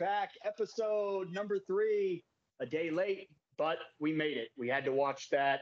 back, 0.00 0.30
episode 0.46 1.30
number 1.30 1.58
three, 1.58 2.24
a 2.58 2.64
day 2.64 2.90
late, 2.90 3.28
but 3.58 3.76
we 3.98 4.14
made 4.14 4.38
it. 4.38 4.48
We 4.56 4.66
had 4.66 4.86
to 4.86 4.92
watch 4.92 5.28
that 5.28 5.60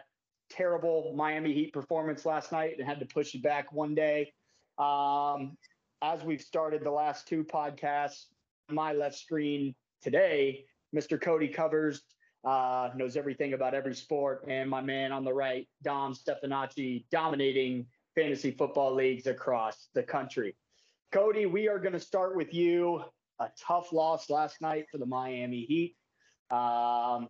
terrible 0.48 1.12
Miami 1.16 1.52
Heat 1.52 1.72
performance 1.72 2.24
last 2.24 2.52
night 2.52 2.76
and 2.78 2.88
had 2.88 3.00
to 3.00 3.06
push 3.06 3.34
it 3.34 3.42
back 3.42 3.72
one 3.72 3.96
day. 3.96 4.32
Um, 4.78 5.56
as 6.02 6.22
we've 6.22 6.40
started 6.40 6.84
the 6.84 6.90
last 6.90 7.26
two 7.26 7.42
podcasts, 7.42 8.26
my 8.70 8.92
left 8.92 9.16
screen 9.16 9.74
today, 10.02 10.66
Mr. 10.94 11.20
Cody 11.20 11.48
covers, 11.48 12.02
uh, 12.44 12.90
knows 12.94 13.16
everything 13.16 13.54
about 13.54 13.74
every 13.74 13.94
sport, 13.94 14.44
and 14.46 14.70
my 14.70 14.80
man 14.80 15.10
on 15.10 15.24
the 15.24 15.34
right, 15.34 15.66
Dom 15.82 16.14
Stefanacci, 16.14 17.06
dominating 17.10 17.86
fantasy 18.14 18.52
football 18.52 18.94
leagues 18.94 19.26
across 19.26 19.88
the 19.94 20.02
country. 20.04 20.54
Cody, 21.10 21.46
we 21.46 21.66
are 21.66 21.80
going 21.80 21.94
to 21.94 22.00
start 22.00 22.36
with 22.36 22.54
you. 22.54 23.02
A 23.40 23.48
tough 23.60 23.92
loss 23.92 24.30
last 24.30 24.60
night 24.60 24.86
for 24.90 24.98
the 24.98 25.06
Miami 25.06 25.62
Heat. 25.62 25.96
Um, 26.50 27.28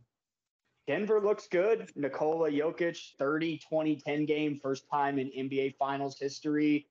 Denver 0.86 1.20
looks 1.20 1.46
good. 1.48 1.90
Nikola 1.96 2.50
Jokic, 2.50 2.98
30, 3.18 3.58
20, 3.58 3.96
10 3.96 4.24
game, 4.24 4.56
first 4.56 4.84
time 4.90 5.18
in 5.18 5.28
NBA 5.28 5.76
Finals 5.76 6.18
history. 6.18 6.86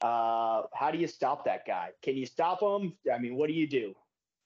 Uh, 0.00 0.62
how 0.72 0.90
do 0.92 0.98
you 0.98 1.08
stop 1.08 1.44
that 1.44 1.66
guy? 1.66 1.90
Can 2.02 2.16
you 2.16 2.26
stop 2.26 2.62
him? 2.62 2.94
I 3.12 3.18
mean, 3.18 3.34
what 3.34 3.48
do 3.48 3.52
you 3.52 3.66
do? 3.66 3.94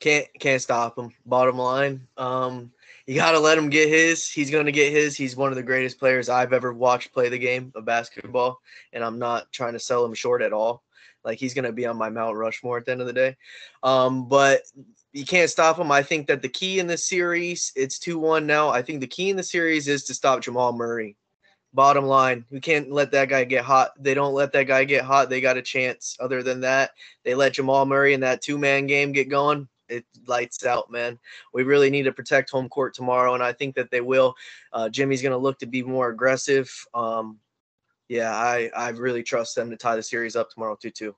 Can't 0.00 0.26
can't 0.40 0.60
stop 0.60 0.98
him. 0.98 1.10
Bottom 1.24 1.56
line, 1.56 2.06
um, 2.16 2.72
you 3.06 3.14
got 3.14 3.32
to 3.32 3.38
let 3.38 3.56
him 3.56 3.70
get 3.70 3.88
his. 3.88 4.28
He's 4.28 4.50
to 4.50 4.72
get 4.72 4.92
his. 4.92 5.16
He's 5.16 5.36
one 5.36 5.50
of 5.50 5.56
the 5.56 5.62
greatest 5.62 5.98
players 5.98 6.28
I've 6.28 6.52
ever 6.52 6.72
watched 6.72 7.12
play 7.12 7.28
the 7.28 7.38
game 7.38 7.72
of 7.76 7.84
basketball, 7.84 8.60
and 8.92 9.04
I'm 9.04 9.18
not 9.18 9.52
trying 9.52 9.74
to 9.74 9.78
sell 9.78 10.04
him 10.04 10.12
short 10.12 10.42
at 10.42 10.52
all. 10.52 10.82
Like 11.24 11.38
he's 11.38 11.54
going 11.54 11.64
to 11.64 11.72
be 11.72 11.86
on 11.86 11.96
my 11.96 12.10
Mount 12.10 12.36
Rushmore 12.36 12.78
at 12.78 12.84
the 12.84 12.92
end 12.92 13.00
of 13.00 13.06
the 13.06 13.12
day. 13.12 13.36
Um, 13.82 14.28
but 14.28 14.62
you 15.12 15.24
can't 15.24 15.50
stop 15.50 15.78
him. 15.78 15.90
I 15.90 16.02
think 16.02 16.26
that 16.26 16.42
the 16.42 16.48
key 16.48 16.78
in 16.80 16.86
this 16.86 17.08
series, 17.08 17.72
it's 17.76 17.98
2 17.98 18.18
1 18.18 18.46
now. 18.46 18.68
I 18.68 18.82
think 18.82 19.00
the 19.00 19.06
key 19.06 19.30
in 19.30 19.36
the 19.36 19.42
series 19.42 19.88
is 19.88 20.04
to 20.04 20.14
stop 20.14 20.42
Jamal 20.42 20.72
Murray. 20.72 21.16
Bottom 21.72 22.04
line, 22.04 22.44
we 22.50 22.60
can't 22.60 22.92
let 22.92 23.10
that 23.12 23.28
guy 23.28 23.42
get 23.44 23.64
hot. 23.64 23.90
They 23.98 24.14
don't 24.14 24.34
let 24.34 24.52
that 24.52 24.64
guy 24.64 24.84
get 24.84 25.04
hot. 25.04 25.28
They 25.28 25.40
got 25.40 25.56
a 25.56 25.62
chance. 25.62 26.16
Other 26.20 26.42
than 26.42 26.60
that, 26.60 26.92
they 27.24 27.34
let 27.34 27.54
Jamal 27.54 27.84
Murray 27.84 28.14
in 28.14 28.20
that 28.20 28.42
two 28.42 28.58
man 28.58 28.86
game 28.86 29.10
get 29.10 29.28
going. 29.28 29.68
It 29.88 30.04
lights 30.26 30.64
out, 30.64 30.90
man. 30.90 31.18
We 31.52 31.62
really 31.64 31.90
need 31.90 32.04
to 32.04 32.12
protect 32.12 32.50
home 32.50 32.68
court 32.68 32.94
tomorrow, 32.94 33.34
and 33.34 33.42
I 33.42 33.52
think 33.52 33.74
that 33.74 33.90
they 33.90 34.00
will. 34.00 34.34
Uh, 34.72 34.88
Jimmy's 34.88 35.22
going 35.22 35.32
to 35.32 35.38
look 35.38 35.58
to 35.58 35.66
be 35.66 35.82
more 35.82 36.08
aggressive. 36.08 36.72
Um, 36.94 37.38
yeah, 38.14 38.32
I 38.32 38.70
I 38.76 38.90
really 38.90 39.24
trust 39.24 39.56
them 39.56 39.70
to 39.70 39.76
tie 39.76 39.96
the 39.96 40.02
series 40.02 40.36
up 40.36 40.48
tomorrow 40.48 40.76
two 40.80 40.92
two. 40.92 41.16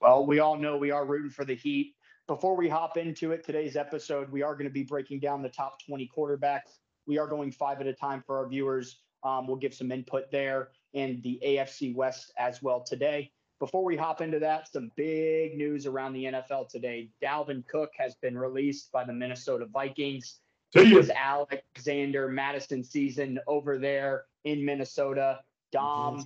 Well, 0.00 0.26
we 0.26 0.40
all 0.40 0.56
know 0.56 0.76
we 0.76 0.90
are 0.90 1.06
rooting 1.06 1.30
for 1.30 1.44
the 1.44 1.54
Heat. 1.54 1.94
Before 2.26 2.56
we 2.56 2.68
hop 2.68 2.96
into 2.96 3.30
it, 3.30 3.44
today's 3.44 3.76
episode, 3.76 4.28
we 4.32 4.42
are 4.42 4.54
going 4.54 4.66
to 4.66 4.72
be 4.72 4.82
breaking 4.82 5.20
down 5.20 5.42
the 5.42 5.48
top 5.48 5.78
20 5.86 6.10
quarterbacks. 6.14 6.80
We 7.06 7.18
are 7.18 7.28
going 7.28 7.52
five 7.52 7.80
at 7.80 7.86
a 7.86 7.92
time 7.92 8.24
for 8.26 8.36
our 8.36 8.48
viewers. 8.48 9.00
Um, 9.22 9.46
we'll 9.46 9.56
give 9.56 9.72
some 9.72 9.92
input 9.92 10.30
there 10.32 10.70
and 10.92 11.22
the 11.22 11.40
AFC 11.44 11.94
West 11.94 12.32
as 12.36 12.62
well 12.62 12.82
today. 12.82 13.30
Before 13.60 13.84
we 13.84 13.96
hop 13.96 14.20
into 14.20 14.40
that, 14.40 14.72
some 14.72 14.90
big 14.96 15.56
news 15.56 15.86
around 15.86 16.14
the 16.14 16.24
NFL 16.24 16.68
today. 16.68 17.10
Dalvin 17.22 17.64
Cook 17.68 17.90
has 17.96 18.16
been 18.16 18.36
released 18.36 18.90
by 18.90 19.04
the 19.04 19.12
Minnesota 19.12 19.66
Vikings. 19.72 20.40
It 20.74 20.94
was 20.94 21.10
Alexander 21.10 22.28
Mattison 22.28 22.82
season 22.82 23.38
over 23.46 23.78
there 23.78 24.24
in 24.44 24.64
Minnesota. 24.64 25.40
Dom, 25.72 26.14
mm-hmm. 26.14 26.22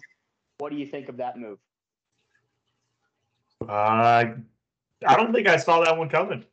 what 0.58 0.70
do 0.70 0.76
you 0.76 0.86
think 0.86 1.08
of 1.08 1.16
that 1.18 1.36
move? 1.36 1.58
Uh, 3.68 4.34
I 5.06 5.16
don't 5.16 5.32
think 5.32 5.48
I 5.48 5.56
saw 5.56 5.80
that 5.84 5.96
one 5.96 6.08
coming. 6.08 6.44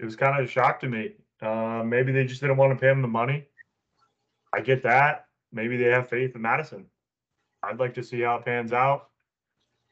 It 0.00 0.04
was 0.04 0.16
kind 0.16 0.38
of 0.38 0.44
a 0.44 0.48
shock 0.48 0.80
to 0.80 0.88
me. 0.88 1.12
Uh, 1.40 1.82
maybe 1.84 2.12
they 2.12 2.24
just 2.24 2.40
didn't 2.40 2.56
want 2.56 2.72
to 2.72 2.80
pay 2.80 2.90
him 2.90 3.02
the 3.02 3.08
money. 3.08 3.46
I 4.52 4.60
get 4.60 4.82
that. 4.82 5.26
Maybe 5.52 5.76
they 5.76 5.90
have 5.90 6.08
faith 6.08 6.34
in 6.34 6.42
Mattison. 6.42 6.86
I'd 7.62 7.78
like 7.78 7.94
to 7.94 8.02
see 8.02 8.20
how 8.20 8.36
it 8.36 8.44
pans 8.44 8.72
out. 8.72 9.08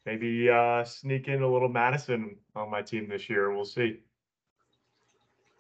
Maybe 0.04 0.50
uh, 0.50 0.84
sneak 0.84 1.28
in 1.28 1.42
a 1.42 1.48
little 1.48 1.69
Mattison 1.69 2.36
on 2.56 2.70
my 2.70 2.82
team 2.82 3.08
this 3.08 3.30
year. 3.30 3.54
We'll 3.54 3.64
see. 3.64 4.00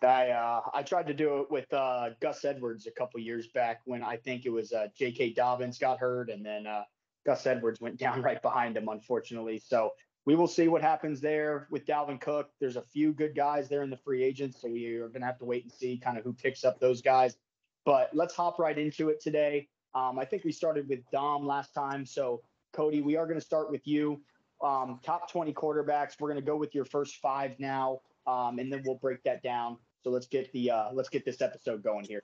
I 0.04 0.30
uh, 0.30 0.60
I 0.72 0.82
tried 0.82 1.06
to 1.08 1.14
do 1.14 1.40
it 1.40 1.50
with 1.50 1.72
uh, 1.72 2.10
Gus 2.20 2.44
Edwards 2.44 2.86
a 2.86 2.90
couple 2.90 3.20
years 3.20 3.48
back 3.48 3.80
when 3.84 4.02
I 4.02 4.16
think 4.16 4.46
it 4.46 4.50
was 4.50 4.72
uh, 4.72 4.88
J.K. 4.96 5.32
Dobbins 5.34 5.78
got 5.78 5.98
hurt, 5.98 6.30
and 6.30 6.44
then 6.44 6.66
uh, 6.66 6.84
Gus 7.24 7.46
Edwards 7.46 7.80
went 7.80 7.98
down 7.98 8.22
right 8.28 8.40
behind 8.40 8.76
him, 8.76 8.88
unfortunately. 8.88 9.58
So 9.58 9.92
we 10.24 10.36
will 10.36 10.46
see 10.46 10.68
what 10.68 10.82
happens 10.82 11.20
there 11.20 11.66
with 11.70 11.84
Dalvin 11.86 12.20
Cook. 12.20 12.50
There's 12.60 12.76
a 12.76 12.82
few 12.82 13.12
good 13.12 13.34
guys 13.34 13.68
there 13.68 13.82
in 13.82 13.90
the 13.90 13.96
free 13.96 14.22
agents, 14.22 14.60
so 14.60 14.68
we 14.68 14.86
are 14.96 15.08
going 15.08 15.20
to 15.20 15.26
have 15.26 15.38
to 15.38 15.44
wait 15.44 15.64
and 15.64 15.72
see 15.72 15.98
kind 15.98 16.16
of 16.16 16.24
who 16.24 16.32
picks 16.32 16.64
up 16.64 16.78
those 16.78 17.02
guys. 17.02 17.36
But 17.84 18.10
let's 18.12 18.34
hop 18.34 18.58
right 18.58 18.78
into 18.78 19.08
it 19.08 19.20
today. 19.20 19.68
Um, 19.94 20.18
I 20.18 20.24
think 20.24 20.44
we 20.44 20.52
started 20.52 20.88
with 20.88 21.00
Dom 21.10 21.44
last 21.46 21.74
time, 21.74 22.06
so 22.06 22.42
Cody, 22.72 23.02
we 23.02 23.16
are 23.16 23.26
going 23.26 23.38
to 23.38 23.44
start 23.44 23.70
with 23.70 23.86
you. 23.86 24.20
Um, 24.62 25.00
top 25.02 25.30
20 25.30 25.52
quarterbacks. 25.52 26.12
We're 26.20 26.28
going 26.28 26.40
to 26.40 26.46
go 26.46 26.56
with 26.56 26.72
your 26.72 26.84
first 26.84 27.16
five 27.16 27.58
now, 27.58 28.00
um, 28.28 28.60
and 28.60 28.72
then 28.72 28.82
we'll 28.86 28.96
break 28.96 29.22
that 29.24 29.42
down. 29.42 29.76
So 30.02 30.10
let's 30.10 30.26
get 30.26 30.52
the 30.52 30.70
uh, 30.70 30.92
let's 30.92 31.08
get 31.08 31.24
this 31.24 31.40
episode 31.40 31.82
going 31.82 32.04
here. 32.04 32.22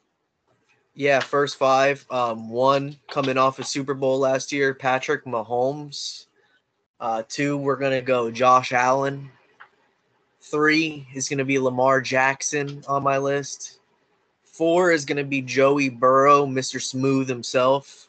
Yeah, 0.95 1.21
first 1.21 1.57
five. 1.57 2.05
Um, 2.11 2.51
one 2.51 2.97
coming 3.09 3.39
off 3.39 3.61
a 3.61 3.65
Super 3.65 3.95
Bowl 3.95 4.19
last 4.19 4.51
year, 4.51 4.75
Patrick 4.75 5.25
Mahomes. 5.25 6.27
Uh, 6.99 7.23
two, 7.29 7.57
we're 7.57 7.77
going 7.77 7.93
to 7.93 8.03
go 8.03 8.31
Josh 8.33 8.73
Allen. 8.73 9.31
Three 10.41 11.07
is 11.15 11.29
going 11.29 11.39
to 11.39 11.45
be 11.45 11.61
Lamar 11.61 12.01
Jackson 12.01 12.83
on 12.89 13.05
my 13.05 13.19
list. 13.19 13.79
Four 14.45 14.91
is 14.91 15.05
going 15.05 15.19
to 15.19 15.25
be 15.25 15.41
Joey 15.41 15.89
Burrow, 15.89 16.47
Mr. 16.47 16.83
Smooth 16.83 17.29
himself. 17.29 18.09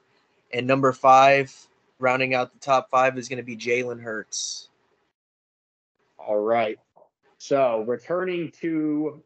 And 0.52 0.66
number 0.66 0.91
five, 0.91 1.56
rounding 2.00 2.34
out 2.34 2.53
the 2.53 2.59
top 2.59 2.90
five, 2.90 3.19
is 3.19 3.29
going 3.29 3.38
to 3.38 3.44
be 3.44 3.56
Jalen 3.56 4.02
Hurts. 4.02 4.69
All 6.18 6.40
right. 6.40 6.79
So 7.38 7.84
returning 7.88 8.52
to 8.62 9.22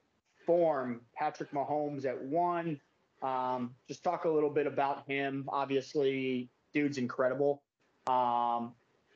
form, 0.45 1.01
Patrick 1.15 1.51
Mahomes 1.51 2.05
at 2.05 2.21
one. 2.21 2.79
Um, 3.21 3.73
just 3.87 4.03
talk 4.03 4.25
a 4.25 4.29
little 4.29 4.49
bit 4.49 4.67
about 4.67 5.07
him. 5.07 5.45
Obviously, 5.47 6.49
dude's 6.73 6.97
incredible. 6.97 7.61
Um, 8.07 8.73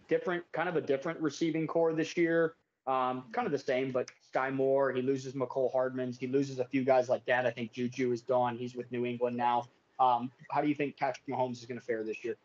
different, 0.08 0.44
kind 0.54 0.70
of 0.70 0.76
a 0.76 0.82
different 0.82 1.20
receiving 1.20 1.68
core 1.68 1.94
this 1.94 2.16
year. 2.16 2.56
Um, 2.88 3.26
kind 3.34 3.46
of 3.46 3.52
the 3.52 3.60
same, 3.60 3.92
but 3.92 4.10
Skyy 4.34 4.54
Moore, 4.54 4.94
he 4.94 5.02
loses 5.02 5.34
Mecole 5.34 5.72
Hardman. 5.74 6.14
He 6.18 6.28
loses 6.28 6.60
a 6.60 6.66
few 6.66 6.86
guys 6.86 7.10
like 7.10 7.26
that. 7.26 7.46
I 7.46 7.52
think 7.52 7.74
Juju 7.74 8.14
is 8.14 8.22
gone. 8.22 8.56
He's 8.58 8.76
with 8.76 8.90
New 8.94 9.06
England 9.06 9.36
now. 9.36 9.68
Um, 10.00 10.32
how 10.52 10.62
do 10.62 10.70
you 10.70 10.76
think 10.76 10.96
Patrick 10.96 11.28
Mahomes 11.28 11.58
is 11.58 11.66
going 11.66 11.80
to 11.80 11.86
fare 11.86 12.04
this 12.04 12.24
year? 12.24 12.38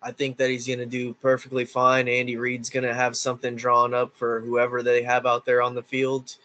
I 0.00 0.12
think 0.12 0.36
that 0.38 0.50
he's 0.50 0.66
going 0.66 0.78
to 0.78 0.86
do 0.86 1.14
perfectly 1.14 1.64
fine. 1.64 2.08
Andy 2.08 2.36
Reid's 2.36 2.70
going 2.70 2.84
to 2.84 2.94
have 2.94 3.16
something 3.16 3.56
drawn 3.56 3.94
up 3.94 4.14
for 4.16 4.40
whoever 4.40 4.82
they 4.82 5.02
have 5.02 5.26
out 5.26 5.44
there 5.44 5.62
on 5.62 5.74
the 5.74 5.82
field. 5.82 6.36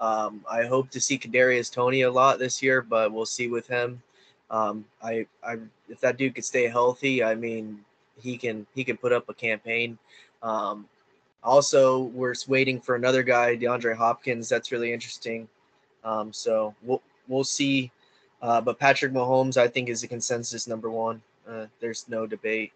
Um, 0.00 0.44
I 0.50 0.64
hope 0.64 0.90
to 0.90 1.00
see 1.00 1.18
Kadarius 1.18 1.72
Toney 1.72 2.02
a 2.02 2.10
lot 2.10 2.38
this 2.38 2.62
year, 2.62 2.82
but 2.82 3.12
we'll 3.12 3.26
see 3.26 3.48
with 3.48 3.66
him. 3.66 4.00
Um, 4.50 4.84
I, 5.02 5.26
I, 5.42 5.56
if 5.88 6.00
that 6.00 6.16
dude 6.16 6.34
could 6.34 6.44
stay 6.44 6.68
healthy, 6.68 7.22
I 7.22 7.34
mean, 7.34 7.84
he 8.20 8.36
can 8.36 8.66
he 8.74 8.84
can 8.84 8.96
put 8.96 9.12
up 9.12 9.28
a 9.28 9.34
campaign. 9.34 9.98
Um, 10.42 10.86
also, 11.42 12.02
we're 12.02 12.34
waiting 12.46 12.80
for 12.80 12.94
another 12.94 13.22
guy, 13.22 13.56
DeAndre 13.56 13.96
Hopkins. 13.96 14.48
That's 14.48 14.72
really 14.72 14.92
interesting. 14.92 15.48
Um, 16.04 16.32
so 16.32 16.74
we'll 16.82 17.02
we'll 17.26 17.44
see. 17.44 17.90
Uh, 18.40 18.60
but 18.60 18.78
Patrick 18.78 19.12
Mahomes, 19.12 19.56
I 19.56 19.66
think, 19.66 19.88
is 19.88 20.02
a 20.02 20.08
consensus 20.08 20.68
number 20.68 20.90
one. 20.90 21.20
Uh, 21.48 21.66
there's 21.80 22.08
no 22.08 22.26
debate. 22.26 22.72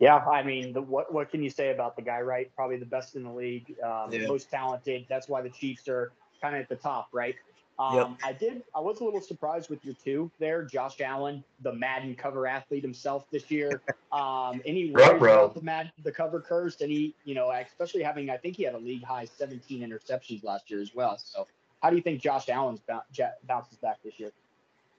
Yeah, 0.00 0.16
I 0.16 0.42
mean, 0.42 0.72
the, 0.72 0.80
what 0.80 1.12
what 1.12 1.30
can 1.30 1.42
you 1.42 1.50
say 1.50 1.72
about 1.72 1.94
the 1.94 2.02
guy? 2.02 2.20
Right, 2.22 2.50
probably 2.56 2.78
the 2.78 2.86
best 2.86 3.16
in 3.16 3.22
the 3.22 3.30
league, 3.30 3.76
um, 3.84 4.10
yeah. 4.10 4.26
most 4.26 4.50
talented. 4.50 5.04
That's 5.10 5.28
why 5.28 5.42
the 5.42 5.50
Chiefs 5.50 5.88
are 5.88 6.12
kind 6.40 6.56
of 6.56 6.62
at 6.62 6.68
the 6.70 6.76
top, 6.76 7.08
right? 7.12 7.36
Um, 7.78 7.96
yep. 7.96 8.10
I 8.22 8.32
did. 8.34 8.62
I 8.74 8.80
was 8.80 9.00
a 9.00 9.04
little 9.04 9.22
surprised 9.22 9.70
with 9.70 9.82
your 9.84 9.94
two 9.94 10.30
there, 10.38 10.64
Josh 10.64 11.00
Allen, 11.00 11.42
the 11.62 11.72
Madden 11.72 12.14
cover 12.14 12.46
athlete 12.46 12.82
himself 12.82 13.24
this 13.30 13.50
year. 13.50 13.80
Um, 14.12 14.60
any 14.66 14.90
worries 14.90 15.22
about 15.22 15.54
the 15.54 15.62
Madden, 15.62 15.92
the 16.02 16.10
cover 16.10 16.40
curse? 16.40 16.80
And 16.80 16.90
he, 16.90 17.14
you 17.24 17.36
know, 17.36 17.52
especially 17.52 18.02
having, 18.02 18.28
I 18.28 18.38
think 18.38 18.56
he 18.56 18.64
had 18.64 18.74
a 18.74 18.78
league 18.78 19.04
high 19.04 19.24
17 19.24 19.88
interceptions 19.88 20.42
last 20.42 20.68
year 20.68 20.80
as 20.80 20.92
well. 20.96 21.16
So, 21.16 21.46
how 21.80 21.90
do 21.90 21.96
you 21.96 22.02
think 22.02 22.20
Josh 22.20 22.48
Allen's 22.48 22.80
bounces 23.46 23.78
back 23.78 23.98
this 24.02 24.18
year? 24.18 24.32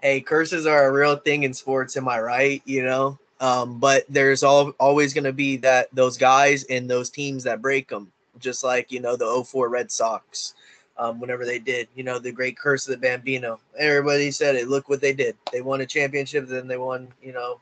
Hey, 0.02 0.22
curses 0.22 0.66
are 0.66 0.86
a 0.86 0.92
real 0.94 1.18
thing 1.18 1.44
in 1.44 1.54
sports. 1.54 1.98
Am 1.98 2.08
I 2.08 2.22
right? 2.22 2.62
You 2.64 2.86
know, 2.86 3.20
um, 3.42 3.80
but 3.80 4.06
there's 4.08 4.44
all, 4.44 4.70
always 4.80 5.14
going 5.14 5.26
to 5.26 5.34
be 5.34 5.58
that 5.58 5.88
those 5.94 6.18
guys 6.18 6.64
and 6.66 6.90
those 6.90 7.10
teams 7.10 7.44
that 7.44 7.62
break 7.62 7.90
them, 7.90 8.12
just 8.40 8.64
like 8.64 8.92
you 8.92 9.02
know 9.02 9.18
the 9.18 9.44
04 9.44 9.68
Red 9.68 9.92
Sox 9.92 10.54
um, 10.98 11.20
whenever 11.20 11.44
they 11.44 11.60
did. 11.60 11.88
You 11.96 12.04
know, 12.04 12.20
the 12.20 12.32
great 12.32 12.58
curse 12.58 12.88
of 12.88 12.92
the 12.92 12.98
Bambino. 12.98 13.60
Everybody 13.78 14.30
said 14.32 14.56
it. 14.56 14.68
Look 14.68 14.88
what 14.88 15.02
they 15.02 15.14
did. 15.14 15.36
They 15.52 15.62
won 15.62 15.82
a 15.82 15.86
championship, 15.86 16.48
then 16.48 16.68
they 16.68 16.78
won, 16.78 17.08
you 17.22 17.34
know, 17.34 17.60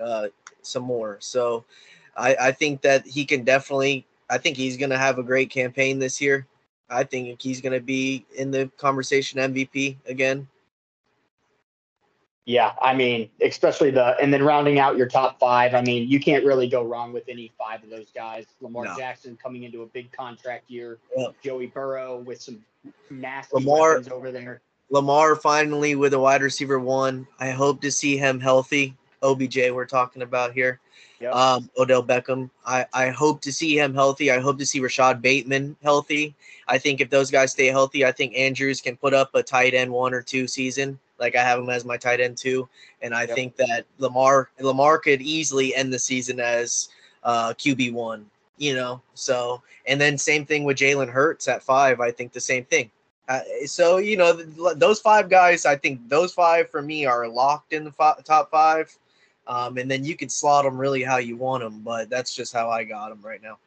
uh, 0.00 0.28
some 0.62 0.84
more. 0.84 1.18
So 1.20 1.64
I, 2.16 2.36
I 2.40 2.52
think 2.52 2.80
that 2.82 3.04
he 3.04 3.24
can 3.24 3.44
definitely, 3.44 4.06
I 4.30 4.38
think 4.38 4.56
he's 4.56 4.76
going 4.76 4.90
to 4.90 4.98
have 4.98 5.18
a 5.18 5.24
great 5.24 5.50
campaign 5.50 5.98
this 5.98 6.20
year. 6.20 6.46
I 6.88 7.02
think 7.02 7.42
he's 7.42 7.60
going 7.60 7.72
to 7.72 7.84
be 7.84 8.24
in 8.36 8.52
the 8.52 8.70
conversation 8.76 9.40
MVP 9.40 9.96
again. 10.06 10.46
Yeah, 12.46 12.74
I 12.80 12.94
mean, 12.94 13.28
especially 13.42 13.90
the 13.90 14.16
and 14.22 14.32
then 14.32 14.40
rounding 14.40 14.78
out 14.78 14.96
your 14.96 15.08
top 15.08 15.40
five. 15.40 15.74
I 15.74 15.82
mean, 15.82 16.08
you 16.08 16.20
can't 16.20 16.44
really 16.44 16.68
go 16.68 16.84
wrong 16.84 17.12
with 17.12 17.24
any 17.28 17.50
five 17.58 17.82
of 17.82 17.90
those 17.90 18.06
guys. 18.14 18.46
Lamar 18.60 18.84
No. 18.84 18.96
Jackson 18.96 19.36
coming 19.36 19.64
into 19.64 19.82
a 19.82 19.86
big 19.86 20.12
contract 20.12 20.70
year. 20.70 20.98
Yeah. 21.16 21.26
Joey 21.42 21.66
Burrow 21.66 22.18
with 22.18 22.40
some 22.40 22.64
nasty 23.10 23.56
Lamar- 23.56 24.00
over 24.12 24.30
there. 24.30 24.60
Lamar 24.90 25.34
finally 25.34 25.96
with 25.96 26.14
a 26.14 26.20
wide 26.20 26.40
receiver 26.40 26.78
one. 26.78 27.26
I 27.40 27.50
hope 27.50 27.80
to 27.80 27.90
see 27.90 28.16
him 28.16 28.38
healthy. 28.38 28.94
OBJ, 29.24 29.72
we're 29.72 29.84
talking 29.84 30.22
about 30.22 30.52
here. 30.52 30.78
Yep. 31.18 31.34
Um, 31.34 31.70
Odell 31.76 32.04
Beckham. 32.04 32.48
I, 32.64 32.86
I 32.92 33.08
hope 33.08 33.40
to 33.40 33.52
see 33.52 33.76
him 33.76 33.92
healthy. 33.92 34.30
I 34.30 34.38
hope 34.38 34.58
to 34.58 34.66
see 34.66 34.78
Rashod 34.78 35.20
Bateman 35.20 35.74
healthy. 35.82 36.36
I 36.68 36.78
think 36.78 37.00
if 37.00 37.10
those 37.10 37.32
guys 37.32 37.50
stay 37.50 37.66
healthy, 37.66 38.04
I 38.04 38.12
think 38.12 38.36
Andrews 38.36 38.80
can 38.80 38.96
put 38.96 39.14
up 39.14 39.34
a 39.34 39.42
tight 39.42 39.74
end 39.74 39.90
one 39.90 40.14
or 40.14 40.22
two 40.22 40.46
season. 40.46 41.00
Like 41.18 41.36
I 41.36 41.42
have 41.42 41.58
him 41.58 41.70
as 41.70 41.84
my 41.84 41.96
tight 41.96 42.20
end 42.20 42.36
too, 42.36 42.68
And 43.02 43.14
I 43.14 43.26
Yep. 43.26 43.34
think 43.34 43.56
that 43.56 43.86
Lamar 43.98 44.50
Lamar 44.60 44.98
could 44.98 45.22
easily 45.22 45.74
end 45.74 45.92
the 45.92 45.98
season 45.98 46.40
as 46.40 46.88
uh 47.24 47.52
QB 47.54 47.92
one, 47.92 48.26
you 48.58 48.74
know. 48.74 49.00
So 49.14 49.62
and 49.86 50.00
then 50.00 50.18
same 50.18 50.44
thing 50.46 50.64
with 50.64 50.76
Jalen 50.78 51.08
Hurts 51.10 51.48
at 51.48 51.62
five. 51.62 52.00
I 52.00 52.10
think 52.10 52.32
the 52.32 52.40
same 52.40 52.64
thing. 52.64 52.90
Uh, 53.28 53.40
so 53.66 53.96
you 53.98 54.16
know 54.16 54.36
th- 54.36 54.76
those 54.76 55.00
five 55.00 55.28
guys. 55.28 55.66
I 55.66 55.76
think 55.76 56.08
those 56.08 56.32
five 56.32 56.70
for 56.70 56.82
me 56.82 57.06
are 57.06 57.26
locked 57.28 57.72
in 57.72 57.84
the 57.84 57.92
fi- 57.92 58.16
top 58.24 58.50
five, 58.50 58.96
um, 59.46 59.78
and 59.78 59.90
then 59.90 60.04
you 60.04 60.16
can 60.16 60.28
slot 60.28 60.64
them 60.64 60.78
really 60.78 61.02
how 61.02 61.16
you 61.18 61.36
want 61.36 61.62
them. 61.64 61.80
But 61.80 62.08
that's 62.10 62.34
just 62.34 62.52
how 62.52 62.70
I 62.70 62.84
got 62.84 63.08
them 63.10 63.20
right 63.22 63.42
now. 63.42 63.58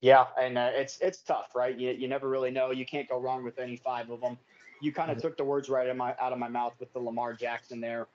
Yeah, 0.00 0.26
and 0.38 0.56
uh, 0.58 0.70
it's 0.74 0.98
it's 1.00 1.22
tough, 1.22 1.54
right? 1.54 1.76
You, 1.76 1.90
you 1.90 2.08
never 2.08 2.28
really 2.28 2.50
know. 2.50 2.70
You 2.70 2.86
can't 2.86 3.08
go 3.08 3.18
wrong 3.20 3.44
with 3.44 3.58
any 3.58 3.76
five 3.76 4.10
of 4.10 4.20
them. 4.20 4.38
You 4.80 4.92
kind 4.92 5.10
of 5.10 5.20
took 5.20 5.36
the 5.36 5.44
words 5.44 5.68
right 5.68 5.86
out 5.86 5.90
of 5.90 5.96
my 5.96 6.14
out 6.20 6.32
of 6.32 6.38
my 6.38 6.48
mouth 6.48 6.74
with 6.80 6.92
the 6.92 6.98
Lamar 6.98 7.34
Jackson 7.34 7.80
there. 7.80 8.06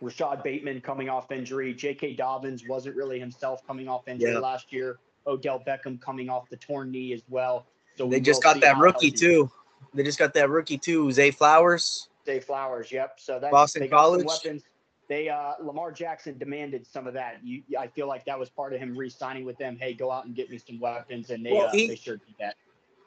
Rashod 0.00 0.42
Bateman 0.42 0.80
coming 0.80 1.08
off 1.08 1.30
injury. 1.32 1.72
J.K. 1.72 2.14
Dobbins 2.14 2.66
wasn't 2.68 2.96
really 2.96 3.18
himself 3.18 3.66
coming 3.66 3.88
off 3.88 4.06
injury 4.08 4.32
Yeah. 4.32 4.38
last 4.38 4.72
year. 4.72 4.98
Odell 5.26 5.62
Beckham 5.66 6.00
coming 6.00 6.28
off 6.28 6.48
the 6.50 6.56
torn 6.56 6.90
knee 6.90 7.12
as 7.14 7.22
well. 7.28 7.66
So 7.96 8.04
They 8.04 8.16
we 8.16 8.20
just 8.20 8.42
got 8.42 8.60
that 8.60 8.76
rookie 8.76 9.10
too. 9.10 9.50
They 9.94 10.02
just 10.02 10.18
got 10.18 10.34
that 10.34 10.50
rookie 10.50 10.76
too, 10.76 11.10
Zay 11.12 11.30
Flowers. 11.30 12.08
Zay 12.26 12.40
Flowers. 12.40 12.90
Yep. 12.92 13.20
So 13.20 13.38
that 13.38 13.50
Boston 13.50 13.82
they 13.82 13.88
got 13.88 13.98
College. 13.98 14.26
weapons. 14.26 14.64
They 15.08 15.28
uh, 15.28 15.52
Lamar 15.62 15.92
Jackson 15.92 16.36
demanded 16.38 16.86
some 16.86 17.06
of 17.06 17.14
that. 17.14 17.36
You, 17.44 17.62
I 17.78 17.86
feel 17.86 18.08
like 18.08 18.24
that 18.24 18.38
was 18.38 18.48
part 18.50 18.72
of 18.72 18.80
him 18.80 18.96
re-signing 18.96 19.44
with 19.44 19.56
them. 19.58 19.76
Hey, 19.78 19.94
go 19.94 20.10
out 20.10 20.24
and 20.24 20.34
get 20.34 20.50
me 20.50 20.58
some 20.58 20.80
weapons, 20.80 21.30
and 21.30 21.44
they 21.44 21.52
Well, 21.52 21.68
uh, 21.68 21.72
he- 21.72 21.88
they 21.88 21.96
sure 21.96 22.16
did 22.16 22.34
that. 22.40 22.56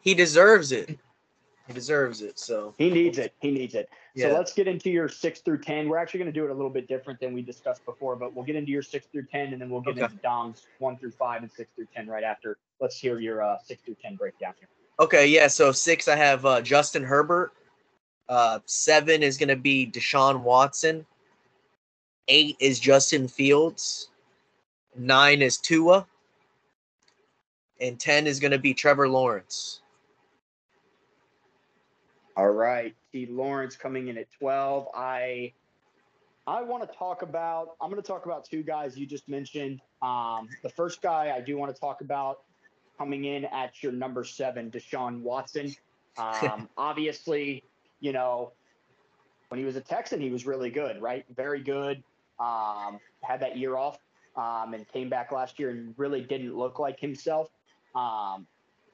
He 0.01 0.13
deserves 0.13 0.71
it. 0.71 0.97
He 1.67 1.73
deserves 1.73 2.21
it. 2.21 2.39
So 2.39 2.73
He 2.77 2.89
needs 2.89 3.17
it. 3.17 3.33
He 3.41 3.51
needs 3.51 3.75
it. 3.75 3.89
So 4.15 4.33
let's 4.33 4.53
get 4.53 4.67
into 4.67 4.89
your 4.89 5.09
six 5.09 5.41
through 5.41 5.59
ten. 5.59 5.89
We're 5.89 5.97
actually 5.97 6.19
going 6.19 6.33
to 6.33 6.39
do 6.39 6.45
it 6.45 6.49
a 6.49 6.53
little 6.53 6.71
bit 6.71 6.87
different 6.87 7.19
than 7.19 7.33
we 7.33 7.41
discussed 7.41 7.85
before, 7.85 8.15
but 8.15 8.33
we'll 8.33 8.45
get 8.45 8.55
into 8.55 8.71
your 8.71 8.81
six 8.81 9.05
through 9.07 9.25
ten, 9.31 9.53
and 9.53 9.61
then 9.61 9.69
we'll 9.69 9.81
get 9.81 9.91
Okay. 9.91 10.05
into 10.05 10.15
Dom's 10.17 10.65
one 10.79 10.97
through 10.97 11.11
five 11.11 11.43
and 11.43 11.51
six 11.51 11.69
through 11.75 11.87
ten 11.93 12.07
right 12.07 12.23
after. 12.23 12.57
Let's 12.79 12.97
hear 12.97 13.19
your 13.19 13.43
uh, 13.43 13.57
six 13.63 13.81
through 13.83 13.97
ten 14.01 14.15
breakdown 14.15 14.53
here. 14.57 14.69
Okay, 14.99 15.27
yeah. 15.27 15.47
So 15.47 15.71
six, 15.71 16.07
I 16.07 16.15
have 16.15 16.45
uh, 16.45 16.61
Justin 16.61 17.03
Herbert. 17.03 17.51
Uh, 18.29 18.59
seven 18.65 19.21
is 19.21 19.37
going 19.37 19.49
to 19.49 19.55
be 19.55 19.85
Deshaun 19.85 20.41
Watson. 20.41 21.05
Eight 22.27 22.57
is 22.59 22.79
Justin 22.79 23.27
Fields. 23.27 24.09
Nine 24.95 25.41
is 25.41 25.57
Tua. 25.57 26.07
And 27.79 27.99
ten 27.99 28.25
is 28.25 28.39
going 28.39 28.51
to 28.51 28.57
be 28.57 28.73
Trevor 28.73 29.07
Lawrence. 29.07 29.81
All 32.37 32.51
right, 32.51 32.95
T. 33.11 33.25
Lawrence 33.25 33.75
coming 33.75 34.09
in 34.09 34.17
at 34.19 34.27
twelve. 34.39 34.87
I 34.95 35.53
I 36.45 36.61
want 36.61 36.89
to 36.89 36.97
talk 36.97 37.23
about. 37.23 37.69
I'm 37.81 37.89
going 37.89 37.99
to 38.01 38.07
talk 38.07 38.27
about 38.27 38.45
two 38.45 38.61
guys 38.61 38.95
you 38.95 39.07
just 39.07 39.27
mentioned. 39.27 39.81
Um, 40.03 40.47
the 40.61 40.69
first 40.69 41.01
guy 41.01 41.33
I 41.35 41.41
do 41.41 41.57
want 41.57 41.73
to 41.73 41.79
talk 41.81 42.01
about 42.01 42.43
coming 42.95 43.25
in 43.25 43.45
at 43.45 43.81
your 43.81 43.91
number 43.91 44.23
seven, 44.23 44.69
Deshaun 44.71 45.21
Watson. 45.21 45.75
Um, 46.19 46.67
obviously, 46.79 47.63
you 47.99 48.11
know, 48.11 48.51
when 49.49 49.59
he 49.59 49.65
was 49.65 49.75
a 49.75 49.81
Texan, 49.81 50.19
he 50.19 50.31
was 50.31 50.47
really 50.47 50.71
good, 50.71 50.99
right? 50.99 51.23
Very 51.35 51.61
good. 51.61 52.01
Um, 52.39 52.97
had 53.21 53.39
that 53.41 53.55
year 53.55 53.77
off 53.77 53.99
um, 54.35 54.73
and 54.73 54.87
came 54.87 55.09
back 55.09 55.31
last 55.31 55.59
year 55.59 55.69
and 55.69 55.93
really 55.95 56.21
didn't 56.21 56.57
look 56.57 56.79
like 56.79 56.99
himself. 56.99 57.49
Um, 57.93 58.47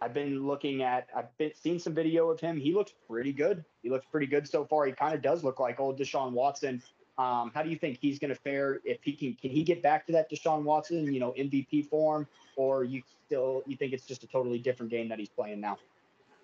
I've 0.04 0.14
been 0.14 0.46
looking 0.46 0.84
at, 0.84 1.08
I've 1.16 1.36
been 1.38 1.54
seen 1.56 1.80
some 1.80 1.94
video 1.94 2.30
of 2.30 2.40
him. 2.40 2.60
He 2.60 2.74
looks 2.74 2.94
pretty 3.10 3.32
good. 3.32 3.64
He 3.84 3.90
looks 3.90 4.06
pretty 4.12 4.28
good 4.28 4.46
so 4.46 4.66
far. 4.66 4.86
He 4.86 4.92
kind 4.92 5.16
of 5.16 5.22
does 5.22 5.46
look 5.46 5.62
like 5.62 5.80
old 5.80 5.98
Deshaun 5.98 6.34
Watson. 6.34 6.84
Um, 7.18 7.52
how 7.54 7.64
do 7.64 7.70
you 7.70 7.78
think 7.78 8.00
he's 8.02 8.20
going 8.20 8.30
to 8.30 8.36
fare 8.36 8.82
if 8.84 9.02
he 9.02 9.14
can? 9.14 9.38
Can 9.42 9.52
he 9.52 9.64
get 9.64 9.82
back 9.82 10.06
to 10.08 10.12
that 10.12 10.30
Deshaun 10.30 10.64
Watson, 10.64 11.14
you 11.14 11.22
know, 11.22 11.34
MVP 11.38 11.88
form, 11.88 12.28
or 12.58 12.84
you 12.84 13.02
still 13.26 13.64
you 13.66 13.78
think 13.78 13.94
it's 13.94 14.06
just 14.06 14.24
a 14.24 14.28
totally 14.28 14.58
different 14.58 14.92
game 14.92 15.08
that 15.10 15.20
he's 15.20 15.30
playing 15.30 15.62
now? 15.62 15.78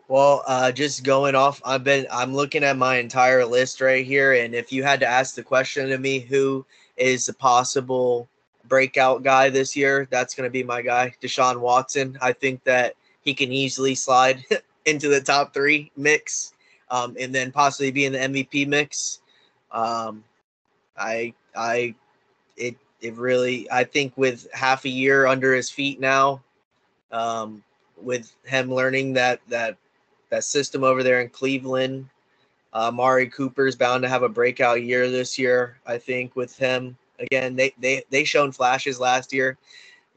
Well, 0.07 0.43
uh, 0.47 0.71
just 0.71 1.03
going 1.03 1.35
off, 1.35 1.61
I've 1.65 1.83
been 1.83 2.07
I'm 2.11 2.33
looking 2.33 2.63
at 2.63 2.77
my 2.77 2.97
entire 2.97 3.45
list 3.45 3.81
right 3.81 4.05
here, 4.05 4.33
and 4.33 4.55
if 4.55 4.71
you 4.71 4.83
had 4.83 4.99
to 5.01 5.07
ask 5.07 5.35
the 5.35 5.43
question 5.43 5.89
to 5.89 5.97
me, 5.97 6.19
who 6.19 6.65
is 6.97 7.27
a 7.27 7.33
possible 7.33 8.29
breakout 8.67 9.23
guy 9.23 9.49
this 9.49 9.75
year? 9.75 10.07
That's 10.11 10.35
going 10.35 10.47
to 10.47 10.51
be 10.51 10.63
my 10.63 10.83
guy, 10.83 11.13
Deshaun 11.21 11.59
Watson. 11.59 12.17
I 12.21 12.31
think 12.31 12.63
that 12.65 12.93
he 13.21 13.33
can 13.33 13.51
easily 13.51 13.95
slide 13.95 14.43
into 14.85 15.09
the 15.09 15.21
top 15.21 15.53
three 15.53 15.91
mix, 15.97 16.53
um, 16.89 17.15
and 17.19 17.33
then 17.33 17.51
possibly 17.51 17.91
be 17.91 18.05
in 18.05 18.13
the 18.13 18.19
MVP 18.19 18.67
mix. 18.67 19.21
Um, 19.71 20.23
I 20.97 21.33
I 21.55 21.95
it 22.57 22.75
it 23.01 23.15
really 23.15 23.69
I 23.71 23.83
think 23.83 24.13
with 24.17 24.47
half 24.53 24.85
a 24.85 24.89
year 24.89 25.27
under 25.27 25.53
his 25.53 25.69
feet 25.69 25.99
now, 25.99 26.41
um, 27.11 27.63
with 28.01 28.33
him 28.45 28.73
learning 28.73 29.13
that 29.13 29.41
that 29.47 29.77
that 30.29 30.43
system 30.43 30.83
over 30.83 31.03
there 31.03 31.21
in 31.21 31.29
Cleveland. 31.29 32.07
Uh, 32.71 32.91
Mari 32.91 33.31
is 33.57 33.75
bound 33.75 34.03
to 34.03 34.09
have 34.09 34.21
a 34.21 34.29
breakout 34.29 34.83
year 34.83 35.09
this 35.09 35.39
year, 35.39 35.79
I 35.87 35.97
think, 35.97 36.35
with 36.35 36.55
him. 36.55 36.95
Again, 37.17 37.55
they 37.55 37.73
they 37.79 38.03
they 38.11 38.23
shown 38.23 38.51
flashes 38.51 38.99
last 38.99 39.33
year. 39.33 39.57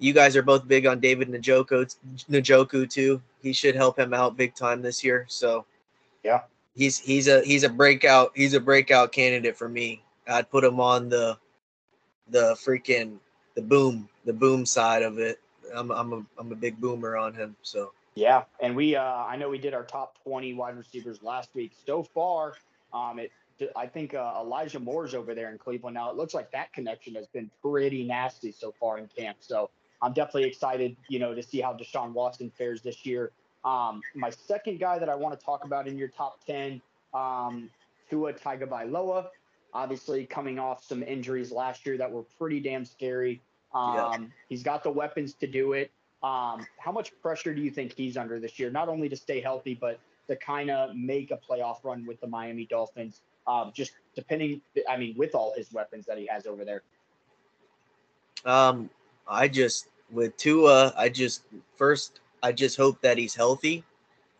You 0.02 0.12
guys 0.12 0.36
are 0.36 0.42
both 0.42 0.66
big 0.66 0.84
on 0.84 0.98
David 0.98 1.28
Njoku, 1.28 1.94
Njoku 2.28 2.90
too. 2.90 3.22
He 3.40 3.52
should 3.52 3.76
help 3.76 3.96
him 3.96 4.12
out 4.12 4.36
big 4.36 4.52
time 4.52 4.82
this 4.82 5.04
year. 5.04 5.26
So, 5.28 5.64
Yeah. 6.24 6.42
he's 6.74 6.98
he's 6.98 7.28
a 7.28 7.40
he's 7.42 7.62
a 7.62 7.68
breakout 7.68 8.32
he's 8.34 8.54
a 8.54 8.60
breakout 8.60 9.12
candidate 9.12 9.56
for 9.56 9.68
me. 9.68 10.02
I'd 10.26 10.50
put 10.50 10.64
him 10.64 10.80
on 10.80 11.08
the 11.08 11.38
the 12.28 12.56
freaking 12.66 13.18
the 13.54 13.62
boom 13.62 14.08
the 14.24 14.32
boom 14.32 14.66
side 14.66 15.02
of 15.04 15.20
it. 15.20 15.38
I'm 15.72 15.92
I'm 15.92 16.12
a 16.12 16.26
I'm 16.36 16.50
a 16.50 16.56
big 16.56 16.80
boomer 16.80 17.16
on 17.16 17.32
him. 17.32 17.54
So. 17.62 17.92
Yeah, 18.16 18.42
and 18.60 18.74
we 18.74 18.96
uh, 18.96 19.02
I 19.02 19.36
know 19.36 19.48
we 19.48 19.58
did 19.58 19.72
our 19.72 19.84
top 19.84 20.20
20 20.24 20.52
wide 20.54 20.76
receivers 20.76 21.22
last 21.22 21.54
week. 21.54 21.72
So 21.86 22.02
far, 22.02 22.54
um, 22.92 23.20
it 23.20 23.30
I 23.76 23.86
think 23.86 24.14
uh, 24.14 24.34
Elijah 24.40 24.80
Moore's 24.80 25.14
over 25.14 25.32
there 25.32 25.50
in 25.52 25.58
Cleveland 25.58 25.94
now. 25.94 26.10
It 26.10 26.16
looks 26.16 26.34
like 26.34 26.50
that 26.50 26.72
connection 26.72 27.14
has 27.14 27.28
been 27.28 27.48
pretty 27.62 28.02
nasty 28.02 28.50
so 28.50 28.74
far 28.80 28.98
in 28.98 29.06
camp. 29.06 29.36
So 29.40 29.70
I'm 30.02 30.12
definitely 30.12 30.44
excited, 30.44 30.96
you 31.08 31.18
know, 31.18 31.34
to 31.34 31.42
see 31.42 31.60
how 31.60 31.72
Deshaun 31.72 32.12
Watson 32.12 32.50
fares 32.50 32.82
this 32.82 33.06
year. 33.06 33.30
Um, 33.64 34.02
my 34.14 34.30
second 34.30 34.80
guy 34.80 34.98
that 34.98 35.08
I 35.08 35.14
want 35.14 35.38
to 35.38 35.44
talk 35.44 35.64
about 35.64 35.86
in 35.86 35.96
your 35.96 36.08
top 36.08 36.44
10, 36.44 36.82
um, 37.14 37.70
Tua 38.10 38.32
Tagovailoa, 38.32 39.28
obviously 39.72 40.26
coming 40.26 40.58
off 40.58 40.84
some 40.84 41.02
injuries 41.02 41.52
last 41.52 41.86
year 41.86 41.96
that 41.96 42.10
were 42.10 42.24
pretty 42.38 42.60
damn 42.60 42.84
scary. 42.84 43.40
Um, 43.72 43.94
Yeah. 43.94 44.18
He's 44.48 44.62
got 44.62 44.82
the 44.82 44.90
weapons 44.90 45.34
to 45.34 45.46
do 45.46 45.72
it. 45.72 45.90
Um, 46.22 46.66
how 46.78 46.92
much 46.92 47.12
pressure 47.20 47.54
do 47.54 47.62
you 47.62 47.70
think 47.70 47.94
he's 47.96 48.16
under 48.16 48.38
this 48.38 48.58
year? 48.58 48.70
Not 48.70 48.88
only 48.88 49.08
to 49.08 49.16
stay 49.16 49.40
healthy, 49.40 49.74
but 49.74 49.98
to 50.28 50.36
kind 50.36 50.70
of 50.70 50.94
make 50.94 51.30
a 51.30 51.36
playoff 51.36 51.84
run 51.84 52.04
with 52.06 52.20
the 52.20 52.26
Miami 52.26 52.66
Dolphins. 52.66 53.22
Um, 53.46 53.72
just 53.74 53.92
depending, 54.14 54.60
I 54.88 54.96
mean, 54.96 55.14
with 55.16 55.34
all 55.34 55.52
his 55.56 55.72
weapons 55.72 56.06
that 56.06 56.18
he 56.18 56.26
has 56.26 56.46
over 56.46 56.64
there. 56.64 56.82
Um, 58.44 58.90
I 59.26 59.48
just 59.48 59.88
with 60.12 60.36
Tua, 60.36 60.92
I 60.96 61.08
just 61.08 61.42
first 61.76 62.20
I 62.42 62.52
just 62.52 62.76
hope 62.76 63.00
that 63.00 63.18
he's 63.18 63.34
healthy. 63.34 63.84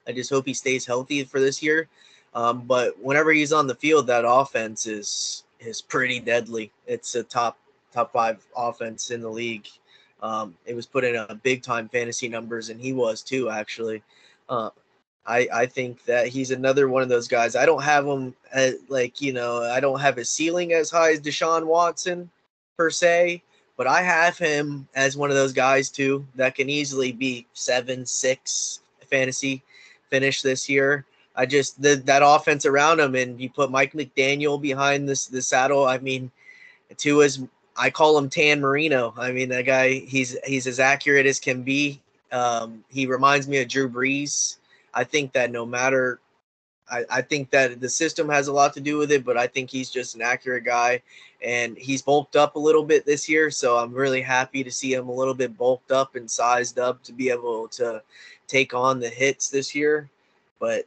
I 0.07 0.13
just 0.13 0.31
hope 0.31 0.47
he 0.47 0.55
stays 0.55 0.85
healthy 0.85 1.25
for 1.25 1.41
this 1.41 1.63
year. 1.63 1.89
Um, 2.35 2.63
but 2.63 2.99
whenever 2.99 3.33
he's 3.33 3.53
on 3.53 3.67
the 3.67 3.75
field, 3.75 4.07
that 4.07 4.25
offense 4.27 4.87
is 4.87 5.45
is 5.61 5.83
pretty 5.83 6.21
deadly. 6.21 6.71
It's 6.87 7.15
a 7.15 7.23
top 7.23 7.59
top 7.93 8.13
five 8.13 8.45
offense 8.57 9.11
in 9.11 9.21
the 9.21 9.29
league. 9.29 9.69
Um, 10.23 10.55
it 10.67 10.75
was 10.75 10.87
put 10.87 11.05
in 11.05 11.17
a 11.17 11.35
big 11.35 11.63
time 11.63 11.89
fantasy 11.89 12.29
numbers, 12.29 12.69
and 12.69 12.81
he 12.81 12.93
was 12.93 13.23
too 13.23 13.51
actually. 13.51 14.03
Uh, 14.49 14.71
I 15.27 15.49
I 15.53 15.67
think 15.67 16.05
that 16.05 16.29
he's 16.29 16.51
another 16.51 16.89
one 16.89 17.03
of 17.03 17.09
those 17.09 17.29
guys. 17.29 17.55
I 17.55 17.67
don't 17.67 17.83
have 17.83 18.07
him 18.07 18.35
at, 18.53 18.75
like 18.89 19.21
you 19.21 19.33
know 19.33 19.63
I 19.63 19.81
don't 19.81 20.01
have 20.01 20.17
his 20.17 20.31
ceiling 20.31 20.73
as 20.73 20.91
high 20.91 21.13
as 21.13 21.21
Deshaun 21.21 21.67
Watson 21.67 22.31
per 22.77 22.91
se, 22.91 23.43
but 23.77 23.87
I 23.87 24.03
have 24.03 24.39
him 24.39 24.89
as 24.95 25.17
one 25.17 25.31
of 25.31 25.37
those 25.37 25.53
guys 25.53 25.91
too 25.91 26.27
that 26.35 26.55
can 26.55 26.69
easily 26.69 27.13
be 27.13 27.47
seven, 27.53 28.07
six 28.07 28.81
fantasy 29.11 29.63
finish 30.11 30.43
this 30.43 30.69
year. 30.69 31.07
I 31.35 31.47
just 31.47 31.81
the, 31.81 31.97
that 32.05 32.23
offense 32.25 32.67
around 32.67 33.01
him, 33.01 33.15
and 33.15 33.41
you 33.41 33.49
put 33.49 33.71
Mike 33.71 33.93
McDaniel 33.93 34.61
behind 34.61 35.09
this 35.09 35.27
the 35.27 35.41
saddle. 35.41 35.87
I 35.87 35.99
mean, 35.99 36.31
Tua's 36.97 37.41
I 37.77 37.91
call 37.91 38.19
him 38.19 38.29
Tan 38.29 38.61
Marino. 38.61 39.15
I 39.17 39.33
mean, 39.33 39.49
that 39.49 39.63
guy 39.63 39.95
he's 39.95 40.37
he's 40.45 40.67
as 40.67 40.79
accurate 40.79 41.27
as 41.27 41.41
can 41.41 41.63
be. 41.63 42.01
Um, 42.31 42.85
he 42.89 43.07
reminds 43.07 43.49
me 43.49 43.59
of 43.59 43.69
Drew 43.69 43.89
Brees. 43.89 44.57
I 44.95 45.05
think 45.05 45.33
that 45.33 45.51
no 45.51 45.65
matter, 45.65 46.21
I, 46.91 47.05
I 47.11 47.23
think 47.23 47.51
that 47.51 47.81
the 47.81 47.89
system 47.89 48.29
has 48.29 48.49
a 48.49 48.53
lot 48.53 48.75
to 48.75 48.81
do 48.81 48.99
with 48.99 49.11
it, 49.11 49.25
but 49.25 49.39
I 49.39 49.47
think 49.47 49.71
he's 49.71 49.91
just 49.91 50.15
an 50.15 50.23
accurate 50.23 50.65
guy, 50.65 51.03
and 51.43 51.77
he's 51.77 52.03
bulked 52.03 52.37
up 52.37 52.57
a 52.57 52.59
little 52.59 52.85
bit 52.85 53.05
this 53.05 53.29
year. 53.29 53.51
So 53.51 53.77
I'm 53.77 53.93
really 53.93 54.23
happy 54.23 54.63
to 54.63 54.71
see 54.71 54.95
him 54.95 55.09
a 55.09 55.15
little 55.15 55.35
bit 55.35 55.57
bulked 55.57 55.91
up 55.91 56.15
and 56.15 56.31
sized 56.31 56.79
up 56.79 57.03
to 57.05 57.13
be 57.13 57.31
able 57.31 57.69
to 57.69 58.03
take 58.47 58.75
on 58.75 59.01
the 59.01 59.09
hits 59.09 59.51
this 59.51 59.75
year. 59.75 60.09
But 60.61 60.87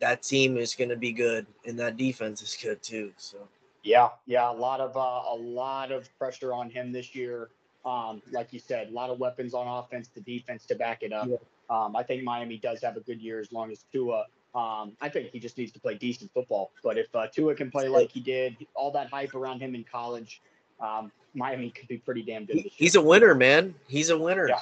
that 0.00 0.22
team 0.22 0.58
is 0.58 0.74
going 0.74 0.90
to 0.90 0.96
be 0.96 1.12
good, 1.12 1.46
and 1.66 1.78
that 1.78 1.96
defense 1.96 2.42
is 2.42 2.56
good 2.60 2.82
too. 2.82 3.12
So. 3.16 3.38
Yeah, 3.82 4.08
yeah, 4.26 4.50
a 4.50 4.52
lot 4.52 4.80
of 4.80 4.96
uh, 4.96 5.00
a 5.00 5.36
lot 5.36 5.92
of 5.92 6.08
pressure 6.18 6.52
on 6.52 6.70
him 6.70 6.92
this 6.92 7.14
year. 7.14 7.50
Um, 7.84 8.22
like 8.32 8.52
you 8.52 8.58
said, 8.58 8.88
a 8.88 8.92
lot 8.92 9.10
of 9.10 9.18
weapons 9.18 9.52
on 9.52 9.66
offense, 9.66 10.08
the 10.08 10.22
defense 10.22 10.64
to 10.66 10.74
back 10.74 11.02
it 11.02 11.12
up. 11.12 11.28
Yeah. 11.28 11.36
Um, 11.68 11.94
I 11.96 12.02
think 12.02 12.22
Miami 12.22 12.56
does 12.56 12.82
have 12.82 12.96
a 12.96 13.00
good 13.00 13.20
year 13.20 13.40
as 13.40 13.52
long 13.52 13.70
as 13.70 13.84
Tua. 13.92 14.24
Um, 14.54 14.96
I 15.00 15.08
think 15.08 15.30
he 15.30 15.40
just 15.40 15.58
needs 15.58 15.72
to 15.72 15.80
play 15.80 15.94
decent 15.94 16.32
football. 16.32 16.70
But 16.82 16.96
if 16.96 17.14
uh, 17.14 17.26
Tua 17.26 17.54
can 17.54 17.70
play 17.70 17.88
like 17.88 18.10
he 18.10 18.20
did, 18.20 18.56
all 18.74 18.90
that 18.92 19.10
hype 19.10 19.34
around 19.34 19.60
him 19.60 19.74
in 19.74 19.84
college, 19.84 20.40
um, 20.80 21.10
Miami 21.34 21.70
could 21.70 21.88
be 21.88 21.98
pretty 21.98 22.22
damn 22.22 22.44
good. 22.44 22.56
He, 22.56 22.72
he's 22.74 22.94
a 22.94 23.02
winner, 23.02 23.34
man. 23.34 23.74
He's 23.88 24.10
a 24.10 24.18
winner. 24.18 24.48
Yeah. 24.48 24.60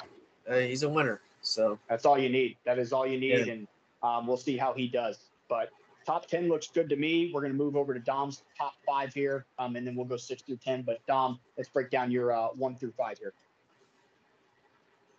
Uh, 0.49 0.57
he's 0.59 0.83
a 0.83 0.89
winner. 0.89 1.21
So 1.41 1.77
that's 1.87 2.05
all 2.05 2.17
you 2.17 2.29
need. 2.29 2.57
That 2.65 2.79
is 2.79 2.91
all 2.91 3.05
you 3.05 3.19
need, 3.19 3.45
Yeah. 3.45 3.53
and 3.53 3.67
um, 4.01 4.25
we'll 4.25 4.37
see 4.37 4.57
how 4.57 4.73
he 4.73 4.87
does. 4.87 5.29
But 5.47 5.69
top 6.05 6.25
ten 6.27 6.49
looks 6.49 6.67
good 6.67 6.89
to 6.89 6.95
me. 6.95 7.31
We're 7.33 7.41
gonna 7.41 7.53
move 7.53 7.75
over 7.75 7.93
to 7.93 7.99
Dom's 7.99 8.43
top 8.57 8.73
five 8.85 9.13
here, 9.13 9.45
um, 9.59 9.75
and 9.75 9.85
then 9.85 9.95
we'll 9.95 10.05
go 10.05 10.17
six 10.17 10.41
through 10.41 10.57
ten. 10.57 10.81
But 10.81 11.05
Dom, 11.05 11.39
let's 11.57 11.69
break 11.69 11.91
down 11.91 12.11
your 12.11 12.31
uh, 12.31 12.47
one 12.55 12.75
through 12.75 12.93
five 12.97 13.19
here. 13.19 13.33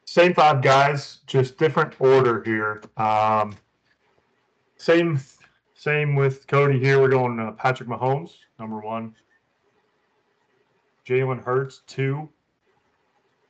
Same 0.06 0.34
five 0.34 0.62
guys, 0.62 1.20
just 1.26 1.56
different 1.58 1.98
order 2.00 2.42
here. 2.42 2.82
Um, 2.96 3.56
same, 4.84 5.18
same 5.72 6.14
with 6.14 6.46
Cody 6.46 6.78
here. 6.78 7.00
We're 7.00 7.08
going 7.08 7.40
uh, 7.40 7.52
Patrick 7.52 7.88
Mahomes, 7.88 8.32
number 8.58 8.80
one. 8.80 9.14
Jalen 11.08 11.42
Hurts, 11.42 11.80
two. 11.86 12.28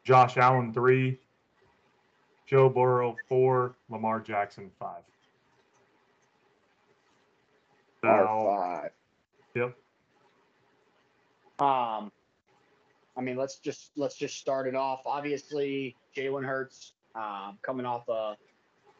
Josh 0.04 0.36
Allen, 0.36 0.72
three. 0.72 1.18
Joe 2.46 2.68
Burrow, 2.68 3.16
four. 3.28 3.74
Lamar 3.88 4.20
Jackson, 4.20 4.70
five. 4.78 5.02
Now, 8.04 8.44
five. 8.46 8.90
yep. 9.56 9.76
Um, 11.58 12.12
I 13.16 13.22
mean, 13.22 13.36
let's 13.36 13.56
just 13.58 13.90
let's 13.96 14.16
just 14.16 14.38
start 14.38 14.68
it 14.68 14.76
off. 14.76 15.00
Obviously, 15.04 15.96
Jalen 16.16 16.44
Hurts 16.44 16.92
um, 17.16 17.58
coming 17.62 17.86
off 17.86 18.08
a 18.08 18.36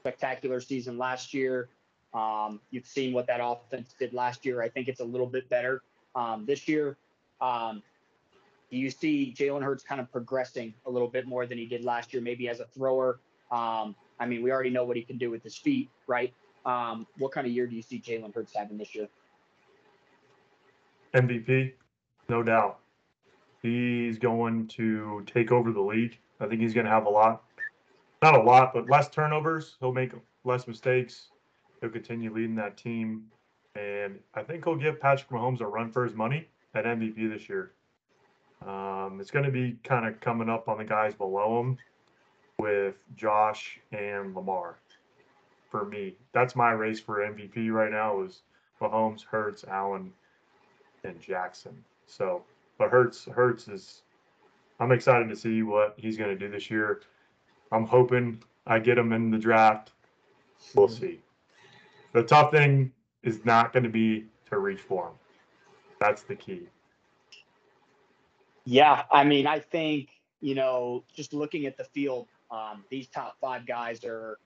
spectacular 0.00 0.60
season 0.60 0.98
last 0.98 1.32
year. 1.32 1.68
Um, 2.14 2.60
you've 2.70 2.86
seen 2.86 3.12
what 3.12 3.26
that 3.26 3.40
offense 3.42 3.94
did 3.98 4.14
last 4.14 4.46
year. 4.46 4.62
I 4.62 4.68
think 4.68 4.88
it's 4.88 5.00
a 5.00 5.04
little 5.04 5.26
bit 5.26 5.48
better 5.48 5.82
um, 6.14 6.44
this 6.46 6.68
year. 6.68 6.96
Um, 7.40 7.82
do 8.70 8.76
you 8.76 8.90
see 8.90 9.34
Jalen 9.36 9.62
Hurts 9.62 9.82
kind 9.82 10.00
of 10.00 10.10
progressing 10.10 10.74
a 10.86 10.90
little 10.90 11.08
bit 11.08 11.26
more 11.26 11.46
than 11.46 11.58
he 11.58 11.66
did 11.66 11.84
last 11.84 12.12
year, 12.12 12.22
maybe 12.22 12.48
as 12.48 12.60
a 12.60 12.66
thrower? 12.66 13.20
Um, 13.50 13.94
I 14.18 14.26
mean, 14.26 14.42
we 14.42 14.52
already 14.52 14.70
know 14.70 14.84
what 14.84 14.96
he 14.96 15.02
can 15.02 15.18
do 15.18 15.30
with 15.30 15.42
his 15.42 15.56
feet, 15.56 15.90
right? 16.06 16.32
Um, 16.64 17.06
what 17.18 17.32
kind 17.32 17.46
of 17.46 17.52
year 17.52 17.66
do 17.66 17.76
you 17.76 17.82
see 17.82 18.00
Jalen 18.00 18.34
Hurts 18.34 18.54
having 18.54 18.78
this 18.78 18.94
year? 18.94 19.08
MVP, 21.14 21.74
no 22.28 22.42
doubt. 22.42 22.78
He's 23.62 24.18
going 24.18 24.66
to 24.68 25.24
take 25.26 25.52
over 25.52 25.72
the 25.72 25.80
league. 25.80 26.18
I 26.40 26.46
think 26.46 26.60
he's 26.60 26.74
going 26.74 26.86
to 26.86 26.90
have 26.90 27.06
a 27.06 27.10
lot, 27.10 27.44
not 28.22 28.38
a 28.38 28.42
lot, 28.42 28.72
but 28.74 28.88
less 28.88 29.08
turnovers. 29.08 29.76
He'll 29.80 29.92
make 29.92 30.12
less 30.44 30.66
mistakes. 30.66 31.30
He'll 31.84 31.92
continue 31.92 32.32
leading 32.32 32.54
that 32.54 32.78
team. 32.78 33.24
And 33.76 34.18
I 34.32 34.42
think 34.42 34.64
he'll 34.64 34.74
give 34.74 34.98
Patrick 34.98 35.28
Mahomes 35.28 35.60
a 35.60 35.66
run 35.66 35.92
for 35.92 36.02
his 36.02 36.14
money 36.14 36.48
at 36.74 36.86
MVP 36.86 37.30
this 37.30 37.46
year. 37.46 37.72
Um, 38.66 39.18
it's 39.20 39.30
going 39.30 39.44
to 39.44 39.50
be 39.50 39.76
kind 39.84 40.06
of 40.06 40.18
coming 40.18 40.48
up 40.48 40.66
on 40.66 40.78
the 40.78 40.84
guys 40.84 41.14
below 41.14 41.60
him 41.60 41.76
with 42.58 42.94
Josh 43.16 43.78
and 43.92 44.34
Lamar. 44.34 44.78
For 45.70 45.84
me, 45.84 46.14
that's 46.32 46.56
my 46.56 46.70
race 46.70 47.00
for 47.00 47.18
MVP 47.18 47.70
right 47.70 47.92
now 47.92 48.22
is 48.22 48.44
Mahomes, 48.80 49.22
Hurts, 49.22 49.64
Allen, 49.64 50.10
and 51.04 51.20
Jackson. 51.20 51.76
So, 52.06 52.44
but 52.78 52.88
Hurts, 52.88 53.26
Hurts 53.26 53.68
is. 53.68 54.00
I'm 54.80 54.90
excited 54.90 55.28
to 55.28 55.36
see 55.36 55.62
what 55.62 55.96
he's 55.98 56.16
going 56.16 56.30
to 56.30 56.36
do 56.36 56.50
this 56.50 56.70
year. 56.70 57.02
I'm 57.72 57.84
hoping 57.84 58.42
I 58.66 58.78
get 58.78 58.96
him 58.96 59.12
in 59.12 59.30
the 59.30 59.38
draft. 59.38 59.92
We'll 60.74 60.88
see. 60.88 61.20
The 62.14 62.22
tough 62.22 62.52
thing 62.52 62.92
is 63.22 63.44
not 63.44 63.74
going 63.74 63.82
to 63.82 63.90
be 63.90 64.24
to 64.48 64.58
reach 64.58 64.80
for 64.80 65.08
him. 65.08 65.14
That's 66.00 66.22
the 66.22 66.34
key. 66.34 66.68
Yeah, 68.64 69.02
I 69.12 69.24
mean, 69.24 69.46
I 69.46 69.58
think 69.58 70.08
you 70.40 70.54
know, 70.54 71.02
just 71.14 71.32
looking 71.32 71.64
at 71.64 71.78
the 71.78 71.84
field, 71.84 72.28
um, 72.50 72.84
these 72.90 73.08
top 73.08 73.36
five 73.40 73.66
guys 73.66 74.04
are 74.04 74.38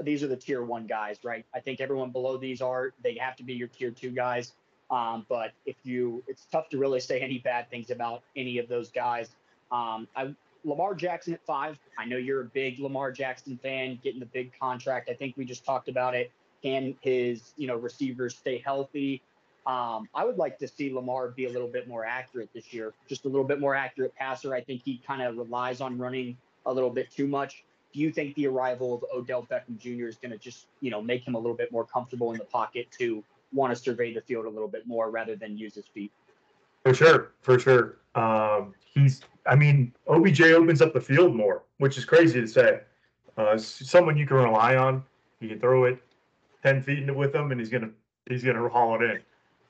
these 0.00 0.22
are 0.22 0.28
the 0.28 0.36
tier 0.36 0.62
one 0.62 0.86
guys, 0.86 1.18
right? 1.24 1.44
I 1.52 1.58
think 1.60 1.80
everyone 1.80 2.10
below 2.10 2.36
these 2.36 2.62
are 2.62 2.92
they 3.02 3.16
have 3.16 3.36
to 3.36 3.42
be 3.42 3.52
your 3.52 3.68
tier 3.68 3.90
two 3.90 4.10
guys. 4.10 4.52
Um, 4.90 5.26
but 5.28 5.52
if 5.66 5.76
you, 5.82 6.22
it's 6.26 6.46
tough 6.46 6.68
to 6.70 6.78
really 6.78 7.00
say 7.00 7.20
any 7.20 7.38
bad 7.38 7.68
things 7.68 7.90
about 7.90 8.22
any 8.36 8.58
of 8.58 8.68
those 8.68 8.90
guys. 8.90 9.30
Um, 9.70 10.08
I, 10.16 10.34
Lamar 10.64 10.94
Jackson 10.94 11.34
at 11.34 11.44
five. 11.44 11.78
I 11.98 12.06
know 12.06 12.16
you're 12.16 12.40
a 12.42 12.46
big 12.46 12.78
Lamar 12.78 13.12
Jackson 13.12 13.58
fan, 13.62 13.98
getting 14.02 14.20
the 14.20 14.26
big 14.26 14.52
contract. 14.58 15.10
I 15.10 15.14
think 15.14 15.36
we 15.36 15.44
just 15.44 15.64
talked 15.64 15.88
about 15.88 16.14
it. 16.14 16.30
Can 16.62 16.96
his, 17.00 17.52
you 17.56 17.66
know, 17.66 17.76
receivers 17.76 18.36
stay 18.36 18.58
healthy? 18.64 19.22
Um, 19.66 20.08
I 20.14 20.24
would 20.24 20.36
like 20.36 20.58
to 20.58 20.68
see 20.68 20.92
Lamar 20.92 21.28
be 21.28 21.46
a 21.46 21.50
little 21.50 21.68
bit 21.68 21.86
more 21.86 22.04
accurate 22.04 22.48
this 22.54 22.72
year, 22.72 22.92
just 23.08 23.24
a 23.24 23.28
little 23.28 23.44
bit 23.44 23.60
more 23.60 23.74
accurate 23.74 24.14
passer. 24.14 24.54
I 24.54 24.62
think 24.62 24.82
he 24.84 25.00
kind 25.06 25.22
of 25.22 25.36
relies 25.36 25.80
on 25.80 25.98
running 25.98 26.36
a 26.66 26.72
little 26.72 26.90
bit 26.90 27.10
too 27.10 27.26
much. 27.26 27.64
Do 27.92 28.00
you 28.00 28.10
think 28.10 28.34
the 28.36 28.46
arrival 28.46 28.94
of 28.94 29.04
Odell 29.14 29.46
Beckham 29.50 29.78
Jr. 29.78 30.06
is 30.06 30.16
going 30.16 30.30
to 30.30 30.38
just, 30.38 30.66
you 30.80 30.90
know, 30.90 31.02
make 31.02 31.26
him 31.26 31.34
a 31.34 31.38
little 31.38 31.56
bit 31.56 31.72
more 31.72 31.84
comfortable 31.84 32.32
in 32.32 32.38
the 32.38 32.44
pocket 32.44 32.88
to 32.98 33.22
want 33.52 33.74
to 33.74 33.76
survey 33.80 34.14
the 34.14 34.20
field 34.20 34.46
a 34.46 34.48
little 34.48 34.68
bit 34.68 34.86
more 34.86 35.10
rather 35.10 35.36
than 35.36 35.58
use 35.58 35.74
his 35.74 35.86
feet? 35.86 36.12
For 36.84 36.94
sure, 36.94 37.32
for 37.42 37.58
sure. 37.58 37.98
Um, 38.14 38.74
he's, 38.94 39.22
I 39.46 39.56
mean, 39.56 39.92
OBJ 40.08 40.40
opens 40.42 40.80
up 40.80 40.94
the 40.94 41.00
field 41.00 41.34
more, 41.34 41.64
which 41.78 41.98
is 41.98 42.04
crazy 42.04 42.40
to 42.40 42.46
say. 42.46 42.80
Uh, 43.36 43.58
someone 43.58 44.16
you 44.16 44.26
can 44.26 44.36
rely 44.36 44.76
on. 44.76 45.02
You 45.40 45.48
can 45.48 45.60
throw 45.60 45.84
it 45.84 46.02
ten 46.62 46.82
feet 46.82 47.14
with 47.14 47.34
him, 47.34 47.50
and 47.50 47.60
he's 47.60 47.70
gonna 47.70 47.90
he's 48.28 48.44
gonna 48.44 48.68
haul 48.68 48.94
it 48.96 49.02
in. 49.02 49.20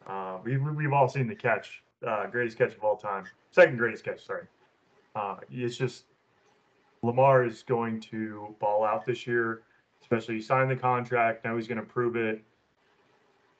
Uh, 0.06 0.38
we, 0.42 0.56
we've 0.56 0.92
all 0.92 1.08
seen 1.08 1.26
the 1.26 1.34
catch, 1.34 1.82
uh, 2.06 2.26
greatest 2.26 2.58
catch 2.58 2.74
of 2.74 2.82
all 2.82 2.96
time, 2.96 3.24
second 3.52 3.76
greatest 3.76 4.04
catch. 4.04 4.24
Sorry. 4.24 4.44
Uh, 5.14 5.36
it's 5.50 5.76
just 5.76 6.04
Lamar 7.02 7.44
is 7.44 7.62
going 7.62 8.00
to 8.00 8.54
ball 8.60 8.84
out 8.84 9.04
this 9.04 9.26
year, 9.26 9.62
especially 10.02 10.36
he 10.36 10.40
signed 10.40 10.70
the 10.70 10.76
contract. 10.76 11.44
Now 11.44 11.56
he's 11.56 11.66
going 11.66 11.80
to 11.80 11.86
prove 11.86 12.16
it. 12.16 12.42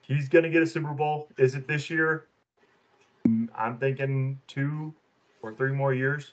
He's 0.03 0.29
going 0.29 0.45
to 0.45 0.51
get 0.51 0.63
a 0.63 0.67
Super 0.67 0.93
Bowl. 0.93 1.29
Is 1.39 1.55
it 1.55 1.67
this 1.67 1.91
year? 1.91 2.27
I'm 3.55 3.79
thinking 3.79 4.41
two 4.47 4.95
or 5.43 5.55
three 5.55 5.73
more 5.73 5.95
years. 5.95 6.33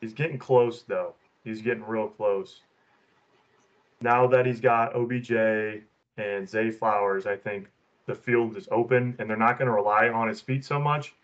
He's 0.00 0.12
getting 0.12 0.38
close 0.38 0.82
though. 0.82 1.14
He's 1.44 1.62
getting 1.62 1.84
real 1.84 2.08
close. 2.08 2.60
Now 4.02 4.26
that 4.26 4.46
he's 4.46 4.60
got 4.60 4.94
OBJ 4.94 5.82
and 6.20 6.48
Zay 6.48 6.70
Flowers, 6.70 7.26
I 7.26 7.36
think 7.36 7.68
the 8.06 8.14
field 8.14 8.56
is 8.56 8.68
open 8.70 9.14
and 9.18 9.28
they're 9.28 9.36
not 9.36 9.58
going 9.58 9.66
to 9.66 9.72
rely 9.72 10.08
on 10.08 10.28
his 10.28 10.40
feet 10.40 10.64
so 10.64 10.78
much. 10.78 11.14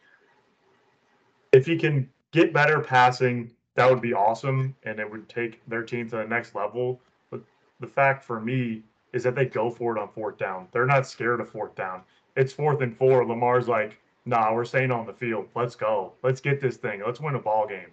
If 1.52 1.66
he 1.66 1.76
can 1.76 2.08
get 2.32 2.52
better 2.52 2.80
passing, 2.80 3.50
that 3.74 3.88
would 3.90 4.00
be 4.00 4.14
awesome 4.14 4.74
and 4.84 4.98
it 4.98 5.10
would 5.10 5.28
take 5.28 5.60
their 5.68 5.82
team 5.82 6.08
to 6.10 6.16
the 6.16 6.24
next 6.24 6.54
level. 6.54 7.00
But 7.30 7.40
the 7.80 7.86
fact 7.86 8.24
for 8.24 8.40
me 8.40 8.82
is 9.12 9.22
that 9.24 9.34
they 9.34 9.46
go 9.46 9.70
for 9.70 9.96
it 9.96 10.00
on 10.00 10.08
fourth 10.08 10.38
down. 10.38 10.68
They're 10.72 10.86
not 10.86 11.06
scared 11.06 11.40
of 11.40 11.48
fourth 11.48 11.74
down. 11.74 12.02
It's 12.36 12.52
fourth 12.52 12.80
and 12.82 12.96
four. 12.96 13.24
Lamar's 13.26 13.68
like, 13.68 13.98
nah, 14.24 14.52
we're 14.52 14.64
staying 14.64 14.90
on 14.90 15.06
the 15.06 15.12
field. 15.12 15.48
Let's 15.54 15.74
go. 15.74 16.12
Let's 16.22 16.40
get 16.40 16.60
this 16.60 16.76
thing. 16.76 17.02
Let's 17.04 17.20
win 17.20 17.34
a 17.34 17.38
ball 17.38 17.66
game. 17.66 17.90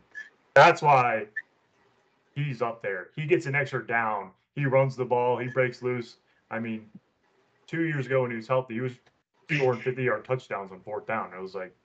That's 0.53 0.81
why 0.81 1.27
he's 2.35 2.61
up 2.61 2.81
there. 2.81 3.09
He 3.15 3.25
gets 3.25 3.45
an 3.45 3.55
extra 3.55 3.85
down. 3.85 4.31
He 4.55 4.65
runs 4.65 4.95
the 4.95 5.05
ball. 5.05 5.37
He 5.37 5.47
breaks 5.47 5.81
loose. 5.81 6.17
I 6.53 6.59
mean, 6.59 6.85
two 7.65 7.81
years 7.81 8.05
ago 8.05 8.21
when 8.21 8.31
he 8.31 8.37
was 8.37 8.47
healthy, 8.47 8.75
he 8.75 8.81
was 8.81 8.93
scoring 9.51 9.81
50 9.81 10.03
yard 10.03 10.23
touchdowns 10.23 10.71
on 10.71 10.79
fourth 10.81 11.07
down. 11.07 11.31
I 11.35 11.39
was 11.39 11.55
like, 11.55 11.75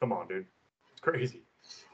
come 0.00 0.12
on, 0.12 0.28
dude. 0.28 0.44
It's 0.92 1.00
crazy. 1.00 1.42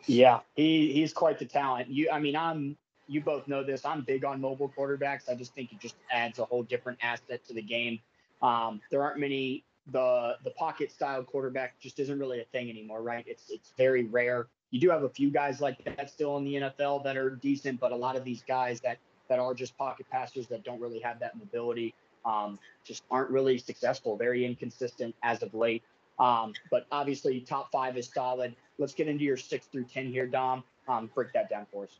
Yeah, 0.07 0.41
he 0.57 0.93
he's 0.93 1.13
quite 1.13 1.39
the 1.39 1.45
talent. 1.45 1.89
You, 1.89 2.11
I 2.11 2.19
mean, 2.19 2.35
I'm 2.35 2.77
you 3.07 3.21
both 3.21 3.47
know 3.47 3.63
this. 3.63 3.85
I'm 3.85 4.03
big 4.03 4.25
on 4.25 4.41
mobile 4.41 4.73
quarterbacks. 4.77 5.31
I 5.31 5.35
just 5.35 5.55
think 5.55 5.73
it 5.73 5.79
just 5.79 5.95
adds 6.11 6.41
a 6.41 6.45
whole 6.45 6.65
different 6.65 6.99
asset 7.03 7.45
to 7.47 7.55
the 7.55 7.63
game. 7.63 8.01
Um, 8.43 8.81
there 8.91 9.03
aren't 9.03 9.21
many 9.21 9.65
the 9.93 10.37
the 10.43 10.51
pocket 10.51 10.91
style 10.91 11.23
quarterback 11.23 11.79
just 11.79 12.01
isn't 12.01 12.19
really 12.19 12.41
a 12.41 12.45
thing 12.47 12.69
anymore, 12.69 13.03
right? 13.03 13.25
It's 13.29 13.51
it's 13.51 13.73
very 13.77 14.05
rare. 14.05 14.49
You 14.73 14.81
do 14.81 14.91
have 14.91 15.05
a 15.05 15.09
few 15.09 15.31
guys 15.31 15.61
like 15.61 15.85
that 15.85 16.11
still 16.11 16.37
in 16.37 16.45
the 16.45 16.55
NFL 16.55 17.05
that 17.05 17.17
are 17.17 17.31
decent, 17.31 17.79
but 17.79 17.93
a 17.93 17.97
lot 17.97 18.17
of 18.17 18.25
these 18.25 18.43
guys 18.43 18.81
that 18.81 18.99
that 19.31 19.39
are 19.39 19.55
just 19.55 19.79
pocket 19.79 20.05
passers 20.11 20.47
that 20.49 20.63
don't 20.65 20.81
really 20.81 20.99
have 20.99 21.19
that 21.21 21.39
mobility 21.39 21.95
um, 22.25 22.59
just 22.85 23.05
aren't 23.11 23.31
really 23.31 23.59
successful. 23.59 24.17
Very 24.17 24.45
inconsistent 24.45 25.15
as 25.23 25.43
of 25.43 25.55
late. 25.55 25.83
Um, 26.19 26.53
but 26.71 26.87
obviously, 26.93 27.41
top 27.41 27.73
five 27.73 27.97
is 27.97 28.11
solid. 28.13 28.55
Let's 28.79 28.93
get 28.93 29.09
into 29.09 29.25
your 29.25 29.39
six 29.39 29.67
through 29.67 29.85
ten 29.85 30.07
here, 30.09 30.27
Dom. 30.27 30.63
Um, 30.89 31.11
break 31.15 31.33
that 31.33 31.49
down 31.49 31.67
for 31.73 31.85
us. 31.85 31.99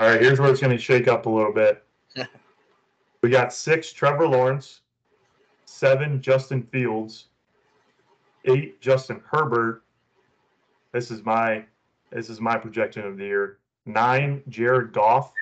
All 0.00 0.08
right, 0.08 0.20
here's 0.20 0.40
where 0.40 0.50
it's 0.50 0.60
going 0.60 0.76
to 0.76 0.82
shake 0.82 1.08
up 1.08 1.26
a 1.26 1.30
little 1.30 1.52
bit. 1.52 1.84
we 3.22 3.30
got 3.30 3.54
six 3.54 3.92
Trevor 3.92 4.28
Lawrence, 4.28 4.80
seven 5.64 6.20
Justin 6.20 6.62
Fields, 6.62 7.28
eight 8.44 8.80
Justin 8.80 9.22
Herbert. 9.24 9.82
This 10.92 11.10
is 11.10 11.24
my 11.24 11.64
this 12.10 12.28
is 12.28 12.40
my 12.40 12.58
projection 12.58 13.06
of 13.06 13.16
the 13.16 13.24
year. 13.24 13.58
Nine 13.86 14.42
Jared 14.48 14.92
Goff, 14.92 15.32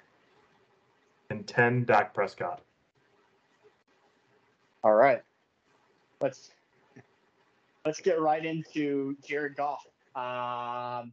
and 1.32 1.46
ten 1.46 1.84
Dak 1.84 2.14
Prescott. 2.14 2.62
All 4.84 4.94
right, 4.94 5.22
let's 6.20 6.50
let's 7.84 8.00
get 8.00 8.20
right 8.20 8.44
into 8.44 9.16
Jared 9.26 9.56
Goff. 9.56 9.86
Um, 10.14 11.12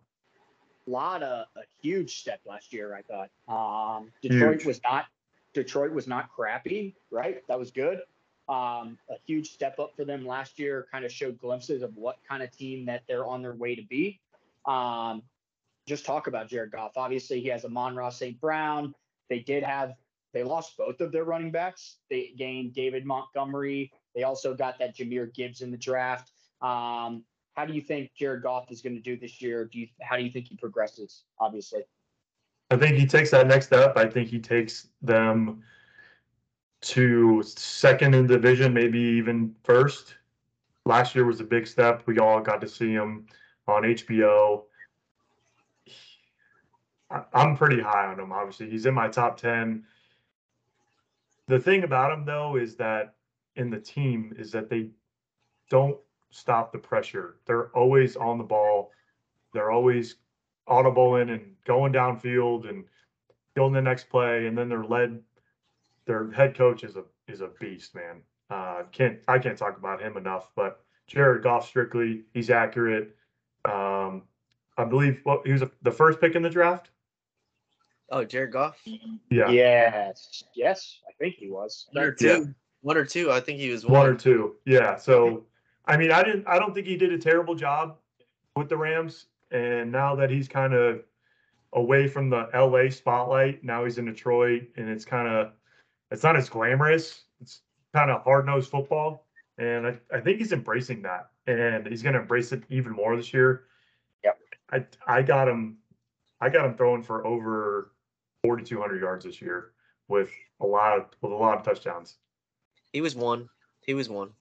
lot 0.85 1.23
of 1.23 1.47
a 1.55 1.61
huge 1.81 2.19
step 2.19 2.41
last 2.45 2.73
year, 2.73 2.95
I 2.95 3.01
thought. 3.01 3.29
Um, 3.47 4.11
Detroit 4.21 4.57
huge. 4.57 4.65
was 4.65 4.81
not 4.83 5.05
Detroit 5.53 5.91
was 5.91 6.07
not 6.07 6.29
crappy, 6.31 6.95
right? 7.11 7.41
That 7.47 7.57
was 7.57 7.71
good. 7.71 7.99
Um, 8.47 8.97
a 9.09 9.15
huge 9.25 9.51
step 9.51 9.79
up 9.79 9.95
for 9.95 10.05
them 10.05 10.25
last 10.25 10.59
year, 10.59 10.87
kind 10.91 11.05
of 11.05 11.11
showed 11.11 11.39
glimpses 11.39 11.83
of 11.83 11.95
what 11.95 12.17
kind 12.27 12.41
of 12.41 12.51
team 12.51 12.85
that 12.87 13.03
they're 13.07 13.25
on 13.25 13.41
their 13.41 13.53
way 13.53 13.75
to 13.75 13.83
be. 13.83 14.19
Um, 14.65 15.21
just 15.87 16.05
talk 16.05 16.27
about 16.27 16.49
Jared 16.49 16.71
Goff. 16.71 16.97
Obviously, 16.97 17.41
he 17.41 17.47
has 17.49 17.63
Amon-Ra 17.63 18.09
St. 18.09 18.39
Brown. 18.41 18.93
They 19.29 19.39
did 19.39 19.63
have 19.63 19.93
they 20.33 20.43
lost 20.43 20.77
both 20.77 21.01
of 21.01 21.11
their 21.11 21.23
running 21.23 21.51
backs. 21.51 21.97
They 22.09 22.33
gained 22.37 22.73
David 22.73 23.05
Montgomery. 23.05 23.91
They 24.15 24.23
also 24.23 24.53
got 24.53 24.77
that 24.79 24.95
Jahmyr 24.95 25.33
Gibbs 25.33 25.61
in 25.61 25.71
the 25.71 25.77
draft. 25.77 26.31
Um, 26.61 27.23
how 27.55 27.65
do 27.65 27.73
you 27.73 27.81
think 27.81 28.11
Jared 28.15 28.43
Goff 28.43 28.71
is 28.71 28.81
going 28.81 28.95
to 28.95 29.01
do 29.01 29.17
this 29.17 29.41
year? 29.41 29.65
Do 29.65 29.79
you 29.79 29.87
how 30.01 30.17
do 30.17 30.23
you 30.23 30.31
think 30.31 30.47
he 30.47 30.55
progresses? 30.55 31.23
Obviously, 31.39 31.81
I 32.69 32.77
think 32.77 32.97
he 32.97 33.05
takes 33.05 33.31
that 33.31 33.47
next 33.47 33.67
step. 33.67 33.97
I 33.97 34.07
think 34.07 34.29
he 34.29 34.39
takes 34.39 34.87
them 35.01 35.63
to 36.81 37.43
second 37.43 38.13
in 38.15 38.27
division, 38.27 38.73
maybe 38.73 38.99
even 38.99 39.53
first. 39.63 40.15
Last 40.85 41.13
year 41.15 41.25
was 41.25 41.39
a 41.39 41.43
big 41.43 41.67
step. 41.67 42.03
We 42.05 42.19
all 42.19 42.39
got 42.39 42.61
to 42.61 42.67
see 42.67 42.91
him 42.93 43.27
on 43.67 43.83
HBO. 43.83 44.63
I'm 47.33 47.57
pretty 47.57 47.81
high 47.81 48.05
on 48.05 48.19
him. 48.19 48.31
Obviously, 48.31 48.69
he's 48.69 48.85
in 48.85 48.93
my 48.93 49.07
top 49.07 49.37
ten. 49.37 49.83
The 51.49 51.59
thing 51.59 51.83
about 51.83 52.11
him, 52.11 52.25
though, 52.25 52.57
is 52.57 52.75
that 52.75 53.15
in 53.55 53.71
the 53.71 53.79
team 53.79 54.35
is 54.37 54.51
that 54.51 54.69
they 54.69 54.91
don't 55.71 55.97
stop 56.29 56.71
the 56.71 56.77
pressure. 56.77 57.37
They're 57.47 57.69
always 57.69 58.15
on 58.15 58.37
the 58.37 58.43
ball. 58.43 58.91
They're 59.51 59.71
always 59.71 60.17
audibling 60.67 61.33
and 61.33 61.55
going 61.65 61.91
downfield 61.91 62.69
and 62.69 62.85
going 63.55 63.73
the 63.73 63.81
next 63.81 64.09
play. 64.09 64.45
And 64.45 64.55
then 64.55 64.69
they're 64.69 64.83
led. 64.83 65.23
Their 66.05 66.31
head 66.31 66.55
coach 66.55 66.83
is 66.83 66.95
a 66.95 67.03
is 67.27 67.41
a 67.41 67.47
beast, 67.59 67.95
man. 67.95 68.21
Uh, 68.51 68.83
can't 68.91 69.17
I 69.27 69.39
can't 69.39 69.57
talk 69.57 69.75
about 69.75 69.99
him 70.03 70.17
enough. 70.17 70.51
But 70.55 70.83
Jared 71.07 71.41
Goff, 71.41 71.67
strictly, 71.67 72.25
he's 72.31 72.51
accurate. 72.51 73.15
Um, 73.65 74.21
I 74.77 74.85
believe 74.85 75.19
well, 75.25 75.41
he 75.43 75.51
was 75.51 75.63
a, 75.63 75.71
the 75.81 75.91
first 75.91 76.21
pick 76.21 76.35
in 76.35 76.43
the 76.43 76.49
draft. 76.51 76.91
Oh, 78.11 78.23
Jared 78.25 78.51
Goff. 78.51 78.77
Yeah. 79.29 79.49
Yes. 79.49 80.43
Yes, 80.55 80.99
I 81.07 81.11
think 81.19 81.35
he 81.35 81.49
was. 81.49 81.87
One 81.91 82.03
or 82.05 82.11
two. 82.11 82.27
Yeah. 82.27 82.43
One 82.81 82.97
or 82.97 83.05
two. 83.05 83.31
I 83.31 83.39
think 83.39 83.59
he 83.59 83.69
was 83.69 83.85
one. 83.85 83.99
one 83.99 84.09
or 84.09 84.15
two. 84.15 84.55
Yeah. 84.65 84.95
So 84.95 85.45
I 85.89 85.97
mean, 85.97 86.11
I 86.11 86.23
didn't. 86.23 86.47
I 86.47 86.59
don't 86.59 86.73
think 86.73 86.85
he 86.85 86.95
did 86.95 87.11
a 87.11 87.17
terrible 87.17 87.55
job 87.55 87.97
with 88.55 88.69
the 88.69 88.77
Rams. 88.77 89.25
And 89.51 89.91
now 89.91 90.15
that 90.15 90.29
he's 90.29 90.47
kind 90.47 90.73
of 90.75 91.01
away 91.73 92.07
from 92.07 92.29
the 92.29 92.47
LA 92.53 92.91
spotlight, 92.91 93.63
now 93.63 93.83
he's 93.83 93.97
in 93.97 94.05
Detroit, 94.05 94.67
and 94.77 94.87
it's 94.87 95.03
kind 95.03 95.27
of 95.27 95.53
it's 96.11 96.23
not 96.23 96.35
as 96.35 96.47
glamorous. 96.47 97.23
It's 97.41 97.61
kind 97.93 98.11
of 98.11 98.23
hard 98.23 98.45
nosed 98.45 98.69
football, 98.69 99.25
and 99.57 99.87
I, 99.87 99.97
I 100.13 100.19
think 100.19 100.37
he's 100.37 100.53
embracing 100.53 101.01
that, 101.01 101.29
and 101.47 101.87
he's 101.87 102.03
going 102.03 102.13
to 102.13 102.21
embrace 102.21 102.51
it 102.51 102.63
even 102.69 102.91
more 102.91 103.15
this 103.15 103.33
year. 103.33 103.63
Yep. 104.23 104.39
I 104.71 104.85
I 105.07 105.21
got 105.23 105.47
him. 105.47 105.77
I 106.39 106.49
got 106.49 106.65
him 106.65 106.75
throwing 106.75 107.01
for 107.01 107.25
over 107.25 107.91
4,200 108.43 109.01
yards 109.01 109.25
this 109.25 109.41
year 109.41 109.71
with 110.07 110.31
a 110.61 110.65
lot 110.65 110.97
of 110.97 111.05
with 111.21 111.31
a 111.31 111.35
lot 111.35 111.57
of 111.57 111.63
touchdowns. 111.63 112.17
He 112.91 113.01
was 113.01 113.15
one. 113.15 113.49
He 113.85 113.93
was 113.93 114.09
one. 114.09 114.31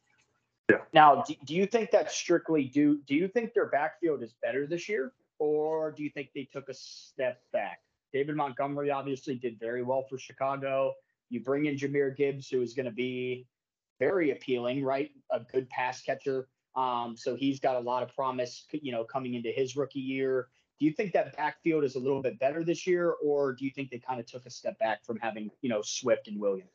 Yeah. 0.71 0.79
Now, 0.93 1.23
do, 1.23 1.35
do 1.45 1.55
you 1.55 1.67
think 1.67 1.91
that's 1.91 2.15
strictly 2.15 2.65
do? 2.65 3.01
Do 3.07 3.15
you 3.15 3.29
think 3.29 3.55
their 3.55 3.69
backfield 3.69 4.23
is 4.23 4.35
better 4.43 4.67
this 4.67 4.89
year, 4.89 5.13
or 5.39 5.93
do 5.93 6.03
you 6.03 6.11
think 6.11 6.31
they 6.35 6.45
took 6.45 6.69
a 6.69 6.75
step 6.75 7.41
back? 7.53 7.81
David 8.13 8.37
Montgomery 8.37 8.91
obviously 8.91 9.35
did 9.35 9.59
very 9.59 9.83
well 9.83 10.05
for 10.09 10.19
Chicago. 10.19 10.95
You 11.31 11.41
bring 11.41 11.67
in 11.67 11.77
Jahmyr 11.77 12.17
Gibbs, 12.17 12.49
who 12.49 12.63
is 12.63 12.73
going 12.73 12.87
to 12.87 12.93
be 12.93 13.47
very 13.99 14.31
appealing, 14.31 14.83
right? 14.83 15.11
A 15.31 15.41
good 15.41 15.69
pass 15.69 16.01
catcher. 16.03 16.49
Um, 16.75 17.17
so 17.17 17.35
he's 17.35 17.61
got 17.61 17.77
a 17.77 17.81
lot 17.81 18.03
of 18.03 18.15
promise, 18.15 18.65
you 18.71 18.93
know, 18.93 19.05
coming 19.05 19.35
into 19.35 19.51
his 19.51 19.77
rookie 19.77 20.01
year. 20.01 20.49
Do 20.79 20.87
you 20.87 20.93
think 20.93 21.13
that 21.13 21.37
backfield 21.37 21.85
is 21.85 21.97
a 21.97 21.99
little 21.99 22.23
bit 22.23 22.39
better 22.39 22.63
this 22.63 22.87
year, 22.87 23.15
or 23.23 23.53
do 23.53 23.65
you 23.65 23.71
think 23.71 23.91
they 23.91 23.99
kind 23.99 24.21
of 24.21 24.27
took 24.27 24.47
a 24.47 24.51
step 24.51 24.79
back 24.79 25.05
from 25.05 25.19
having, 25.19 25.51
you 25.61 25.69
know, 25.69 25.83
Swift 25.83 26.29
and 26.29 26.41
Williams? 26.41 26.71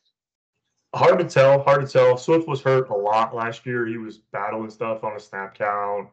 hard 0.93 1.19
to 1.19 1.25
tell. 1.25 1.61
Hard 1.63 1.85
to 1.85 1.91
tell. 1.91 2.17
Swift 2.17 2.47
was 2.47 2.61
hurt 2.61 2.89
a 2.89 2.95
lot 2.95 3.35
last 3.35 3.65
year. 3.65 3.85
He 3.85 3.97
was 3.97 4.17
battling 4.17 4.69
stuff 4.69 5.03
on 5.03 5.15
a 5.15 5.19
snap 5.19 5.55
count, 5.55 6.09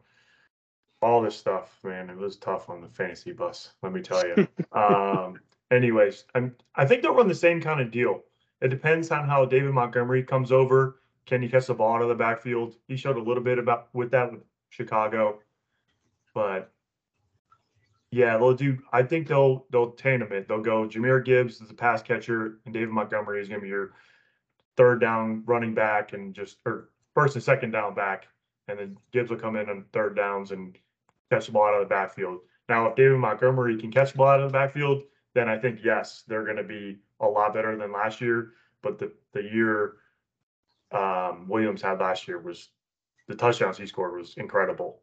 all 1.01 1.21
this 1.21 1.35
stuff. 1.35 1.77
Man, 1.83 2.09
it 2.09 2.17
was 2.17 2.37
tough 2.37 2.69
on 2.69 2.81
the 2.81 2.87
fantasy 2.87 3.31
bus. 3.31 3.73
Let 3.83 3.93
me 3.93 4.01
tell 4.01 4.23
you. 4.25 4.47
um, 4.71 5.39
anyways, 5.69 6.25
I'm, 6.35 6.55
I 6.75 6.85
think 6.85 7.01
they'll 7.01 7.15
run 7.15 7.27
the 7.27 7.35
same 7.35 7.61
kind 7.61 7.81
of 7.81 7.91
deal. 7.91 8.23
It 8.61 8.69
depends 8.69 9.11
on 9.11 9.27
how 9.27 9.45
David 9.45 9.73
Montgomery 9.73 10.23
comes 10.23 10.51
over. 10.51 11.01
Can 11.25 11.41
he 11.41 11.49
catch 11.49 11.67
the 11.67 11.73
ball 11.73 11.95
out 11.95 12.01
of 12.01 12.09
the 12.09 12.15
backfield? 12.15 12.75
He 12.87 12.95
showed 12.95 13.17
a 13.17 13.21
little 13.21 13.43
bit 13.43 13.59
about 13.59 13.89
with 13.93 14.11
that 14.11 14.31
with 14.31 14.41
Chicago, 14.69 15.39
but 16.33 16.71
yeah, 18.11 18.37
they'll 18.37 18.53
do. 18.53 18.77
I 18.91 19.03
think 19.03 19.27
they'll 19.27 19.65
they'll 19.71 19.91
tandem 19.91 20.33
it. 20.33 20.47
They'll 20.47 20.61
go. 20.61 20.87
Jahmyr 20.87 21.23
Gibbs 21.23 21.61
is 21.61 21.71
a 21.71 21.73
pass 21.73 22.03
catcher, 22.03 22.59
and 22.65 22.73
David 22.73 22.89
Montgomery 22.89 23.41
is 23.41 23.47
going 23.47 23.61
to 23.61 23.63
be 23.63 23.69
your 23.69 23.93
third 24.75 24.99
down 24.99 25.43
running 25.45 25.73
back 25.73 26.13
and 26.13 26.33
just 26.33 26.57
or 26.65 26.89
first 27.13 27.35
and 27.35 27.43
second 27.43 27.71
down 27.71 27.95
back, 27.95 28.27
and 28.67 28.77
then 28.77 28.97
Gibbs 29.11 29.29
will 29.29 29.37
come 29.37 29.55
in 29.55 29.69
on 29.69 29.85
third 29.93 30.15
downs 30.15 30.51
and 30.51 30.77
catch 31.29 31.45
the 31.45 31.53
ball 31.53 31.67
out 31.67 31.75
of 31.75 31.87
the 31.87 31.93
backfield. 31.93 32.39
Now, 32.67 32.87
if 32.87 32.95
David 32.95 33.17
Montgomery 33.17 33.77
can 33.77 33.91
catch 33.91 34.11
the 34.11 34.17
ball 34.17 34.27
out 34.27 34.41
of 34.41 34.51
the 34.51 34.57
backfield, 34.57 35.03
then 35.33 35.47
I 35.47 35.57
think 35.57 35.79
yes, 35.81 36.23
they're 36.27 36.43
going 36.43 36.57
to 36.57 36.63
be 36.63 36.99
a 37.21 37.27
lot 37.27 37.53
better 37.53 37.77
than 37.77 37.93
last 37.93 38.19
year. 38.19 38.53
But 38.81 38.99
the 38.99 39.13
the 39.31 39.43
year 39.43 39.93
um, 40.91 41.47
Williams 41.47 41.81
had 41.81 41.99
last 42.01 42.27
year 42.27 42.39
was 42.39 42.69
the 43.29 43.35
touchdowns 43.35 43.77
he 43.77 43.85
scored 43.85 44.19
was 44.19 44.35
incredible. 44.35 44.99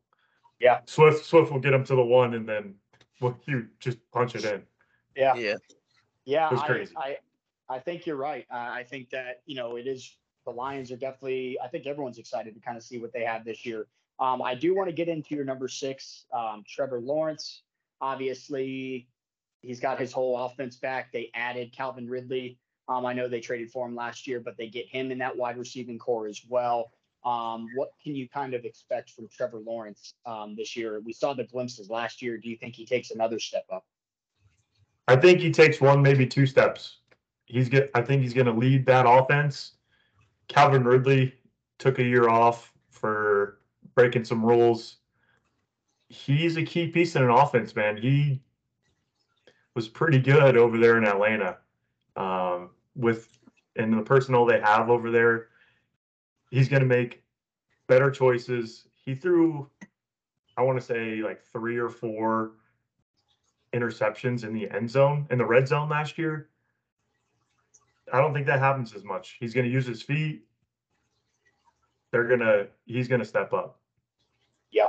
Yeah, 0.61 0.81
Swift 0.85 1.25
Swift 1.25 1.51
will 1.51 1.61
get 1.61 1.73
him 1.73 1.85
to 1.85 1.95
the 1.95 2.05
one, 2.05 2.35
and 2.35 2.47
then 2.47 2.75
well, 3.21 3.39
you 3.47 3.67
just 3.81 3.99
punch 4.13 4.35
it 4.35 4.45
in. 4.45 4.63
Yeah, 5.17 5.35
yeah, 5.35 5.55
yeah. 6.25 6.49
It 6.49 6.53
was 6.53 6.63
crazy. 6.63 6.95
I, 6.97 7.17
I 7.71 7.77
I 7.77 7.79
think 7.79 8.07
you're 8.07 8.17
right. 8.17 8.47
Uh, 8.51 8.57
I 8.57 8.85
think 8.89 9.11
that 9.11 9.43
you 9.47 9.57
know 9.57 9.77
it 9.77 9.87
is 9.87 10.17
the 10.45 10.51
Lions 10.51 10.91
are 10.91 10.97
definitely. 10.97 11.59
I 11.63 11.69
think 11.69 11.87
everyone's 11.87 12.19
excited 12.19 12.55
to 12.55 12.61
kind 12.61 12.77
of 12.77 12.83
see 12.83 12.99
what 12.99 13.13
they 13.13 13.25
have 13.25 13.45
this 13.45 13.67
year. 13.67 13.87
Um, 14.21 14.43
I 14.43 14.55
do 14.55 14.75
want 14.75 14.89
to 14.89 14.95
get 14.95 15.09
into 15.09 15.35
your 15.35 15.45
number 15.45 15.69
six, 15.69 16.25
um, 16.33 16.65
Trevor 16.67 17.01
Lawrence. 17.01 17.63
Obviously, 18.01 19.09
he's 19.63 19.81
got 19.81 19.99
his 20.01 20.13
whole 20.13 20.37
offense 20.45 20.77
back. 20.77 21.13
They 21.13 21.31
added 21.35 21.73
Calvin 21.73 22.09
Ridley. 22.09 22.59
Um, 22.89 23.05
I 23.05 23.13
know 23.13 23.29
they 23.29 23.41
traded 23.41 23.71
for 23.71 23.87
him 23.87 23.95
last 23.95 24.27
year, 24.27 24.41
but 24.41 24.57
they 24.57 24.69
get 24.69 24.89
him 24.89 25.13
in 25.13 25.19
that 25.19 25.37
wide 25.37 25.59
receiving 25.59 25.99
core 25.99 26.27
as 26.27 26.43
well. 26.49 26.93
Um, 27.25 27.69
what 27.75 27.91
can 28.03 28.15
you 28.15 28.29
kind 28.29 28.55
of 28.55 28.65
expect 28.65 29.11
from 29.11 29.29
Trevor 29.29 29.59
Lawrence 29.59 30.15
um, 30.25 30.55
this 30.57 30.77
year? 30.77 31.01
We 31.01 31.13
saw 31.13 31.35
the 31.35 31.45
glimpses 31.45 31.91
last 31.91 32.23
year. 32.23 32.39
Do 32.39 32.49
you 32.49 32.57
think 32.57 32.75
he 32.75 32.87
takes 32.87 33.11
another 33.11 33.39
step 33.39 33.65
up? 33.73 33.85
I 35.09 35.17
think 35.17 35.41
he 35.41 35.51
takes 35.51 35.81
one, 35.81 36.03
maybe 36.03 36.27
two 36.27 36.47
steps 36.47 36.99
he's 37.49 37.69
get. 37.69 37.91
I 37.95 38.03
think 38.03 38.23
he's 38.23 38.35
going 38.35 38.47
to 38.47 38.53
lead 38.53 38.87
that 38.87 39.07
offense. 39.09 39.73
Calvin 40.47 40.85
Ridley 40.85 41.35
took 41.79 41.99
a 41.99 42.03
year 42.03 42.29
off 42.29 42.73
for 42.91 43.59
breaking 43.95 44.25
some 44.25 44.45
rules. 44.45 44.97
He's 46.09 46.57
a 46.57 46.63
key 46.63 46.89
piece 46.89 47.17
in 47.17 47.23
an 47.23 47.31
offense, 47.31 47.75
man. 47.75 47.97
He 47.97 48.41
was 49.75 49.89
pretty 49.89 50.19
good 50.19 50.57
over 50.57 50.79
there 50.79 50.97
in 50.97 51.05
Atlanta. 51.05 51.59
Um, 52.17 52.71
with 52.95 53.29
and 53.77 53.93
the 53.93 54.03
personnel 54.03 54.45
they 54.45 54.61
have 54.61 54.91
over 54.91 55.11
there, 55.11 55.49
he's 56.51 56.69
going 56.69 56.83
to 56.83 56.89
make 56.89 57.23
better 57.87 58.11
choices. 58.11 58.87
He 59.05 59.15
threw, 59.15 59.69
I 60.57 60.63
want 60.63 60.79
to 60.79 60.85
say, 60.85 61.23
like 61.23 61.43
three 61.43 61.79
or 61.79 61.89
four 61.89 62.53
interceptions 63.73 64.45
in 64.45 64.53
the 64.55 64.71
end 64.71 64.91
zone 64.91 65.27
in 65.31 65.39
the 65.39 65.45
red 65.45 65.69
zone 65.69 65.89
last 65.89 66.19
year. 66.19 66.49
I 68.13 68.21
don't 68.21 68.33
think 68.33 68.47
that 68.47 68.59
happens 68.59 68.95
as 68.95 69.05
much. 69.05 69.37
He's 69.41 69.53
going 69.53 69.67
to 69.67 69.73
use 69.73 69.87
his 69.87 70.03
feet. 70.03 70.45
They're 72.11 72.25
gonna. 72.25 72.69
He's 72.87 73.07
going 73.07 73.21
to 73.21 73.27
step 73.27 73.53
up. 73.53 73.81
Yeah, 74.71 74.89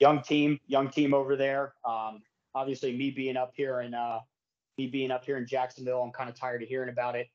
young 0.00 0.22
team, 0.22 0.58
young 0.66 0.88
team 0.88 1.12
over 1.12 1.36
there. 1.36 1.74
Um, 1.84 2.22
obviously, 2.54 2.96
me 2.96 3.10
being 3.10 3.36
up 3.36 3.52
here 3.54 3.80
and 3.80 3.94
uh, 3.94 4.20
me 4.78 4.86
being 4.86 5.10
up 5.10 5.22
here 5.22 5.36
in 5.36 5.46
Jacksonville, 5.46 6.02
I'm 6.02 6.12
kind 6.12 6.30
of 6.30 6.34
tired 6.34 6.62
of 6.62 6.68
hearing 6.68 6.88
about 6.88 7.14
it, 7.14 7.28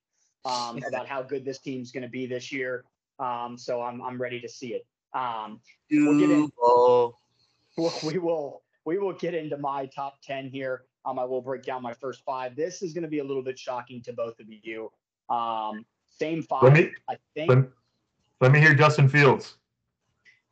um, 0.43 0.79
about 0.87 1.07
how 1.07 1.21
good 1.21 1.45
this 1.45 1.59
team's 1.59 1.91
going 1.91 2.01
to 2.01 2.09
be 2.09 2.25
this 2.25 2.51
year. 2.51 2.83
Um, 3.21 3.57
so 3.57 3.81
I'm 3.81 4.01
I'm 4.01 4.19
ready 4.19 4.41
to 4.41 4.49
see 4.49 4.73
it. 4.73 4.85
Um, 5.13 5.59
we'll 5.91 6.19
get 6.19 6.31
in, 6.31 6.51
we'll, 6.57 7.15
we 8.03 8.17
will 8.17 8.63
we 8.85 8.97
will 8.97 9.13
get 9.13 9.33
into 9.35 9.57
my 9.57 9.85
top 9.85 10.15
ten 10.23 10.49
here. 10.49 10.83
Um, 11.05 11.19
I 11.19 11.25
will 11.25 11.41
break 11.41 11.63
down 11.63 11.81
my 11.81 11.93
first 11.93 12.23
five. 12.25 12.55
This 12.55 12.81
is 12.81 12.93
going 12.93 13.03
to 13.03 13.09
be 13.09 13.19
a 13.19 13.23
little 13.23 13.43
bit 13.43 13.57
shocking 13.57 14.01
to 14.03 14.13
both 14.13 14.39
of 14.39 14.47
you. 14.49 14.91
Um, 15.29 15.85
same 16.09 16.43
five, 16.43 16.63
Let 16.63 16.73
me 16.73 16.91
I 17.09 17.17
think. 17.35 17.49
let, 17.49 17.59
let 18.41 18.51
me 18.51 18.59
hear 18.59 18.73
Justin 18.73 19.07
Fields. 19.07 19.55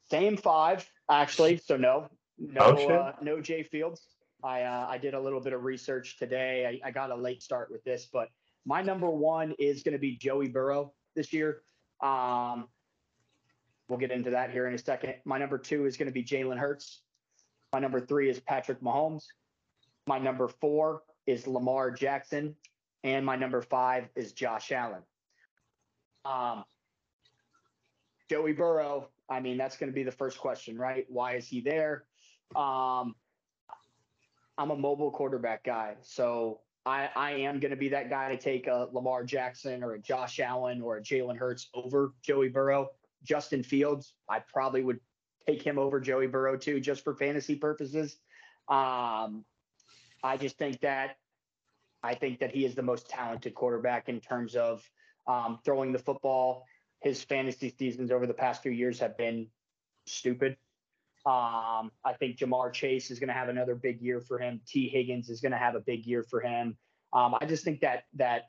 Same 0.10 0.38
five, 0.38 0.90
actually. 1.10 1.58
So 1.58 1.76
no, 1.78 2.08
no, 2.38 2.62
Oh, 2.62 2.90
uh, 2.90 3.14
no 3.22 3.42
Jay 3.42 3.64
Fields. 3.64 4.02
I 4.44 4.64
uh, 4.64 4.88
I 4.90 4.98
did 4.98 5.14
a 5.14 5.20
little 5.20 5.42
bit 5.42 5.54
of 5.54 5.64
research 5.64 6.18
today. 6.18 6.80
I, 6.84 6.88
I 6.88 6.92
got 6.92 7.12
a 7.12 7.16
late 7.16 7.44
start 7.44 7.72
with 7.72 7.84
this, 7.84 8.08
but 8.12 8.30
my 8.66 8.82
number 8.82 9.10
one 9.10 9.54
is 9.60 9.84
going 9.84 9.94
to 9.94 10.00
be 10.00 10.16
Joey 10.16 10.48
Burrow 10.48 10.94
this 11.16 11.34
year. 11.34 11.62
Um, 12.02 12.68
we'll 13.88 14.00
get 14.00 14.12
into 14.12 14.32
that 14.32 14.52
here 14.52 14.68
in 14.68 14.74
a 14.74 14.78
second. 14.78 15.16
My 15.26 15.38
number 15.38 15.58
two 15.58 15.86
is 15.86 15.98
going 15.98 16.08
to 16.08 16.14
be 16.14 16.24
Jalen 16.24 16.58
Hurts. 16.58 17.02
My 17.74 17.80
number 17.80 18.00
three 18.00 18.30
is 18.30 18.40
Patrick 18.40 18.82
Mahomes. 18.82 19.26
My 20.08 20.18
number 20.18 20.48
four 20.48 21.04
is 21.28 21.46
Lamar 21.46 21.92
Jackson, 21.92 22.56
and 23.04 23.26
my 23.26 23.36
number 23.36 23.62
five 23.62 24.06
is 24.16 24.34
Josh 24.34 24.72
Allen. 24.72 25.04
Um, 26.26 26.64
Joey 28.30 28.54
Burrow, 28.54 29.10
I 29.30 29.40
mean, 29.40 29.58
that's 29.58 29.78
going 29.78 29.92
to 29.92 29.96
be 29.96 30.04
the 30.04 30.12
first 30.12 30.40
question, 30.40 30.78
right? 30.78 31.06
Why 31.10 31.36
is 31.36 31.48
he 31.48 31.62
there? 31.62 32.06
Um, 32.56 33.16
I'm 34.58 34.72
a 34.72 34.76
mobile 34.76 35.12
quarterback 35.12 35.64
guy, 35.64 35.96
so 36.02 36.62
I, 36.86 37.10
I 37.16 37.32
am 37.32 37.60
going 37.60 37.72
to 37.72 37.78
be 37.78 37.90
that 37.90 38.10
guy 38.10 38.30
to 38.30 38.38
take 38.38 38.68
a 38.68 38.88
Lamar 38.92 39.24
Jackson 39.24 39.84
or 39.84 39.94
a 39.94 40.00
Josh 40.00 40.40
Allen 40.40 40.82
or 40.82 40.98
a 40.98 41.02
Jalen 41.02 41.38
Hurts 41.38 41.70
over 41.74 42.14
Joey 42.24 42.50
Burrow. 42.50 42.90
Justin 43.24 43.64
Fields, 43.64 44.14
I 44.30 44.40
probably 44.40 44.82
would 44.82 45.00
take 45.46 45.62
him 45.62 45.78
over 45.78 46.00
Joey 46.00 46.28
Burrow 46.28 46.58
too, 46.58 46.80
just 46.80 47.04
for 47.04 47.16
fantasy 47.16 47.56
purposes. 47.56 48.18
Um, 48.70 49.44
I 50.24 50.38
just 50.38 50.58
think 50.58 50.80
that 50.82 51.18
I 52.02 52.16
think 52.16 52.40
that 52.40 52.52
he 52.52 52.66
is 52.66 52.76
the 52.76 52.82
most 52.82 53.10
talented 53.10 53.56
quarterback 53.56 54.08
in 54.08 54.22
terms 54.22 54.56
of 54.56 54.90
um, 55.28 55.60
throwing 55.66 55.92
the 55.92 56.00
football 56.00 56.66
his 57.02 57.24
fantasy 57.24 57.74
seasons 57.78 58.12
over 58.12 58.26
the 58.26 58.34
past 58.34 58.62
few 58.62 58.72
years 58.72 59.00
have 59.00 59.18
been 59.18 59.48
stupid. 60.06 60.58
Um, 61.30 61.92
I 62.04 62.14
think 62.18 62.38
Ja'Marr 62.38 62.74
Chase 62.74 63.12
is 63.12 63.20
going 63.20 63.28
to 63.28 63.36
have 63.36 63.50
another 63.50 63.76
big 63.76 64.02
year 64.02 64.20
for 64.20 64.40
him. 64.40 64.60
Tee 64.66 64.90
Higgins 64.90 65.30
is 65.30 65.42
going 65.42 65.52
to 65.52 65.60
have 65.60 65.76
a 65.76 65.80
big 65.80 66.08
year 66.08 66.24
for 66.24 66.42
him. 66.42 66.76
Um, 67.14 67.36
I 67.40 67.46
just 67.46 67.64
think 67.64 67.82
that 67.82 68.06
that 68.16 68.48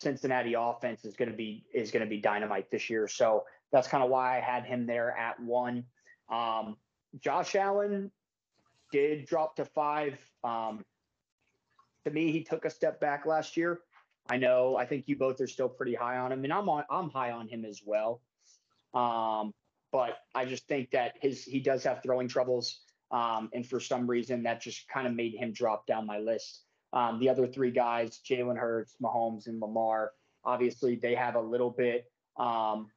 Cincinnati 0.00 0.54
offense 0.58 1.04
is 1.04 1.14
going 1.14 1.30
to 1.30 1.36
be 1.36 1.64
is 1.72 1.92
going 1.92 2.02
to 2.02 2.10
be 2.10 2.18
dynamite 2.18 2.72
this 2.72 2.90
year. 2.90 3.06
So 3.06 3.44
that's 3.70 3.86
kind 3.86 4.02
of 4.02 4.10
why 4.10 4.36
I 4.36 4.40
had 4.40 4.64
him 4.64 4.84
there 4.84 5.16
at 5.16 5.38
one. 5.38 5.84
Um, 6.28 6.76
Josh 7.20 7.54
Allen 7.54 8.10
did 8.90 9.26
drop 9.26 9.54
to 9.56 9.64
five. 9.64 10.18
Um, 10.42 10.84
to 12.04 12.10
me, 12.10 12.32
he 12.32 12.42
took 12.42 12.64
a 12.64 12.70
step 12.70 12.98
back 12.98 13.26
last 13.26 13.56
year. 13.56 13.78
I 14.28 14.38
know. 14.38 14.76
I 14.76 14.86
think 14.86 15.04
you 15.06 15.16
both 15.16 15.40
are 15.40 15.46
still 15.46 15.68
pretty 15.68 15.94
high 15.94 16.18
on 16.18 16.32
him, 16.32 16.42
and 16.42 16.52
I'm 16.52 16.68
on. 16.68 16.82
I'm 16.90 17.10
high 17.10 17.30
on 17.30 17.46
him 17.46 17.64
as 17.64 17.80
well. 17.86 18.20
Um, 18.92 19.54
but 19.92 20.16
I 20.34 20.46
just 20.46 20.66
think 20.66 20.90
that 20.90 21.12
his 21.20 21.44
he 21.44 21.60
does 21.60 21.84
have 21.84 22.02
throwing 22.02 22.26
troubles, 22.26 22.80
um, 23.10 23.50
and 23.52 23.64
for 23.64 23.78
some 23.78 24.08
reason 24.08 24.42
that 24.44 24.60
just 24.60 24.88
kind 24.88 25.06
of 25.06 25.14
made 25.14 25.34
him 25.34 25.52
drop 25.52 25.86
down 25.86 26.06
my 26.06 26.18
list. 26.18 26.62
Um, 26.94 27.20
the 27.20 27.28
other 27.28 27.46
three 27.46 27.70
guys, 27.70 28.20
Jalen 28.28 28.58
Hurts, 28.58 28.96
Mahomes, 29.02 29.46
and 29.46 29.60
Lamar, 29.60 30.12
obviously 30.44 30.96
they 30.96 31.14
have 31.14 31.36
a 31.36 31.40
little 31.40 31.70
bit. 31.70 32.10
Um, 32.36 32.90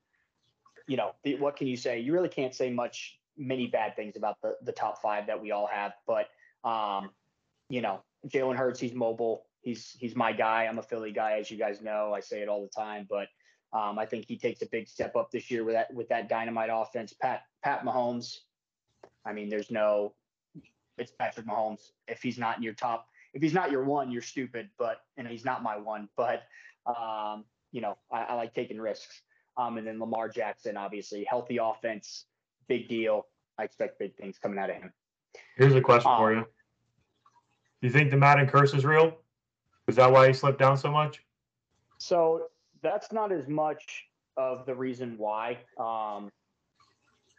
you 0.88 0.98
know, 0.98 1.12
the, 1.24 1.36
what 1.36 1.56
can 1.56 1.68
you 1.68 1.78
say? 1.78 2.00
You 2.00 2.14
really 2.14 2.30
can't 2.30 2.54
say 2.54 2.70
much, 2.70 3.20
many 3.38 3.68
bad 3.68 3.96
things 3.96 4.16
about 4.16 4.42
the 4.42 4.56
the 4.64 4.72
top 4.72 5.02
five 5.02 5.28
that 5.28 5.42
we 5.42 5.52
all 5.52 5.68
have. 5.68 5.94
But 6.08 6.30
um, 6.68 7.10
you 7.70 7.82
know, 7.82 8.02
Jalen 8.28 8.56
Hurts, 8.56 8.80
he's 8.80 8.94
mobile. 8.94 9.46
He's 9.62 9.96
he's 10.00 10.16
my 10.16 10.32
guy. 10.32 10.66
I'm 10.66 10.80
a 10.80 10.84
Philly 10.84 11.12
guy, 11.12 11.40
as 11.40 11.52
you 11.52 11.58
guys 11.58 11.82
know. 11.82 12.14
I 12.14 12.22
say 12.22 12.42
it 12.42 12.48
all 12.48 12.62
the 12.62 12.70
time, 12.70 13.06
but 13.10 13.28
um, 13.74 14.00
I 14.00 14.06
think 14.06 14.26
he 14.28 14.38
takes 14.38 14.62
a 14.62 14.68
big 14.68 14.88
step 14.88 15.16
up 15.16 15.32
this 15.32 15.52
year 15.52 15.64
with 15.64 15.76
that 15.76 15.94
with 15.94 16.08
that 16.10 16.30
dynamite 16.30 16.70
offense. 16.72 17.14
Pat 17.14 17.44
Pat 17.64 17.84
Mahomes. 17.84 18.38
I 19.26 19.34
mean, 19.34 19.50
there's 19.50 19.72
no. 19.72 20.14
It's 20.98 21.12
Patrick 21.12 21.46
Mahomes. 21.46 21.92
If 22.08 22.22
he's 22.22 22.38
not 22.38 22.58
in 22.58 22.64
your 22.64 22.74
top, 22.74 23.08
if 23.34 23.42
he's 23.42 23.54
not 23.54 23.70
your 23.72 23.84
one, 23.84 24.12
you're 24.12 24.22
stupid. 24.22 24.70
But 24.78 25.02
and 25.18 25.28
he's 25.28 25.44
not 25.44 25.62
my 25.62 25.78
one. 25.78 26.08
But 26.16 26.44
um, 26.86 27.44
you 27.72 27.82
know, 27.82 27.98
I, 28.12 28.24
I 28.24 28.34
like 28.36 28.54
taking 28.54 28.80
risks. 28.80 29.22
Um, 29.58 29.78
and 29.78 29.88
then 29.88 30.00
Lamar 30.00 30.30
Jackson, 30.30 30.78
obviously, 30.78 31.24
healthy 31.24 31.60
offense, 31.62 32.26
big 32.68 32.88
deal. 32.90 33.28
I 33.58 33.64
expect 33.64 34.00
big 34.00 34.16
things 34.16 34.38
coming 34.38 34.60
out 34.60 34.70
of 34.70 34.76
him. 34.76 34.92
Here's 35.58 35.76
a 35.76 35.82
question 35.82 36.12
for 36.18 36.32
Um, 36.32 36.40
you. 36.40 36.44
Do 37.82 37.88
you 37.88 37.90
think 37.90 38.12
the 38.12 38.18
Madden 38.18 38.48
curse 38.48 38.74
is 38.74 38.86
real? 38.86 39.18
Is 39.88 39.96
that 39.98 40.12
why 40.12 40.28
he 40.28 40.34
slipped 40.34 40.60
down 40.60 40.78
so 40.78 40.92
much? 40.92 41.22
So 41.98 42.48
that's 42.86 43.12
not 43.12 43.32
as 43.32 43.48
much 43.48 44.06
of 44.38 44.66
the 44.66 44.76
reason 44.76 45.16
why. 45.18 45.58
Um, 45.80 46.30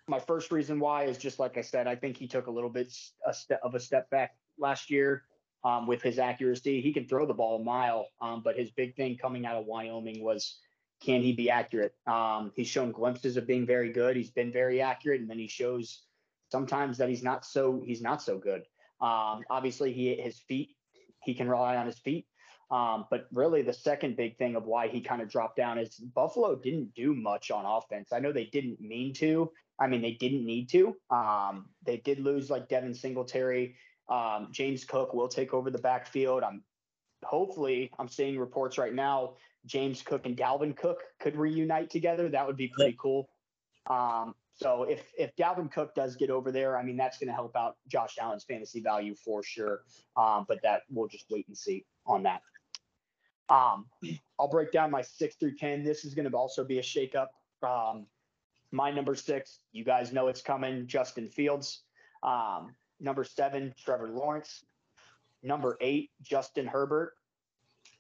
my 0.09 0.19
first 0.19 0.51
reason 0.53 0.79
why 0.79 1.05
is 1.05 1.19
just 1.19 1.39
like 1.39 1.57
I 1.57 1.63
said, 1.63 1.87
I 1.87 1.97
think 1.97 2.17
he 2.17 2.27
took 2.27 2.47
a 2.47 2.51
little 2.51 2.71
bit 2.71 2.93
a 3.25 3.35
of 3.63 3.75
a 3.75 3.81
step 3.81 4.11
back 4.11 4.37
last 4.59 4.91
year 4.91 5.23
um, 5.65 5.87
with 5.87 6.03
his 6.03 6.19
accuracy. 6.19 6.81
He 6.81 6.93
can 6.93 7.07
throw 7.07 7.27
the 7.27 7.35
ball 7.35 7.61
a 7.61 7.65
mile, 7.65 8.09
um, 8.21 8.43
but 8.43 8.57
his 8.57 8.71
big 8.71 8.95
thing 8.97 9.17
coming 9.17 9.47
out 9.47 9.57
of 9.57 9.67
Wyoming 9.67 10.23
was 10.23 10.59
can 11.01 11.23
he 11.23 11.33
be 11.33 11.51
accurate? 11.51 11.95
Um, 12.07 12.53
he's 12.55 12.69
shown 12.69 12.93
glimpses 12.93 13.37
of 13.37 13.47
being 13.47 13.67
very 13.67 13.93
good. 13.93 14.17
He's 14.17 14.31
been 14.31 14.53
very 14.53 14.81
accurate, 14.81 15.21
and 15.21 15.29
then 15.29 15.39
he 15.39 15.49
shows 15.49 16.03
sometimes 16.51 16.99
that 16.99 17.09
he's 17.09 17.23
not 17.23 17.45
so 17.45 17.83
he's 17.85 18.03
not 18.03 18.23
so 18.23 18.39
good. 18.39 18.63
Um, 19.01 19.43
obviously, 19.51 19.93
he 19.93 20.15
his 20.15 20.39
feet 20.39 20.77
he 21.23 21.35
can 21.35 21.49
rely 21.49 21.77
on 21.77 21.87
his 21.87 21.99
feet. 21.99 22.27
Um, 22.71 23.07
but 23.11 23.27
really, 23.33 23.63
the 23.63 23.73
second 23.73 24.17
big 24.17 24.37
thing 24.39 24.57
of 24.57 24.65
why 24.65 24.89
he 24.89 25.01
kind 25.01 25.23
of 25.23 25.29
dropped 25.29 25.57
down 25.57 25.79
is 25.79 25.97
Buffalo 25.97 26.57
didn't 26.57 26.95
do 26.95 27.15
much 27.15 27.51
on 27.51 27.65
offense. 27.65 28.13
I 28.13 28.19
know 28.19 28.33
they 28.33 28.47
didn't 28.47 28.81
mean 28.81 29.15
to. 29.15 29.51
I 29.79 29.87
mean, 29.87 30.03
they 30.03 30.13
didn't 30.13 30.45
need 30.45 30.69
to. 30.71 30.97
Um, 31.11 31.67
they 31.85 31.99
did 31.99 32.19
lose 32.19 32.51
like 32.51 32.69
Devin 32.69 32.95
Singletary. 32.95 33.77
Um, 34.09 34.49
James 34.51 34.85
Cook 34.85 35.15
will 35.15 35.29
take 35.29 35.55
over 35.55 35.71
the 35.71 35.79
backfield. 35.79 36.43
I'm 36.43 36.63
hopefully 37.25 37.91
I'm 37.99 38.09
seeing 38.09 38.39
reports 38.39 38.79
right 38.79 38.95
now. 38.95 39.35
James 39.67 40.03
Cook 40.03 40.27
and 40.27 40.37
Dalvin 40.37 40.77
Cook 40.77 41.03
could 41.21 41.37
reunite 41.37 41.91
together. 41.91 42.29
That 42.29 42.47
would 42.47 42.57
be 42.57 42.69
pretty 42.69 42.97
cool. 43.01 43.29
Um, 43.89 44.35
so 44.55 44.85
if 44.85 45.05
if 45.19 45.35
Dalvin 45.37 45.71
Cook 45.71 45.95
does 45.95 46.17
get 46.17 46.31
over 46.31 46.51
there, 46.51 46.79
I 46.79 46.83
mean 46.83 46.97
that's 46.97 47.19
going 47.19 47.29
to 47.29 47.35
help 47.35 47.55
out 47.57 47.77
Josh 47.89 48.17
Allen's 48.21 48.45
fantasy 48.45 48.81
value 48.81 49.15
for 49.15 49.43
sure. 49.43 49.83
Um, 50.17 50.47
but 50.49 50.61
that 50.63 50.83
we'll 50.91 51.09
just 51.09 51.27
wait 51.31 51.47
and 51.49 51.57
see 51.57 51.85
on 52.07 52.23
that. 52.25 52.41
Um, 53.49 53.87
I'll 54.39 54.49
break 54.49 54.73
down 54.73 54.91
my 54.91 55.03
six 55.03 55.37
through 55.37 55.57
ten. 55.57 55.85
This 55.85 56.05
is 56.05 56.15
going 56.15 56.31
to 56.31 56.37
also 56.37 56.65
be 56.65 56.79
a 56.79 56.83
shakeup. 56.83 57.29
Um, 57.63 58.07
my 58.73 58.91
number 58.91 59.15
six, 59.15 59.61
you 59.73 59.85
guys 59.85 60.13
know 60.13 60.29
it's 60.29 60.43
coming. 60.43 60.87
Justin 60.87 61.29
Fields. 61.29 61.83
Um, 62.23 62.75
number 63.01 63.25
seven, 63.25 63.75
Trevor 63.79 64.09
Lawrence. 64.09 64.65
Number 65.43 65.77
eight, 65.81 66.11
Justin 66.23 66.67
Herbert. 66.67 67.15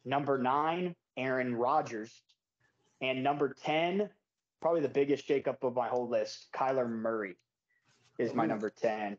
Number 0.04 0.38
nine, 0.38 0.94
Aaron 1.16 1.54
Rodgers. 1.54 2.22
And 3.00 3.22
number 3.22 3.54
10, 3.62 4.08
probably 4.60 4.80
the 4.80 4.88
biggest 4.88 5.28
shakeup 5.28 5.62
of 5.62 5.74
my 5.74 5.88
whole 5.88 6.08
list, 6.08 6.48
Kyler 6.54 6.88
Murray 6.88 7.36
is 8.18 8.34
my 8.34 8.46
number 8.46 8.70
10. 8.70 9.18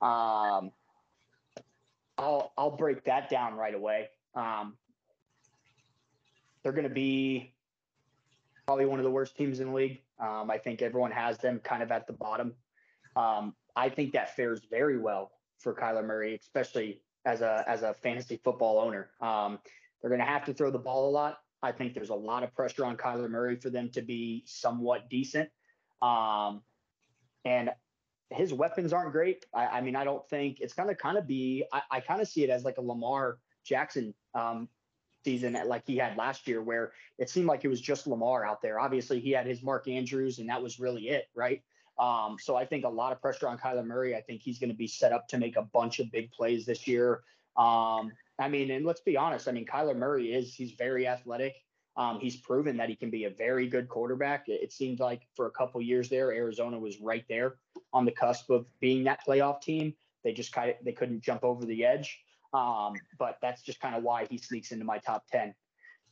Um, 0.00 0.70
I'll 2.18 2.52
I'll 2.58 2.76
break 2.76 3.04
that 3.04 3.30
down 3.30 3.54
right 3.54 3.74
away. 3.74 4.08
Um, 4.34 4.76
they're 6.68 6.74
going 6.74 6.86
to 6.86 6.94
be 6.94 7.54
probably 8.66 8.84
one 8.84 8.98
of 8.98 9.04
the 9.04 9.10
worst 9.10 9.34
teams 9.38 9.58
in 9.60 9.68
the 9.68 9.74
league. 9.74 10.02
Um, 10.20 10.50
I 10.50 10.58
think 10.58 10.82
everyone 10.82 11.10
has 11.12 11.38
them 11.38 11.60
kind 11.64 11.82
of 11.82 11.90
at 11.90 12.06
the 12.06 12.12
bottom. 12.12 12.52
Um, 13.16 13.54
I 13.74 13.88
think 13.88 14.12
that 14.12 14.36
fares 14.36 14.60
very 14.70 14.98
well 14.98 15.30
for 15.56 15.74
Kyler 15.74 16.04
Murray, 16.04 16.38
especially 16.38 17.00
as 17.24 17.40
a 17.40 17.64
as 17.66 17.80
a 17.84 17.94
fantasy 17.94 18.38
football 18.44 18.80
owner. 18.80 19.08
Um, 19.22 19.60
they're 20.02 20.10
going 20.10 20.20
to 20.20 20.26
have 20.26 20.44
to 20.44 20.52
throw 20.52 20.70
the 20.70 20.78
ball 20.78 21.08
a 21.08 21.12
lot. 21.12 21.38
I 21.62 21.72
think 21.72 21.94
there's 21.94 22.10
a 22.10 22.14
lot 22.14 22.42
of 22.42 22.54
pressure 22.54 22.84
on 22.84 22.98
Kyler 22.98 23.30
Murray 23.30 23.56
for 23.56 23.70
them 23.70 23.88
to 23.94 24.02
be 24.02 24.42
somewhat 24.44 25.08
decent. 25.08 25.48
Um, 26.02 26.60
and 27.46 27.70
his 28.28 28.52
weapons 28.52 28.92
aren't 28.92 29.12
great. 29.12 29.46
I, 29.54 29.66
I 29.68 29.80
mean, 29.80 29.96
I 29.96 30.04
don't 30.04 30.28
think 30.28 30.58
it's 30.60 30.74
going 30.74 30.90
to 30.90 30.94
kind 30.94 31.16
of 31.16 31.26
be. 31.26 31.64
I, 31.72 31.80
I 31.90 32.00
kind 32.00 32.20
of 32.20 32.28
see 32.28 32.44
it 32.44 32.50
as 32.50 32.62
like 32.62 32.76
a 32.76 32.82
Lamar 32.82 33.38
Jackson 33.64 34.12
um, 34.34 34.68
season, 35.28 35.58
like 35.66 35.82
he 35.86 35.96
had 35.98 36.16
last 36.16 36.48
year, 36.48 36.62
where 36.62 36.92
it 37.18 37.28
seemed 37.28 37.46
like 37.46 37.62
it 37.64 37.68
was 37.68 37.82
just 37.82 38.06
Lamar 38.06 38.46
out 38.46 38.62
there. 38.62 38.80
Obviously, 38.80 39.20
he 39.20 39.30
had 39.30 39.46
his 39.46 39.62
Mark 39.62 39.86
Andrews, 39.86 40.38
and 40.38 40.48
that 40.48 40.62
was 40.62 40.80
really 40.80 41.08
it, 41.08 41.26
right? 41.34 41.62
Um, 41.98 42.36
so 42.40 42.56
I 42.56 42.64
think 42.64 42.84
a 42.84 42.88
lot 42.88 43.12
of 43.12 43.20
pressure 43.20 43.46
on 43.48 43.58
Kyler 43.58 43.84
Murray. 43.84 44.16
I 44.16 44.22
think 44.22 44.40
he's 44.40 44.58
going 44.58 44.70
to 44.70 44.76
be 44.76 44.86
set 44.86 45.12
up 45.12 45.28
to 45.28 45.38
make 45.38 45.56
a 45.56 45.62
bunch 45.62 45.98
of 45.98 46.10
big 46.10 46.30
plays 46.30 46.64
this 46.64 46.86
year. 46.86 47.22
Um, 47.56 48.12
I 48.38 48.48
mean, 48.48 48.70
and 48.70 48.86
let's 48.86 49.00
be 49.00 49.16
honest. 49.16 49.48
I 49.48 49.52
mean, 49.52 49.66
Kyler 49.66 49.96
Murray 49.96 50.32
is 50.32 50.54
he's 50.54 50.72
very 50.72 51.06
athletic. 51.06 51.56
Um, 51.96 52.20
he's 52.20 52.36
proven 52.36 52.76
that 52.76 52.88
he 52.88 52.94
can 52.94 53.10
be 53.10 53.24
a 53.24 53.30
very 53.30 53.66
good 53.68 53.88
quarterback. 53.88 54.48
It, 54.48 54.60
it 54.62 54.72
seemed 54.72 55.00
like 55.00 55.22
for 55.34 55.46
a 55.46 55.50
couple 55.50 55.82
years 55.82 56.08
there, 56.08 56.32
Arizona 56.32 56.78
was 56.78 57.00
right 57.00 57.24
there 57.28 57.56
on 57.92 58.04
the 58.04 58.12
cusp 58.12 58.48
of 58.48 58.64
being 58.80 59.04
that 59.04 59.20
playoff 59.26 59.60
team. 59.60 59.92
They 60.24 60.32
just 60.32 60.52
kind 60.52 60.70
of 60.70 60.76
they 60.84 60.92
couldn't 60.92 61.20
jump 61.20 61.44
over 61.44 61.66
the 61.66 61.84
edge. 61.84 62.20
Um, 62.52 62.94
but 63.18 63.38
that's 63.42 63.62
just 63.62 63.80
kind 63.80 63.94
of 63.94 64.02
why 64.02 64.26
he 64.30 64.38
sneaks 64.38 64.72
into 64.72 64.84
my 64.84 64.98
top 64.98 65.24
ten. 65.30 65.54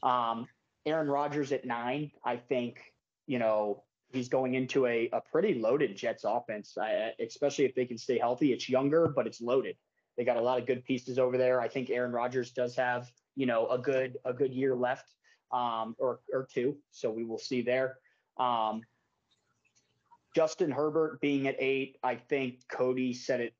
Um, 0.02 0.46
Aaron 0.84 1.08
Rodgers 1.08 1.52
at 1.52 1.64
nine, 1.64 2.12
I 2.24 2.36
think 2.36 2.78
you 3.26 3.38
know 3.38 3.82
he's 4.12 4.28
going 4.28 4.54
into 4.54 4.86
a, 4.86 5.08
a 5.12 5.20
pretty 5.20 5.54
loaded 5.54 5.96
Jets 5.96 6.24
offense, 6.24 6.76
I, 6.80 7.12
especially 7.20 7.64
if 7.64 7.74
they 7.74 7.84
can 7.84 7.98
stay 7.98 8.18
healthy. 8.18 8.52
It's 8.52 8.68
younger, 8.68 9.08
but 9.08 9.26
it's 9.26 9.40
loaded. 9.40 9.76
They 10.16 10.24
got 10.24 10.36
a 10.36 10.40
lot 10.40 10.58
of 10.58 10.66
good 10.66 10.84
pieces 10.84 11.18
over 11.18 11.36
there. 11.36 11.60
I 11.60 11.68
think 11.68 11.90
Aaron 11.90 12.12
Rodgers 12.12 12.50
does 12.50 12.74
have, 12.76 13.10
you 13.34 13.46
know, 13.46 13.68
a 13.68 13.78
good 13.78 14.16
a 14.24 14.32
good 14.32 14.54
year 14.54 14.74
left, 14.74 15.14
um, 15.52 15.94
or 15.98 16.20
or 16.32 16.48
two. 16.52 16.76
So 16.90 17.10
we 17.10 17.24
will 17.24 17.38
see 17.38 17.62
there. 17.62 17.98
Um, 18.38 18.82
Justin 20.34 20.70
Herbert 20.70 21.20
being 21.20 21.46
at 21.48 21.56
eight, 21.58 21.98
I 22.02 22.14
think 22.14 22.60
Cody 22.70 23.12
said 23.14 23.40
it 23.40 23.54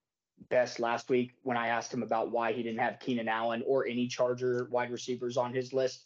best 0.49 0.81
last 0.81 1.09
week 1.09 1.33
when 1.42 1.57
I 1.57 1.68
asked 1.68 1.92
him 1.92 2.03
about 2.03 2.31
why 2.31 2.53
he 2.53 2.62
didn't 2.62 2.81
have 2.81 3.01
Keenan 3.01 3.29
Allen 3.29 3.62
or 3.66 3.87
any 3.87 4.07
Charger 4.07 4.68
wide 4.70 4.90
receivers 4.90 5.37
on 5.37 5.55
his 5.55 5.72
list. 5.72 6.05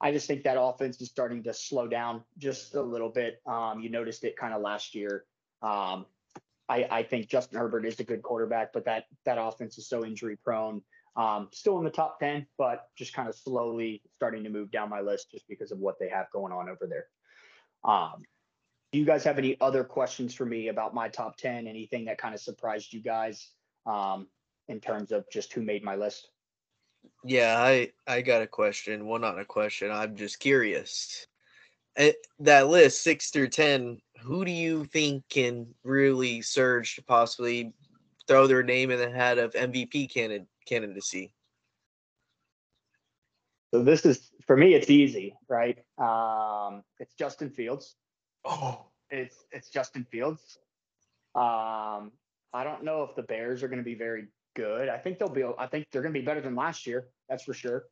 I 0.00 0.12
just 0.12 0.26
think 0.26 0.44
that 0.44 0.60
offense 0.60 1.00
is 1.00 1.08
starting 1.08 1.42
to 1.44 1.54
slow 1.54 1.88
down 1.88 2.22
just 2.38 2.74
a 2.74 2.82
little 2.82 3.08
bit. 3.08 3.40
Um, 3.46 3.80
you 3.80 3.90
noticed 3.90 4.24
it 4.24 4.36
kind 4.36 4.54
of 4.54 4.62
last 4.62 4.94
year. 4.94 5.24
Um, 5.62 6.06
I, 6.68 6.86
I, 6.90 7.02
think 7.02 7.28
Justin 7.28 7.58
Herbert 7.58 7.84
is 7.84 7.98
a 7.98 8.04
good 8.04 8.22
quarterback, 8.22 8.72
but 8.72 8.84
that 8.84 9.06
that 9.24 9.38
offense 9.40 9.76
is 9.78 9.88
so 9.88 10.04
injury 10.04 10.36
prone. 10.36 10.82
Um, 11.16 11.48
still 11.50 11.78
in 11.78 11.84
the 11.84 11.90
top 11.90 12.20
ten, 12.20 12.46
but 12.58 12.88
just 12.96 13.12
kind 13.12 13.28
of 13.28 13.34
slowly 13.34 14.02
starting 14.14 14.44
to 14.44 14.50
move 14.50 14.70
down 14.70 14.88
my 14.88 15.00
list 15.00 15.32
just 15.32 15.48
because 15.48 15.72
of 15.72 15.78
what 15.78 15.98
they 15.98 16.08
have 16.08 16.26
going 16.32 16.52
on 16.52 16.68
over 16.68 16.86
there. 16.86 17.06
Um, 17.82 18.22
do 18.92 19.00
you 19.00 19.04
guys 19.04 19.24
have 19.24 19.38
any 19.38 19.56
other 19.60 19.82
questions 19.82 20.32
for 20.32 20.44
me 20.44 20.68
about 20.68 20.94
my 20.94 21.08
top 21.08 21.38
ten? 21.38 21.66
Anything 21.66 22.04
that 22.04 22.18
kind 22.18 22.34
of 22.34 22.40
surprised 22.40 22.92
you 22.92 23.02
guys 23.02 23.50
um, 23.88 24.28
in 24.68 24.80
terms 24.80 25.10
of 25.12 25.24
just 25.32 25.52
who 25.52 25.62
made 25.62 25.82
my 25.82 25.96
list? 25.96 26.28
Yeah, 27.24 27.56
I 27.58 27.90
I 28.06 28.20
got 28.20 28.42
a 28.42 28.46
question. 28.46 29.06
Well, 29.06 29.18
not 29.18 29.38
a 29.38 29.44
question. 29.44 29.90
I'm 29.90 30.16
just 30.16 30.38
curious. 30.38 31.26
At 31.96 32.16
that 32.40 32.68
list, 32.68 33.02
six 33.02 33.30
through 33.30 33.48
ten, 33.48 34.00
who 34.20 34.44
do 34.44 34.52
you 34.52 34.84
think 34.84 35.24
can 35.28 35.66
really 35.82 36.42
surge 36.42 36.94
to 36.94 37.02
possibly 37.02 37.72
throw 38.26 38.46
their 38.46 38.62
name 38.62 38.90
in 38.90 38.98
the 38.98 39.10
hat 39.10 39.38
of 39.38 39.52
MVP 39.54 40.12
candid- 40.12 40.46
candidacy? 40.66 41.32
So 43.72 43.82
this 43.82 44.04
is 44.06 44.30
for 44.46 44.56
me. 44.56 44.74
It's 44.74 44.90
easy, 44.90 45.34
right? 45.48 45.78
Um, 45.98 46.82
it's 46.98 47.14
Justin 47.14 47.50
Fields. 47.50 47.96
Oh, 48.44 48.86
It's 49.10 49.44
it's 49.50 49.70
Justin 49.70 50.04
Fields. 50.10 50.58
Um, 51.34 52.12
I 52.52 52.64
don't 52.64 52.84
know 52.84 53.02
if 53.02 53.14
the 53.14 53.22
Bears 53.22 53.62
are 53.62 53.68
going 53.68 53.78
to 53.78 53.84
be 53.84 53.94
very 53.94 54.28
good. 54.54 54.88
I 54.88 54.98
think 54.98 55.18
they'll 55.18 55.28
be. 55.28 55.44
I 55.58 55.66
think 55.66 55.86
they're 55.92 56.02
going 56.02 56.14
to 56.14 56.20
be 56.20 56.24
better 56.24 56.40
than 56.40 56.54
last 56.54 56.86
year. 56.86 57.06
That's 57.28 57.44
for 57.44 57.54
sure. 57.54 57.84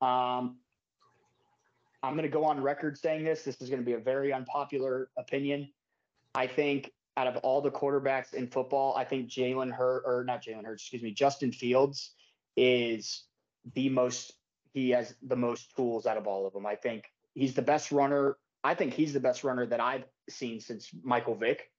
Um, 0.00 0.56
I'm 2.02 2.14
going 2.14 2.22
to 2.22 2.28
go 2.28 2.44
on 2.44 2.62
record 2.62 2.98
saying 2.98 3.24
this. 3.24 3.42
This 3.42 3.60
is 3.60 3.68
going 3.68 3.80
to 3.80 3.86
be 3.86 3.92
a 3.92 3.98
very 3.98 4.32
unpopular 4.32 5.10
opinion. 5.16 5.68
I 6.34 6.46
think 6.46 6.90
out 7.16 7.26
of 7.26 7.36
all 7.38 7.60
the 7.60 7.70
quarterbacks 7.70 8.34
in 8.34 8.46
football, 8.46 8.94
I 8.96 9.04
think 9.04 9.28
Jalen 9.28 9.70
Hurt 9.72 10.04
or 10.06 10.24
not 10.24 10.42
Jalen 10.42 10.64
Hurts, 10.64 10.82
excuse 10.82 11.02
me, 11.02 11.10
Justin 11.12 11.52
Fields 11.52 12.12
is 12.56 13.24
the 13.74 13.88
most. 13.88 14.32
He 14.72 14.90
has 14.90 15.14
the 15.22 15.36
most 15.36 15.74
tools 15.74 16.06
out 16.06 16.16
of 16.16 16.26
all 16.26 16.46
of 16.46 16.52
them. 16.52 16.64
I 16.64 16.76
think 16.76 17.04
he's 17.34 17.54
the 17.54 17.62
best 17.62 17.90
runner. 17.90 18.36
I 18.62 18.74
think 18.74 18.94
he's 18.94 19.12
the 19.12 19.20
best 19.20 19.42
runner 19.42 19.66
that 19.66 19.80
I've 19.80 20.04
seen 20.28 20.60
since 20.60 20.90
Michael 21.02 21.34
Vick. 21.34 21.70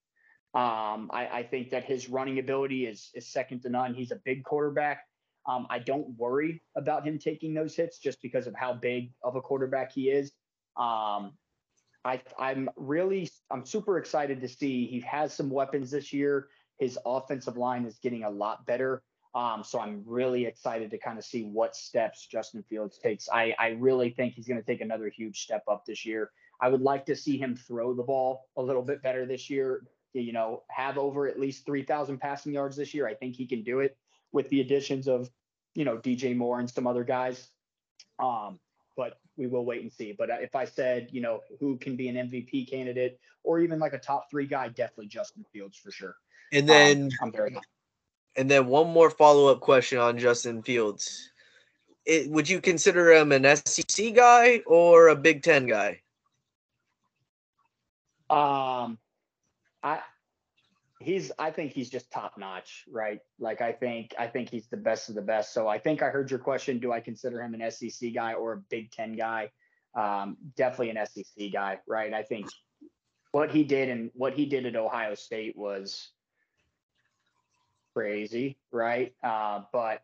Um, 0.54 1.10
I, 1.14 1.28
I, 1.32 1.44
think 1.44 1.70
that 1.70 1.86
his 1.86 2.10
running 2.10 2.38
ability 2.38 2.86
is 2.86 3.10
is 3.14 3.26
second 3.26 3.62
to 3.62 3.70
none. 3.70 3.94
He's 3.94 4.12
a 4.12 4.18
big 4.26 4.44
quarterback. 4.44 5.06
Um, 5.48 5.66
I 5.70 5.80
don't 5.80 6.10
worry 6.18 6.62
about 6.76 7.08
him 7.08 7.18
taking 7.20 7.54
those 7.54 7.74
hits 7.74 8.00
just 8.00 8.22
because 8.22 8.48
of 8.48 8.54
how 8.54 8.74
big 8.74 9.14
of 9.24 9.38
a 9.38 9.42
quarterback 9.42 9.94
he 9.94 10.10
is. 10.10 10.34
Um, 10.76 11.32
I, 12.04 12.22
I'm 12.38 12.70
really 12.76 13.30
I'm 13.50 13.66
super 13.66 13.98
excited 13.98 14.42
to 14.42 14.48
see 14.50 14.88
he 14.88 15.00
has 15.02 15.34
some 15.34 15.50
weapons 15.50 15.90
this 15.90 16.12
year. 16.12 16.50
His 16.80 17.00
offensive 17.06 17.56
line 17.56 17.86
is 17.86 17.98
getting 18.00 18.26
a 18.26 18.30
lot 18.30 18.66
better. 18.66 19.04
Um, 19.34 19.64
so 19.64 19.80
I'm 19.80 20.04
really 20.06 20.46
excited 20.46 20.92
to 20.92 20.98
kind 20.98 21.18
of 21.18 21.24
see 21.24 21.44
what 21.44 21.78
steps 21.78 22.28
Justin 22.28 22.62
Fields 22.64 22.98
takes. 22.98 23.30
I, 23.32 23.56
I 23.58 23.70
really 23.70 24.10
think 24.10 24.34
he's 24.34 24.50
going 24.50 24.60
to 24.60 24.66
take 24.66 24.82
another 24.82 25.08
huge 25.08 25.44
step 25.44 25.64
up 25.70 25.86
this 25.86 26.06
year. 26.06 26.32
I 26.60 26.68
would 26.68 26.82
like 26.82 27.06
to 27.06 27.16
see 27.16 27.38
him 27.38 27.56
throw 27.56 27.94
the 27.94 28.04
ball 28.04 28.50
a 28.58 28.62
little 28.62 28.82
bit 28.82 29.02
better 29.02 29.26
this 29.26 29.50
year 29.50 29.84
you 30.14 30.34
know, 30.34 30.64
have 30.70 30.98
over 30.98 31.28
at 31.28 31.40
least 31.40 31.66
3,000 31.66 32.18
passing 32.20 32.54
yards 32.54 32.76
this 32.76 32.94
year. 32.94 33.08
I 33.08 33.14
think 33.14 33.36
he 33.36 33.46
can 33.46 33.64
do 33.64 33.80
it 33.80 33.98
with 34.32 34.50
the 34.50 34.62
additions 34.62 35.08
of, 35.08 35.30
you 35.76 35.86
know, 35.86 35.98
DJ 35.98 36.36
Moore 36.36 36.60
and 36.60 36.70
some 36.70 36.88
other 36.88 37.04
guys. 37.04 37.48
Um, 38.20 38.60
but 38.98 39.20
we 39.38 39.48
will 39.48 39.66
wait 39.66 39.82
and 39.82 39.92
see. 39.92 40.14
But 40.18 40.30
if 40.42 40.56
I 40.56 40.66
said, 40.66 41.10
you 41.12 41.22
know, 41.22 41.42
who 41.60 41.78
can 41.78 41.96
be 41.96 42.10
an 42.10 42.16
MVP 42.16 42.70
candidate 42.70 43.20
or 43.44 43.60
even 43.60 43.80
like 43.80 43.94
a 43.94 43.98
top 43.98 44.30
three 44.30 44.46
guy, 44.46 44.68
definitely 44.68 45.08
Justin 45.08 45.46
Fields 45.52 45.78
for 45.78 45.92
sure. 45.92 46.16
And 46.52 46.68
then 46.68 47.04
um, 47.04 47.10
I'm 47.22 47.32
very. 47.32 47.58
And 48.36 48.50
then 48.50 48.68
one 48.68 48.88
more 48.88 49.10
follow 49.10 49.52
up 49.52 49.60
question 49.60 49.98
on 49.98 50.18
Justin 50.18 50.62
Fields. 50.62 51.32
It, 52.06 52.30
would 52.30 52.50
you 52.50 52.62
consider 52.62 53.12
him 53.12 53.32
an 53.32 53.44
SEC 53.56 54.14
guy 54.14 54.62
or 54.66 55.10
a 55.10 55.16
Big 55.16 55.44
Ten 55.44 55.68
guy? 55.68 56.02
Um, 58.30 58.98
I 59.84 60.00
he's 61.00 61.32
I 61.38 61.52
think 61.52 61.74
he's 61.74 61.90
just 61.90 62.12
top 62.12 62.38
notch, 62.38 62.86
right? 62.92 63.20
Like 63.40 63.62
I 63.62 63.72
think 63.72 64.14
I 64.18 64.28
think 64.28 64.50
he's 64.50 64.68
the 64.68 64.78
best 64.78 65.10
of 65.10 65.16
the 65.16 65.22
best. 65.22 65.54
So 65.54 65.68
I 65.68 65.80
think 65.80 66.02
I 66.02 66.10
heard 66.10 66.30
your 66.30 66.40
question. 66.40 66.80
Do 66.80 66.92
I 66.92 67.00
consider 67.00 67.42
him 67.42 67.54
an 67.54 67.72
SEC 67.72 68.14
guy 68.14 68.34
or 68.34 68.54
a 68.54 68.58
Big 68.70 68.92
Ten 68.92 69.14
guy? 69.14 69.52
Um, 69.96 70.38
definitely 70.56 70.92
an 70.92 71.06
SEC 71.06 71.52
guy, 71.52 71.80
right? 71.88 72.14
I 72.14 72.24
think 72.24 72.48
what 73.32 73.52
he 73.52 73.64
did 73.64 73.90
and 73.90 74.12
what 74.14 74.34
he 74.34 74.46
did 74.46 74.66
at 74.66 74.76
Ohio 74.76 75.16
State 75.16 75.58
was 75.58 76.10
crazy, 77.94 78.58
right? 78.72 79.14
Uh, 79.24 79.62
but 79.74 80.04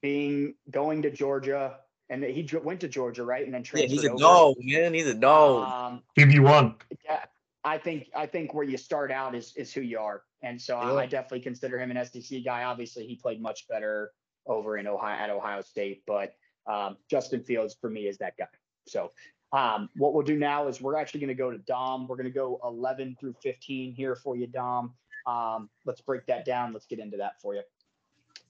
being 0.00 0.54
going 0.70 1.02
to 1.02 1.10
Georgia 1.10 1.76
and 2.10 2.22
he 2.22 2.48
went 2.62 2.80
to 2.80 2.88
Georgia, 2.88 3.24
right? 3.24 3.44
And 3.44 3.54
then 3.54 3.62
transferred. 3.62 3.90
Yeah, 3.90 3.96
he's 3.96 4.04
a 4.04 4.10
over. 4.10 4.18
dog, 4.18 4.56
man. 4.60 4.94
He's 4.94 5.06
a 5.06 5.14
dog. 5.14 5.92
Um, 5.92 6.02
QB 6.18 6.40
one. 6.40 6.74
Yeah, 7.04 7.24
I 7.64 7.78
think 7.78 8.08
I 8.14 8.26
think 8.26 8.52
where 8.52 8.64
you 8.64 8.76
start 8.76 9.10
out 9.10 9.34
is 9.34 9.54
is 9.56 9.72
who 9.72 9.80
you 9.80 9.98
are, 9.98 10.22
and 10.42 10.60
so. 10.60 10.76
I, 10.76 11.02
I, 11.02 11.06
definitely 11.06 11.40
consider 11.40 11.78
him 11.78 11.90
an 11.90 12.04
SEC 12.04 12.44
guy. 12.44 12.64
Obviously, 12.64 13.06
he 13.06 13.16
played 13.16 13.40
much 13.40 13.66
better 13.68 14.12
over 14.46 14.76
in 14.76 14.86
Ohio 14.86 15.18
at 15.18 15.30
Ohio 15.30 15.62
State, 15.62 16.02
but 16.06 16.34
um, 16.66 16.96
Justin 17.10 17.42
Fields 17.42 17.76
for 17.80 17.88
me 17.88 18.02
is 18.02 18.18
that 18.18 18.36
guy. 18.36 18.46
So 18.86 19.10
um, 19.52 19.88
what 19.96 20.14
we'll 20.14 20.24
do 20.24 20.36
now 20.36 20.68
is 20.68 20.80
we're 20.80 20.96
actually 20.96 21.20
going 21.20 21.28
to 21.28 21.34
go 21.34 21.50
to 21.50 21.58
Dom. 21.58 22.08
We're 22.08 22.16
going 22.16 22.26
to 22.26 22.32
go 22.32 22.60
11 22.64 23.16
through 23.20 23.34
15 23.42 23.94
here 23.94 24.16
for 24.16 24.36
you, 24.36 24.46
Dom. 24.46 24.92
Um, 25.26 25.70
let's 25.86 26.00
break 26.00 26.26
that 26.26 26.44
down. 26.44 26.72
Let's 26.72 26.86
get 26.86 26.98
into 26.98 27.16
that 27.18 27.40
for 27.40 27.54
you. 27.54 27.62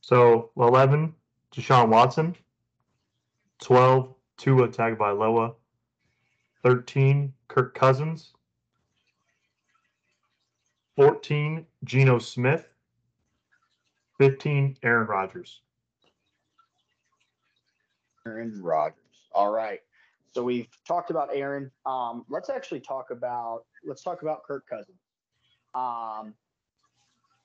So 0.01 0.51
11, 0.57 1.15
Deshaun 1.55 1.89
Watson. 1.89 2.35
12, 3.63 4.15
Tua 4.39 4.69
Tagovailoa. 4.69 5.55
13, 6.63 7.33
Kirk 7.49 7.75
Cousins. 7.75 8.33
14, 10.97 11.67
Geno 11.85 12.19
Smith. 12.19 12.69
15, 14.19 14.77
Aaron 14.83 15.07
Rodgers. 15.07 15.61
Aaron 18.27 18.63
Rodgers. 18.63 18.99
All 19.35 19.51
right. 19.51 19.81
So 20.33 20.43
we've 20.43 20.69
talked 20.87 21.11
about 21.11 21.31
Aaron. 21.33 21.71
Um, 21.87 22.25
let's 22.29 22.49
actually 22.49 22.81
talk 22.81 23.11
about 23.11 23.65
let's 23.85 24.03
talk 24.03 24.23
about 24.23 24.43
Kirk 24.45 24.67
Cousins. 24.69 24.99
Um, 25.75 26.35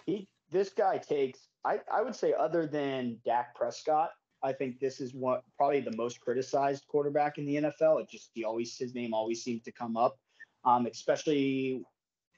he 0.06 0.28
this 0.52 0.70
guy 0.70 0.98
takes. 0.98 1.50
I 1.66 1.80
I 1.92 2.02
would 2.02 2.16
say 2.16 2.34
other 2.34 2.66
than 2.66 3.18
Dak 3.26 3.56
Prescott, 3.56 4.12
I 4.42 4.54
think 4.54 4.80
this 4.80 5.02
is 5.02 5.14
what 5.14 5.44
probably 5.58 5.82
the 5.82 5.96
most 5.96 6.20
criticized 6.20 6.88
quarterback 6.88 7.38
in 7.38 7.46
the 7.46 7.56
NFL. 7.58 8.02
It 8.02 8.10
just 8.10 8.32
he 8.34 8.44
always 8.44 8.76
his 8.78 8.96
name 8.96 9.14
always 9.14 9.44
seems 9.44 9.62
to 9.64 9.72
come 9.72 9.96
up, 9.96 10.18
um, 10.66 10.88
especially 10.88 11.84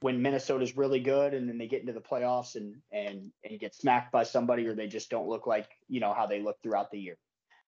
when 0.02 0.22
Minnesota's 0.22 0.76
really 0.76 1.00
good 1.00 1.34
and 1.34 1.48
then 1.48 1.58
they 1.58 1.68
get 1.68 1.82
into 1.82 1.94
the 1.94 2.02
playoffs 2.02 2.56
and 2.56 2.76
and 2.92 3.32
and 3.50 3.60
get 3.60 3.74
smacked 3.74 4.12
by 4.12 4.24
somebody 4.24 4.68
or 4.68 4.74
they 4.74 4.88
just 4.88 5.10
don't 5.10 5.28
look 5.28 5.48
like 5.48 5.70
you 5.88 6.00
know 6.00 6.14
how 6.14 6.26
they 6.26 6.42
look 6.42 6.62
throughout 6.62 6.92
the 6.92 7.00
year. 7.00 7.18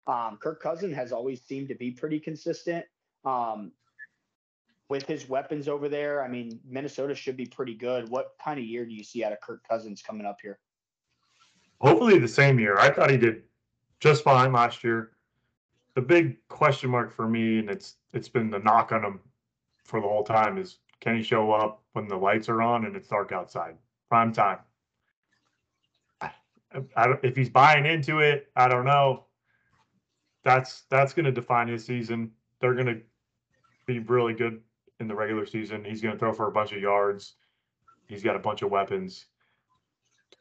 Um, 0.08 0.38
Kirk 0.42 0.62
Cousin 0.62 0.92
has 0.94 1.12
always 1.12 1.42
seemed 1.44 1.68
to 1.68 1.76
be 1.76 1.92
pretty 1.92 2.20
consistent. 2.20 2.86
Um, 3.24 3.72
with 4.90 5.06
his 5.06 5.30
weapons 5.30 5.70
over 5.70 5.88
there, 5.88 6.22
I 6.22 6.28
mean, 6.28 6.60
Minnesota 6.68 7.16
should 7.16 7.38
be 7.38 7.46
pretty 7.46 7.76
good. 7.76 8.10
What 8.10 8.32
kind 8.44 8.60
of 8.60 8.66
year 8.66 8.86
do 8.86 8.94
you 8.94 9.04
see 9.04 9.24
out 9.24 9.32
of 9.32 9.40
Kirk 9.40 9.62
Cousins 9.70 10.02
coming 10.02 10.26
up 10.26 10.38
here? 10.42 10.60
Hopefully 11.80 12.20
the 12.20 12.28
same 12.28 12.60
year. 12.60 12.78
I 12.78 12.92
thought 12.92 13.10
he 13.10 13.18
did 13.18 13.44
just 14.00 14.24
fine 14.24 14.52
last 14.52 14.84
year. 14.84 15.12
The 15.96 16.02
big 16.02 16.36
question 16.48 16.90
mark 16.90 17.14
for 17.14 17.28
me, 17.28 17.60
and 17.60 17.70
it's 17.70 17.98
it's 18.14 18.30
been 18.30 18.50
the 18.50 18.60
knock 18.60 18.92
on 18.92 19.04
him 19.04 19.20
for 19.84 20.02
the 20.02 20.08
whole 20.08 20.24
time, 20.24 20.58
is 20.58 20.80
can 21.00 21.16
he 21.16 21.24
show 21.24 21.52
up 21.52 21.81
when 21.94 22.08
the 22.08 22.16
lights 22.16 22.50
are 22.50 22.62
on 22.62 22.86
and 22.86 22.96
it's 22.96 23.08
dark 23.08 23.32
outside? 23.32 23.76
Prime 24.10 24.34
time. 24.34 24.60
I, 26.22 26.32
I, 26.96 27.14
if 27.24 27.36
he's 27.36 27.50
buying 27.50 27.86
into 27.86 28.20
it, 28.20 28.48
I 28.56 28.68
don't 28.68 28.86
know. 28.86 29.26
That's 30.44 30.84
that's 30.90 31.14
going 31.14 31.26
to 31.26 31.32
define 31.32 31.68
his 31.68 31.86
season. 31.86 32.32
They're 32.60 32.74
going 32.74 32.88
to 32.88 33.02
be 33.86 34.00
really 34.00 34.34
good 34.34 34.62
in 35.00 35.08
the 35.08 35.16
regular 35.16 35.46
season. 35.46 35.84
He's 35.84 36.02
going 36.02 36.14
to 36.14 36.20
throw 36.20 36.34
for 36.34 36.48
a 36.48 36.52
bunch 36.52 36.72
of 36.72 36.82
yards. 36.82 37.36
He's 38.08 38.24
got 38.24 38.36
a 38.36 38.40
bunch 38.40 38.62
of 38.62 38.72
weapons. 38.72 39.26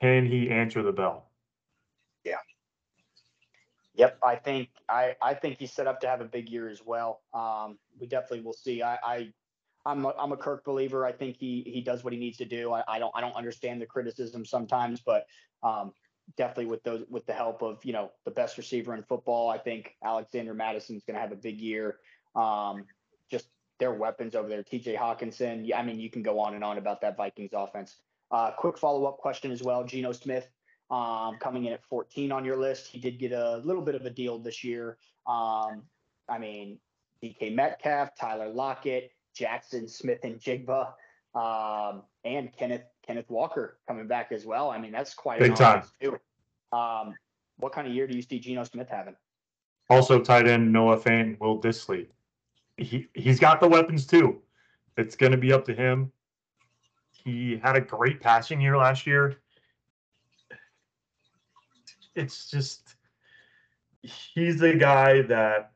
Can 0.00 0.26
he 0.26 0.50
answer 0.50 0.82
the 0.82 0.92
bell? 0.92 1.30
Yeah. 2.24 2.36
Yep, 3.94 4.18
I 4.22 4.36
think 4.36 4.68
I 4.88 5.14
I 5.20 5.34
think 5.34 5.58
he's 5.58 5.72
set 5.72 5.86
up 5.86 6.00
to 6.00 6.08
have 6.08 6.20
a 6.20 6.24
big 6.24 6.48
year 6.48 6.68
as 6.68 6.80
well. 6.84 7.20
Um, 7.34 7.78
we 7.98 8.06
definitely 8.06 8.40
will 8.40 8.54
see. 8.54 8.82
I, 8.82 8.98
I 9.02 9.32
I'm 9.86 10.04
a, 10.04 10.14
I'm 10.18 10.32
a 10.32 10.36
Kirk 10.36 10.64
believer. 10.64 11.06
I 11.06 11.12
think 11.12 11.36
he 11.36 11.62
he 11.66 11.80
does 11.80 12.04
what 12.04 12.12
he 12.12 12.18
needs 12.18 12.36
to 12.38 12.44
do. 12.44 12.72
I, 12.72 12.82
I 12.86 12.98
don't 12.98 13.12
I 13.14 13.20
don't 13.20 13.34
understand 13.34 13.80
the 13.80 13.86
criticism 13.86 14.44
sometimes, 14.44 15.00
but 15.00 15.26
um, 15.62 15.92
definitely 16.36 16.66
with 16.66 16.82
those 16.82 17.04
with 17.08 17.26
the 17.26 17.32
help 17.32 17.62
of 17.62 17.84
you 17.84 17.92
know 17.92 18.10
the 18.24 18.30
best 18.30 18.58
receiver 18.58 18.94
in 18.94 19.02
football, 19.02 19.48
I 19.48 19.58
think 19.58 19.96
Alexander 20.04 20.54
Mattison's 20.54 21.04
going 21.04 21.14
to 21.14 21.20
have 21.20 21.32
a 21.32 21.36
big 21.36 21.60
year. 21.60 21.98
Um, 22.36 22.84
just 23.30 23.46
their 23.78 23.92
weapons 23.92 24.34
over 24.34 24.48
there, 24.48 24.62
T.J. 24.62 24.96
Hockenson. 24.96 25.70
I 25.74 25.82
mean 25.82 25.98
you 25.98 26.10
can 26.10 26.22
go 26.22 26.38
on 26.38 26.54
and 26.54 26.62
on 26.62 26.78
about 26.78 27.00
that 27.00 27.16
Vikings 27.16 27.50
offense. 27.54 27.96
Uh, 28.30 28.50
quick 28.52 28.78
follow 28.78 29.06
up 29.06 29.18
question 29.18 29.50
as 29.50 29.62
well. 29.62 29.82
Geno 29.82 30.12
Smith 30.12 30.48
um, 30.90 31.36
coming 31.38 31.64
in 31.64 31.72
at 31.72 31.84
14 31.84 32.32
on 32.32 32.44
your 32.44 32.56
list. 32.56 32.86
He 32.86 32.98
did 32.98 33.18
get 33.18 33.32
a 33.32 33.58
little 33.58 33.82
bit 33.82 33.94
of 33.94 34.04
a 34.04 34.10
deal 34.10 34.38
this 34.38 34.62
year. 34.62 34.98
Um, 35.26 35.82
I 36.28 36.38
mean, 36.38 36.78
DK 37.22 37.54
Metcalf, 37.54 38.16
Tyler 38.16 38.48
Lockett, 38.48 39.10
Jaxon 39.40 39.88
Smith-Njigba, 39.88 40.92
um, 41.34 42.02
and 42.24 42.54
Kenneth 42.56 42.84
Kenneth 43.06 43.30
Walker 43.30 43.78
coming 43.88 44.06
back 44.06 44.32
as 44.32 44.44
well. 44.44 44.70
I 44.70 44.78
mean, 44.78 44.92
that's 44.92 45.14
quite 45.14 45.40
big 45.40 45.54
time. 45.54 45.82
Too. 46.00 46.18
Um, 46.72 47.14
what 47.56 47.72
kind 47.72 47.86
of 47.86 47.94
year 47.94 48.06
do 48.06 48.14
you 48.14 48.22
see 48.22 48.38
Geno 48.38 48.64
Smith 48.64 48.88
having? 48.88 49.16
Also, 49.88 50.20
tight 50.20 50.46
end 50.46 50.72
Noah 50.72 50.98
Fant, 50.98 51.38
Will 51.40 51.60
Dissly. 51.60 52.06
He 52.76 53.08
he's 53.14 53.40
got 53.40 53.60
the 53.60 53.68
weapons 53.68 54.06
too. 54.06 54.40
It's 54.96 55.16
going 55.16 55.32
to 55.32 55.38
be 55.38 55.52
up 55.52 55.64
to 55.66 55.74
him. 55.74 56.12
He 57.10 57.60
had 57.62 57.76
a 57.76 57.80
great 57.80 58.20
passing 58.20 58.60
year 58.60 58.76
last 58.76 59.06
year 59.06 59.40
it's 62.14 62.50
just 62.50 62.96
he's 64.02 64.58
the 64.58 64.74
guy 64.74 65.22
that 65.22 65.72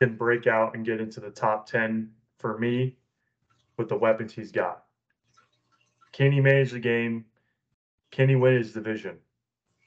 can 0.00 0.16
break 0.16 0.46
out 0.46 0.74
and 0.74 0.84
get 0.84 1.00
into 1.00 1.20
the 1.20 1.30
top 1.30 1.66
10 1.66 2.10
for 2.38 2.58
me 2.58 2.96
with 3.76 3.88
the 3.88 3.96
weapons 3.96 4.32
he's 4.32 4.52
got. 4.52 4.84
Can 6.12 6.32
he 6.32 6.40
manage 6.40 6.72
the 6.72 6.80
game? 6.80 7.24
Can 8.10 8.28
he 8.28 8.36
win 8.36 8.56
his 8.56 8.72
division? 8.72 9.18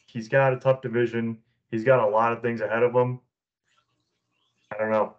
He's 0.05 0.27
got 0.27 0.53
a 0.53 0.57
tough 0.57 0.81
division. 0.81 1.37
He's 1.71 1.83
got 1.83 1.99
a 1.99 2.09
lot 2.09 2.31
of 2.31 2.41
things 2.41 2.61
ahead 2.61 2.83
of 2.83 2.93
him. 2.93 3.19
I 4.71 4.77
don't 4.77 4.91
know. 4.91 5.15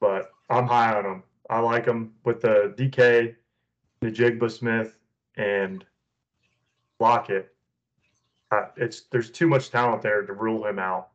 But 0.00 0.30
I'm 0.50 0.66
high 0.66 0.94
on 0.94 1.04
him. 1.04 1.22
I 1.48 1.60
like 1.60 1.86
him 1.86 2.14
with 2.24 2.40
the 2.40 2.74
DK, 2.76 3.34
the 4.00 4.10
Jigba 4.10 4.50
Smith, 4.50 4.96
and 5.36 5.84
Lockett 6.98 7.52
uh, 8.52 8.66
it's 8.76 9.02
there's 9.10 9.30
too 9.30 9.48
much 9.48 9.70
talent 9.70 10.02
there 10.02 10.22
to 10.22 10.32
rule 10.34 10.66
him 10.66 10.78
out. 10.78 11.08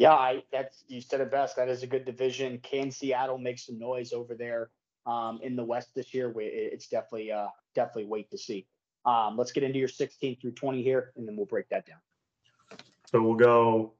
Yeah. 0.00 0.12
I 0.12 0.42
that's 0.50 0.84
you 0.88 1.00
said 1.00 1.20
it 1.20 1.30
best. 1.30 1.56
That 1.56 1.68
is 1.68 1.82
a 1.82 1.86
good 1.86 2.04
division. 2.04 2.58
Can 2.62 2.90
Seattle 2.90 3.38
make 3.38 3.58
some 3.58 3.78
noise 3.78 4.12
over 4.12 4.34
there 4.34 4.70
um, 5.06 5.40
in 5.42 5.56
the 5.56 5.64
West 5.64 5.94
this 5.94 6.14
year? 6.14 6.32
It's 6.36 6.88
definitely 6.88 7.32
uh, 7.32 7.48
definitely 7.74 8.06
wait 8.06 8.30
to 8.30 8.38
see. 8.38 8.66
Um, 9.04 9.36
let's 9.36 9.52
get 9.52 9.62
into 9.62 9.78
your 9.78 9.88
16 9.88 10.38
through 10.40 10.52
20 10.52 10.82
here, 10.82 11.12
and 11.16 11.26
then 11.26 11.36
we'll 11.36 11.46
break 11.46 11.68
that 11.70 11.86
down. 11.86 11.98
So 13.06 13.20
we'll 13.22 13.34
go. 13.34 13.92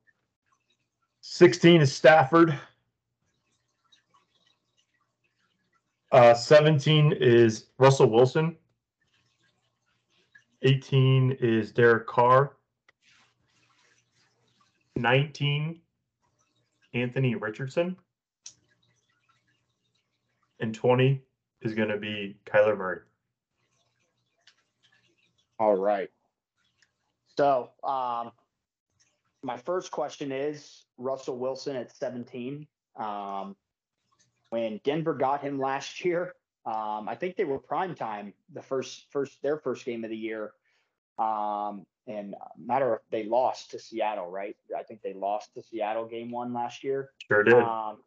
16 1.23 1.81
is 1.81 1.93
Stafford. 1.93 2.59
Uh, 6.13 6.35
17 6.35 7.13
is 7.13 7.67
Russell 7.79 8.11
Wilson. 8.11 8.57
18 10.63 11.39
is 11.41 11.73
Derek 11.73 12.07
Carr. 12.07 12.57
19, 14.97 15.81
Anthony 16.95 17.35
Richardson. 17.35 17.97
And 20.61 20.75
20 20.75 21.23
is 21.63 21.75
going 21.75 21.89
to 21.89 21.97
be 21.97 22.37
Kyler 22.47 22.77
Murray. 22.77 23.01
All 25.59 25.77
right. 25.77 26.11
So, 27.37 27.71
um, 27.85 28.33
my 29.43 29.57
first 29.57 29.91
question 29.91 30.33
is 30.33 30.85
Russell 30.99 31.39
Wilson 31.39 31.77
at 31.77 31.95
17. 31.95 32.67
Um, 32.97 33.57
when 34.51 34.81
Denver 34.85 35.15
got 35.15 35.41
him 35.41 35.59
last 35.59 36.05
year, 36.05 36.35
um, 36.67 37.09
I 37.09 37.15
think 37.15 37.37
they 37.37 37.45
were 37.45 37.59
prime 37.59 37.95
time 37.95 38.35
the 38.53 38.61
first 38.61 39.07
first 39.11 39.41
their 39.43 39.57
first 39.57 39.85
game 39.85 40.05
of 40.05 40.11
the 40.11 40.17
year. 40.17 40.53
Um, 41.19 41.87
and 42.07 42.35
matter 42.59 42.95
of 42.95 43.01
they 43.11 43.25
lost 43.25 43.71
to 43.73 43.79
Seattle, 43.79 44.31
right? 44.31 44.57
I 44.77 44.83
think 44.83 45.03
they 45.03 45.13
lost 45.13 45.55
to 45.55 45.63
Seattle 45.63 46.07
game 46.07 46.31
one 46.31 46.53
last 46.53 46.83
year. 46.83 47.11
Sure 47.29 47.43
did. 47.43 47.55
Um, 47.55 47.99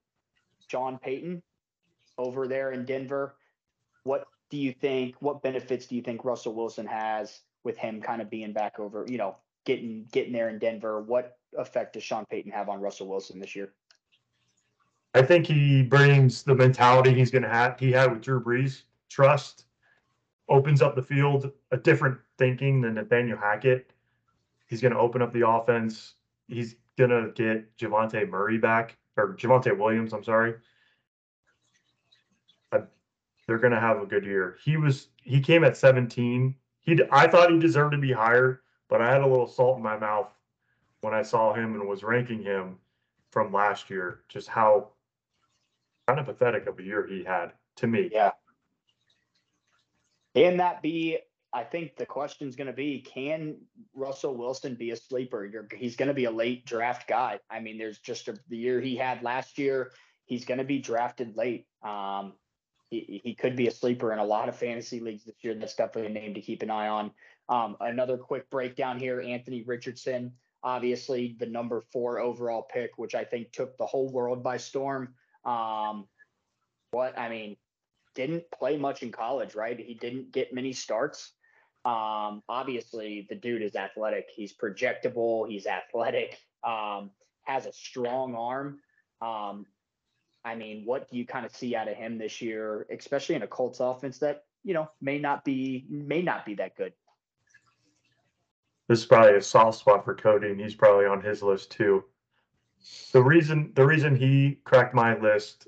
Sean 0.68 0.98
Payton 0.98 1.42
over 2.18 2.48
there 2.48 2.72
in 2.72 2.86
Denver. 2.86 3.36
What 4.04 4.28
do 4.50 4.58
you 4.58 4.74
think? 4.74 5.16
What 5.20 5.42
benefits 5.42 5.86
do 5.86 5.96
you 5.96 6.02
think 6.02 6.26
Russell 6.26 6.54
Wilson 6.54 6.86
has 6.86 7.42
with 7.64 7.78
him 7.78 8.02
kind 8.02 8.22
of 8.22 8.30
being 8.30 8.54
back 8.54 8.80
over? 8.80 9.06
You 9.08 9.18
know, 9.18 9.38
getting 9.66 10.06
getting 10.12 10.34
there 10.34 10.50
in 10.50 10.60
Denver. 10.60 11.02
What 11.02 11.38
effect 11.58 11.94
does 11.94 12.04
Sean 12.04 12.26
Payton 12.26 12.52
have 12.52 12.70
on 12.70 12.82
Russell 12.82 13.08
Wilson 13.08 13.40
this 13.40 13.56
year? 13.56 13.74
I 15.14 15.22
think 15.22 15.46
he 15.46 15.84
brings 15.84 16.44
the 16.44 16.56
mentality 16.56 17.14
he's 17.14 17.30
going 17.30 17.44
to 17.44 17.50
have. 17.50 17.80
He 17.80 17.92
had 17.92 18.12
with 18.12 18.22
Drew 18.22 18.44
Brees, 18.44 18.84
trust, 19.10 19.66
opens 20.50 20.82
up 20.82 20.96
the 20.96 21.04
field, 21.04 21.52
a 21.72 21.78
different 21.78 22.18
thinking 22.44 22.82
than 22.82 22.96
Nathaniel 22.96 23.38
Hackett. 23.38 23.90
He's 24.68 24.82
going 24.82 24.92
to 24.92 25.00
open 25.00 25.22
up 25.22 25.32
the 25.32 25.48
offense. 25.48 26.16
He's 26.50 26.76
going 26.98 27.10
to 27.10 27.32
get 27.34 27.78
Javonte 27.78 28.28
Murray 28.28 28.58
back 28.58 28.98
or 29.16 29.34
Javonte 29.36 29.78
Williams. 29.78 30.12
I'm 30.12 30.26
sorry. 30.26 30.56
Uh, 32.74 32.82
they're 33.48 33.60
going 33.60 33.72
to 33.72 33.80
have 33.80 34.02
a 34.02 34.06
good 34.06 34.26
year. 34.26 34.58
He 34.62 34.76
was 34.76 35.08
he 35.22 35.40
came 35.40 35.64
at 35.64 35.78
17. 35.78 36.54
He 36.82 37.00
I 37.14 37.28
thought 37.28 37.50
he 37.50 37.58
deserved 37.60 37.94
to 37.94 37.98
be 37.98 38.12
higher, 38.12 38.60
but 38.90 39.02
I 39.02 39.10
had 39.10 39.22
a 39.22 39.28
little 39.28 39.48
salt 39.48 39.78
in 39.78 39.84
my 39.84 39.98
mouth 39.98 40.34
when 41.00 41.14
I 41.14 41.22
saw 41.22 41.54
him 41.54 41.76
and 41.76 41.88
was 41.88 42.04
ranking 42.04 42.44
him 42.44 42.76
from 43.32 43.54
last 43.54 43.90
year. 43.90 44.20
Just 44.28 44.50
how 44.50 44.90
kind 46.10 46.20
of 46.20 46.26
pathetic 46.26 46.68
of 46.68 46.78
a 46.78 46.84
year 46.84 47.08
he 47.08 47.24
had 47.24 47.54
to 47.78 47.88
me. 47.88 48.10
Yeah. 48.12 48.32
Can 50.36 50.58
that 50.58 50.82
be? 50.82 51.20
I 51.54 51.64
think 51.64 51.98
the 51.98 52.06
question 52.06 52.48
is 52.48 52.56
going 52.56 52.68
to 52.68 52.74
be: 52.74 53.02
Can 53.02 53.58
Russell 53.94 54.36
Wilson 54.36 54.76
be 54.76 54.92
a 54.92 54.96
sleeper? 54.96 55.46
You're, 55.46 55.68
he's 55.76 55.96
going 55.96 56.08
to 56.08 56.14
be 56.14 56.26
a 56.26 56.32
late 56.32 56.66
draft 56.66 57.08
guy. 57.08 57.40
I 57.50 57.60
mean, 57.60 57.78
there's 57.78 58.00
just 58.00 58.28
a, 58.28 58.36
the 58.50 58.58
year 58.58 58.82
he 58.82 58.96
had 58.96 59.22
last 59.22 59.60
year. 59.60 59.92
He's 60.26 60.46
going 60.46 60.58
to 60.58 60.64
be 60.64 60.80
drafted 60.80 61.38
late. 61.38 61.68
Um, 61.84 62.34
he, 62.90 63.22
he 63.24 63.36
could 63.36 63.56
be 63.56 63.68
a 63.68 63.72
sleeper 63.72 64.12
in 64.14 64.20
a 64.20 64.26
lot 64.26 64.50
of 64.50 64.56
fantasy 64.56 65.00
leagues 65.00 65.26
this 65.26 65.36
year. 65.42 65.54
That's 65.54 65.76
definitely 65.76 66.12
a 66.12 66.14
name 66.14 66.34
to 66.34 66.42
keep 66.42 66.64
an 66.64 66.72
eye 66.72 66.88
on. 66.88 67.12
Um, 67.50 67.78
another 67.80 68.18
quick 68.18 68.50
breakdown 68.50 69.00
here: 69.00 69.22
Anthony 69.22 69.62
Richardson, 69.62 70.34
obviously 70.64 71.36
the 71.40 71.46
number 71.46 71.82
four 71.92 72.20
overall 72.20 72.64
pick, 72.64 72.98
which 72.98 73.14
I 73.14 73.26
think 73.26 73.52
took 73.52 73.78
the 73.78 73.86
whole 73.86 74.12
world 74.12 74.42
by 74.42 74.58
storm. 74.58 75.14
Um, 75.46 76.08
what 76.92 77.18
I 77.18 77.30
mean, 77.30 77.58
didn't 78.16 78.44
play 78.52 78.78
much 78.78 79.04
in 79.04 79.12
college, 79.12 79.54
right? 79.54 79.80
He 79.80 79.94
didn't 79.94 80.32
get 80.32 80.54
many 80.54 80.74
starts. 80.74 81.34
Um, 81.86 82.44
obviously, 82.48 83.28
the 83.30 83.36
dude 83.36 83.62
is 83.62 83.76
athletic. 83.76 84.30
He's 84.34 84.54
projectable. 84.54 85.48
He's 85.50 85.66
athletic. 85.66 86.40
Um, 86.64 87.12
has 87.44 87.66
a 87.66 87.74
strong 87.74 88.36
arm. 88.36 88.80
Um, 89.22 89.66
I 90.46 90.56
mean, 90.56 90.84
what 90.86 91.10
do 91.10 91.18
you 91.18 91.26
kind 91.26 91.46
of 91.46 91.56
see 91.56 91.76
out 91.76 91.88
of 91.88 91.96
him 91.96 92.18
this 92.18 92.42
year, 92.42 92.86
especially 92.92 93.36
in 93.36 93.44
a 93.44 93.48
Colts 93.48 93.80
offense 93.80 94.20
that 94.20 94.44
you 94.64 94.74
know 94.74 94.90
may 95.02 95.20
not 95.20 95.44
be 95.44 95.86
may 95.90 96.22
not 96.22 96.46
be 96.46 96.56
that 96.56 96.76
good? 96.76 96.94
This 98.88 99.00
is 99.00 99.06
probably 99.06 99.36
a 99.36 99.42
soft 99.42 99.80
spot 99.80 100.04
for 100.04 100.16
Cody, 100.16 100.50
and 100.50 100.60
he's 100.60 100.76
probably 100.76 101.06
on 101.06 101.22
his 101.22 101.42
list 101.42 101.72
too. 101.72 102.04
The 103.14 103.24
reason 103.24 103.72
the 103.76 103.86
reason 103.86 104.16
he 104.16 104.60
cracked 104.66 104.94
my 104.94 105.18
list 105.18 105.68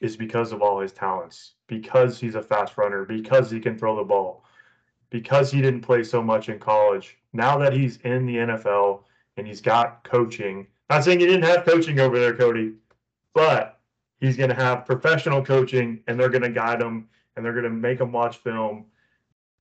is 0.00 0.16
because 0.16 0.50
of 0.50 0.62
all 0.62 0.80
his 0.80 0.92
talents, 0.92 1.54
because 1.66 2.18
he's 2.18 2.34
a 2.34 2.42
fast 2.42 2.76
runner, 2.78 3.04
because 3.04 3.50
he 3.50 3.60
can 3.60 3.78
throw 3.78 3.96
the 3.96 4.02
ball, 4.02 4.44
because 5.10 5.50
he 5.50 5.60
didn't 5.60 5.82
play 5.82 6.02
so 6.02 6.22
much 6.22 6.48
in 6.48 6.58
college. 6.58 7.18
Now 7.32 7.58
that 7.58 7.72
he's 7.72 7.98
in 7.98 8.26
the 8.26 8.36
NFL 8.36 9.02
and 9.36 9.46
he's 9.46 9.60
got 9.60 10.02
coaching, 10.04 10.66
not 10.88 11.04
saying 11.04 11.20
he 11.20 11.26
didn't 11.26 11.42
have 11.42 11.64
coaching 11.64 12.00
over 12.00 12.18
there, 12.18 12.34
Cody, 12.34 12.72
but 13.34 13.80
he's 14.20 14.36
going 14.36 14.50
to 14.50 14.56
have 14.56 14.86
professional 14.86 15.44
coaching 15.44 16.00
and 16.06 16.18
they're 16.18 16.28
going 16.28 16.42
to 16.42 16.50
guide 16.50 16.80
him 16.80 17.08
and 17.36 17.44
they're 17.44 17.52
going 17.52 17.64
to 17.64 17.70
make 17.70 18.00
him 18.00 18.12
watch 18.12 18.38
film. 18.38 18.86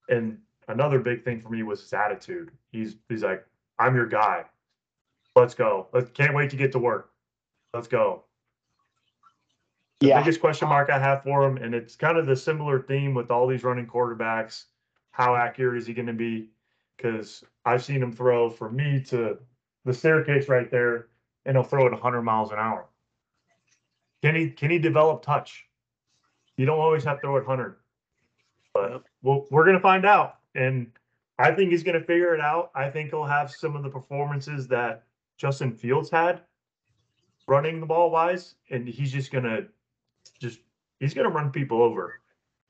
And 0.10 0.39
another 0.68 1.00
big 1.00 1.24
thing 1.24 1.39
for 1.39 1.50
me 1.50 1.64
was 1.64 1.82
his 1.82 1.93
attitude. 1.93 2.52
He's 2.72 2.95
he's 3.10 3.24
like, 3.24 3.45
I'm 3.78 3.95
your 3.95 4.08
guy. 4.08 4.45
Let's 5.36 5.54
go. 5.54 5.88
Let's 5.93 6.10
can't 6.12 6.36
wait 6.36 6.50
to 6.52 6.56
get 6.56 6.72
to 6.74 6.80
work. 6.80 7.12
Let's 7.74 7.88
go. 7.88 8.24
The 10.00 10.08
Yeah. 10.08 10.20
biggest 10.22 10.39
question 10.41 10.68
mark 10.68 10.89
I 10.89 10.97
have 10.97 11.24
for 11.24 11.43
him, 11.43 11.58
and 11.58 11.76
it's 11.76 11.95
kind 11.95 12.18
of 12.18 12.26
the 12.26 12.36
similar 12.36 12.82
theme 12.82 13.14
with 13.14 13.30
all 13.32 13.47
these 13.47 13.64
running 13.64 13.86
quarterbacks. 13.86 14.66
How 15.12 15.36
accurate 15.36 15.78
is 15.78 15.88
he 15.88 15.93
going 15.93 16.07
to 16.07 16.14
be? 16.14 16.49
Because 16.97 17.43
I've 17.66 17.84
seen 17.84 18.01
him 18.01 18.12
throw 18.12 18.49
from 18.49 18.76
me 18.76 19.01
to 19.07 19.38
the 19.86 19.93
staircase 19.93 20.49
right 20.49 20.70
there, 20.70 21.07
and 21.45 21.55
he'll 21.55 21.64
throw 21.64 21.86
it 21.88 21.91
100 21.91 22.22
miles 22.22 22.51
an 22.51 22.60
hour. 22.60 22.88
Can 24.22 24.36
he 24.36 24.49
can 24.49 24.70
he 24.70 24.80
develop 24.80 25.22
touch? 25.22 25.66
You 26.57 26.66
don't 26.66 26.80
always 26.80 27.05
have 27.05 27.18
to 27.18 27.22
throw 27.22 27.38
it 27.38 27.47
100, 27.47 27.78
but 28.74 29.03
well, 29.22 29.45
we're 29.49 29.64
going 29.64 29.78
to 29.78 29.82
find 29.82 30.05
out. 30.05 30.39
And 30.55 30.91
I 31.38 31.51
think 31.51 31.72
he's 31.72 31.84
going 31.84 31.97
to 31.99 32.05
figure 32.05 32.34
it 32.36 32.41
out. 32.41 32.72
I 32.76 32.89
think 32.89 33.12
he'll 33.12 33.24
have 33.24 33.49
some 33.49 33.78
of 33.78 33.84
the 33.84 33.89
performances 33.89 34.68
that 34.68 35.03
Justin 35.38 35.72
Fields 35.72 36.10
had 36.10 36.41
running 37.47 37.80
the 37.80 37.86
ball 37.86 38.12
wise, 38.12 38.55
and 38.70 38.88
he's 38.88 39.12
just 39.12 39.32
going 39.32 39.45
to 39.45 39.66
just 40.39 40.60
he's 40.99 41.14
going 41.14 41.28
to 41.28 41.34
run 41.34 41.49
people 41.49 41.82
over, 41.82 42.20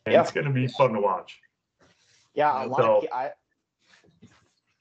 and 0.06 0.14
Yeah. 0.14 0.22
it's 0.22 0.32
going 0.32 0.46
to 0.46 0.54
be 0.54 0.68
fun 0.68 0.94
to 0.94 1.00
watch. 1.02 1.42
Yeah, 2.34 2.66
a 2.66 2.68
lot 2.68 2.80
of 2.82 2.86
So- 2.86 3.02
pe- 3.02 3.14
I 3.14 3.32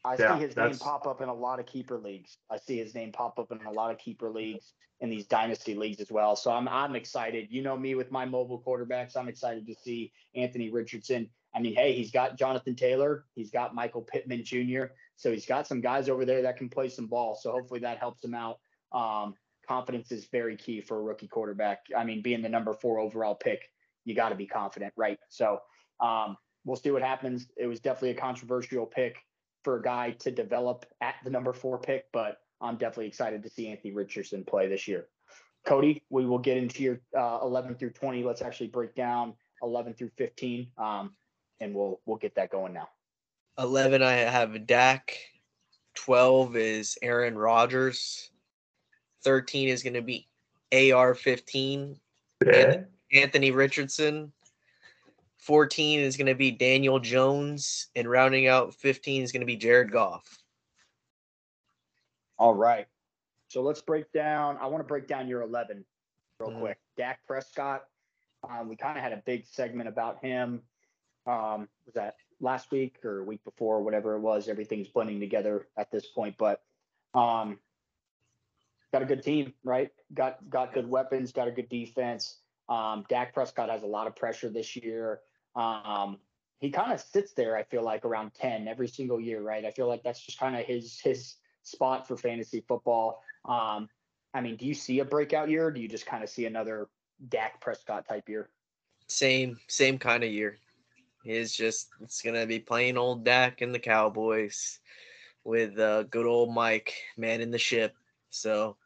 I 0.04 0.16
Yeah, 0.16 0.36
see 0.38 0.44
his 0.44 0.56
name 0.56 0.78
pop 0.78 1.06
up 1.06 1.20
in 1.20 1.28
a 1.28 1.34
lot 1.34 1.58
of 1.58 1.66
keeper 1.66 1.98
leagues. 1.98 2.38
I 2.48 2.56
see 2.56 2.78
his 2.78 2.94
name 2.94 3.12
pop 3.12 3.38
up 3.38 3.50
in 3.52 3.60
a 3.66 3.72
lot 3.72 3.90
of 3.90 3.98
keeper 3.98 4.30
leagues 4.30 4.72
in 5.00 5.10
these 5.10 5.26
dynasty 5.26 5.74
leagues 5.74 6.00
as 6.00 6.10
well. 6.10 6.36
So 6.36 6.50
I'm 6.52 6.68
I'm 6.68 6.94
excited. 6.96 7.48
You 7.50 7.62
know 7.62 7.76
me 7.76 7.94
with 7.94 8.10
my 8.10 8.24
mobile 8.24 8.62
quarterbacks. 8.62 9.16
I'm 9.16 9.28
excited 9.28 9.66
to 9.66 9.74
see 9.74 10.12
Anthony 10.34 10.70
Richardson. 10.70 11.28
I 11.54 11.60
mean, 11.60 11.74
hey, 11.74 11.92
he's 11.94 12.10
got 12.12 12.38
Jonathan 12.38 12.76
Taylor, 12.76 13.24
he's 13.34 13.50
got 13.50 13.74
Michael 13.74 14.02
Pittman 14.02 14.44
Jr. 14.44 14.84
So 15.16 15.32
he's 15.32 15.46
got 15.46 15.66
some 15.66 15.80
guys 15.80 16.08
over 16.08 16.24
there 16.24 16.42
that 16.42 16.56
can 16.56 16.68
play 16.68 16.88
some 16.88 17.06
ball. 17.06 17.34
So 17.34 17.50
hopefully 17.50 17.80
that 17.80 17.98
helps 17.98 18.22
him 18.22 18.34
out. 18.34 18.60
Um, 18.92 19.34
confidence 19.66 20.12
is 20.12 20.26
very 20.26 20.56
key 20.56 20.80
for 20.80 20.98
a 20.98 21.02
rookie 21.02 21.26
quarterback. 21.28 21.80
I 21.96 22.04
mean, 22.04 22.22
being 22.22 22.40
the 22.42 22.48
number 22.48 22.72
four 22.72 22.98
overall 22.98 23.34
pick, 23.34 23.60
you 24.04 24.14
got 24.14 24.28
to 24.28 24.34
be 24.36 24.46
confident, 24.46 24.92
right? 24.96 25.18
So 25.28 25.58
um, 26.00 26.36
we'll 26.68 26.76
see 26.76 26.90
what 26.90 27.02
happens. 27.02 27.48
It 27.56 27.66
was 27.66 27.80
definitely 27.80 28.10
a 28.10 28.20
controversial 28.20 28.86
pick 28.86 29.16
for 29.64 29.78
a 29.78 29.82
guy 29.82 30.12
to 30.20 30.30
develop 30.30 30.84
at 31.00 31.16
the 31.24 31.30
number 31.30 31.52
four 31.52 31.78
pick, 31.78 32.04
but 32.12 32.40
I'm 32.60 32.76
definitely 32.76 33.06
excited 33.06 33.42
to 33.42 33.50
see 33.50 33.68
Anthony 33.68 33.92
Richardson 33.92 34.44
play 34.44 34.68
this 34.68 34.86
year. 34.86 35.06
Cody, 35.66 36.02
we 36.10 36.26
will 36.26 36.38
get 36.38 36.56
into 36.56 36.82
your 36.82 37.00
uh, 37.16 37.40
11 37.42 37.76
through 37.76 37.90
20. 37.90 38.22
Let's 38.22 38.42
actually 38.42 38.68
break 38.68 38.94
down 38.94 39.34
11 39.62 39.94
through 39.94 40.10
15, 40.16 40.68
um, 40.78 41.12
and 41.60 41.74
we'll 41.74 42.00
we'll 42.06 42.16
get 42.16 42.34
that 42.36 42.50
going 42.50 42.72
now. 42.72 42.88
11 43.58 44.02
I 44.02 44.12
have 44.12 44.66
Dak. 44.66 45.16
12 45.94 46.56
is 46.56 46.98
Aaron 47.02 47.36
Rodgers. 47.36 48.30
13 49.24 49.68
is 49.68 49.82
going 49.82 49.94
to 49.94 50.02
be 50.02 50.28
AR15 50.72 51.98
Yeah. 52.46 52.82
Anthony 53.12 53.50
Richardson. 53.50 54.32
14 55.38 56.00
is 56.00 56.16
going 56.16 56.26
to 56.26 56.34
be 56.34 56.50
Daniel 56.50 56.98
Jones 56.98 57.88
and 57.96 58.08
rounding 58.10 58.48
out 58.48 58.74
15 58.74 59.22
is 59.22 59.32
going 59.32 59.40
to 59.40 59.46
be 59.46 59.56
Jared 59.56 59.90
Goff. 59.90 60.42
All 62.38 62.54
right. 62.54 62.86
So 63.48 63.62
let's 63.62 63.80
break 63.80 64.12
down. 64.12 64.58
I 64.60 64.66
want 64.66 64.80
to 64.82 64.86
break 64.86 65.06
down 65.06 65.26
your 65.28 65.42
11 65.42 65.84
real 66.38 66.50
Mhm. 66.50 66.60
quick. 66.60 66.78
Dak 66.96 67.24
Prescott. 67.26 67.88
Um, 68.48 68.68
we 68.68 68.76
kind 68.76 68.96
of 68.96 69.02
had 69.02 69.12
a 69.12 69.22
big 69.24 69.46
segment 69.46 69.88
about 69.88 70.22
him. 70.22 70.62
Um, 71.26 71.68
was 71.84 71.94
that 71.94 72.16
last 72.40 72.70
week 72.70 73.04
or 73.04 73.24
week 73.24 73.42
before, 73.44 73.82
whatever 73.82 74.14
it 74.14 74.20
was? 74.20 74.48
Everything's 74.48 74.88
blending 74.88 75.18
together 75.20 75.68
at 75.76 75.90
this 75.90 76.06
point, 76.06 76.36
but 76.38 76.62
um, 77.14 77.58
got 78.92 79.02
a 79.02 79.06
good 79.06 79.22
team, 79.22 79.52
right? 79.64 79.92
Got 80.14 80.48
got 80.48 80.72
good 80.72 80.88
weapons, 80.88 81.32
got 81.32 81.48
a 81.48 81.50
good 81.50 81.68
defense. 81.68 82.40
Um, 82.68 83.04
Dak 83.08 83.34
Prescott 83.34 83.70
has 83.70 83.82
a 83.82 83.86
lot 83.86 84.06
of 84.06 84.14
pressure 84.14 84.48
this 84.50 84.76
year. 84.76 85.22
Um, 85.56 86.18
he 86.60 86.70
kind 86.70 86.92
of 86.92 87.00
sits 87.00 87.32
there, 87.32 87.56
I 87.56 87.62
feel 87.62 87.82
like, 87.82 88.04
around 88.04 88.34
10 88.34 88.66
every 88.66 88.88
single 88.88 89.20
year, 89.20 89.40
right? 89.40 89.64
I 89.64 89.70
feel 89.70 89.86
like 89.86 90.02
that's 90.02 90.20
just 90.20 90.38
kind 90.38 90.56
of 90.56 90.64
his 90.64 91.00
his 91.00 91.36
spot 91.62 92.08
for 92.08 92.16
fantasy 92.16 92.64
football. 92.66 93.22
Um, 93.44 93.88
I 94.34 94.40
mean, 94.40 94.56
do 94.56 94.66
you 94.66 94.74
see 94.74 95.00
a 95.00 95.04
breakout 95.04 95.48
year? 95.48 95.70
Do 95.70 95.80
you 95.80 95.88
just 95.88 96.06
kind 96.06 96.22
of 96.22 96.30
see 96.30 96.46
another 96.46 96.88
Dak 97.28 97.60
Prescott 97.60 98.06
type 98.08 98.28
year? 98.28 98.50
Same 99.06 99.58
same 99.68 99.98
kind 99.98 100.24
of 100.24 100.30
year. 100.30 100.58
It's 101.24 101.56
just 101.56 101.88
it's 102.00 102.22
to 102.22 102.46
be 102.46 102.58
plain 102.58 102.96
old 102.96 103.24
Dak 103.24 103.60
and 103.60 103.74
the 103.74 103.78
Cowboys 103.78 104.80
with 105.44 105.78
uh, 105.78 106.04
good 106.04 106.26
old 106.26 106.54
Mike 106.54 106.94
manning 107.16 107.50
the 107.50 107.58
ship. 107.58 107.94
So 108.30 108.76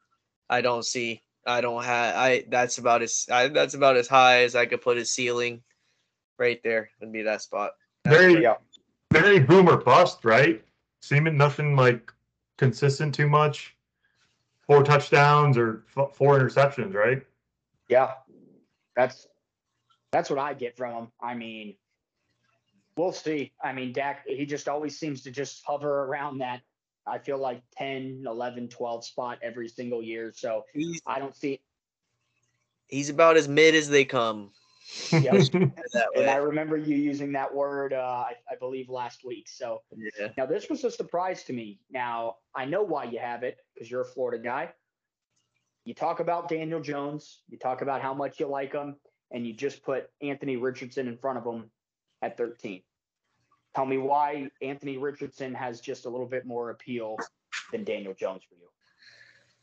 I 0.49 0.61
don't 0.61 0.85
see 0.85 1.23
I 1.47 1.61
don't 1.61 1.85
have 1.85 2.17
I 2.17 2.45
that's 2.49 2.79
about 2.79 3.03
as 3.03 3.27
I, 3.31 3.49
that's 3.49 3.75
about 3.75 3.97
as 3.97 4.09
high 4.09 4.43
as 4.43 4.55
I 4.55 4.67
could 4.67 4.81
put 4.81 4.97
his 4.97 5.11
ceiling 5.11 5.63
right 6.39 6.61
there 6.63 6.91
would 7.01 7.13
be 7.13 7.23
that 7.23 7.43
spot. 7.43 7.73
That's 8.05 8.17
Very 8.17 8.43
Yeah. 8.43 8.57
very 9.13 9.39
boomer 9.39 9.77
bust, 9.77 10.25
right? 10.25 10.65
Seeming 11.01 11.37
nothing 11.37 11.77
like 11.77 12.13
consistent 12.59 13.15
too 13.15 13.29
much. 13.29 13.77
Four 14.67 14.83
touchdowns 14.83 15.59
or 15.59 15.85
f- 15.97 16.15
four 16.15 16.39
interceptions, 16.39 16.95
right? 16.95 17.25
Yeah, 17.89 18.15
that's 18.97 19.27
that's 20.13 20.31
what 20.31 20.39
I 20.39 20.55
get 20.55 20.77
from 20.77 20.95
him. 20.95 21.13
I 21.21 21.35
mean, 21.35 21.77
we'll 22.97 23.13
see. 23.13 23.53
I 23.63 23.73
mean, 23.73 23.93
Dak, 23.93 24.25
he 24.27 24.45
just 24.47 24.69
always 24.69 24.99
seems 24.99 25.23
to 25.23 25.31
just 25.31 25.63
hover 25.67 26.05
around 26.05 26.39
that. 26.39 26.61
I 27.07 27.19
feel 27.19 27.39
like 27.39 27.63
10, 27.77 28.23
11, 28.27 28.69
12 28.69 29.05
spot 29.05 29.39
every 29.43 29.69
single 29.69 30.03
year. 30.03 30.33
So 30.35 30.65
he's 30.73 31.01
I 31.07 31.19
don't 31.19 31.35
see. 31.35 31.61
he's 32.89 33.09
about 33.11 33.37
as 33.37 33.49
mid 33.49 33.75
as 33.75 33.89
they 33.89 34.05
come. 34.05 34.53
Yeah. 35.13 35.35
And 36.17 36.31
I 36.31 36.37
remember 36.51 36.77
you 36.77 36.97
using 36.97 37.33
that 37.33 37.55
word, 37.55 37.93
uh, 37.93 37.97
I, 37.97 38.35
I 38.51 38.57
believe, 38.59 38.89
last 38.89 39.25
week. 39.25 39.49
So 39.49 39.83
Yeah. 39.97 40.29
Now, 40.37 40.47
this 40.47 40.69
was 40.69 40.85
a 40.85 40.91
surprise 40.91 41.45
to 41.45 41.53
me. 41.53 41.81
Now, 41.91 42.37
I 42.55 42.65
know 42.65 42.83
why 42.83 43.05
you 43.05 43.19
have 43.19 43.43
it 43.43 43.59
because 43.75 43.91
you're 43.91 44.03
a 44.03 44.07
Florida 44.07 44.43
guy. 44.43 44.73
You 45.85 45.95
talk 45.95 46.21
about 46.21 46.49
Daniel 46.49 46.81
Jones, 46.81 47.43
you 47.49 47.59
talk 47.59 47.83
about 47.83 48.03
how 48.03 48.15
much 48.15 48.39
you 48.39 48.47
like 48.47 48.73
him, 48.73 48.97
and 49.33 49.47
you 49.47 49.53
just 49.53 49.83
put 49.83 50.09
Anthony 50.21 50.57
Richardson 50.57 51.09
in 51.09 51.17
front 51.19 51.39
of 51.39 51.45
him 51.45 51.71
at 52.23 52.37
13. 52.37 52.83
Tell 53.75 53.87
me 53.87 53.99
why 53.99 54.49
Anthony 54.61 54.99
Richardson 54.99 55.55
has 55.55 55.81
just 55.81 56.07
a 56.07 56.09
little 56.09 56.27
bit 56.27 56.47
more 56.47 56.71
appeal 56.71 57.17
than 57.73 57.85
Daniel 57.85 58.15
Jones 58.15 58.43
for 58.49 58.55
you. 58.55 58.69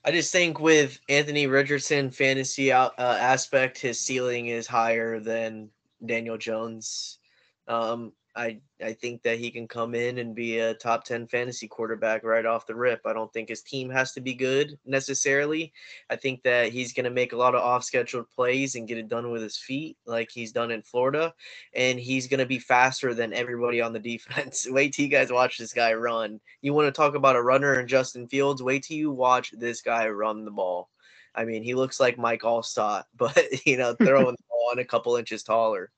I 0.05 0.11
just 0.11 0.31
think 0.31 0.59
with 0.59 0.99
Anthony 1.09 1.47
Richardson 1.47 2.09
fantasy 2.09 2.71
out, 2.71 2.93
uh, 2.97 3.17
aspect, 3.19 3.77
his 3.77 3.99
ceiling 3.99 4.47
is 4.47 4.65
higher 4.65 5.19
than 5.19 5.69
Daniel 6.05 6.37
Jones. 6.37 7.19
Um, 7.67 8.13
I 8.35 8.59
I 8.83 8.93
think 8.93 9.23
that 9.23 9.39
he 9.39 9.49
can 9.51 9.67
come 9.67 9.95
in 9.95 10.19
and 10.19 10.35
be 10.35 10.59
a 10.59 10.73
top 10.73 11.03
ten 11.03 11.27
fantasy 11.27 11.67
quarterback 11.67 12.23
right 12.23 12.45
off 12.45 12.67
the 12.67 12.75
rip. 12.75 13.01
I 13.05 13.13
don't 13.13 13.31
think 13.33 13.49
his 13.49 13.63
team 13.63 13.89
has 13.89 14.11
to 14.13 14.21
be 14.21 14.33
good 14.33 14.77
necessarily. 14.85 15.73
I 16.09 16.15
think 16.15 16.43
that 16.43 16.71
he's 16.71 16.93
going 16.93 17.05
to 17.05 17.09
make 17.09 17.33
a 17.33 17.37
lot 17.37 17.55
of 17.55 17.61
off 17.61 17.83
scheduled 17.83 18.29
plays 18.29 18.75
and 18.75 18.87
get 18.87 18.97
it 18.97 19.09
done 19.09 19.31
with 19.31 19.41
his 19.41 19.57
feet, 19.57 19.97
like 20.05 20.29
he's 20.31 20.51
done 20.51 20.71
in 20.71 20.81
Florida, 20.83 21.33
and 21.73 21.99
he's 21.99 22.27
going 22.27 22.39
to 22.39 22.45
be 22.45 22.59
faster 22.59 23.13
than 23.13 23.33
everybody 23.33 23.81
on 23.81 23.93
the 23.93 23.99
defense. 24.13 24.67
Wait 24.69 24.93
till 24.93 25.05
you 25.05 25.11
guys 25.11 25.31
watch 25.31 25.57
this 25.57 25.73
guy 25.73 25.93
run. 25.93 26.39
You 26.61 26.73
want 26.73 26.87
to 26.87 26.91
talk 26.91 27.15
about 27.15 27.35
a 27.35 27.41
runner 27.41 27.73
and 27.73 27.89
Justin 27.89 28.27
Fields? 28.27 28.63
Wait 28.63 28.83
till 28.83 28.97
you 28.97 29.11
watch 29.11 29.51
this 29.57 29.81
guy 29.81 30.07
run 30.07 30.45
the 30.45 30.51
ball. 30.51 30.89
I 31.35 31.45
mean, 31.45 31.63
he 31.63 31.75
looks 31.75 31.99
like 31.99 32.17
Mike 32.17 32.41
Alstott, 32.41 33.03
but 33.15 33.65
you 33.65 33.77
know, 33.77 33.95
throwing 33.95 34.35
the 34.35 34.43
ball 34.49 34.71
and 34.71 34.79
a 34.79 34.85
couple 34.85 35.15
inches 35.15 35.43
taller. 35.43 35.91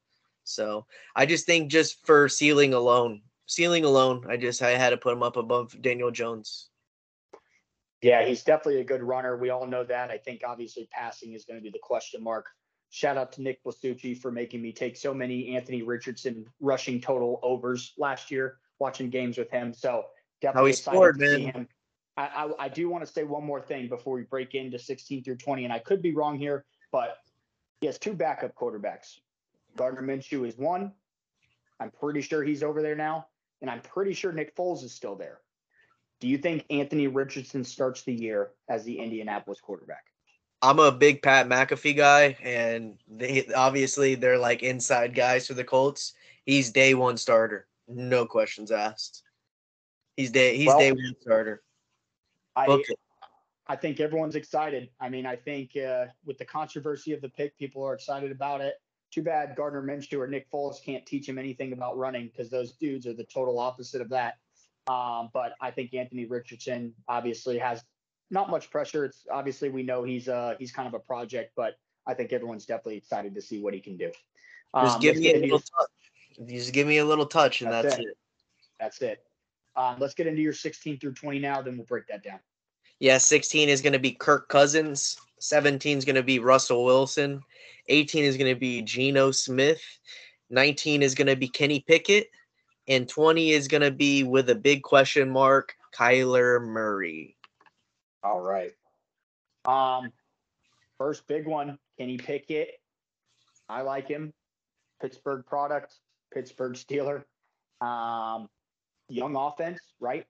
So 0.43 0.85
I 1.15 1.25
just 1.25 1.45
think 1.45 1.71
just 1.71 2.05
for 2.05 2.27
ceiling 2.27 2.73
alone, 2.73 3.21
ceiling 3.45 3.85
alone, 3.85 4.25
I 4.27 4.37
just 4.37 4.61
I 4.61 4.71
had 4.71 4.91
to 4.91 4.97
put 4.97 5.13
him 5.13 5.23
up 5.23 5.37
above 5.37 5.79
Daniel 5.81 6.11
Jones. 6.11 6.69
Yeah, 8.01 8.25
he's 8.25 8.43
definitely 8.43 8.81
a 8.81 8.85
good 8.85 9.03
runner. 9.03 9.37
We 9.37 9.51
all 9.51 9.67
know 9.67 9.83
that. 9.83 10.09
I 10.09 10.17
think 10.17 10.41
obviously 10.45 10.87
passing 10.91 11.33
is 11.33 11.45
going 11.45 11.59
to 11.59 11.63
be 11.63 11.69
the 11.69 11.79
question 11.81 12.23
mark. 12.23 12.47
Shout 12.89 13.15
out 13.15 13.31
to 13.33 13.41
Nick 13.41 13.63
Blasucci 13.63 14.17
for 14.17 14.31
making 14.31 14.61
me 14.61 14.73
take 14.73 14.97
so 14.97 15.13
many 15.13 15.55
Anthony 15.55 15.81
Richardson 15.83 16.45
rushing 16.59 16.99
total 16.99 17.39
overs 17.43 17.93
last 17.97 18.31
year, 18.31 18.57
watching 18.79 19.09
games 19.09 19.37
with 19.37 19.49
him. 19.49 19.73
So 19.73 20.05
definitely 20.41 20.71
How 20.71 20.75
he 20.75 20.81
scored, 20.81 21.19
man. 21.19 21.39
him. 21.39 21.67
I, 22.17 22.23
I, 22.23 22.65
I 22.65 22.69
do 22.69 22.89
want 22.89 23.05
to 23.05 23.11
say 23.11 23.23
one 23.23 23.45
more 23.45 23.61
thing 23.61 23.87
before 23.87 24.15
we 24.15 24.23
break 24.23 24.55
into 24.55 24.77
16 24.77 25.23
through 25.23 25.37
20, 25.37 25.63
and 25.63 25.71
I 25.71 25.79
could 25.79 26.01
be 26.01 26.13
wrong 26.13 26.37
here, 26.37 26.65
but 26.91 27.17
he 27.79 27.87
has 27.87 27.97
two 27.97 28.13
backup 28.13 28.55
quarterbacks. 28.55 29.19
Gardner 29.75 30.01
Minshew 30.01 30.47
is 30.47 30.57
one. 30.57 30.91
I'm 31.79 31.91
pretty 31.91 32.21
sure 32.21 32.43
he's 32.43 32.63
over 32.63 32.81
there 32.81 32.95
now, 32.95 33.27
and 33.61 33.69
I'm 33.69 33.81
pretty 33.81 34.13
sure 34.13 34.31
Nick 34.31 34.55
Foles 34.55 34.83
is 34.83 34.93
still 34.93 35.15
there. 35.15 35.39
Do 36.19 36.27
you 36.27 36.37
think 36.37 36.65
Anthony 36.69 37.07
Richardson 37.07 37.63
starts 37.63 38.03
the 38.03 38.13
year 38.13 38.51
as 38.69 38.83
the 38.83 38.99
Indianapolis 38.99 39.59
quarterback? 39.59 40.05
I'm 40.61 40.77
a 40.77 40.91
big 40.91 41.23
Pat 41.23 41.49
McAfee 41.49 41.97
guy, 41.97 42.37
and 42.43 42.99
they 43.07 43.47
obviously 43.55 44.13
they're 44.13 44.37
like 44.37 44.61
inside 44.61 45.15
guys 45.15 45.47
for 45.47 45.55
the 45.55 45.63
Colts. 45.63 46.13
He's 46.45 46.71
day 46.71 46.93
one 46.93 47.17
starter, 47.17 47.67
no 47.87 48.27
questions 48.27 48.71
asked. 48.71 49.23
He's 50.15 50.29
day 50.29 50.55
he's 50.55 50.67
well, 50.67 50.77
day 50.77 50.91
one 50.91 51.15
starter. 51.21 51.63
I 52.55 52.83
I 53.67 53.75
think 53.75 53.99
everyone's 53.99 54.35
excited. 54.35 54.89
I 54.99 55.09
mean, 55.09 55.25
I 55.25 55.35
think 55.35 55.77
uh, 55.77 56.07
with 56.25 56.37
the 56.37 56.45
controversy 56.45 57.13
of 57.13 57.21
the 57.21 57.29
pick, 57.29 57.57
people 57.57 57.83
are 57.83 57.93
excited 57.93 58.31
about 58.31 58.61
it. 58.61 58.73
Too 59.11 59.21
bad 59.21 59.55
Gardner 59.55 59.83
Minshew 59.83 60.19
or 60.19 60.27
Nick 60.27 60.49
Foles 60.49 60.83
can't 60.83 61.05
teach 61.05 61.27
him 61.27 61.37
anything 61.37 61.73
about 61.73 61.97
running 61.97 62.27
because 62.27 62.49
those 62.49 62.71
dudes 62.73 63.05
are 63.05 63.13
the 63.13 63.25
total 63.25 63.59
opposite 63.59 64.01
of 64.01 64.09
that. 64.09 64.37
Um, 64.87 65.29
but 65.33 65.53
I 65.59 65.69
think 65.69 65.93
Anthony 65.93 66.25
Richardson 66.25 66.93
obviously 67.07 67.57
has 67.57 67.83
not 68.29 68.49
much 68.49 68.71
pressure. 68.71 69.05
It's 69.05 69.27
obviously 69.31 69.69
we 69.69 69.83
know 69.83 70.03
he's 70.03 70.29
uh 70.29 70.55
he's 70.57 70.71
kind 70.71 70.87
of 70.87 70.93
a 70.93 70.99
project, 70.99 71.51
but 71.55 71.75
I 72.07 72.13
think 72.13 72.33
everyone's 72.33 72.65
definitely 72.65 72.97
excited 72.97 73.35
to 73.35 73.41
see 73.41 73.61
what 73.61 73.73
he 73.73 73.79
can 73.79 73.97
do. 73.97 74.11
Um, 74.73 74.85
just 74.85 75.01
give 75.01 75.17
me 75.17 75.33
a 75.33 75.39
little 75.39 75.59
touch. 75.59 76.47
Just 76.47 76.73
give 76.73 76.87
me 76.87 76.97
a 76.97 77.05
little 77.05 77.25
touch, 77.25 77.61
and 77.61 77.71
that's, 77.71 77.89
that's 77.89 77.99
it. 77.99 78.07
it. 78.07 78.17
That's 78.79 79.01
it. 79.01 79.23
Um, 79.75 79.97
let's 79.99 80.13
get 80.13 80.27
into 80.27 80.41
your 80.41 80.53
16 80.53 80.99
through 80.99 81.13
20 81.13 81.39
now. 81.39 81.61
Then 81.61 81.77
we'll 81.77 81.85
break 81.85 82.07
that 82.07 82.23
down. 82.23 82.39
Yeah, 82.99 83.17
16 83.17 83.69
is 83.69 83.81
going 83.81 83.93
to 83.93 83.99
be 83.99 84.11
Kirk 84.11 84.47
Cousins. 84.47 85.19
17 85.41 85.97
is 85.97 86.05
going 86.05 86.15
to 86.15 86.23
be 86.23 86.39
Russell 86.39 86.85
Wilson. 86.85 87.41
18 87.87 88.23
is 88.23 88.37
going 88.37 88.53
to 88.53 88.59
be 88.59 88.81
Geno 88.81 89.31
Smith. 89.31 89.81
19 90.49 91.01
is 91.01 91.15
going 91.15 91.27
to 91.27 91.35
be 91.35 91.47
Kenny 91.47 91.79
Pickett 91.87 92.27
and 92.87 93.07
20 93.07 93.51
is 93.51 93.67
going 93.67 93.81
to 93.81 93.91
be 93.91 94.23
with 94.23 94.49
a 94.49 94.55
big 94.55 94.83
question 94.83 95.29
mark 95.29 95.75
Kyler 95.95 96.61
Murray. 96.61 97.35
All 98.23 98.41
right. 98.41 98.71
Um 99.65 100.11
first 100.97 101.27
big 101.27 101.47
one, 101.47 101.77
Kenny 101.97 102.17
Pickett. 102.17 102.79
I 103.69 103.81
like 103.81 104.07
him. 104.07 104.33
Pittsburgh 105.01 105.45
product, 105.45 105.95
Pittsburgh 106.33 106.73
Steeler. 106.73 107.23
Um 107.79 108.49
young 109.09 109.35
offense, 109.35 109.79
right? 109.99 110.25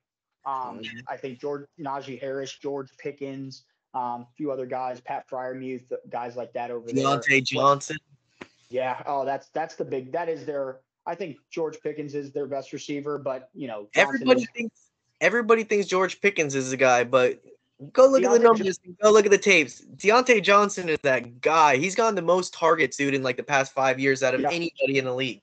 Um 0.45 0.79
mm-hmm. 0.79 0.99
I 1.07 1.17
think 1.17 1.39
George 1.39 1.65
Najee 1.79 2.19
Harris, 2.19 2.57
George 2.57 2.89
Pickens, 2.97 3.65
um, 3.93 4.21
a 4.21 4.27
few 4.35 4.51
other 4.51 4.65
guys, 4.65 5.01
Pat 5.01 5.29
Freiermuth, 5.29 5.83
guys 6.09 6.35
like 6.35 6.53
that 6.53 6.71
over 6.71 6.87
Diontae 6.87 6.93
there. 6.95 7.05
Diontae 7.05 7.43
Johnson. 7.43 7.97
Yeah. 8.69 9.01
Oh, 9.05 9.25
that's 9.25 9.49
that's 9.49 9.75
the 9.75 9.85
big. 9.85 10.11
That 10.11 10.29
is 10.29 10.45
their 10.45 10.79
I 11.05 11.15
think 11.15 11.37
George 11.49 11.81
Pickens 11.81 12.15
is 12.15 12.31
their 12.31 12.45
best 12.45 12.73
receiver, 12.73 13.17
but 13.17 13.49
you 13.53 13.67
know, 13.67 13.87
Johnson 13.93 14.15
everybody 14.15 14.41
is, 14.41 14.47
thinks 14.55 14.79
everybody 15.19 15.63
thinks 15.63 15.87
George 15.87 16.21
Pickens 16.21 16.55
is 16.55 16.69
the 16.69 16.77
guy, 16.77 17.03
but 17.03 17.41
go 17.91 18.07
look 18.07 18.21
Diontae 18.21 18.25
at 18.25 18.31
the 18.31 18.39
numbers, 18.39 18.79
go 19.01 19.11
look 19.11 19.25
at 19.25 19.31
the 19.31 19.37
tapes. 19.37 19.83
Diontae 19.95 20.43
Johnson 20.43 20.89
is 20.89 20.99
that 21.03 21.41
guy. 21.41 21.77
He's 21.77 21.95
gotten 21.95 22.15
the 22.15 22.21
most 22.21 22.53
targets, 22.53 22.97
dude, 22.97 23.13
in 23.13 23.23
like 23.23 23.37
the 23.37 23.43
past 23.43 23.73
five 23.73 23.99
years 23.99 24.21
out 24.21 24.35
of 24.35 24.41
yeah. 24.41 24.51
anybody 24.51 24.99
in 24.99 25.05
the 25.05 25.13
league. 25.13 25.41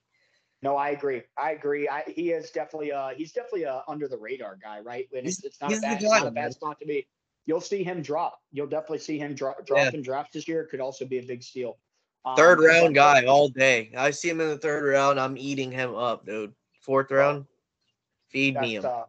No, 0.61 0.75
I 0.75 0.89
agree. 0.89 1.21
I 1.37 1.51
agree. 1.51 1.87
I, 1.87 2.03
he 2.07 2.31
is 2.31 2.51
definitely 2.51 2.91
uh 2.91 3.09
he's 3.09 3.31
definitely 3.31 3.63
a 3.63 3.83
under 3.87 4.07
the 4.07 4.17
radar 4.17 4.57
guy, 4.61 4.79
right? 4.79 5.07
And 5.15 5.27
it's, 5.27 5.43
it's 5.43 5.59
not 5.61 5.73
a 5.73 5.79
bad, 5.79 6.01
guy, 6.01 6.19
not 6.19 6.27
a 6.27 6.31
bad 6.31 6.53
spot 6.53 6.79
to 6.79 6.85
be. 6.85 7.07
You'll 7.49 7.59
see 7.59 7.83
him 7.83 8.03
drop. 8.03 8.43
You'll 8.51 8.67
definitely 8.67 8.99
see 8.99 9.17
him 9.17 9.33
drop 9.33 9.65
drop 9.65 9.79
yeah. 9.79 9.89
in 9.91 10.03
drafts 10.03 10.33
this 10.35 10.47
year. 10.47 10.61
It 10.61 10.69
could 10.69 10.79
also 10.79 11.03
be 11.03 11.17
a 11.17 11.23
big 11.23 11.41
steal. 11.41 11.79
Um, 12.23 12.35
third 12.35 12.59
round 12.59 12.93
guy 12.93 13.25
all 13.25 13.49
day. 13.49 13.91
I 13.97 14.11
see 14.11 14.29
him 14.29 14.39
in 14.39 14.49
the 14.49 14.57
third 14.59 14.87
round. 14.87 15.19
I'm 15.19 15.35
eating 15.35 15.71
him 15.71 15.95
up, 15.95 16.27
dude. 16.27 16.53
Fourth 16.81 17.09
round, 17.09 17.47
feed 18.27 18.55
me 18.61 18.75
him. 18.75 18.85
Uh, 18.85 19.05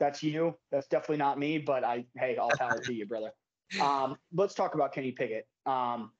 that's 0.00 0.24
you. 0.24 0.56
That's 0.72 0.88
definitely 0.88 1.18
not 1.18 1.38
me. 1.38 1.58
But 1.58 1.84
I, 1.84 2.04
hey, 2.16 2.36
all 2.36 2.50
power 2.58 2.80
to 2.80 2.92
you, 2.92 3.06
brother. 3.06 3.30
Um, 3.80 4.16
let's 4.32 4.54
talk 4.54 4.74
about 4.74 4.92
Kenny 4.92 5.10
Pickett. 5.10 5.48
Um, 5.66 6.12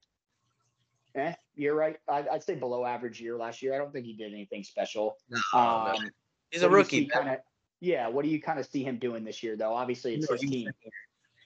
eh, 1.14 1.34
you're 1.54 1.74
right. 1.74 1.98
I, 2.08 2.22
would 2.22 2.42
say 2.42 2.56
below 2.56 2.84
average 2.84 3.20
year 3.20 3.36
last 3.36 3.62
year. 3.62 3.74
I 3.74 3.78
don't 3.78 3.92
think 3.92 4.06
he 4.06 4.14
did 4.14 4.32
anything 4.32 4.64
special. 4.64 5.18
No, 5.28 5.60
um, 5.60 5.92
no. 6.02 6.08
He's 6.50 6.62
a 6.62 6.70
rookie. 6.70 7.06
Kind 7.06 7.28
of. 7.28 7.36
Yeah. 7.80 8.08
What 8.08 8.24
do 8.24 8.30
you 8.30 8.40
kind 8.40 8.58
of 8.58 8.66
see 8.66 8.82
him 8.82 8.98
doing 8.98 9.24
this 9.24 9.42
year, 9.42 9.56
though? 9.56 9.74
Obviously, 9.74 10.14
it's 10.14 10.28
his 10.28 10.40
team. 10.40 10.70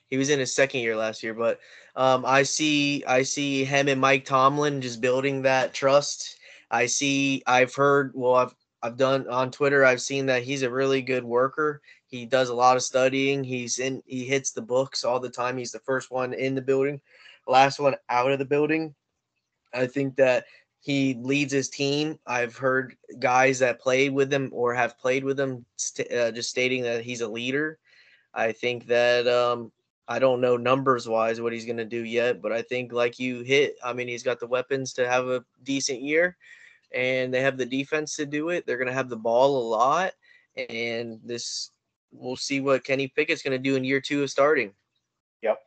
He 0.08 0.16
was 0.16 0.30
in 0.30 0.38
his 0.38 0.54
second 0.54 0.80
year 0.80 0.96
last 0.96 1.22
year, 1.22 1.34
but 1.34 1.60
um, 1.96 2.24
I 2.26 2.42
see 2.42 3.04
I 3.06 3.22
see 3.22 3.64
him 3.64 3.88
and 3.88 4.00
Mike 4.00 4.24
Tomlin 4.24 4.80
just 4.80 5.00
building 5.00 5.42
that 5.42 5.74
trust. 5.74 6.38
I 6.70 6.86
see 6.86 7.42
I've 7.46 7.74
heard 7.74 8.12
well 8.14 8.34
I've 8.34 8.54
I've 8.82 8.96
done 8.96 9.28
on 9.28 9.50
Twitter 9.50 9.84
I've 9.84 10.00
seen 10.00 10.26
that 10.26 10.42
he's 10.42 10.62
a 10.62 10.70
really 10.70 11.02
good 11.02 11.24
worker. 11.24 11.82
He 12.06 12.24
does 12.24 12.48
a 12.48 12.54
lot 12.54 12.76
of 12.76 12.82
studying. 12.82 13.44
He's 13.44 13.78
in 13.78 14.02
he 14.06 14.24
hits 14.24 14.52
the 14.52 14.62
books 14.62 15.04
all 15.04 15.20
the 15.20 15.28
time. 15.28 15.58
He's 15.58 15.72
the 15.72 15.80
first 15.80 16.10
one 16.10 16.32
in 16.32 16.54
the 16.54 16.62
building, 16.62 17.00
last 17.46 17.78
one 17.78 17.96
out 18.08 18.30
of 18.30 18.38
the 18.38 18.44
building. 18.44 18.94
I 19.74 19.86
think 19.86 20.16
that 20.16 20.46
he 20.80 21.14
leads 21.20 21.52
his 21.52 21.68
team. 21.68 22.18
I've 22.26 22.56
heard 22.56 22.96
guys 23.18 23.58
that 23.58 23.80
played 23.80 24.12
with 24.12 24.32
him 24.32 24.50
or 24.52 24.72
have 24.74 24.98
played 24.98 25.24
with 25.24 25.38
him 25.38 25.66
st- 25.76 26.10
uh, 26.12 26.30
just 26.30 26.50
stating 26.50 26.82
that 26.84 27.04
he's 27.04 27.20
a 27.20 27.28
leader. 27.28 27.78
I 28.32 28.52
think 28.52 28.86
that 28.86 29.26
um, 29.26 29.72
I 30.08 30.18
don't 30.18 30.40
know 30.40 30.56
numbers 30.56 31.06
wise 31.06 31.38
what 31.38 31.52
he's 31.52 31.66
going 31.66 31.76
to 31.76 31.84
do 31.84 32.02
yet, 32.02 32.40
but 32.40 32.50
I 32.50 32.62
think 32.62 32.92
like 32.92 33.18
you 33.18 33.42
hit, 33.42 33.76
I 33.84 33.92
mean, 33.92 34.08
he's 34.08 34.22
got 34.22 34.40
the 34.40 34.46
weapons 34.46 34.94
to 34.94 35.06
have 35.06 35.28
a 35.28 35.44
decent 35.64 36.00
year 36.00 36.38
and 36.94 37.32
they 37.32 37.42
have 37.42 37.58
the 37.58 37.66
defense 37.66 38.16
to 38.16 38.24
do 38.24 38.48
it. 38.48 38.66
They're 38.66 38.78
going 38.78 38.88
to 38.88 38.94
have 38.94 39.10
the 39.10 39.16
ball 39.16 39.58
a 39.58 39.68
lot. 39.68 40.12
And 40.70 41.20
this, 41.22 41.72
we'll 42.10 42.36
see 42.36 42.60
what 42.60 42.84
Kenny 42.84 43.08
Pickett's 43.08 43.42
going 43.42 43.52
to 43.52 43.58
do 43.58 43.76
in 43.76 43.84
year 43.84 44.00
two 44.00 44.22
of 44.22 44.30
starting. 44.30 44.72
Yep. 45.42 45.58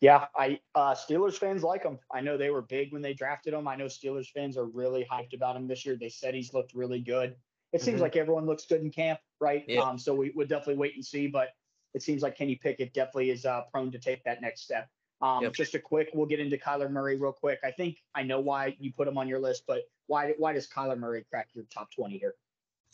Yeah. 0.00 0.26
I, 0.34 0.58
uh, 0.74 0.96
Steelers 0.96 1.38
fans 1.38 1.62
like 1.62 1.84
him. 1.84 2.00
I 2.12 2.20
know 2.20 2.36
they 2.36 2.50
were 2.50 2.62
big 2.62 2.92
when 2.92 3.00
they 3.00 3.14
drafted 3.14 3.54
him. 3.54 3.68
I 3.68 3.76
know 3.76 3.86
Steelers 3.86 4.28
fans 4.34 4.56
are 4.56 4.66
really 4.66 5.06
hyped 5.10 5.34
about 5.34 5.54
him 5.54 5.68
this 5.68 5.86
year. 5.86 5.94
They 5.94 6.08
said 6.08 6.34
he's 6.34 6.52
looked 6.52 6.74
really 6.74 7.00
good. 7.00 7.36
It 7.72 7.80
seems 7.80 7.96
mm-hmm. 7.96 8.02
like 8.02 8.16
everyone 8.16 8.46
looks 8.46 8.66
good 8.66 8.80
in 8.80 8.90
camp, 8.90 9.20
right? 9.40 9.64
Yeah. 9.68 9.82
Um, 9.82 9.98
so 9.98 10.14
we 10.14 10.32
would 10.34 10.48
definitely 10.48 10.78
wait 10.78 10.96
and 10.96 11.04
see. 11.04 11.28
But 11.28 11.50
it 11.94 12.02
seems 12.02 12.22
like 12.22 12.36
Kenny 12.36 12.56
Pickett 12.56 12.92
definitely 12.92 13.30
is 13.30 13.44
uh, 13.44 13.62
prone 13.72 13.90
to 13.92 13.98
take 13.98 14.22
that 14.24 14.40
next 14.40 14.62
step. 14.62 14.88
Um, 15.20 15.42
yep. 15.42 15.52
Just 15.52 15.74
a 15.74 15.80
quick, 15.80 16.10
we'll 16.14 16.26
get 16.26 16.38
into 16.38 16.56
Kyler 16.56 16.90
Murray 16.90 17.16
real 17.16 17.32
quick. 17.32 17.58
I 17.64 17.72
think 17.72 17.98
I 18.14 18.22
know 18.22 18.40
why 18.40 18.76
you 18.78 18.92
put 18.92 19.08
him 19.08 19.18
on 19.18 19.26
your 19.26 19.40
list, 19.40 19.64
but 19.66 19.82
why 20.06 20.34
why 20.38 20.52
does 20.52 20.68
Kyler 20.68 20.98
Murray 20.98 21.24
crack 21.28 21.48
your 21.54 21.64
top 21.72 21.90
twenty 21.90 22.18
here? 22.18 22.34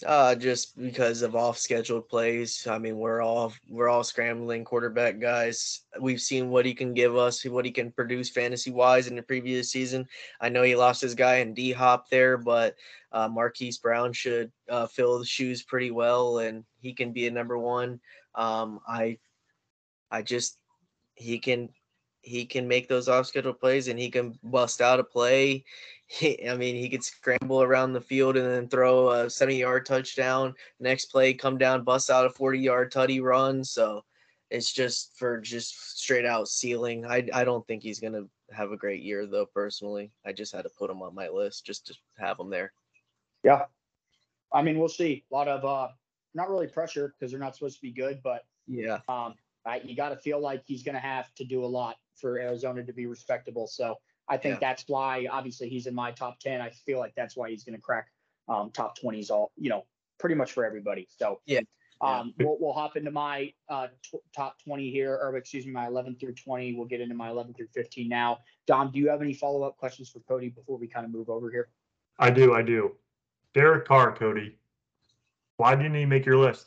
Uh, 0.05 0.35
just 0.35 0.77
because 0.77 1.23
of 1.23 1.37
off 1.37 1.57
scheduled 1.57 2.09
plays. 2.09 2.67
I 2.67 2.79
mean, 2.79 2.99
we're 2.99 3.23
all 3.23 3.53
we're 3.69 3.89
all 3.89 4.03
scrambling 4.03 4.65
quarterback 4.65 5.21
guys. 5.21 5.83
We've 6.01 6.21
seen 6.21 6.51
what 6.51 6.67
he 6.67 6.75
can 6.75 6.95
give 6.95 7.17
us, 7.17 7.45
what 7.45 7.65
he 7.65 7.71
can 7.71 7.93
produce 7.93 8.29
fantasy 8.29 8.73
wise 8.73 9.07
in 9.07 9.15
the 9.15 9.23
previous 9.23 9.71
season. 9.71 10.09
I 10.41 10.49
know 10.49 10.63
he 10.63 10.75
lost 10.75 11.01
his 11.01 11.15
guy 11.15 11.37
in 11.37 11.55
D 11.55 11.73
Hop 11.73 12.09
there, 12.11 12.37
but 12.37 12.75
uh, 13.13 13.29
Marquise 13.29 13.79
Brown 13.79 14.13
should 14.13 14.51
uh, 14.69 14.87
fill 14.89 15.21
the 15.21 15.25
shoes 15.25 15.63
pretty 15.63 15.93
well, 15.93 16.39
and 16.39 16.65
he 16.81 16.93
can 16.93 17.13
be 17.13 17.29
a 17.29 17.31
number 17.31 17.57
one. 17.57 18.01
Um, 18.35 18.81
I, 18.87 19.19
I 20.11 20.23
just 20.23 20.59
he 21.15 21.39
can 21.39 21.69
he 22.25 22.47
can 22.47 22.67
make 22.67 22.89
those 22.89 23.09
off 23.09 23.27
schedule 23.27 23.53
plays 23.53 23.89
and 23.89 23.99
he 23.99 24.11
can 24.11 24.39
bust 24.43 24.81
out 24.81 25.01
a 25.01 25.05
play. 25.05 25.65
He, 26.07 26.49
I 26.49 26.55
mean, 26.55 26.77
he 26.77 26.91
could 26.91 27.03
scramble 27.03 27.63
around 27.63 27.95
the 27.95 28.01
field 28.01 28.37
and 28.37 28.47
then 28.47 28.69
throw 28.69 29.09
a 29.09 29.31
70 29.31 29.59
yard 29.59 29.87
touchdown. 29.87 30.55
Next 30.79 31.07
play, 31.07 31.33
come 31.33 31.57
down, 31.57 31.83
bust 31.83 32.11
out 32.11 32.27
a 32.27 32.31
40 32.31 32.59
yard 32.59 32.93
tutty 32.93 33.23
run. 33.23 33.65
So 33.65 34.05
it's 34.51 34.71
just 34.73 35.17
for 35.17 35.41
just 35.41 35.99
straight 35.99 36.27
out 36.27 36.49
ceiling. 36.49 37.07
I, 37.07 37.27
I 37.33 37.45
don't 37.45 37.67
think 37.67 37.83
he's 37.83 38.01
going 38.01 38.13
to 38.13 38.29
have 38.55 38.71
a 38.71 38.77
great 38.77 39.03
year, 39.03 39.27
though, 39.27 39.47
personally. 39.47 40.11
I 40.25 40.33
just 40.33 40.53
had 40.53 40.63
to 40.63 40.71
put 40.79 40.91
him 40.91 41.03
on 41.03 41.15
my 41.15 41.29
list 41.29 41.65
just 41.65 41.87
to 41.87 41.95
have 42.19 42.39
him 42.39 42.51
there. 42.51 42.73
Yeah. 43.43 43.65
I 44.53 44.63
mean, 44.63 44.79
we'll 44.79 44.89
see. 44.89 45.25
A 45.31 45.35
lot 45.35 45.49
of 45.49 45.65
uh, 45.65 45.89
not 46.35 46.51
really 46.51 46.67
pressure 46.67 47.15
because 47.19 47.31
they're 47.31 47.41
not 47.41 47.55
supposed 47.55 47.77
to 47.77 47.83
be 47.83 47.93
good, 47.93 48.21
but 48.23 48.45
yeah, 48.67 49.01
um, 49.09 49.35
I, 49.67 49.81
you 49.85 49.97
got 49.97 50.11
to 50.11 50.17
feel 50.17 50.41
like 50.41 50.63
he's 50.67 50.83
going 50.83 50.95
to 50.95 51.01
have 51.01 51.33
to 51.37 51.45
do 51.45 51.65
a 51.65 51.67
lot 51.67 51.97
for 52.17 52.39
Arizona 52.39 52.85
to 52.85 52.93
be 52.93 53.07
respectable. 53.07 53.67
So 53.67 53.97
I 54.29 54.37
think 54.37 54.55
yeah. 54.55 54.69
that's 54.69 54.85
why, 54.89 55.27
obviously, 55.31 55.69
he's 55.69 55.87
in 55.87 55.95
my 55.95 56.11
top 56.13 56.39
ten. 56.41 56.61
I 56.61 56.71
feel 56.71 56.99
like 56.99 57.15
that's 57.17 57.37
why 57.37 57.51
he's 57.51 57.65
going 57.65 57.77
to 57.77 57.81
crack 57.81 58.09
um, 58.49 58.71
top 58.73 58.99
twenties 58.99 59.31
all, 59.31 59.53
you 59.57 59.71
know, 59.71 59.85
pretty 60.19 60.35
much 60.35 60.53
for 60.53 60.65
everybody. 60.65 61.07
So 61.11 61.41
Yeah. 61.47 61.61
um, 62.01 62.35
we'll, 62.39 62.57
we'll 62.61 62.73
hop 62.73 62.97
into 62.97 63.11
my 63.11 63.53
uh, 63.69 63.89
t- 64.03 64.19
top 64.35 64.59
20 64.63 64.91
here, 64.91 65.15
or 65.15 65.37
excuse 65.37 65.67
me, 65.67 65.73
my 65.73 65.87
11 65.87 66.17
through 66.17 66.35
20. 66.35 66.75
We'll 66.75 66.87
get 66.87 67.01
into 67.01 67.15
my 67.15 67.31
11 67.31 67.55
through 67.55 67.69
15 67.75 68.09
now. 68.09 68.39
Dom, 68.67 68.91
do 68.91 68.99
you 68.99 69.09
have 69.09 69.23
any 69.23 69.35
follow 69.35 69.63
up 69.63 69.77
questions 69.77 70.11
for 70.11 70.21
Cody 70.21 70.51
before 70.51 70.79
we 70.79 70.87
kind 70.87 71.05
of 71.05 71.13
move 71.13 71.29
over 71.29 71.51
here? 71.51 71.69
I 72.19 72.31
do, 72.31 72.55
I 72.55 72.63
do. 72.63 72.93
Derek 73.55 73.87
Carr, 73.87 74.15
Cody. 74.15 74.57
Why 75.57 75.75
didn't 75.77 75.95
he 75.95 76.05
make 76.07 76.27
your 76.27 76.39
list? 76.39 76.67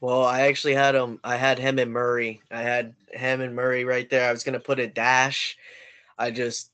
Well, 0.00 0.24
I 0.24 0.42
actually 0.42 0.74
had 0.74 0.94
him. 0.94 1.18
I 1.24 1.36
had 1.36 1.58
him 1.58 1.78
and 1.78 1.92
Murray. 1.92 2.42
I 2.50 2.62
had 2.62 2.94
him 3.12 3.40
and 3.40 3.54
Murray 3.54 3.84
right 3.84 4.08
there. 4.10 4.28
I 4.28 4.32
was 4.32 4.44
gonna 4.44 4.60
put 4.60 4.78
a 4.80 4.86
dash. 4.86 5.56
I 6.18 6.30
just 6.30 6.70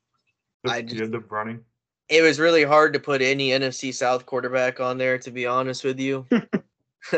I 0.66 0.76
I 0.76 0.82
just- 0.82 0.96
did 0.96 1.12
the 1.12 1.20
running. 1.20 1.60
it 2.08 2.22
was 2.22 2.40
really 2.40 2.64
hard 2.64 2.92
to 2.94 3.00
put 3.00 3.22
any 3.22 3.50
NFC 3.50 3.94
South 3.94 4.26
quarterback 4.26 4.80
on 4.80 4.98
there, 4.98 5.18
to 5.18 5.30
be 5.30 5.46
honest 5.46 5.84
with 5.84 6.00
you. 6.00 6.26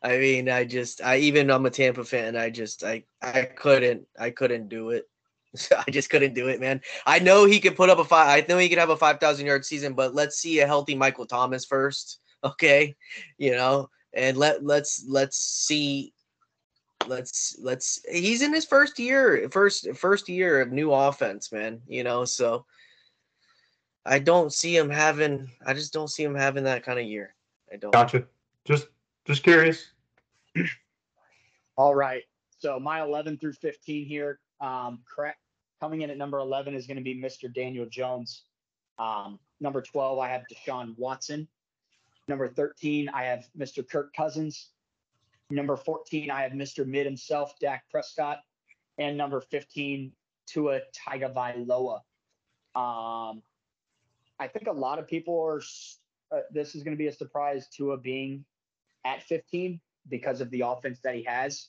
I 0.00 0.16
mean, 0.18 0.48
I 0.48 0.64
just, 0.64 1.02
I 1.02 1.16
even 1.18 1.50
I'm 1.50 1.66
a 1.66 1.70
Tampa 1.70 2.04
fan. 2.04 2.36
I 2.36 2.50
just, 2.50 2.84
I, 2.84 3.02
I 3.20 3.42
couldn't, 3.42 4.06
I 4.18 4.30
couldn't 4.30 4.68
do 4.68 4.90
it. 4.90 5.08
I 5.76 5.90
just 5.90 6.08
couldn't 6.08 6.34
do 6.34 6.46
it, 6.48 6.60
man. 6.60 6.80
I 7.04 7.18
know 7.18 7.44
he 7.46 7.58
could 7.58 7.74
put 7.76 7.90
up 7.90 7.98
a 7.98 8.04
five. 8.04 8.28
I 8.28 8.46
know 8.48 8.58
he 8.58 8.68
could 8.68 8.78
have 8.78 8.90
a 8.90 8.96
five 8.96 9.18
thousand 9.18 9.46
yard 9.46 9.64
season, 9.64 9.94
but 9.94 10.14
let's 10.14 10.38
see 10.38 10.60
a 10.60 10.66
healthy 10.66 10.94
Michael 10.94 11.26
Thomas 11.26 11.64
first, 11.64 12.20
okay? 12.44 12.96
You 13.36 13.52
know, 13.52 13.90
and 14.12 14.36
let 14.36 14.64
let's 14.64 15.04
let's 15.08 15.38
see. 15.38 16.12
Let's 17.06 17.56
let's. 17.60 18.00
He's 18.10 18.42
in 18.42 18.52
his 18.52 18.64
first 18.64 18.98
year, 18.98 19.48
first 19.50 19.88
first 19.94 20.28
year 20.28 20.60
of 20.60 20.72
new 20.72 20.92
offense, 20.92 21.52
man. 21.52 21.80
You 21.86 22.04
know, 22.04 22.24
so 22.24 22.66
I 24.04 24.18
don't 24.18 24.52
see 24.52 24.76
him 24.76 24.90
having. 24.90 25.50
I 25.64 25.74
just 25.74 25.92
don't 25.92 26.08
see 26.08 26.24
him 26.24 26.34
having 26.34 26.64
that 26.64 26.84
kind 26.84 26.98
of 26.98 27.06
year. 27.06 27.34
I 27.72 27.76
don't. 27.76 27.92
Gotcha. 27.92 28.24
Just 28.64 28.88
just 29.24 29.42
curious. 29.42 29.92
All 31.76 31.94
right. 31.94 32.24
So 32.58 32.80
my 32.80 33.02
11 33.02 33.38
through 33.38 33.52
15 33.52 34.06
here, 34.06 34.40
um, 34.60 35.00
correct. 35.08 35.38
Coming 35.80 36.02
in 36.02 36.10
at 36.10 36.18
number 36.18 36.38
11 36.38 36.74
is 36.74 36.88
going 36.88 36.96
to 36.96 37.02
be 37.02 37.14
Mr. 37.14 37.52
Daniel 37.52 37.86
Jones. 37.86 38.42
Um, 38.98 39.38
number 39.60 39.80
12, 39.80 40.18
I 40.18 40.28
have 40.28 40.42
Deshaun 40.52 40.98
Watson. 40.98 41.46
Number 42.28 42.46
13, 42.46 43.08
I 43.08 43.24
have 43.24 43.48
Mr. 43.58 43.86
Kirk 43.88 44.14
Cousins. 44.14 44.70
Number 45.50 45.76
14, 45.76 46.30
I 46.30 46.42
have 46.42 46.52
Mr. 46.52 46.86
Mid 46.86 47.06
himself, 47.06 47.54
Dak 47.58 47.84
Prescott. 47.90 48.40
And 48.98 49.16
number 49.16 49.40
15, 49.40 50.12
Tua 50.46 50.80
Tagovailoa. 50.94 52.00
Um, 52.74 53.42
I 54.38 54.46
think 54.46 54.66
a 54.68 54.72
lot 54.72 54.98
of 54.98 55.06
people 55.06 55.40
are. 55.40 55.62
Uh, 56.30 56.40
this 56.52 56.74
is 56.74 56.82
going 56.82 56.94
to 56.94 56.98
be 56.98 57.06
a 57.06 57.12
surprise. 57.12 57.68
Tua 57.68 57.96
being 57.96 58.44
at 59.06 59.22
15 59.22 59.80
because 60.10 60.42
of 60.42 60.50
the 60.50 60.60
offense 60.60 61.00
that 61.02 61.14
he 61.14 61.22
has. 61.22 61.68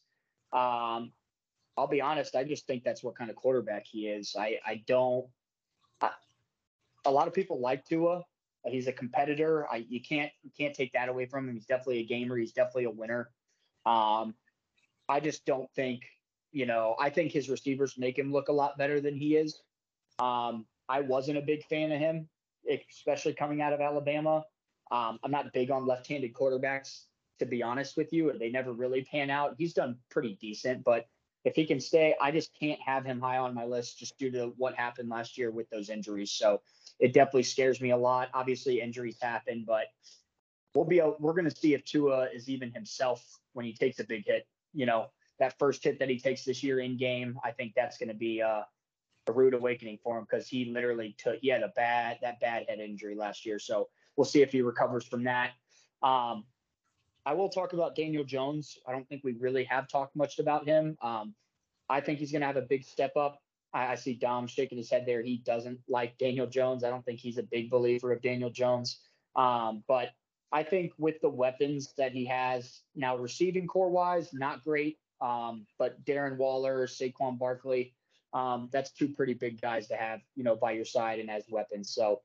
Um, 0.51 1.14
I'll 1.78 1.88
be 1.88 2.01
honest. 2.01 2.36
I 2.36 2.43
just 2.43 2.68
think 2.68 2.84
that's 2.84 3.01
what 3.01 3.16
kind 3.16 3.30
of 3.30 3.38
quarterback 3.38 3.86
he 3.89 4.07
is. 4.07 4.36
I 4.38 4.60
I 4.66 4.84
don't. 4.86 5.26
I, 6.01 6.12
a 7.05 7.12
lot 7.12 7.28
of 7.28 7.34
people 7.34 7.62
like 7.62 7.86
Tua. 7.86 8.24
He's 8.66 8.88
a 8.88 8.93
competitor. 8.93 9.68
I 9.72 9.86
you 9.89 10.01
can't 10.01 10.32
you 10.43 10.51
can't 10.57 10.76
take 10.76 10.93
that 10.93 11.10
away 11.10 11.26
from 11.26 11.47
him. 11.47 11.55
He's 11.55 11.66
definitely 11.66 11.99
a 11.99 12.05
gamer. 12.05 12.38
He's 12.38 12.51
definitely 12.51 12.86
a 12.86 12.91
winner. 12.91 13.30
Um, 13.86 14.36
I 15.07 15.20
just 15.20 15.45
don't 15.45 15.70
think 15.72 16.01
you 16.51 16.66
know. 16.66 16.95
I 16.99 17.10
think 17.10 17.32
his 17.32 17.49
receivers 17.49 17.97
make 17.97 18.18
him 18.18 18.32
look 18.32 18.49
a 18.49 18.53
lot 18.53 18.78
better 18.78 18.99
than 18.99 19.16
he 19.16 19.36
is. 19.36 19.62
Um, 20.20 20.66
I 20.89 21.01
wasn't 21.01 21.38
a 21.38 21.41
big 21.41 21.64
fan 21.66 21.91
of 21.91 21.99
him, 21.99 22.28
especially 22.89 23.34
coming 23.34 23.62
out 23.62 23.74
of 23.74 23.80
Alabama. 23.80 24.43
Um, 24.91 25.20
I'm 25.24 25.32
not 25.32 25.53
big 25.53 25.72
on 25.72 25.86
left-handed 25.86 26.34
quarterbacks 26.34 27.03
to 27.39 27.45
be 27.45 27.64
honest 27.64 27.97
with 27.97 28.14
you. 28.14 28.32
They 28.38 28.49
never 28.49 28.74
really 28.74 29.03
pan 29.03 29.30
out. 29.30 29.55
He's 29.57 29.74
done 29.74 29.97
pretty 30.12 30.38
decent, 30.39 30.84
but 30.84 31.07
if 31.45 31.55
he 31.55 31.66
can 31.66 31.80
stay, 31.80 32.16
I 32.22 32.32
just 32.32 32.51
can't 32.60 32.80
have 32.86 33.05
him 33.05 33.20
high 33.20 33.38
on 33.38 33.55
my 33.55 33.66
list 33.66 33.97
just 33.97 34.18
due 34.18 34.30
to 34.32 34.53
what 34.57 34.76
happened 34.76 35.10
last 35.10 35.38
year 35.38 35.49
with 35.51 35.70
those 35.70 35.89
injuries. 35.89 36.32
So 36.32 36.62
it 36.99 37.13
definitely 37.13 37.43
scares 37.43 37.81
me 37.81 37.91
a 37.91 37.97
lot. 37.97 38.29
Obviously, 38.33 38.81
injuries 38.81 39.17
happen, 39.21 39.63
but 39.65 39.85
we'll 40.75 40.85
be 40.85 41.01
we're 41.19 41.33
going 41.33 41.49
to 41.49 41.55
see 41.55 41.73
if 41.73 41.83
Tua 41.83 42.27
is 42.33 42.49
even 42.49 42.71
himself 42.71 43.25
when 43.53 43.65
he 43.65 43.73
takes 43.73 43.99
a 43.99 44.03
big 44.03 44.25
hit. 44.25 44.47
You 44.73 44.85
know, 44.85 45.07
that 45.39 45.57
first 45.57 45.83
hit 45.83 45.99
that 45.99 46.09
he 46.09 46.19
takes 46.19 46.43
this 46.43 46.63
year 46.63 46.79
in 46.79 46.97
game, 46.97 47.39
I 47.43 47.51
think 47.51 47.73
that's 47.75 47.97
going 47.97 48.09
to 48.09 48.15
be 48.15 48.41
uh, 48.41 48.61
a 49.27 49.31
rude 49.31 49.53
awakening 49.53 49.99
for 50.03 50.17
him 50.17 50.25
because 50.29 50.47
he 50.47 50.65
literally 50.65 51.15
took 51.17 51.37
he 51.41 51.47
had 51.49 51.63
a 51.63 51.71
bad 51.75 52.17
that 52.21 52.39
bad 52.39 52.65
head 52.67 52.79
injury 52.79 53.15
last 53.15 53.45
year. 53.45 53.59
So 53.59 53.87
we'll 54.15 54.25
see 54.25 54.41
if 54.41 54.51
he 54.51 54.61
recovers 54.61 55.05
from 55.05 55.23
that. 55.23 55.51
Um, 56.03 56.45
I 57.25 57.33
will 57.33 57.49
talk 57.49 57.73
about 57.73 57.95
Daniel 57.95 58.23
Jones. 58.23 58.77
I 58.87 58.91
don't 58.91 59.07
think 59.07 59.23
we 59.23 59.33
really 59.33 59.63
have 59.65 59.87
talked 59.87 60.15
much 60.15 60.39
about 60.39 60.65
him. 60.65 60.97
Um, 61.01 61.35
I 61.89 62.01
think 62.01 62.19
he's 62.19 62.31
going 62.31 62.41
to 62.41 62.47
have 62.47 62.57
a 62.57 62.61
big 62.61 62.83
step 62.83 63.15
up. 63.17 63.41
I, 63.74 63.88
I 63.88 63.95
see 63.95 64.13
Dom 64.13 64.47
shaking 64.47 64.78
his 64.78 64.89
head 64.89 65.05
there. 65.05 65.22
He 65.22 65.38
doesn't 65.38 65.80
like 65.88 66.17
Daniel 66.17 66.47
Jones. 66.47 66.84
I 66.84 66.89
don't 66.89 67.05
think 67.05 67.20
he's 67.20 67.38
a 67.38 67.43
big 67.43 67.70
believer 67.70 68.11
of 68.11 68.22
Daniel 68.22 68.49
Jones. 68.49 68.99
Um, 69.36 69.84
but 69.88 70.09
I 70.51 70.63
think 70.63 70.93
with 70.97 71.22
the 71.22 71.30
weapons 71.30 71.93
that 71.97 72.11
he 72.11 72.26
has 72.26 72.82
now, 72.95 73.17
receiving 73.17 73.67
corps 73.67 73.89
wise, 73.89 74.34
not 74.34 74.63
great. 74.63 74.97
Um, 75.22 75.65
but 75.78 76.03
Darren 76.05 76.38
Waller, 76.38 76.88
Saquon 76.88 77.38
Barkley, 77.38 77.93
um, 78.34 78.70
that's 78.72 78.91
two 78.91 79.09
pretty 79.09 79.34
big 79.34 79.59
guys 79.59 79.88
to 79.88 79.95
have, 79.95 80.22
you 80.36 80.43
know, 80.43 80.55
by 80.55 80.72
your 80.72 80.86
side 80.86 81.20
and 81.20 81.30
as 81.30 81.43
weapons. 81.49 81.93
So 81.93 82.22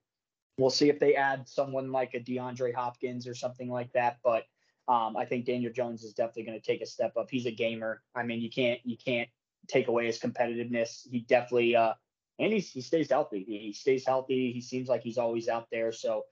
we'll 0.58 0.70
see 0.70 0.88
if 0.88 1.00
they 1.00 1.16
add 1.16 1.48
someone 1.48 1.90
like 1.90 2.14
a 2.14 2.20
DeAndre 2.20 2.74
Hopkins 2.74 3.26
or 3.26 3.34
something 3.34 3.68
like 3.68 3.92
that. 3.92 4.18
But 4.22 4.44
um, 4.86 5.16
I 5.16 5.24
think 5.24 5.46
Daniel 5.46 5.72
Jones 5.72 6.04
is 6.04 6.12
definitely 6.12 6.44
going 6.44 6.60
to 6.60 6.64
take 6.64 6.82
a 6.82 6.86
step 6.86 7.16
up. 7.16 7.30
He's 7.30 7.46
a 7.46 7.50
gamer. 7.50 8.02
I 8.14 8.22
mean, 8.22 8.40
you 8.40 8.50
can't 8.50 8.80
you 8.84 8.96
can't 8.96 9.28
take 9.68 9.88
away 9.88 10.06
his 10.06 10.18
competitiveness. 10.18 11.08
He 11.10 11.20
definitely 11.20 11.76
uh, 11.76 11.94
and 12.38 12.52
he's, 12.52 12.70
he 12.70 12.80
stays 12.80 13.10
healthy. 13.10 13.44
He 13.46 13.72
stays 13.72 14.04
healthy. 14.06 14.52
He 14.52 14.60
seems 14.60 14.88
like 14.88 15.02
he's 15.02 15.18
always 15.18 15.48
out 15.48 15.68
there. 15.70 15.92
So 15.92 16.24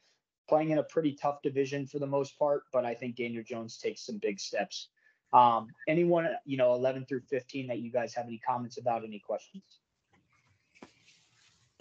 playing 0.49 0.71
in 0.71 0.79
a 0.79 0.83
pretty 0.83 1.13
tough 1.13 1.43
division 1.43 1.87
for 1.87 1.99
the 1.99 2.07
most 2.07 2.39
part, 2.39 2.65
but 2.73 2.85
I 2.85 2.95
think 2.95 3.17
Daniel 3.17 3.45
Jones 3.45 3.79
takes 3.79 4.05
some 4.05 4.19
big 4.19 4.41
steps. 4.41 4.89
Um, 5.33 5.69
anyone, 5.89 6.29
you 6.45 6.57
know, 6.57 6.75
11 6.75 7.07
through 7.07 7.23
15 7.31 7.69
that 7.69 7.79
you 7.79 7.91
guys 7.91 8.15
have 8.15 8.27
any 8.27 8.39
comments 8.39 8.79
about, 8.79 9.05
any 9.05 9.21
questions? 9.21 9.63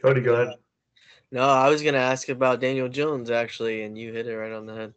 Cody, 0.01 0.21
go 0.21 0.35
ahead. 0.35 0.55
No, 1.31 1.43
I 1.43 1.69
was 1.69 1.81
gonna 1.81 1.97
ask 1.97 2.29
about 2.29 2.59
Daniel 2.59 2.89
Jones 2.89 3.29
actually, 3.29 3.83
and 3.83 3.97
you 3.97 4.11
hit 4.11 4.27
it 4.27 4.35
right 4.35 4.51
on 4.51 4.65
the 4.65 4.73
head. 4.73 4.93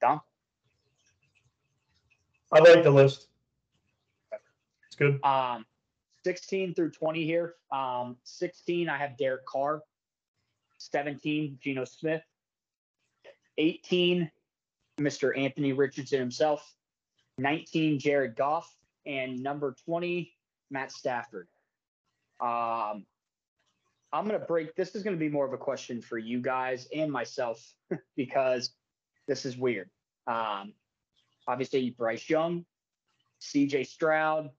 Dom? 0.00 0.20
I 2.52 2.58
like 2.60 2.82
the 2.82 2.90
list. 2.90 3.28
It's 4.98 4.98
good. 4.98 5.24
Um, 5.24 5.66
16 6.24 6.74
through 6.74 6.90
20 6.90 7.24
here. 7.24 7.54
Um, 7.70 8.16
16, 8.24 8.88
I 8.88 8.96
have 8.96 9.16
Derek 9.16 9.46
Carr. 9.46 9.82
17, 10.78 11.58
Geno 11.62 11.84
Smith. 11.84 12.22
18, 13.58 14.30
Mr. 14.98 15.36
Anthony 15.38 15.72
Richardson 15.72 16.18
himself. 16.18 16.74
19, 17.38 17.98
Jared 17.98 18.36
Goff. 18.36 18.74
And 19.04 19.42
number 19.42 19.76
20, 19.84 20.32
Matt 20.70 20.92
Stafford. 20.92 21.48
Um, 22.40 23.06
I'm 24.12 24.26
going 24.26 24.38
to 24.38 24.46
break. 24.46 24.74
This 24.74 24.94
is 24.94 25.02
going 25.02 25.14
to 25.14 25.20
be 25.20 25.28
more 25.28 25.46
of 25.46 25.52
a 25.52 25.58
question 25.58 26.00
for 26.00 26.18
you 26.18 26.40
guys 26.40 26.88
and 26.94 27.10
myself 27.10 27.62
because 28.16 28.70
this 29.26 29.44
is 29.44 29.56
weird. 29.56 29.90
Um, 30.26 30.72
obviously, 31.46 31.90
Bryce 31.90 32.28
Young, 32.28 32.64
CJ 33.40 33.86
Stroud, 33.86 34.50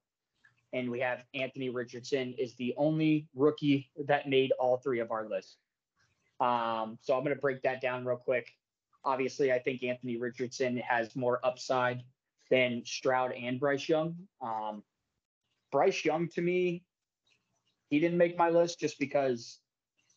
and 0.74 0.90
we 0.90 1.00
have 1.00 1.20
Anthony 1.34 1.70
Richardson 1.70 2.34
is 2.38 2.56
the 2.56 2.74
only 2.78 3.28
rookie 3.36 3.90
that 4.06 4.30
made 4.30 4.52
all 4.60 4.78
three 4.78 5.00
of 5.00 5.12
our 5.12 5.28
lists. 5.28 5.58
Um, 6.40 6.98
so 7.02 7.16
I'm 7.16 7.24
going 7.24 7.36
to 7.36 7.42
break 7.42 7.62
that 7.64 7.82
down 7.82 8.06
real 8.06 8.18
quick. 8.18 8.48
Obviously, 9.04 9.52
I 9.52 9.60
think 9.60 9.84
Anthony 9.84 10.18
Richardson 10.18 10.78
has 10.78 11.16
more 11.16 11.40
upside 11.44 12.04
than 12.52 12.84
Stroud 12.86 13.32
and 13.32 13.60
Bryce 13.60 13.88
Young. 13.88 14.16
Um, 14.42 14.84
Bryce 15.72 16.04
Young, 16.06 16.28
to 16.30 16.42
me, 16.42 16.84
he 17.90 18.00
didn't 18.00 18.18
make 18.18 18.38
my 18.38 18.50
list 18.50 18.80
just 18.80 19.00
because 19.00 19.60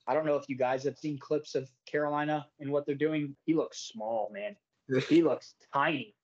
I 0.07 0.15
don't 0.15 0.27
know 0.27 0.37
if 0.37 0.49
you 0.49 0.57
guys 0.57 0.83
have 0.85 0.99
seen 0.99 1.19
clips 1.19 1.55
of 1.55 1.71
Carolina 1.87 2.47
and 2.59 2.71
what 2.71 2.85
they're 2.85 2.95
doing. 2.95 3.37
He 3.47 3.55
looks 3.55 3.79
small, 3.93 4.31
man. 4.33 4.57
He 5.09 5.23
looks 5.23 5.55
tiny. 5.73 6.17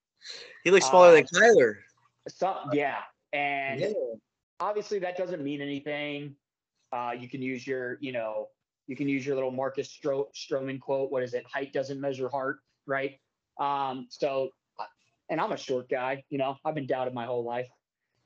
He 0.65 0.71
looks 0.71 0.87
smaller 0.87 1.13
than 1.13 1.23
Uh, 1.23 1.39
Kyler. 1.39 1.75
So, 2.27 2.57
yeah. 2.73 2.97
And 3.33 3.95
obviously 4.59 4.99
that 4.99 5.17
doesn't 5.17 5.43
mean 5.43 5.61
anything. 5.61 6.35
Uh, 6.91 7.13
you 7.17 7.27
can 7.27 7.41
use 7.41 7.67
your, 7.67 7.97
you 7.99 8.11
know, 8.11 8.47
you 8.87 8.95
can 8.95 9.09
use 9.09 9.25
your 9.25 9.35
little 9.35 9.51
Marcus 9.51 9.87
Stro- 9.89 10.33
Stroman 10.33 10.79
quote. 10.79 11.11
What 11.11 11.23
is 11.23 11.33
it? 11.33 11.45
Height 11.45 11.73
doesn't 11.73 11.99
measure 11.99 12.29
heart, 12.29 12.59
right? 12.85 13.19
Um, 13.59 14.07
so, 14.09 14.49
uh, 14.79 14.85
and 15.29 15.41
I'm 15.41 15.51
a 15.51 15.57
short 15.57 15.89
guy. 15.89 16.23
You 16.29 16.37
know, 16.37 16.57
I've 16.63 16.75
been 16.75 16.87
doubted 16.87 17.13
my 17.13 17.25
whole 17.25 17.43
life. 17.43 17.67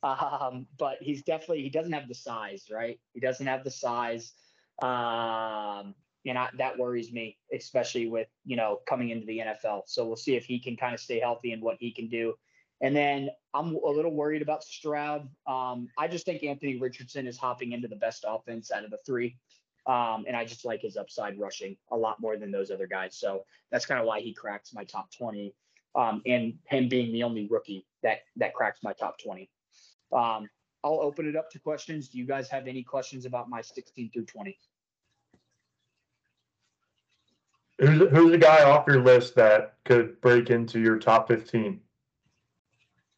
Um, 0.03 0.65
but 0.79 0.97
he's 0.99 1.23
definitely 1.23 1.61
he 1.61 1.69
doesn't 1.69 1.91
have 1.91 2.07
the 2.07 2.15
size, 2.15 2.65
right? 2.71 2.99
He 3.13 3.19
doesn't 3.19 3.45
have 3.45 3.63
the 3.63 3.71
size. 3.71 4.33
Um, 4.81 5.93
and 6.25 6.37
I, 6.37 6.49
that 6.57 6.77
worries 6.77 7.11
me, 7.11 7.37
especially 7.53 8.07
with 8.07 8.27
you 8.45 8.55
know 8.55 8.79
coming 8.87 9.09
into 9.09 9.25
the 9.25 9.39
NFL. 9.39 9.83
So 9.85 10.05
we'll 10.05 10.15
see 10.15 10.35
if 10.35 10.45
he 10.45 10.59
can 10.59 10.75
kind 10.75 10.93
of 10.93 10.99
stay 10.99 11.19
healthy 11.19 11.51
and 11.51 11.61
what 11.61 11.77
he 11.79 11.91
can 11.91 12.07
do. 12.07 12.33
And 12.81 12.95
then 12.95 13.29
I'm 13.53 13.75
a 13.75 13.89
little 13.89 14.13
worried 14.13 14.41
about 14.41 14.63
Stroud. 14.63 15.29
Um, 15.47 15.87
I 15.97 16.07
just 16.07 16.25
think 16.25 16.43
Anthony 16.43 16.77
Richardson 16.77 17.27
is 17.27 17.37
hopping 17.37 17.73
into 17.73 17.87
the 17.87 17.95
best 17.95 18.25
offense 18.27 18.71
out 18.71 18.83
of 18.83 18.91
the 18.91 18.97
three. 19.05 19.37
Um, 19.85 20.25
and 20.27 20.35
I 20.35 20.45
just 20.45 20.65
like 20.65 20.81
his 20.81 20.97
upside 20.97 21.39
rushing 21.39 21.75
a 21.91 21.97
lot 21.97 22.19
more 22.19 22.37
than 22.37 22.51
those 22.51 22.71
other 22.71 22.87
guys. 22.87 23.17
So 23.17 23.45
that's 23.71 23.85
kind 23.85 23.99
of 23.99 24.05
why 24.05 24.21
he 24.21 24.33
cracks 24.33 24.73
my 24.73 24.83
top 24.83 25.11
20. 25.15 25.53
Um, 25.93 26.21
and 26.25 26.53
him 26.65 26.87
being 26.87 27.11
the 27.11 27.23
only 27.23 27.47
rookie 27.49 27.85
that 28.01 28.19
that 28.37 28.53
cracks 28.53 28.79
my 28.81 28.93
top 28.93 29.19
20. 29.19 29.49
Um, 30.13 30.49
I'll 30.83 31.01
open 31.01 31.27
it 31.27 31.35
up 31.35 31.49
to 31.51 31.59
questions. 31.59 32.09
Do 32.09 32.17
you 32.17 32.25
guys 32.25 32.49
have 32.49 32.67
any 32.67 32.81
questions 32.81 33.25
about 33.25 33.49
my 33.49 33.61
16 33.61 34.09
through 34.11 34.25
20? 34.25 34.57
Who's 37.79 38.09
who's 38.11 38.31
the 38.31 38.37
guy 38.37 38.63
off 38.63 38.85
your 38.87 39.01
list 39.01 39.35
that 39.35 39.75
could 39.85 40.21
break 40.21 40.51
into 40.51 40.79
your 40.79 40.99
top 40.99 41.27
fifteen? 41.27 41.81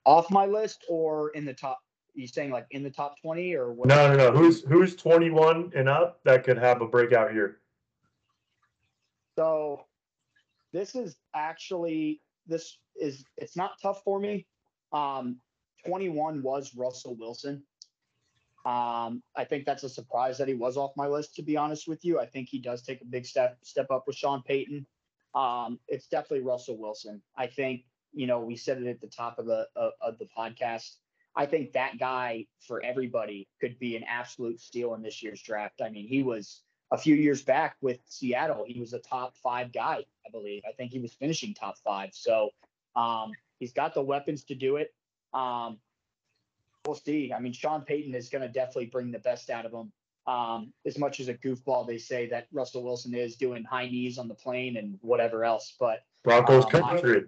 Off 0.06 0.30
my 0.30 0.46
list 0.46 0.84
or 0.90 1.30
in 1.32 1.46
the 1.46 1.54
top? 1.54 1.80
You 2.16 2.28
saying 2.28 2.52
like 2.52 2.68
in 2.72 2.84
the 2.84 2.92
top 2.92 3.16
20 3.22 3.56
or 3.56 3.74
what? 3.74 3.88
No, 3.88 4.08
no, 4.08 4.16
no. 4.16 4.32
Who's 4.32 4.62
who's 4.64 4.96
twenty 4.96 5.32
one 5.32 5.72
and 5.76 5.90
up 5.90 6.20
that 6.26 6.44
could 6.44 6.58
have 6.58 6.82
a 6.82 6.88
breakout 6.88 7.34
year? 7.34 7.60
So 9.36 9.86
this 10.72 10.96
is 10.96 11.16
actually 11.34 12.22
this 12.46 12.78
is 13.00 13.24
it's 13.38 13.56
not 13.56 13.72
tough 13.82 14.04
for 14.04 14.20
me. 14.20 14.46
Um, 14.92 15.40
21 15.86 16.42
was 16.44 16.76
Russell 16.76 17.16
Wilson. 17.16 17.64
Um, 18.66 19.22
I 19.36 19.44
think 19.44 19.66
that's 19.66 19.84
a 19.84 19.90
surprise 19.90 20.38
that 20.38 20.48
he 20.48 20.54
was 20.54 20.78
off 20.78 20.92
my 20.96 21.08
list. 21.08 21.36
To 21.36 21.42
be 21.42 21.58
honest 21.58 21.88
with 21.88 22.06
you, 22.06 22.20
I 22.20 22.26
think 22.26 22.48
he 22.50 22.60
does 22.60 22.82
take 22.82 23.02
a 23.02 23.06
big 23.06 23.26
step 23.26 23.58
step 23.64 23.88
up 23.92 24.06
with 24.08 24.16
Sean 24.16 24.42
Payton. 24.44 24.86
Um, 25.36 25.80
it's 25.88 26.08
definitely 26.08 26.46
Russell 26.46 26.78
Wilson. 26.78 27.22
I 27.36 27.48
think 27.48 27.82
you 28.14 28.28
know 28.28 28.40
we 28.40 28.56
said 28.56 28.82
it 28.82 28.88
at 28.88 29.02
the 29.02 29.08
top 29.08 29.40
of 29.40 29.46
the 29.46 29.68
of, 29.76 29.92
of 30.02 30.18
the 30.20 30.28
podcast. 30.38 30.96
I 31.36 31.46
think 31.48 31.74
that 31.74 31.98
guy 32.00 32.46
for 32.68 32.84
everybody 32.84 33.48
could 33.60 33.80
be 33.80 33.96
an 33.96 34.04
absolute 34.08 34.60
steal 34.60 34.94
in 34.94 35.02
this 35.02 35.24
year's 35.24 35.42
draft. 35.42 35.82
I 35.82 35.90
mean, 35.90 36.08
he 36.08 36.22
was 36.22 36.62
a 36.92 36.98
few 36.98 37.16
years 37.16 37.42
back 37.42 37.76
with 37.82 38.00
Seattle. 38.06 38.66
He 38.68 38.80
was 38.80 38.94
a 38.94 39.00
top 39.00 39.36
five 39.42 39.74
guy, 39.74 40.06
I 40.26 40.30
believe. 40.32 40.62
I 40.68 40.74
think 40.74 40.92
he 40.92 41.00
was 41.00 41.14
finishing 41.14 41.56
top 41.56 41.78
five. 41.84 42.12
So 42.14 42.52
um, 42.96 43.32
he's 43.60 43.74
got 43.74 43.96
the 43.96 44.02
weapons 44.04 44.44
to 44.46 44.56
do 44.56 44.76
it. 44.76 44.94
Um, 45.34 45.80
we'll 46.86 46.96
see. 46.96 47.34
I 47.34 47.40
mean, 47.40 47.54
Sean 47.54 47.82
Payton 47.82 48.14
is 48.14 48.30
going 48.30 48.44
to 48.44 48.48
definitely 48.48 48.88
bring 48.88 49.12
the 49.12 49.20
best 49.20 49.50
out 49.50 49.66
of 49.66 49.74
him. 49.74 49.92
Um, 50.26 50.72
as 50.86 50.98
much 50.98 51.20
as 51.20 51.28
a 51.28 51.34
goofball 51.34 51.86
they 51.86 51.98
say 51.98 52.30
that 52.30 52.48
Russell 52.54 52.84
Wilson 52.84 53.14
is 53.14 53.36
doing 53.36 53.64
high 53.66 53.88
knees 53.88 54.18
on 54.18 54.30
the 54.30 54.36
plane 54.36 54.78
and 54.78 54.98
whatever 55.02 55.44
else, 55.44 55.76
but 55.78 56.06
Broncos 56.24 56.64
Um, 56.66 56.70
country. 56.70 57.24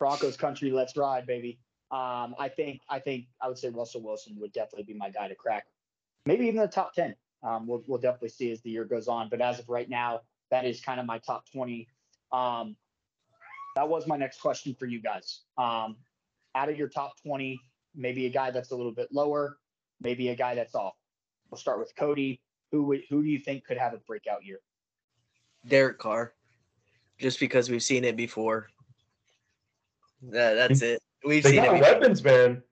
Broncos 0.00 0.36
country, 0.36 0.72
let's 0.72 0.96
ride, 0.96 1.26
baby. 1.26 1.60
Um, 1.92 2.34
I 2.38 2.48
think 2.48 2.80
I 2.88 2.98
think 2.98 3.26
I 3.40 3.46
would 3.46 3.58
say 3.58 3.68
Russell 3.68 4.02
Wilson 4.02 4.36
would 4.40 4.52
definitely 4.52 4.84
be 4.84 4.94
my 4.94 5.10
guy 5.10 5.28
to 5.28 5.34
crack, 5.36 5.66
maybe 6.26 6.46
even 6.46 6.60
the 6.60 6.66
top 6.66 6.94
ten. 6.94 7.14
Um, 7.42 7.66
we'll 7.66 7.84
we'll 7.86 8.00
definitely 8.00 8.30
see 8.30 8.50
as 8.50 8.60
the 8.62 8.70
year 8.70 8.84
goes 8.84 9.06
on. 9.06 9.28
But 9.28 9.40
as 9.40 9.58
of 9.60 9.68
right 9.68 9.88
now, 9.88 10.22
that 10.50 10.64
is 10.64 10.80
kind 10.80 10.98
of 10.98 11.06
my 11.06 11.18
top 11.18 11.44
twenty. 11.52 11.86
Um, 12.32 12.76
that 13.76 13.88
was 13.88 14.06
my 14.06 14.16
next 14.16 14.40
question 14.40 14.74
for 14.78 14.86
you 14.86 15.00
guys. 15.00 15.42
Um, 15.58 15.96
out 16.54 16.68
of 16.68 16.78
your 16.78 16.88
top 16.88 17.20
twenty, 17.22 17.60
maybe 17.94 18.26
a 18.26 18.30
guy 18.30 18.50
that's 18.50 18.70
a 18.70 18.76
little 18.76 18.92
bit 18.92 19.08
lower, 19.12 19.58
maybe 20.00 20.28
a 20.28 20.36
guy 20.36 20.54
that's 20.54 20.74
off. 20.74 20.94
We'll 21.50 21.58
start 21.58 21.78
with 21.78 21.94
Cody. 21.96 22.40
Who 22.72 22.96
who 23.08 23.22
do 23.22 23.28
you 23.28 23.38
think 23.38 23.64
could 23.64 23.78
have 23.78 23.94
a 23.94 23.98
breakout 23.98 24.44
year? 24.44 24.60
Derek 25.66 25.98
Carr, 25.98 26.34
just 27.18 27.40
because 27.40 27.68
we've 27.68 27.82
seen 27.82 28.04
it 28.04 28.16
before. 28.16 28.68
That, 30.22 30.54
that's 30.54 30.82
it. 30.82 31.02
We've 31.24 31.42
They 31.42 31.50
seen 31.52 31.62
got 31.64 31.72
Before. 31.78 31.92
weapons, 31.94 32.24
man. 32.24 32.62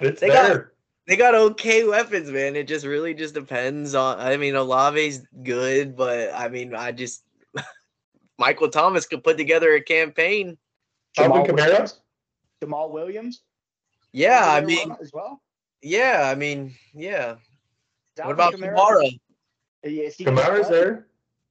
It's 0.00 0.20
They 0.20 0.28
got- 0.28 0.66
They 1.08 1.16
got 1.16 1.34
okay 1.34 1.84
weapons, 1.84 2.30
man. 2.30 2.54
It 2.54 2.68
just 2.68 2.86
really 2.86 3.12
just 3.12 3.34
depends 3.34 3.94
on. 3.94 4.20
I 4.20 4.36
mean, 4.36 4.54
Olave's 4.54 5.26
good, 5.42 5.96
but 5.96 6.32
I 6.32 6.48
mean, 6.48 6.74
I 6.76 6.92
just 6.92 7.24
Michael 8.38 8.68
Thomas 8.68 9.06
could 9.06 9.24
put 9.24 9.36
together 9.36 9.74
a 9.74 9.80
campaign. 9.82 10.56
Alvin 11.18 11.42
Jamaal 11.42 11.46
Kamara? 11.48 11.56
Williams? 11.56 12.00
Jamaal 12.62 12.90
Williams? 12.92 13.42
Yeah, 14.12 14.42
I 14.48 14.60
mean, 14.60 14.94
as 15.00 15.12
well. 15.12 15.42
yeah, 15.82 16.30
I 16.30 16.36
mean, 16.36 16.74
yeah. 16.94 17.32
Is 17.32 17.38
What 18.24 18.38
Alvin 18.40 18.62
about 18.62 18.76
Kamara- 18.76 18.76
Kamara? 18.76 19.06
Uh, 19.84 19.88
is 19.88 20.14
he 20.16 20.24
Kamara's 20.24 20.68
there. 20.68 21.08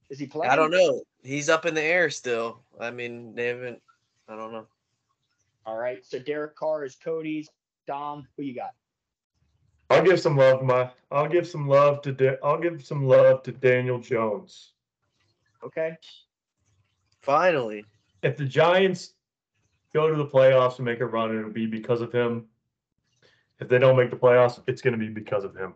Is 0.08 0.18
he 0.18 0.26
playing? 0.26 0.50
I 0.50 0.56
don't 0.56 0.70
know. 0.70 1.02
He's 1.22 1.48
up 1.50 1.66
in 1.66 1.74
the 1.74 1.82
air 1.82 2.08
still. 2.08 2.62
I 2.80 2.90
mean, 2.90 3.34
they 3.34 3.48
haven't. 3.48 3.82
I 4.28 4.34
don't 4.36 4.52
know. 4.52 4.66
All 5.66 5.76
right. 5.76 6.04
So 6.04 6.18
Derek 6.18 6.56
Carr 6.56 6.84
is 6.84 6.96
Cody's. 6.96 7.48
Dom, 7.86 8.26
who 8.36 8.44
you 8.44 8.54
got? 8.54 8.70
I'll 9.90 10.02
give 10.04 10.20
some 10.20 10.36
love. 10.36 10.62
My 10.62 10.90
I'll 11.10 11.28
give 11.28 11.46
some 11.46 11.68
love 11.68 12.00
to 12.02 12.12
Da- 12.12 12.38
I'll 12.42 12.60
give 12.60 12.84
some 12.84 13.06
love 13.06 13.42
to 13.42 13.52
Daniel 13.52 13.98
Jones. 13.98 14.72
Okay. 15.64 15.96
Finally, 17.20 17.84
If 18.22 18.36
the 18.36 18.44
Giants 18.44 19.14
go 19.92 20.08
to 20.08 20.16
the 20.16 20.26
playoffs 20.26 20.76
and 20.76 20.84
make 20.84 21.00
a 21.00 21.06
run, 21.06 21.36
it'll 21.36 21.50
be 21.50 21.66
because 21.66 22.00
of 22.00 22.12
him. 22.12 22.46
If 23.60 23.68
they 23.68 23.78
don't 23.78 23.96
make 23.96 24.10
the 24.10 24.16
playoffs, 24.16 24.60
it's 24.66 24.82
going 24.82 24.92
to 24.92 24.98
be 24.98 25.08
because 25.08 25.44
of 25.44 25.54
him. 25.54 25.74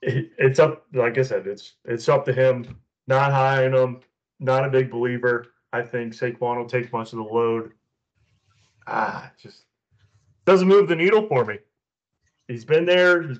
It, 0.00 0.30
it's 0.38 0.58
up, 0.58 0.86
like 0.94 1.18
I 1.18 1.22
said, 1.22 1.46
it's 1.46 1.74
it's 1.84 2.08
up 2.08 2.24
to 2.26 2.32
him. 2.32 2.78
Not 3.06 3.32
high 3.32 3.66
on 3.66 3.74
him. 3.74 4.00
Not 4.38 4.64
a 4.64 4.70
big 4.70 4.90
believer. 4.90 5.48
I 5.72 5.82
think 5.82 6.14
Saquon 6.14 6.56
will 6.56 6.68
take 6.68 6.92
much 6.92 7.12
of 7.12 7.18
the 7.18 7.24
load. 7.24 7.72
Ah, 8.90 9.30
just 9.40 9.64
doesn't 10.46 10.66
move 10.66 10.88
the 10.88 10.96
needle 10.96 11.26
for 11.28 11.44
me. 11.44 11.58
He's 12.48 12.64
been 12.64 12.86
there. 12.86 13.22
He's 13.22 13.38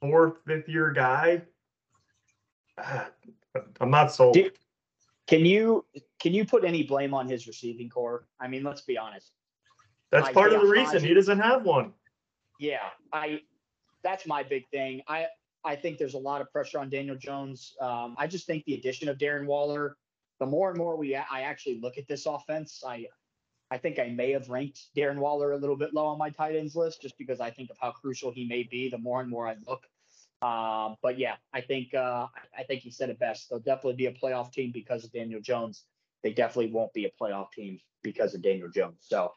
fourth, 0.00 0.34
fifth 0.46 0.68
year 0.68 0.92
guy. 0.92 1.42
Ah, 2.76 3.08
I'm 3.80 3.90
not 3.90 4.12
sold. 4.12 4.34
Do- 4.34 4.50
Can 5.26 5.46
you 5.46 5.86
can 6.18 6.34
you 6.34 6.44
put 6.44 6.64
any 6.64 6.82
blame 6.82 7.14
on 7.14 7.28
his 7.28 7.46
receiving 7.46 7.88
corps? 7.88 8.26
I 8.38 8.46
mean, 8.46 8.62
let's 8.62 8.82
be 8.82 8.98
honest. 8.98 9.32
That's 10.10 10.28
I- 10.28 10.32
part 10.32 10.52
of 10.52 10.60
the 10.60 10.68
reason 10.68 10.98
I- 10.98 11.06
he 11.06 11.14
doesn't 11.14 11.38
have 11.38 11.64
one. 11.64 11.94
Yeah, 12.58 12.90
I 13.12 13.40
that's 14.02 14.26
my 14.26 14.42
big 14.42 14.68
thing. 14.68 15.02
I 15.08 15.28
I 15.64 15.76
think 15.76 15.96
there's 15.98 16.14
a 16.14 16.18
lot 16.18 16.42
of 16.42 16.50
pressure 16.52 16.78
on 16.78 16.90
Daniel 16.90 17.16
Jones. 17.16 17.74
Um, 17.80 18.16
I 18.18 18.26
just 18.26 18.46
think 18.46 18.64
the 18.64 18.74
addition 18.74 19.08
of 19.08 19.16
Darren 19.16 19.46
Waller, 19.46 19.96
the 20.40 20.46
more 20.46 20.68
and 20.68 20.76
more 20.78 20.96
we 20.96 21.14
I 21.16 21.42
actually 21.42 21.80
look 21.80 21.96
at 21.96 22.06
this 22.06 22.26
offense, 22.26 22.82
I 22.86 23.06
I 23.70 23.78
think 23.78 23.98
I 23.98 24.08
may 24.08 24.32
have 24.32 24.48
ranked 24.50 24.88
Darren 24.96 25.18
Waller 25.18 25.52
a 25.52 25.56
little 25.56 25.76
bit 25.76 25.94
low 25.94 26.06
on 26.06 26.18
my 26.18 26.30
tight 26.30 26.56
ends 26.56 26.74
list 26.74 27.00
just 27.00 27.16
because 27.18 27.40
I 27.40 27.50
think 27.50 27.70
of 27.70 27.76
how 27.80 27.92
crucial 27.92 28.32
he 28.32 28.46
may 28.46 28.64
be. 28.64 28.90
The 28.90 28.98
more 28.98 29.20
and 29.20 29.30
more 29.30 29.46
I 29.46 29.56
look, 29.66 29.84
um, 30.42 30.96
but 31.02 31.18
yeah, 31.18 31.36
I 31.52 31.60
think 31.60 31.94
uh, 31.94 32.26
I 32.56 32.62
think 32.66 32.82
he 32.82 32.90
said 32.90 33.10
it 33.10 33.18
best. 33.18 33.48
They'll 33.48 33.60
definitely 33.60 33.94
be 33.94 34.06
a 34.06 34.12
playoff 34.12 34.52
team 34.52 34.70
because 34.72 35.04
of 35.04 35.12
Daniel 35.12 35.40
Jones. 35.40 35.84
They 36.22 36.32
definitely 36.32 36.72
won't 36.72 36.92
be 36.92 37.04
a 37.04 37.10
playoff 37.20 37.52
team 37.52 37.78
because 38.02 38.34
of 38.34 38.42
Daniel 38.42 38.68
Jones. 38.68 38.98
So 39.00 39.32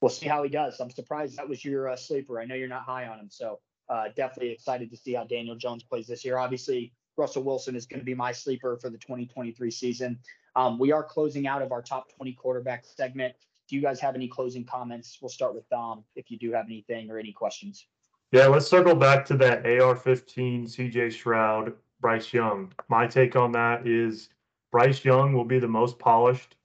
we'll 0.00 0.10
see 0.10 0.28
how 0.28 0.42
he 0.42 0.48
does. 0.48 0.80
I'm 0.80 0.90
surprised 0.90 1.36
that 1.36 1.48
was 1.48 1.64
your 1.64 1.88
uh, 1.88 1.96
sleeper. 1.96 2.40
I 2.40 2.44
know 2.44 2.54
you're 2.54 2.68
not 2.68 2.82
high 2.82 3.06
on 3.06 3.18
him, 3.18 3.28
so 3.30 3.58
uh, 3.88 4.04
definitely 4.16 4.52
excited 4.52 4.90
to 4.90 4.96
see 4.96 5.14
how 5.14 5.24
Daniel 5.24 5.56
Jones 5.56 5.82
plays 5.82 6.06
this 6.06 6.24
year. 6.24 6.38
Obviously, 6.38 6.92
Russell 7.16 7.42
Wilson 7.42 7.74
is 7.74 7.86
going 7.86 8.00
to 8.00 8.06
be 8.06 8.14
my 8.14 8.32
sleeper 8.32 8.78
for 8.80 8.90
the 8.90 8.98
2023 8.98 9.70
season. 9.70 10.18
Um, 10.54 10.78
we 10.78 10.92
are 10.92 11.02
closing 11.02 11.46
out 11.46 11.62
of 11.62 11.72
our 11.72 11.82
top 11.82 12.14
20 12.16 12.32
quarterback 12.34 12.84
segment. 12.84 13.34
Do 13.68 13.76
you 13.76 13.82
guys 13.82 14.00
have 14.00 14.14
any 14.14 14.28
closing 14.28 14.64
comments? 14.64 15.18
We'll 15.20 15.28
start 15.28 15.54
with 15.54 15.68
Dom 15.68 16.02
if 16.16 16.30
you 16.30 16.38
do 16.38 16.52
have 16.52 16.66
anything 16.66 17.10
or 17.10 17.18
any 17.18 17.32
questions. 17.32 17.86
Yeah, 18.32 18.46
let's 18.46 18.66
circle 18.66 18.94
back 18.94 19.24
to 19.26 19.36
that 19.38 19.66
AR-15 19.66 20.64
CJ 20.64 21.12
Stroud, 21.12 21.72
Bryce 22.00 22.32
Young. 22.32 22.72
My 22.88 23.06
take 23.06 23.36
on 23.36 23.52
that 23.52 23.86
is 23.86 24.30
Bryce 24.70 25.04
Young 25.04 25.32
will 25.32 25.44
be 25.44 25.58
the 25.58 25.68
most 25.68 25.98
polished. 25.98 26.56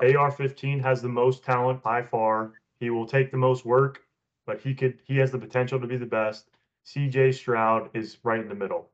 AR-15 0.00 0.82
has 0.82 1.02
the 1.02 1.08
most 1.08 1.44
talent 1.44 1.82
by 1.82 2.02
far. 2.02 2.52
He 2.80 2.90
will 2.90 3.06
take 3.06 3.30
the 3.30 3.36
most 3.36 3.64
work, 3.64 4.02
but 4.46 4.60
he 4.60 4.74
could 4.74 5.00
he 5.04 5.16
has 5.18 5.30
the 5.30 5.38
potential 5.38 5.78
to 5.78 5.86
be 5.86 5.96
the 5.96 6.06
best. 6.06 6.48
CJ 6.86 7.34
Stroud 7.34 7.90
is 7.94 8.18
right 8.24 8.40
in 8.40 8.48
the 8.48 8.54
middle. 8.54 8.88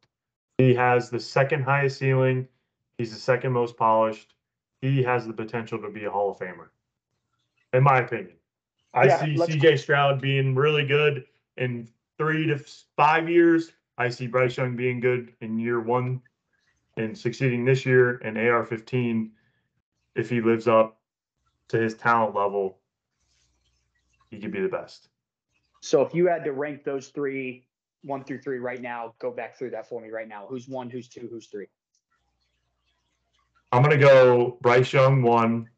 He 0.58 0.74
has 0.74 1.08
the 1.08 1.20
second 1.20 1.62
highest 1.62 1.98
ceiling. 1.98 2.48
He's 2.98 3.12
the 3.12 3.20
second 3.20 3.52
most 3.52 3.76
polished. 3.76 4.34
He 4.80 5.02
has 5.02 5.26
the 5.26 5.32
potential 5.32 5.80
to 5.80 5.90
be 5.90 6.04
a 6.04 6.10
Hall 6.10 6.30
of 6.30 6.38
Famer. 6.38 6.68
In 7.76 7.82
my 7.82 7.98
opinion. 7.98 8.36
I 8.94 9.04
Yeah, 9.04 9.20
see 9.22 9.34
CJ 9.36 9.78
Stroud 9.78 10.20
being 10.20 10.54
really 10.54 10.86
good 10.86 11.26
in 11.58 11.86
three 12.16 12.46
to 12.46 12.58
five 12.96 13.28
years. 13.28 13.72
I 13.98 14.08
see 14.08 14.26
Bryce 14.26 14.56
Young 14.56 14.76
being 14.76 14.98
good 14.98 15.34
in 15.42 15.58
year 15.58 15.80
one 15.80 16.22
and 16.96 17.16
succeeding 17.16 17.66
this 17.66 17.84
year. 17.84 18.16
And 18.24 18.38
AR 18.38 18.64
15, 18.64 19.30
if 20.14 20.30
he 20.30 20.40
lives 20.40 20.66
up 20.66 20.98
to 21.68 21.78
his 21.78 21.94
talent 21.94 22.34
level, 22.34 22.78
he 24.30 24.38
could 24.38 24.52
be 24.52 24.62
the 24.62 24.68
best. 24.68 25.08
So 25.82 26.00
if 26.00 26.14
you 26.14 26.26
had 26.28 26.44
to 26.44 26.52
rank 26.52 26.82
those 26.82 27.08
three, 27.08 27.66
one 28.04 28.24
through 28.24 28.40
three 28.40 28.58
right 28.58 28.80
now, 28.80 29.12
go 29.18 29.30
back 29.30 29.58
through 29.58 29.70
that 29.70 29.86
for 29.86 30.00
me 30.00 30.08
right 30.08 30.28
now. 30.28 30.46
Who's 30.48 30.66
one, 30.66 30.88
who's 30.88 31.08
two, 31.08 31.28
who's 31.30 31.48
three? 31.48 31.68
I'm 33.70 33.82
gonna 33.82 33.98
go 33.98 34.56
Bryce 34.62 34.92
Young 34.94 35.22
one, 35.22 35.68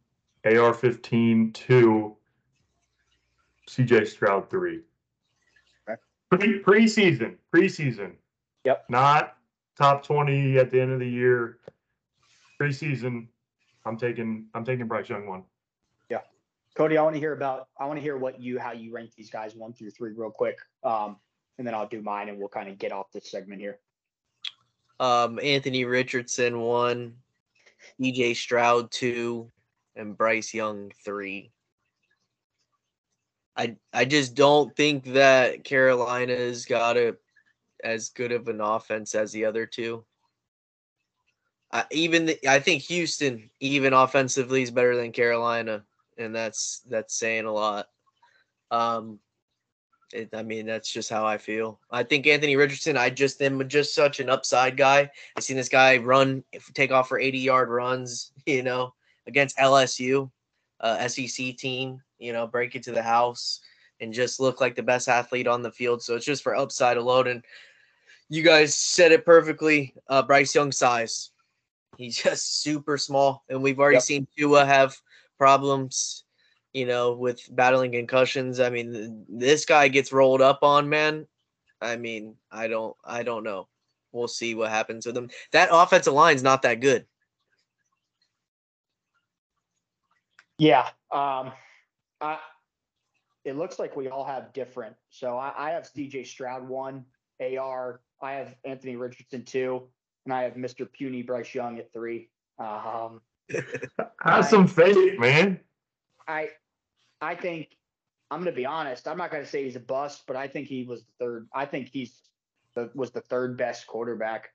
AR 0.44 0.72
15 0.72 1.52
two, 1.52 2.16
CJ 3.68 4.06
Stroud 4.06 4.48
three. 4.50 4.80
Okay. 5.88 6.00
Pre 6.30 6.62
preseason, 6.62 7.36
preseason. 7.54 8.12
Yep. 8.64 8.86
Not 8.88 9.36
top 9.76 10.04
20 10.04 10.58
at 10.58 10.70
the 10.70 10.80
end 10.80 10.92
of 10.92 11.00
the 11.00 11.08
year. 11.08 11.58
Preseason, 12.60 13.26
I'm 13.84 13.96
taking 13.96 14.46
I'm 14.54 14.64
taking 14.64 14.86
Bryce 14.86 15.08
Young 15.08 15.26
one. 15.26 15.44
Yeah. 16.10 16.20
Cody, 16.74 16.98
I 16.98 17.02
want 17.02 17.14
to 17.14 17.20
hear 17.20 17.32
about. 17.32 17.68
I 17.78 17.86
want 17.86 17.98
to 17.98 18.02
hear 18.02 18.16
what 18.16 18.40
you 18.40 18.58
how 18.58 18.72
you 18.72 18.92
rank 18.92 19.14
these 19.16 19.30
guys 19.30 19.54
one 19.54 19.72
through 19.72 19.90
three 19.90 20.12
real 20.16 20.30
quick, 20.30 20.58
um, 20.82 21.16
and 21.58 21.66
then 21.66 21.74
I'll 21.74 21.88
do 21.88 22.02
mine, 22.02 22.28
and 22.28 22.38
we'll 22.38 22.48
kind 22.48 22.68
of 22.68 22.78
get 22.78 22.92
off 22.92 23.10
this 23.12 23.30
segment 23.30 23.60
here. 23.60 23.78
Um, 25.00 25.38
Anthony 25.40 25.84
Richardson 25.84 26.60
one, 26.60 27.14
CJ 28.00 28.34
Stroud 28.36 28.90
two, 28.90 29.50
and 29.98 30.16
Bryce 30.16 30.54
Young 30.54 30.92
three. 31.04 31.52
I 33.56 33.76
I 33.92 34.04
just 34.04 34.34
don't 34.34 34.74
think 34.76 35.04
that 35.12 35.64
Carolina's 35.64 36.64
got 36.64 36.96
a 36.96 37.16
as 37.82 38.08
good 38.10 38.32
of 38.32 38.48
an 38.48 38.60
offense 38.60 39.14
as 39.14 39.32
the 39.32 39.44
other 39.44 39.66
two. 39.66 40.04
I, 41.70 41.84
even 41.90 42.26
the, 42.26 42.48
I 42.48 42.60
think 42.60 42.82
Houston, 42.84 43.50
even 43.60 43.92
offensively, 43.92 44.62
is 44.62 44.70
better 44.70 44.96
than 44.96 45.12
Carolina, 45.12 45.84
and 46.16 46.34
that's 46.34 46.80
that's 46.88 47.14
saying 47.14 47.44
a 47.44 47.52
lot. 47.52 47.88
Um, 48.70 49.18
it, 50.12 50.30
I 50.32 50.42
mean, 50.42 50.66
that's 50.66 50.90
just 50.90 51.10
how 51.10 51.26
I 51.26 51.36
feel. 51.36 51.80
I 51.90 52.02
think 52.02 52.26
Anthony 52.26 52.56
Richardson. 52.56 52.96
I 52.96 53.10
just 53.10 53.42
am 53.42 53.68
just 53.68 53.94
such 53.94 54.20
an 54.20 54.30
upside 54.30 54.76
guy. 54.76 55.10
I've 55.36 55.44
seen 55.44 55.56
this 55.56 55.68
guy 55.68 55.98
run, 55.98 56.42
take 56.74 56.90
off 56.90 57.08
for 57.08 57.18
eighty 57.18 57.38
yard 57.38 57.68
runs. 57.68 58.32
You 58.46 58.62
know, 58.62 58.94
against 59.28 59.56
LSU, 59.58 60.30
uh, 60.80 61.06
SEC 61.08 61.56
team. 61.56 62.02
You 62.18 62.32
know, 62.32 62.48
break 62.48 62.74
into 62.74 62.90
the 62.90 63.02
house 63.02 63.60
and 64.00 64.12
just 64.12 64.40
look 64.40 64.60
like 64.60 64.74
the 64.74 64.82
best 64.82 65.08
athlete 65.08 65.46
on 65.46 65.62
the 65.62 65.70
field. 65.70 66.02
So 66.02 66.16
it's 66.16 66.24
just 66.24 66.42
for 66.42 66.56
upside 66.56 66.96
alone. 66.96 67.28
And 67.28 67.44
you 68.28 68.42
guys 68.42 68.74
said 68.74 69.12
it 69.12 69.24
perfectly. 69.24 69.94
Uh, 70.08 70.22
Bryce 70.22 70.52
Young 70.54 70.72
size. 70.72 71.30
He's 71.96 72.16
just 72.22 72.60
super 72.62 72.98
small, 72.98 73.44
and 73.48 73.62
we've 73.62 73.78
already 73.78 73.96
Yep. 73.96 74.02
seen 74.02 74.26
Tua 74.36 74.64
have 74.66 74.96
problems 75.38 76.24
you 76.72 76.86
know, 76.86 77.12
with 77.12 77.40
battling 77.56 77.92
concussions. 77.92 78.60
I 78.60 78.70
mean, 78.70 79.24
this 79.28 79.64
guy 79.64 79.88
gets 79.88 80.12
rolled 80.12 80.42
up 80.42 80.60
on, 80.62 80.88
man. 80.88 81.26
I 81.80 81.96
mean, 81.96 82.36
I 82.50 82.68
don't, 82.68 82.96
I 83.04 83.22
don't 83.22 83.44
know. 83.44 83.68
We'll 84.12 84.28
see 84.28 84.54
what 84.54 84.70
happens 84.70 85.06
with 85.06 85.16
him. 85.16 85.30
That 85.52 85.70
offensive 85.72 86.12
line's 86.12 86.42
not 86.42 86.62
that 86.62 86.80
good. 86.80 87.06
Yeah. 90.58 90.88
Um, 91.12 91.52
I, 92.20 92.38
it 93.44 93.56
looks 93.56 93.78
like 93.78 93.96
we 93.96 94.08
all 94.08 94.24
have 94.24 94.52
different. 94.52 94.94
So 95.10 95.36
I, 95.36 95.52
I 95.56 95.70
have 95.70 95.84
CJ 95.84 96.26
Stroud 96.26 96.68
one, 96.68 97.04
AR. 97.40 98.00
I 98.20 98.32
have 98.32 98.54
Anthony 98.64 98.96
Richardson 98.96 99.44
two, 99.44 99.84
and 100.24 100.34
I 100.34 100.42
have 100.42 100.54
Mr. 100.54 100.90
Puny 100.90 101.22
Bryce 101.22 101.54
Young 101.54 101.78
at 101.78 101.92
three. 101.92 102.30
Um, 102.58 103.20
Have 104.22 104.44
some 104.44 104.66
faith, 104.66 105.18
man. 105.18 105.60
I, 106.26 106.50
I 107.20 107.34
think 107.34 107.76
I'm 108.30 108.40
going 108.40 108.52
to 108.52 108.56
be 108.56 108.66
honest. 108.66 109.08
I'm 109.08 109.16
not 109.16 109.30
going 109.30 109.42
to 109.42 109.48
say 109.48 109.64
he's 109.64 109.76
a 109.76 109.80
bust, 109.80 110.24
but 110.26 110.36
I 110.36 110.48
think 110.48 110.68
he 110.68 110.84
was 110.84 111.04
the 111.04 111.12
third. 111.18 111.48
I 111.54 111.64
think 111.64 111.88
he's 111.88 112.20
the 112.74 112.90
was 112.94 113.10
the 113.10 113.22
third 113.22 113.56
best 113.56 113.86
quarterback. 113.86 114.50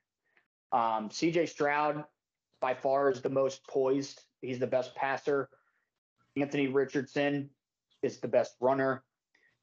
Um, 0.70 1.08
CJ 1.08 1.48
Stroud 1.48 2.04
by 2.60 2.74
far 2.74 3.10
is 3.10 3.20
the 3.20 3.30
most 3.30 3.66
poised. 3.66 4.20
He's 4.40 4.58
the 4.58 4.66
best 4.66 4.94
passer. 4.94 5.48
Anthony 6.36 6.68
Richardson 6.68 7.50
is 8.02 8.18
the 8.18 8.28
best 8.28 8.54
runner, 8.60 9.04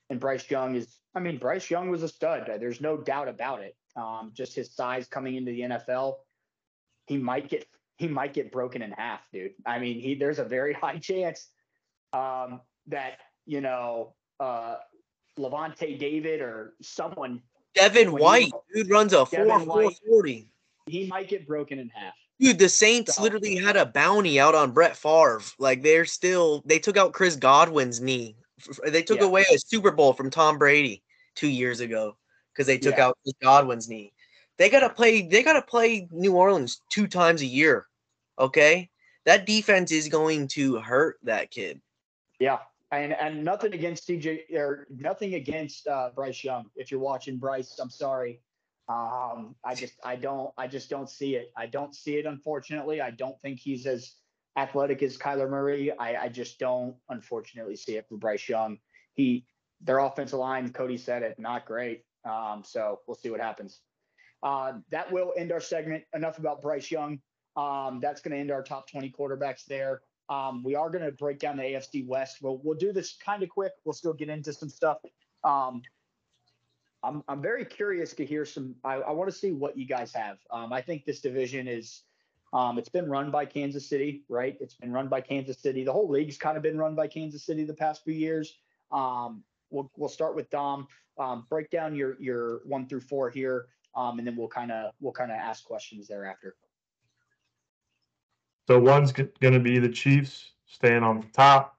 and 0.09 0.19
Bryce 0.19 0.49
Young 0.49 0.75
is. 0.75 0.97
I 1.13 1.19
mean, 1.19 1.37
Bryce 1.37 1.69
Young 1.69 1.89
was 1.89 2.03
a 2.03 2.07
stud. 2.07 2.49
There's 2.59 2.81
no 2.81 2.97
doubt 2.97 3.27
about 3.27 3.61
it. 3.61 3.75
Um, 3.95 4.31
just 4.33 4.55
his 4.55 4.73
size 4.73 5.07
coming 5.07 5.35
into 5.35 5.51
the 5.51 5.61
NFL, 5.61 6.15
he 7.07 7.17
might 7.17 7.49
get 7.49 7.65
he 7.97 8.07
might 8.07 8.33
get 8.33 8.51
broken 8.51 8.81
in 8.81 8.91
half, 8.91 9.19
dude. 9.33 9.51
I 9.65 9.79
mean, 9.79 9.99
he 9.99 10.15
there's 10.15 10.39
a 10.39 10.45
very 10.45 10.73
high 10.81 10.97
chance 10.97 11.49
um, 12.13 12.61
that 12.87 13.17
you 13.45 13.61
know 13.61 14.15
uh, 14.39 14.77
Lavonte 15.37 15.99
David 15.99 16.41
or 16.41 16.73
someone 16.81 17.41
Devin 17.75 18.11
White, 18.11 18.51
dude, 18.73 18.89
runs 18.89 19.13
a 19.13 19.25
Devin 19.29 19.47
four 19.47 19.59
four 19.65 19.91
forty. 20.07 20.49
he 20.87 21.07
might 21.07 21.27
get 21.27 21.47
broken 21.47 21.79
in 21.79 21.89
half. 21.89 22.13
Dude, 22.41 22.57
the 22.57 22.69
Saints 22.69 23.19
literally 23.19 23.55
had 23.55 23.77
a 23.77 23.85
bounty 23.85 24.39
out 24.39 24.55
on 24.55 24.71
Brett 24.71 24.97
Favre. 24.97 25.41
Like 25.59 25.83
they're 25.83 26.05
still, 26.05 26.63
they 26.65 26.79
took 26.79 26.97
out 26.97 27.13
Chris 27.13 27.35
Godwin's 27.35 28.01
knee. 28.01 28.35
They 28.83 29.03
took 29.03 29.19
Yeah. 29.19 29.27
away 29.27 29.45
a 29.53 29.59
Super 29.59 29.91
Bowl 29.91 30.13
from 30.13 30.31
Tom 30.31 30.57
Brady 30.57 31.03
two 31.35 31.47
years 31.47 31.81
ago 31.81 32.17
because 32.51 32.65
they 32.65 32.79
took 32.79 32.97
Yeah. 32.97 33.07
out 33.07 33.17
Chris 33.23 33.35
Godwin's 33.43 33.87
knee. 33.87 34.11
They 34.57 34.69
gotta 34.69 34.89
play. 34.89 35.21
They 35.21 35.43
gotta 35.43 35.61
play 35.61 36.07
New 36.11 36.35
Orleans 36.35 36.81
two 36.89 37.07
times 37.07 37.41
a 37.41 37.45
year. 37.45 37.87
Okay, 38.39 38.89
that 39.25 39.45
defense 39.45 39.91
is 39.91 40.07
going 40.07 40.47
to 40.49 40.77
hurt 40.77 41.19
that 41.23 41.51
kid. 41.51 41.79
Yeah, 42.39 42.59
and 42.91 43.13
and 43.13 43.43
nothing 43.43 43.73
against 43.73 44.07
DJ 44.07 44.51
or 44.55 44.87
nothing 44.89 45.35
against 45.35 45.87
uh, 45.87 46.09
Bryce 46.13 46.43
Young. 46.43 46.65
If 46.75 46.89
you're 46.89 46.99
watching 46.99 47.37
Bryce, 47.37 47.77
I'm 47.79 47.89
sorry. 47.91 48.41
Um, 48.91 49.55
I 49.63 49.75
just 49.75 49.93
I 50.03 50.15
don't 50.15 50.51
I 50.57 50.67
just 50.67 50.89
don't 50.89 51.09
see 51.09 51.35
it. 51.35 51.51
I 51.55 51.65
don't 51.65 51.95
see 51.95 52.17
it. 52.17 52.25
Unfortunately, 52.25 52.99
I 52.99 53.11
don't 53.11 53.39
think 53.41 53.59
he's 53.59 53.85
as 53.85 54.15
athletic 54.57 55.01
as 55.01 55.17
Kyler 55.17 55.49
Murray. 55.49 55.91
I 55.97 56.23
I 56.23 56.29
just 56.29 56.59
don't 56.59 56.95
unfortunately 57.09 57.75
see 57.75 57.95
it 57.95 58.07
for 58.09 58.17
Bryce 58.17 58.49
Young. 58.49 58.79
He 59.13 59.45
their 59.79 59.99
offensive 59.99 60.39
line, 60.39 60.71
Cody 60.73 60.97
said 60.97 61.23
it, 61.23 61.39
not 61.39 61.65
great. 61.65 62.03
Um, 62.25 62.63
so 62.65 62.99
we'll 63.07 63.15
see 63.15 63.29
what 63.29 63.39
happens. 63.39 63.79
Uh, 64.43 64.73
that 64.91 65.11
will 65.11 65.33
end 65.37 65.51
our 65.51 65.59
segment. 65.59 66.03
Enough 66.13 66.37
about 66.37 66.61
Bryce 66.61 66.91
Young. 66.91 67.19
Um, 67.55 67.99
that's 68.01 68.21
going 68.21 68.33
to 68.33 68.37
end 68.37 68.51
our 68.51 68.63
top 68.63 68.89
20 68.89 69.11
quarterbacks 69.17 69.65
there. 69.65 70.01
Um, 70.29 70.63
we 70.63 70.75
are 70.75 70.89
going 70.89 71.03
to 71.03 71.11
break 71.11 71.39
down 71.39 71.57
the 71.57 71.63
AFC 71.63 72.05
West. 72.07 72.37
We'll 72.41 72.59
we'll 72.63 72.77
do 72.77 72.91
this 72.91 73.17
kind 73.23 73.41
of 73.41 73.49
quick. 73.49 73.71
We'll 73.85 73.93
still 73.93 74.13
get 74.13 74.29
into 74.29 74.53
some 74.53 74.69
stuff. 74.69 74.97
Um, 75.43 75.81
I'm 77.03 77.23
I'm 77.27 77.41
very 77.41 77.65
curious 77.65 78.13
to 78.13 78.25
hear 78.25 78.45
some. 78.45 78.75
I, 78.83 78.95
I 78.95 79.11
want 79.11 79.29
to 79.29 79.35
see 79.35 79.51
what 79.51 79.77
you 79.77 79.85
guys 79.85 80.13
have. 80.13 80.37
Um, 80.51 80.71
I 80.71 80.81
think 80.81 81.05
this 81.05 81.19
division 81.19 81.67
is. 81.67 82.03
Um, 82.53 82.77
it's 82.77 82.89
been 82.89 83.09
run 83.09 83.31
by 83.31 83.45
Kansas 83.45 83.87
City, 83.87 84.25
right? 84.27 84.57
It's 84.59 84.73
been 84.73 84.91
run 84.91 85.07
by 85.07 85.21
Kansas 85.21 85.57
City. 85.57 85.85
The 85.85 85.93
whole 85.93 86.09
league's 86.09 86.37
kind 86.37 86.57
of 86.57 86.63
been 86.63 86.77
run 86.77 86.95
by 86.95 87.07
Kansas 87.07 87.45
City 87.45 87.63
the 87.63 87.73
past 87.73 88.03
few 88.03 88.13
years. 88.13 88.57
Um, 88.91 89.41
we'll 89.69 89.89
we'll 89.95 90.09
start 90.09 90.35
with 90.35 90.49
Dom. 90.49 90.87
Um, 91.17 91.45
break 91.49 91.69
down 91.69 91.95
your 91.95 92.21
your 92.21 92.61
one 92.65 92.87
through 92.87 93.01
four 93.01 93.29
here, 93.29 93.67
um, 93.95 94.19
and 94.19 94.27
then 94.27 94.35
we'll 94.35 94.49
kind 94.49 94.71
of 94.71 94.91
we'll 94.99 95.13
kind 95.13 95.31
of 95.31 95.37
ask 95.37 95.63
questions 95.63 96.07
thereafter. 96.07 96.55
So 98.67 98.79
one's 98.79 99.11
going 99.11 99.53
to 99.53 99.59
be 99.59 99.79
the 99.79 99.89
Chiefs 99.89 100.51
staying 100.65 101.03
on 101.03 101.19
the 101.19 101.27
top, 101.33 101.77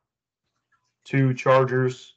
two 1.05 1.33
Chargers, 1.33 2.15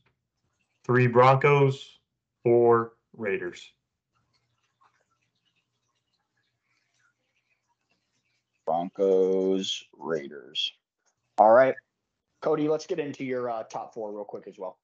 three 0.84 1.08
Broncos, 1.08 2.00
four 2.44 2.95
Raiders. 3.18 3.72
Broncos, 8.66 9.84
Raiders. 9.98 10.72
All 11.38 11.52
right, 11.52 11.76
Cody. 12.42 12.68
Let's 12.68 12.88
get 12.88 13.00
into 13.00 13.24
your 13.24 13.50
uh, 13.50 13.64
top 13.64 13.94
four 13.94 14.12
real 14.12 14.24
quick 14.24 14.48
as 14.48 14.58
well. 14.58 14.80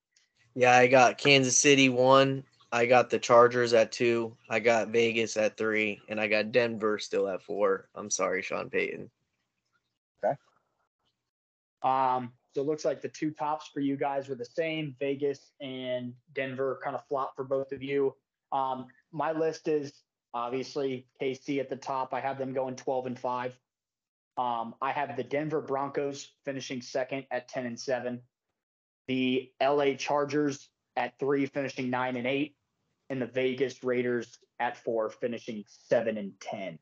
Yeah, 0.54 0.76
I 0.76 0.88
got 0.88 1.18
Kansas 1.18 1.58
City 1.58 1.90
one. 1.90 2.44
I 2.72 2.86
got 2.86 3.10
the 3.10 3.20
Chargers 3.20 3.74
at 3.74 3.92
two. 3.92 4.36
I 4.50 4.60
got 4.60 4.90
Vegas 4.90 5.36
at 5.36 5.58
three, 5.58 6.00
and 6.08 6.20
I 6.20 6.28
got 6.28 6.52
Denver 6.52 7.00
still 7.00 7.28
at 7.28 7.42
four. 7.42 7.90
I'm 7.96 8.10
sorry, 8.10 8.42
Sean 8.42 8.70
Payton. 8.70 9.10
Okay. 10.24 10.36
Um, 11.84 12.32
so 12.54 12.62
it 12.62 12.68
looks 12.68 12.86
like 12.86 13.02
the 13.02 13.10
two 13.10 13.32
tops 13.32 13.70
for 13.74 13.80
you 13.80 13.98
guys 13.98 14.30
were 14.30 14.36
the 14.36 14.46
same. 14.46 14.96
Vegas 15.00 15.52
and 15.60 16.14
Denver 16.34 16.80
kind 16.84 16.96
of 16.96 17.06
flop 17.08 17.34
for 17.36 17.44
both 17.44 17.72
of 17.72 17.82
you. 17.82 18.14
Um, 18.52 18.88
my 19.12 19.32
list 19.32 19.68
is 19.68 19.94
obviously 20.34 21.08
KC 21.22 21.60
at 21.60 21.70
the 21.70 21.76
top. 21.76 22.14
I 22.14 22.20
have 22.20 22.38
them 22.38 22.54
going 22.54 22.76
12 22.76 23.08
and 23.08 23.20
5. 23.20 23.60
Um, 24.38 24.76
I 24.82 24.92
have 24.92 25.16
the 25.18 25.24
Denver 25.24 25.62
Broncos 25.62 26.32
finishing 26.46 26.82
second 26.82 27.26
at 27.32 27.48
10 27.50 27.66
and 27.66 27.80
7. 27.80 28.22
The 29.08 29.52
LA 29.62 29.94
Chargers 29.96 30.70
at 30.96 31.20
3 31.20 31.46
finishing 31.48 31.90
9 31.90 32.16
and 32.16 32.28
8 32.28 32.56
and 33.10 33.22
the 33.22 33.28
Vegas 33.28 33.84
Raiders 33.84 34.38
at 34.60 34.78
4 34.78 35.10
finishing 35.10 35.64
7 35.68 36.18
and 36.18 36.34
10 36.40 36.80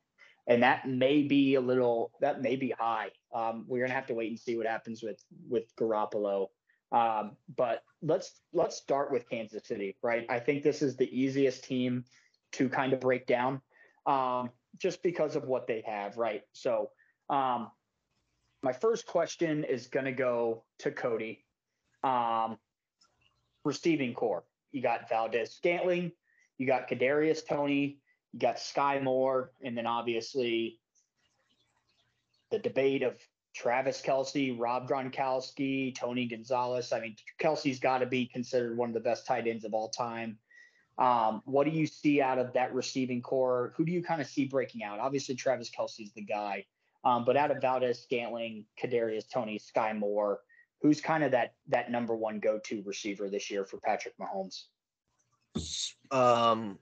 and 0.49 0.63
that 0.63 0.89
may 0.89 1.21
be 1.21 1.55
a 1.55 1.61
little 1.61 2.11
that 2.19 2.41
may 2.41 2.55
be 2.55 2.71
high. 2.71 3.09
Um, 3.33 3.65
we're 3.67 3.83
gonna 3.85 3.93
have 3.93 4.07
to 4.07 4.15
wait 4.15 4.29
and 4.29 4.39
see 4.39 4.57
what 4.57 4.65
happens 4.65 5.01
with 5.01 5.23
with 5.47 5.73
Garoppolo. 5.79 6.47
Um, 6.91 7.37
but 7.55 7.83
let's 8.01 8.41
let's 8.53 8.75
start 8.75 9.11
with 9.11 9.29
Kansas 9.29 9.67
City, 9.67 9.95
right? 10.01 10.25
I 10.29 10.39
think 10.39 10.63
this 10.63 10.81
is 10.81 10.95
the 10.95 11.09
easiest 11.17 11.63
team 11.63 12.05
to 12.53 12.67
kind 12.67 12.93
of 12.93 12.99
break 12.99 13.27
down, 13.27 13.61
um, 14.07 14.49
just 14.77 15.03
because 15.03 15.35
of 15.35 15.45
what 15.45 15.67
they 15.67 15.83
have, 15.85 16.17
right? 16.17 16.43
So 16.53 16.89
um, 17.29 17.69
my 18.63 18.73
first 18.73 19.05
question 19.05 19.63
is 19.63 19.87
going 19.87 20.05
to 20.05 20.11
go 20.11 20.63
to 20.79 20.91
Cody. 20.91 21.45
Um, 22.03 22.57
receiving 23.63 24.13
corps. 24.13 24.43
You 24.71 24.81
got 24.81 25.09
Valdes-Scantling, 25.09 26.11
you 26.57 26.67
got 26.67 26.89
Kadarius 26.89 27.45
Toney, 27.45 27.99
you 28.33 28.39
got 28.39 28.57
Skyy 28.57 29.01
Moore, 29.01 29.51
and 29.63 29.77
then 29.77 29.85
obviously 29.85 30.79
the 32.51 32.59
debate 32.59 33.03
of 33.03 33.15
Travis 33.55 34.01
Kelce, 34.01 34.57
Rob 34.57 34.87
Gronkowski, 34.87 35.95
Tony 35.95 36.27
Gonzalez. 36.27 36.93
I 36.93 36.99
mean, 36.99 37.15
Kelce's 37.41 37.79
got 37.79 37.99
to 37.99 38.05
be 38.05 38.25
considered 38.25 38.77
one 38.77 38.89
of 38.89 38.93
the 38.93 38.99
best 38.99 39.25
tight 39.25 39.47
ends 39.47 39.65
of 39.65 39.73
all 39.73 39.89
time. 39.89 40.37
Um, 40.97 41.41
what 41.45 41.65
do 41.65 41.71
you 41.71 41.87
see 41.87 42.21
out 42.21 42.37
of 42.37 42.53
that 42.53 42.73
receiving 42.73 43.21
corps? 43.21 43.73
Who 43.77 43.85
do 43.85 43.91
you 43.91 44.03
kind 44.03 44.21
of 44.21 44.27
see 44.27 44.45
breaking 44.45 44.83
out? 44.83 44.99
Obviously, 44.99 45.35
Travis 45.35 45.69
Kelce's 45.69 46.11
the 46.13 46.21
guy, 46.21 46.65
um, 47.03 47.23
but 47.23 47.37
out 47.37 47.51
of 47.51 47.61
Valdes-Scantling, 47.61 48.65
Kadarius 48.81 49.29
Toney, 49.31 49.59
Skyy 49.59 49.97
Moore, 49.97 50.41
who's 50.81 50.99
kind 50.99 51.23
of 51.23 51.31
that 51.31 51.53
that 51.69 51.89
number 51.89 52.15
one 52.15 52.39
go 52.39 52.59
to 52.65 52.83
receiver 52.85 53.29
this 53.29 53.49
year 53.49 53.65
for 53.65 53.77
Patrick 53.79 54.13
Mahomes? 54.17 54.63
Um, 56.11 56.79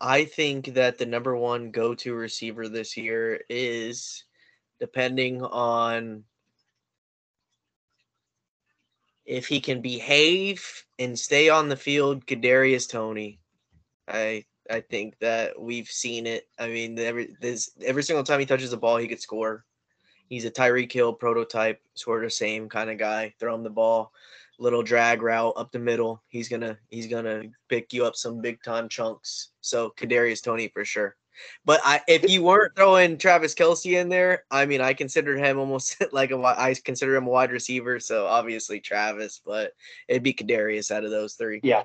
I 0.00 0.24
think 0.24 0.74
that 0.74 0.98
the 0.98 1.06
number 1.06 1.36
one 1.36 1.70
go 1.70 1.94
to 1.94 2.14
receiver 2.14 2.68
this 2.68 2.96
year 2.96 3.42
is 3.48 4.24
depending 4.82 5.40
on 5.44 6.24
if 9.24 9.46
he 9.46 9.60
can 9.60 9.80
behave 9.80 10.84
and 10.98 11.16
stay 11.16 11.48
on 11.48 11.68
the 11.68 11.76
field, 11.76 12.26
Kadarius 12.26 12.90
Toney. 12.90 13.38
I 14.08 14.44
I 14.68 14.80
think 14.80 15.16
that 15.20 15.60
we've 15.60 15.86
seen 15.86 16.26
it. 16.26 16.48
I 16.58 16.66
mean, 16.66 16.98
every 16.98 17.36
this 17.40 17.70
every 17.80 18.02
single 18.02 18.24
time 18.24 18.40
he 18.40 18.46
touches 18.46 18.72
the 18.72 18.76
ball, 18.76 18.96
he 18.96 19.06
could 19.06 19.20
score. 19.20 19.64
He's 20.28 20.44
a 20.46 20.50
Tyreek 20.50 20.90
Hill 20.90 21.12
prototype, 21.12 21.80
sort 21.94 22.24
of 22.24 22.32
same 22.32 22.68
kind 22.68 22.90
of 22.90 22.98
guy. 22.98 23.34
Throw 23.38 23.54
him 23.54 23.62
the 23.62 23.70
ball, 23.70 24.12
little 24.58 24.82
drag 24.82 25.22
route 25.22 25.54
up 25.56 25.70
the 25.70 25.78
middle. 25.78 26.24
He's 26.26 26.48
gonna 26.48 26.76
he's 26.90 27.06
gonna 27.06 27.44
pick 27.68 27.92
you 27.92 28.04
up 28.04 28.16
some 28.16 28.40
big 28.40 28.60
time 28.64 28.88
chunks. 28.88 29.50
So 29.60 29.92
Kadarius 29.96 30.42
Toney 30.42 30.66
for 30.74 30.84
sure. 30.84 31.14
But 31.64 31.80
I, 31.84 32.00
if 32.08 32.28
you 32.30 32.42
weren't 32.42 32.76
throwing 32.76 33.18
Travis 33.18 33.54
Kelce 33.54 34.00
in 34.00 34.08
there, 34.08 34.44
I 34.50 34.66
mean, 34.66 34.80
I 34.80 34.94
consider 34.94 35.36
him 35.36 35.58
almost 35.58 36.02
like 36.12 36.30
a 36.30 36.36
I 36.38 36.74
consider 36.84 37.16
him 37.16 37.26
a 37.26 37.30
wide 37.30 37.52
receiver. 37.52 38.00
So 38.00 38.26
obviously 38.26 38.80
Travis, 38.80 39.40
but 39.44 39.72
it'd 40.08 40.22
be 40.22 40.34
Kadarius 40.34 40.90
out 40.90 41.04
of 41.04 41.10
those 41.10 41.34
three. 41.34 41.60
Yeah, 41.62 41.84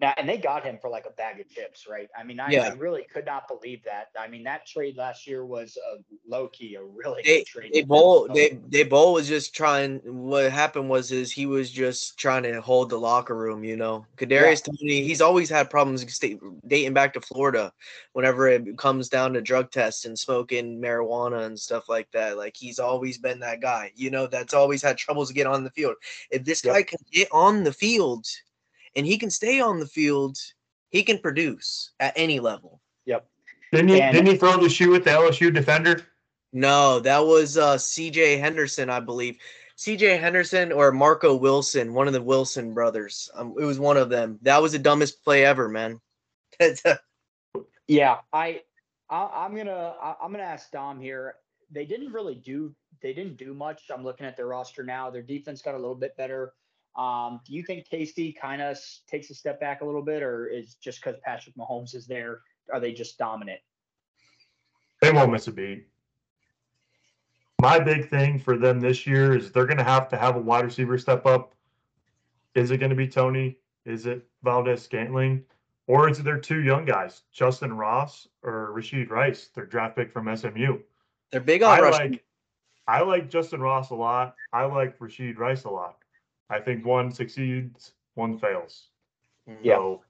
now, 0.00 0.14
and 0.16 0.28
they 0.28 0.38
got 0.38 0.64
him 0.64 0.78
for 0.80 0.88
like 0.90 1.06
a 1.06 1.10
bag 1.10 1.40
of 1.40 1.48
chips, 1.48 1.86
right? 1.88 2.08
I 2.16 2.22
mean, 2.22 2.38
I, 2.38 2.52
Yeah. 2.52 2.64
I 2.64 2.72
really 2.74 3.04
could 3.12 3.26
not 3.26 3.48
believe 3.48 3.82
that. 3.84 4.08
I 4.18 4.28
mean, 4.28 4.44
that 4.44 4.66
trade 4.66 4.96
last 4.96 5.26
year 5.26 5.44
was 5.44 5.76
a 5.76 5.98
low 6.28 6.48
key, 6.48 6.76
a 6.76 6.82
really 6.82 7.22
They 7.24 7.38
good 7.38 7.46
trade. 7.46 7.72
they 7.72 7.82
bowl 7.82 8.28
they 8.32 8.58
they 8.68 8.84
bowl 8.84 9.14
was 9.14 9.26
just 9.26 9.54
trying. 9.54 9.98
What 10.04 10.52
happened 10.52 10.88
was 10.88 11.10
is 11.10 11.32
he 11.32 11.46
was 11.46 11.70
just 11.70 12.16
trying 12.18 12.44
to 12.44 12.60
hold 12.60 12.90
the 12.90 12.98
locker 12.98 13.34
room. 13.34 13.64
You 13.64 13.76
know, 13.76 14.06
Kadarius 14.16 14.62
Toney. 14.64 15.02
He's 15.02 15.20
always 15.20 15.50
had 15.50 15.68
problems 15.68 16.04
dating 16.66 16.94
back 16.94 17.12
to 17.14 17.20
Florida. 17.20 17.72
Whenever 18.12 18.48
it 18.48 18.78
comes 18.78 19.08
down 19.08 19.32
to 19.32 19.40
drug 19.40 19.70
tests 19.72 20.04
and 20.04 20.18
smoking 20.18 20.80
marijuana 20.80 21.44
and 21.46 21.58
stuff 21.58 21.88
like 21.88 22.10
that, 22.12 22.36
like 22.36 22.56
he's 22.56 22.78
always 22.78 23.18
been 23.18 23.40
that 23.40 23.60
guy. 23.60 23.92
You 23.96 24.10
know, 24.10 24.26
that's 24.28 24.54
always 24.54 24.82
had 24.82 24.96
troubles 24.96 25.28
to 25.28 25.34
get 25.34 25.46
on 25.46 25.64
the 25.64 25.70
field. 25.70 25.96
If 26.30 26.44
this 26.44 26.64
Yep. 26.64 26.74
guy 26.74 26.82
can 26.84 26.98
get 27.12 27.28
on 27.32 27.64
the 27.64 27.72
field, 27.72 28.26
and 28.96 29.06
he 29.06 29.18
can 29.18 29.30
stay 29.30 29.60
on 29.60 29.78
the 29.78 29.86
field, 29.86 30.38
he 30.90 31.02
can 31.02 31.18
produce 31.18 31.92
at 32.00 32.12
any 32.16 32.40
level. 32.40 32.80
Yep. 33.06 33.26
Didn't 33.72 33.88
he? 33.88 34.00
And- 34.00 34.14
didn't 34.14 34.28
he 34.28 34.36
throw 34.36 34.56
the 34.56 34.68
shoe 34.68 34.94
at 34.94 35.04
the 35.04 35.10
LSU 35.10 35.52
defender? 35.52 36.06
No, 36.52 36.98
that 37.00 37.18
was 37.18 37.58
uh 37.58 37.76
CJ 37.76 38.40
Henderson, 38.40 38.88
I 38.90 39.00
believe. 39.00 39.38
CJ 39.76 40.18
Henderson 40.18 40.72
or 40.72 40.90
Marco 40.90 41.36
Wilson, 41.36 41.94
one 41.94 42.08
of 42.08 42.12
the 42.12 42.22
Wilson 42.22 42.74
brothers. 42.74 43.30
Um, 43.34 43.54
it 43.60 43.64
was 43.64 43.78
one 43.78 43.96
of 43.96 44.08
them. 44.08 44.38
That 44.42 44.60
was 44.60 44.72
the 44.72 44.78
dumbest 44.78 45.22
play 45.22 45.44
ever, 45.44 45.68
man. 45.68 46.00
Yeah, 47.88 48.18
I, 48.34 48.60
I 49.08 49.46
I'm 49.46 49.56
gonna 49.56 49.94
I, 50.00 50.14
I'm 50.22 50.30
gonna 50.30 50.44
ask 50.44 50.70
Dom 50.70 51.00
here. 51.00 51.36
They 51.70 51.86
didn't 51.86 52.12
really 52.12 52.34
do 52.34 52.74
they 53.00 53.12
didn't 53.14 53.38
do 53.38 53.54
much. 53.54 53.84
I'm 53.92 54.04
looking 54.04 54.26
at 54.26 54.36
their 54.36 54.46
roster 54.46 54.82
now. 54.82 55.10
Their 55.10 55.22
defense 55.22 55.62
got 55.62 55.74
a 55.74 55.78
little 55.78 55.94
bit 55.94 56.16
better. 56.16 56.52
Um, 56.96 57.40
do 57.46 57.54
you 57.54 57.62
think 57.62 57.88
Tasty 57.88 58.32
kind 58.32 58.60
of 58.60 58.78
takes 59.06 59.30
a 59.30 59.34
step 59.34 59.60
back 59.60 59.80
a 59.80 59.84
little 59.84 60.02
bit, 60.02 60.22
or 60.22 60.46
is 60.48 60.74
just 60.74 61.02
because 61.02 61.18
Patrick 61.22 61.54
Mahomes 61.56 61.94
is 61.94 62.06
there, 62.06 62.40
are 62.72 62.80
they 62.80 62.92
just 62.92 63.18
dominant? 63.18 63.60
They 65.00 65.12
won't 65.12 65.30
miss 65.30 65.46
a 65.46 65.52
beat. 65.52 65.86
My 67.60 67.78
big 67.78 68.08
thing 68.08 68.38
for 68.38 68.56
them 68.56 68.80
this 68.80 69.06
year 69.06 69.36
is 69.36 69.50
they're 69.50 69.66
going 69.66 69.78
to 69.78 69.84
have 69.84 70.08
to 70.08 70.16
have 70.16 70.36
a 70.36 70.40
wide 70.40 70.64
receiver 70.64 70.98
step 70.98 71.26
up. 71.26 71.54
Is 72.54 72.70
it 72.70 72.78
going 72.78 72.90
to 72.90 72.96
be 72.96 73.08
Toney? 73.08 73.58
Is 73.84 74.06
it 74.06 74.26
Valdes-Scantling? 74.42 75.44
Or 75.86 76.08
is 76.08 76.18
it 76.18 76.24
their 76.24 76.38
two 76.38 76.62
young 76.62 76.84
guys, 76.84 77.22
Justin 77.32 77.72
Ross 77.72 78.28
or 78.42 78.74
Rashee 78.76 79.08
Rice, 79.08 79.48
their 79.54 79.64
draft 79.64 79.96
pick 79.96 80.12
from 80.12 80.34
SMU? 80.36 80.78
They're 81.32 81.40
big 81.40 81.62
on 81.62 81.78
I 81.78 81.80
rushing. 81.80 82.10
like 82.12 82.24
I 82.86 83.02
like 83.02 83.30
Justin 83.30 83.60
Ross 83.60 83.90
a 83.90 83.94
lot. 83.94 84.34
I 84.52 84.64
like 84.64 84.98
Rashee 84.98 85.36
Rice 85.36 85.64
a 85.64 85.70
lot. 85.70 85.96
I 86.50 86.60
think 86.60 86.84
one 86.84 87.12
succeeds, 87.12 87.92
one 88.14 88.38
fails. 88.38 88.88
Yeah. 89.62 89.76
So 89.76 90.02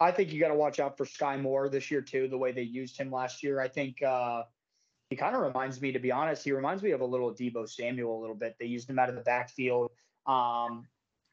I 0.00 0.12
think 0.12 0.32
you 0.32 0.38
got 0.38 0.48
to 0.48 0.54
watch 0.54 0.78
out 0.78 0.96
for 0.96 1.04
Skyy 1.04 1.40
Moore 1.40 1.68
this 1.68 1.90
year 1.90 2.00
too. 2.00 2.28
The 2.28 2.38
way 2.38 2.52
they 2.52 2.62
used 2.62 2.96
him 2.96 3.10
last 3.10 3.42
year, 3.42 3.60
I 3.60 3.68
think 3.68 4.02
uh, 4.02 4.42
he 5.10 5.16
kind 5.16 5.34
of 5.34 5.42
reminds 5.42 5.80
me, 5.80 5.90
to 5.92 5.98
be 5.98 6.12
honest, 6.12 6.44
he 6.44 6.52
reminds 6.52 6.82
me 6.82 6.92
of 6.92 7.00
a 7.00 7.04
little 7.04 7.32
Deebo 7.32 7.68
Samuel 7.68 8.18
a 8.18 8.20
little 8.20 8.36
bit. 8.36 8.56
They 8.60 8.66
used 8.66 8.88
him 8.88 8.98
out 8.98 9.08
of 9.08 9.16
the 9.16 9.22
backfield. 9.22 9.90
Um, 10.26 10.86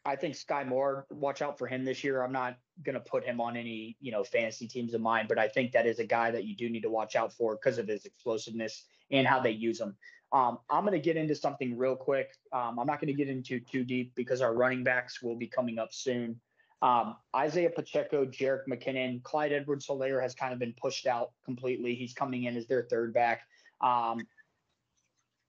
I 0.03 0.15
think 0.15 0.36
Skyy 0.36 0.67
Moore, 0.67 1.05
watch 1.11 1.41
out 1.41 1.57
for 1.57 1.67
him 1.67 1.83
this 1.83 2.03
year. 2.03 2.23
I'm 2.23 2.31
not 2.31 2.57
gonna 2.83 2.99
put 2.99 3.23
him 3.23 3.41
on 3.41 3.55
any 3.57 3.97
you 3.99 4.11
know 4.11 4.23
fantasy 4.23 4.67
teams 4.67 4.93
of 4.93 5.01
mine, 5.01 5.25
but 5.27 5.38
I 5.38 5.47
think 5.47 5.71
that 5.71 5.86
is 5.86 5.99
a 5.99 6.05
guy 6.05 6.31
that 6.31 6.45
you 6.45 6.55
do 6.55 6.69
need 6.69 6.81
to 6.81 6.89
watch 6.89 7.15
out 7.15 7.33
for 7.33 7.55
because 7.55 7.77
of 7.77 7.88
his 7.88 8.05
explosiveness 8.05 8.86
and 9.11 9.27
how 9.27 9.39
they 9.39 9.51
use 9.51 9.79
him. 9.79 9.95
Um, 10.36 10.59
I'm 10.69 10.83
going 10.83 10.91
to 10.91 10.99
get 10.99 11.15
into 11.15 11.33
something 11.33 11.77
real 11.77 11.95
quick. 11.95 12.36
Um, 12.51 12.77
I'm 12.77 12.86
not 12.86 12.99
going 12.99 13.07
to 13.07 13.13
get 13.13 13.29
into 13.29 13.61
too 13.61 13.86
deep 13.86 14.11
because 14.15 14.41
our 14.41 14.53
running 14.53 14.83
backs 14.83 15.21
will 15.21 15.38
be 15.38 15.47
coming 15.47 15.79
up 15.79 15.93
soon. 15.93 16.41
Um, 16.81 17.15
Isaiah 17.33 17.69
Pacheco, 17.69 18.25
Jerick 18.25 18.67
McKinnon, 18.69 19.23
Clyde 19.23 19.53
Edwards 19.53 19.88
Helaire 19.88 20.21
has 20.21 20.36
kind 20.36 20.51
of 20.51 20.59
been 20.59 20.73
pushed 20.73 21.07
out 21.07 21.31
completely. 21.45 21.95
He's 21.95 22.13
coming 22.13 22.43
in 22.43 22.57
as 22.57 22.67
their 22.67 22.86
third 22.89 23.13
back. 23.13 23.43
Um, 23.79 24.27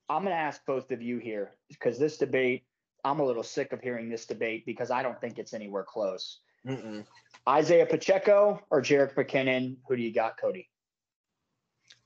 I'm 0.09 0.23
going 0.23 0.27
to 0.27 0.41
ask 0.41 0.65
both 0.65 0.93
of 0.93 1.03
you 1.03 1.19
here 1.19 1.51
because 1.69 1.99
this 1.99 2.17
debate, 2.17 2.63
I'm 3.05 3.19
a 3.19 3.25
little 3.25 3.43
sick 3.43 3.73
of 3.73 3.81
hearing 3.81 4.09
this 4.09 4.25
debate 4.25 4.65
because 4.67 4.93
I 4.93 5.03
don't 5.03 5.21
think 5.21 5.41
it's 5.41 5.53
anywhere 5.53 5.83
close. 5.83 6.39
Mm-mm. 6.65 7.05
Isaiah 7.49 7.87
Pacheco 7.87 8.63
or 8.71 8.83
Jerick 8.83 9.15
McKinnon? 9.15 9.79
Who 9.89 9.97
do 9.97 10.03
you 10.03 10.15
got, 10.15 10.41
Cody? 10.41 10.69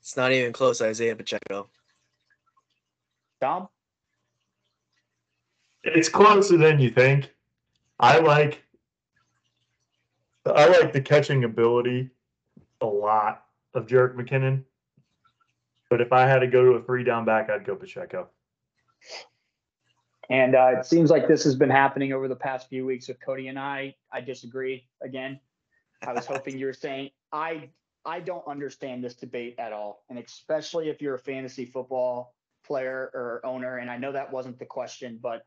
It's 0.00 0.16
not 0.16 0.32
even 0.32 0.54
close, 0.54 0.80
Isaiah 0.80 1.14
Pacheco. 1.14 1.68
Dom? 3.40 3.68
it's 5.84 6.08
closer 6.08 6.56
than 6.56 6.78
you 6.78 6.90
think. 6.90 7.32
I 7.98 8.18
like 8.18 8.64
I 10.46 10.66
like 10.66 10.92
the 10.92 11.00
catching 11.00 11.44
ability 11.44 12.10
a 12.80 12.86
lot 12.86 13.44
of 13.74 13.86
Jerick 13.86 14.14
McKinnon. 14.14 14.64
But 15.90 16.00
if 16.00 16.12
I 16.12 16.26
had 16.26 16.38
to 16.38 16.46
go 16.46 16.64
to 16.64 16.70
a 16.72 16.82
three 16.82 17.04
down 17.04 17.24
back, 17.24 17.50
I'd 17.50 17.64
go 17.64 17.74
Pacheco. 17.74 18.28
And 20.30 20.54
uh, 20.54 20.78
it 20.78 20.86
seems 20.86 21.10
like 21.10 21.26
this 21.26 21.42
has 21.44 21.56
been 21.56 21.70
happening 21.70 22.12
over 22.12 22.28
the 22.28 22.36
past 22.36 22.68
few 22.68 22.86
weeks 22.86 23.08
with 23.08 23.20
Cody 23.20 23.48
and 23.48 23.58
I. 23.58 23.96
I 24.12 24.20
disagree 24.20 24.86
again. 25.02 25.40
I 26.06 26.12
was 26.12 26.24
hoping 26.26 26.56
you 26.56 26.66
were 26.66 26.72
saying 26.72 27.10
I 27.32 27.68
I 28.06 28.20
don't 28.20 28.46
understand 28.46 29.04
this 29.04 29.14
debate 29.14 29.56
at 29.58 29.72
all, 29.72 30.04
and 30.08 30.18
especially 30.18 30.88
if 30.88 31.02
you're 31.02 31.16
a 31.16 31.18
fantasy 31.18 31.66
football 31.66 32.34
player 32.70 33.10
or 33.14 33.40
owner. 33.44 33.78
And 33.78 33.90
I 33.90 33.96
know 33.96 34.12
that 34.12 34.32
wasn't 34.32 34.60
the 34.60 34.64
question, 34.64 35.18
but 35.20 35.44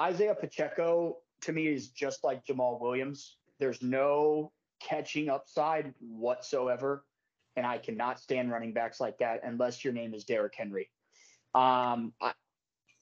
Isaiah 0.00 0.36
Pacheco 0.36 1.16
to 1.40 1.52
me 1.52 1.66
is 1.66 1.88
just 1.88 2.22
like 2.22 2.46
Jamaal 2.46 2.80
Williams. 2.80 3.38
There's 3.58 3.82
no 3.82 4.52
catching 4.78 5.28
upside 5.28 5.92
whatsoever, 5.98 7.04
and 7.56 7.66
I 7.66 7.78
cannot 7.78 8.20
stand 8.20 8.52
running 8.52 8.72
backs 8.72 9.00
like 9.00 9.18
that 9.18 9.40
unless 9.42 9.82
your 9.82 9.92
name 9.92 10.14
is 10.14 10.22
Derrick 10.22 10.54
Henry. 10.56 10.88
Um, 11.52 12.12
I, 12.22 12.32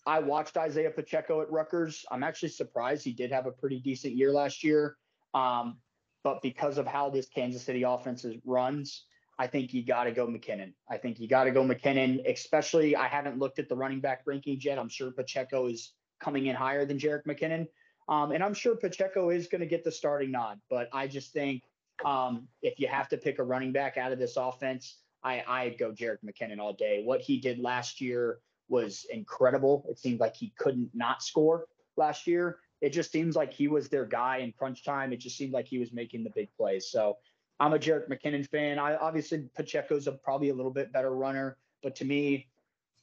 I 0.07 0.20
watched 0.20 0.57
Isaiah 0.57 0.90
Pacheco 0.90 1.42
at 1.42 1.51
Rutgers. 1.51 2.03
I'm 2.11 2.22
actually 2.22 2.49
surprised 2.49 3.05
he 3.05 3.12
did 3.12 3.30
have 3.30 3.44
a 3.44 3.53
pretty 3.53 3.78
decent 3.78 4.14
year 4.14 4.32
last 4.32 4.64
year. 4.64 4.97
Um, 5.34 5.76
but 6.24 6.40
because 6.40 6.78
of 6.78 6.86
how 6.86 7.11
this 7.11 7.28
Kansas 7.28 7.62
City 7.62 7.82
offense 7.82 8.24
is 8.24 8.36
runs, 8.47 9.05
I 9.39 9.47
think 9.47 9.74
you 9.74 9.84
got 9.84 10.05
to 10.05 10.12
go 10.12 10.26
McKinnon. 10.26 10.72
I 10.89 10.97
think 10.97 11.20
you 11.20 11.28
got 11.28 11.45
to 11.45 11.51
go 11.51 11.62
McKinnon, 11.62 12.30
especially 12.30 12.97
I 12.97 13.07
haven't 13.07 13.39
looked 13.39 13.59
at 13.59 13.68
the 13.68 13.76
running 13.76 14.01
back 14.01 14.24
rankings 14.24 14.64
yet. 14.64 14.78
I'm 14.78 14.89
sure 14.89 15.11
Pacheco 15.11 15.66
is 15.66 15.93
coming 16.20 16.47
in 16.47 16.57
higher 16.57 16.87
than 16.87 16.99
Jerick 16.99 17.24
McKinnon. 17.26 17.66
Um, 18.09 18.32
and 18.32 18.43
I'm 18.43 18.55
sure 18.55 18.76
Pacheco 18.76 19.30
is 19.30 19.49
going 19.49 19.61
to 19.61 19.66
get 19.66 19.84
the 19.84 19.93
starting 19.93 20.30
nod. 20.30 20.59
But 20.70 20.89
I 20.93 21.07
just 21.07 21.32
think 21.32 21.62
um, 22.05 22.49
if 22.62 22.78
you 22.78 22.89
have 22.89 23.09
to 23.11 23.16
pick 23.16 23.39
a 23.39 23.43
running 23.43 23.72
back 23.72 23.97
out 23.97 24.12
of 24.12 24.18
this 24.18 24.37
offense, 24.37 24.99
I 25.22 25.43
I 25.47 25.68
go 25.70 25.93
Jerick 25.93 26.18
McKinnon 26.24 26.59
all 26.59 26.72
day. 26.72 27.03
What 27.05 27.20
he 27.20 27.39
did 27.39 27.59
last 27.59 28.01
year 28.01 28.39
was 28.68 29.07
incredible. 29.11 29.84
It 29.89 29.99
seemed 29.99 30.20
like 30.20 30.37
he 30.37 30.53
couldn't 30.59 30.91
not 30.95 31.22
score 31.22 31.66
last 31.97 32.26
year. 32.26 32.59
It 32.80 32.91
just 32.91 33.11
seems 33.11 33.34
like 33.34 33.53
he 33.53 33.68
was 33.68 33.89
their 33.89 34.05
guy 34.05 34.39
in 34.39 34.53
crunch 34.53 34.84
time. 34.84 35.12
It 35.12 35.18
just 35.18 35.37
seemed 35.37 35.53
like 35.53 35.66
he 35.66 35.78
was 35.78 35.93
making 35.93 36.24
the 36.24 36.30
big 36.30 36.49
plays. 36.57 36.91
So 36.91 37.16
I'm 37.59 37.72
a 37.72 37.78
Jerick 37.78 38.09
McKinnon 38.09 38.48
fan. 38.48 38.78
I 38.78 38.96
obviously 38.96 39.48
Pacheco's 39.57 40.07
a, 40.07 40.12
probably 40.12 40.50
a 40.50 40.54
little 40.54 40.70
bit 40.70 40.92
better 40.92 41.11
runner, 41.11 41.57
but 41.82 41.96
to 41.96 42.04
me, 42.04 42.48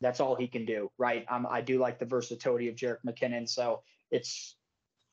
that's 0.01 0.19
all 0.19 0.35
he 0.35 0.47
can 0.47 0.65
do, 0.65 0.91
right? 0.97 1.25
Um, 1.29 1.47
I 1.49 1.61
do 1.61 1.79
like 1.79 1.97
the 1.97 2.05
versatility 2.05 2.69
of 2.69 2.75
Jerick 2.75 2.99
McKinnon. 3.05 3.49
So 3.49 3.81
it's 4.11 4.55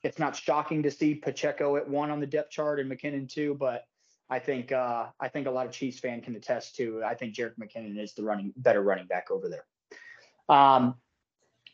it's 0.02 0.18
not 0.18 0.34
shocking 0.34 0.82
to 0.82 0.90
see 0.90 1.14
Pacheco 1.14 1.76
at 1.76 1.88
one 1.88 2.10
on 2.10 2.20
the 2.20 2.26
depth 2.26 2.50
chart 2.50 2.80
and 2.80 2.90
McKinnon 2.90 3.28
two, 3.28 3.54
but 3.54 3.84
I 4.28 4.38
think 4.38 4.72
uh, 4.72 5.06
I 5.18 5.28
think 5.28 5.46
a 5.46 5.50
lot 5.50 5.66
of 5.66 5.72
Chiefs 5.72 5.98
fan 5.98 6.20
can 6.20 6.36
attest 6.36 6.76
to. 6.76 7.02
I 7.04 7.14
think 7.14 7.34
Jerick 7.34 7.54
McKinnon 7.58 7.98
is 7.98 8.14
the 8.14 8.22
running 8.22 8.52
better 8.56 8.82
running 8.82 9.06
back 9.06 9.30
over 9.30 9.48
there. 9.48 9.64
Um, 10.54 10.96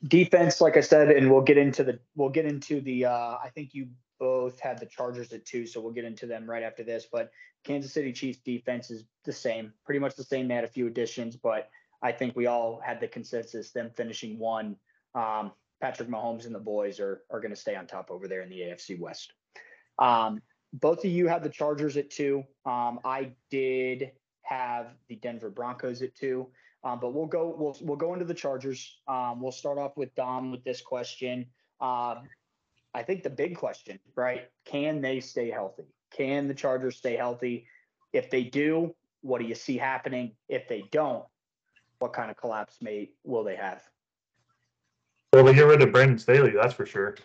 defense, 0.06 0.60
like 0.60 0.76
I 0.76 0.80
said, 0.80 1.10
and 1.10 1.30
we'll 1.30 1.42
get 1.42 1.58
into 1.58 1.84
the 1.84 1.98
we'll 2.14 2.30
get 2.30 2.46
into 2.46 2.80
the. 2.80 3.06
Uh, 3.06 3.36
I 3.42 3.50
think 3.54 3.74
you 3.74 3.88
both 4.18 4.60
had 4.60 4.78
the 4.78 4.86
Chargers 4.86 5.32
at 5.32 5.44
two, 5.44 5.66
so 5.66 5.80
we'll 5.80 5.92
get 5.92 6.04
into 6.04 6.26
them 6.26 6.48
right 6.48 6.62
after 6.62 6.82
this. 6.82 7.06
But 7.10 7.30
Kansas 7.64 7.92
City 7.92 8.12
Chiefs 8.12 8.38
defense 8.44 8.90
is 8.90 9.04
the 9.24 9.32
same, 9.32 9.72
pretty 9.84 9.98
much 9.98 10.14
the 10.14 10.24
same. 10.24 10.48
They 10.48 10.54
had 10.54 10.64
a 10.64 10.68
few 10.68 10.86
additions, 10.86 11.36
but 11.36 11.68
I 12.02 12.12
think 12.12 12.36
we 12.36 12.46
all 12.46 12.80
had 12.84 13.00
the 13.00 13.08
consensus 13.08 13.72
them 13.72 13.90
finishing 13.90 14.38
one. 14.38 14.76
Um, 15.14 15.52
Patrick 15.80 16.08
Mahomes 16.08 16.46
and 16.46 16.54
the 16.54 16.60
boys 16.60 17.00
are 17.00 17.22
are 17.30 17.40
going 17.40 17.50
to 17.50 17.60
stay 17.60 17.76
on 17.76 17.86
top 17.86 18.10
over 18.10 18.28
there 18.28 18.42
in 18.42 18.48
the 18.48 18.60
AFC 18.60 18.98
West. 18.98 19.32
Um, 19.98 20.40
both 20.72 21.04
of 21.04 21.10
you 21.10 21.26
had 21.26 21.42
the 21.42 21.48
Chargers 21.48 21.96
at 21.96 22.10
two. 22.10 22.44
Um, 22.64 23.00
I 23.04 23.32
did 23.50 24.12
have 24.42 24.94
the 25.08 25.16
Denver 25.16 25.50
Broncos 25.50 26.02
at 26.02 26.14
two. 26.14 26.48
Um, 26.86 27.00
but 27.00 27.12
we'll 27.14 27.26
go 27.26 27.54
we'll 27.58 27.76
we'll 27.80 27.96
go 27.96 28.12
into 28.12 28.24
the 28.24 28.34
Chargers. 28.34 28.98
Um, 29.08 29.40
we'll 29.40 29.50
start 29.50 29.76
off 29.76 29.96
with 29.96 30.14
Dom 30.14 30.52
with 30.52 30.62
this 30.62 30.80
question. 30.80 31.46
Um, 31.80 32.28
I 32.94 33.02
think 33.02 33.22
the 33.22 33.30
big 33.30 33.56
question, 33.56 33.98
right? 34.14 34.48
Can 34.64 35.00
they 35.00 35.20
stay 35.20 35.50
healthy? 35.50 35.84
Can 36.10 36.48
the 36.48 36.54
Chargers 36.54 36.96
stay 36.96 37.16
healthy? 37.16 37.66
If 38.12 38.30
they 38.30 38.44
do, 38.44 38.94
what 39.20 39.40
do 39.40 39.46
you 39.46 39.54
see 39.54 39.76
happening? 39.76 40.32
If 40.48 40.68
they 40.68 40.84
don't, 40.90 41.24
what 41.98 42.12
kind 42.12 42.30
of 42.30 42.36
collapse 42.36 42.78
may 42.80 43.10
will 43.24 43.44
they 43.44 43.56
have? 43.56 43.82
Well, 45.32 45.44
they 45.44 45.54
get 45.54 45.66
rid 45.66 45.82
of 45.82 45.92
Brandon 45.92 46.18
Staley, 46.18 46.52
that's 46.52 46.72
for 46.72 46.86
sure. 46.86 47.16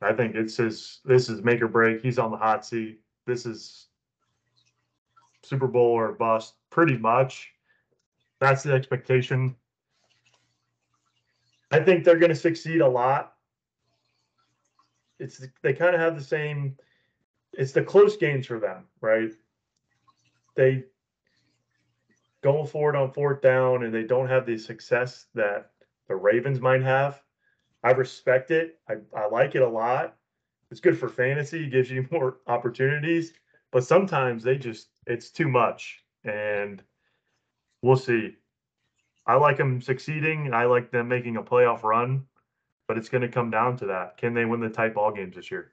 I 0.00 0.12
think 0.12 0.34
it's 0.34 0.56
his. 0.56 1.00
This 1.04 1.28
is 1.28 1.42
make 1.42 1.62
or 1.62 1.68
break. 1.68 2.02
He's 2.02 2.18
on 2.18 2.30
the 2.30 2.36
hot 2.36 2.64
seat. 2.64 3.00
This 3.26 3.46
is 3.46 3.88
Super 5.42 5.66
Bowl 5.66 5.92
or 5.92 6.12
bust, 6.12 6.54
pretty 6.70 6.96
much. 6.96 7.52
That's 8.40 8.62
the 8.62 8.72
expectation. 8.72 9.56
I 11.70 11.80
think 11.80 12.04
they're 12.04 12.18
going 12.18 12.30
to 12.30 12.36
succeed 12.36 12.80
a 12.80 12.88
lot. 12.88 13.35
It's 15.18 15.46
they 15.62 15.72
kind 15.72 15.94
of 15.94 16.00
have 16.00 16.16
the 16.16 16.24
same. 16.24 16.76
It's 17.52 17.72
the 17.72 17.82
close 17.82 18.16
games 18.16 18.46
for 18.46 18.58
them, 18.58 18.84
right? 19.00 19.32
They 20.56 20.84
go 22.42 22.64
forward 22.64 22.96
on 22.96 23.12
fourth 23.12 23.40
down, 23.40 23.84
and 23.84 23.94
they 23.94 24.04
don't 24.04 24.28
have 24.28 24.46
the 24.46 24.58
success 24.58 25.26
that 25.34 25.70
the 26.08 26.16
Ravens 26.16 26.60
might 26.60 26.82
have. 26.82 27.22
I 27.82 27.92
respect 27.92 28.50
it. 28.50 28.78
I, 28.88 28.96
I 29.16 29.28
like 29.28 29.54
it 29.54 29.62
a 29.62 29.68
lot. 29.68 30.16
It's 30.70 30.80
good 30.80 30.98
for 30.98 31.08
fantasy. 31.08 31.64
It 31.64 31.70
gives 31.70 31.90
you 31.90 32.06
more 32.12 32.38
opportunities, 32.46 33.32
but 33.70 33.84
sometimes 33.84 34.42
they 34.42 34.56
just 34.56 34.88
it's 35.06 35.30
too 35.30 35.48
much, 35.48 36.04
and 36.24 36.82
we'll 37.82 37.96
see. 37.96 38.36
I 39.26 39.34
like 39.34 39.56
them 39.56 39.80
succeeding. 39.80 40.54
I 40.54 40.64
like 40.64 40.90
them 40.90 41.08
making 41.08 41.36
a 41.36 41.42
playoff 41.42 41.82
run, 41.82 42.24
but 42.88 42.96
it's 42.96 43.08
going 43.08 43.22
to 43.22 43.28
come 43.28 43.50
down 43.50 43.76
to 43.78 43.86
that. 43.86 44.16
Can 44.16 44.34
they 44.34 44.44
win 44.44 44.60
the 44.60 44.68
tight 44.68 44.94
ball 44.94 45.12
games 45.12 45.36
this 45.36 45.50
year? 45.50 45.72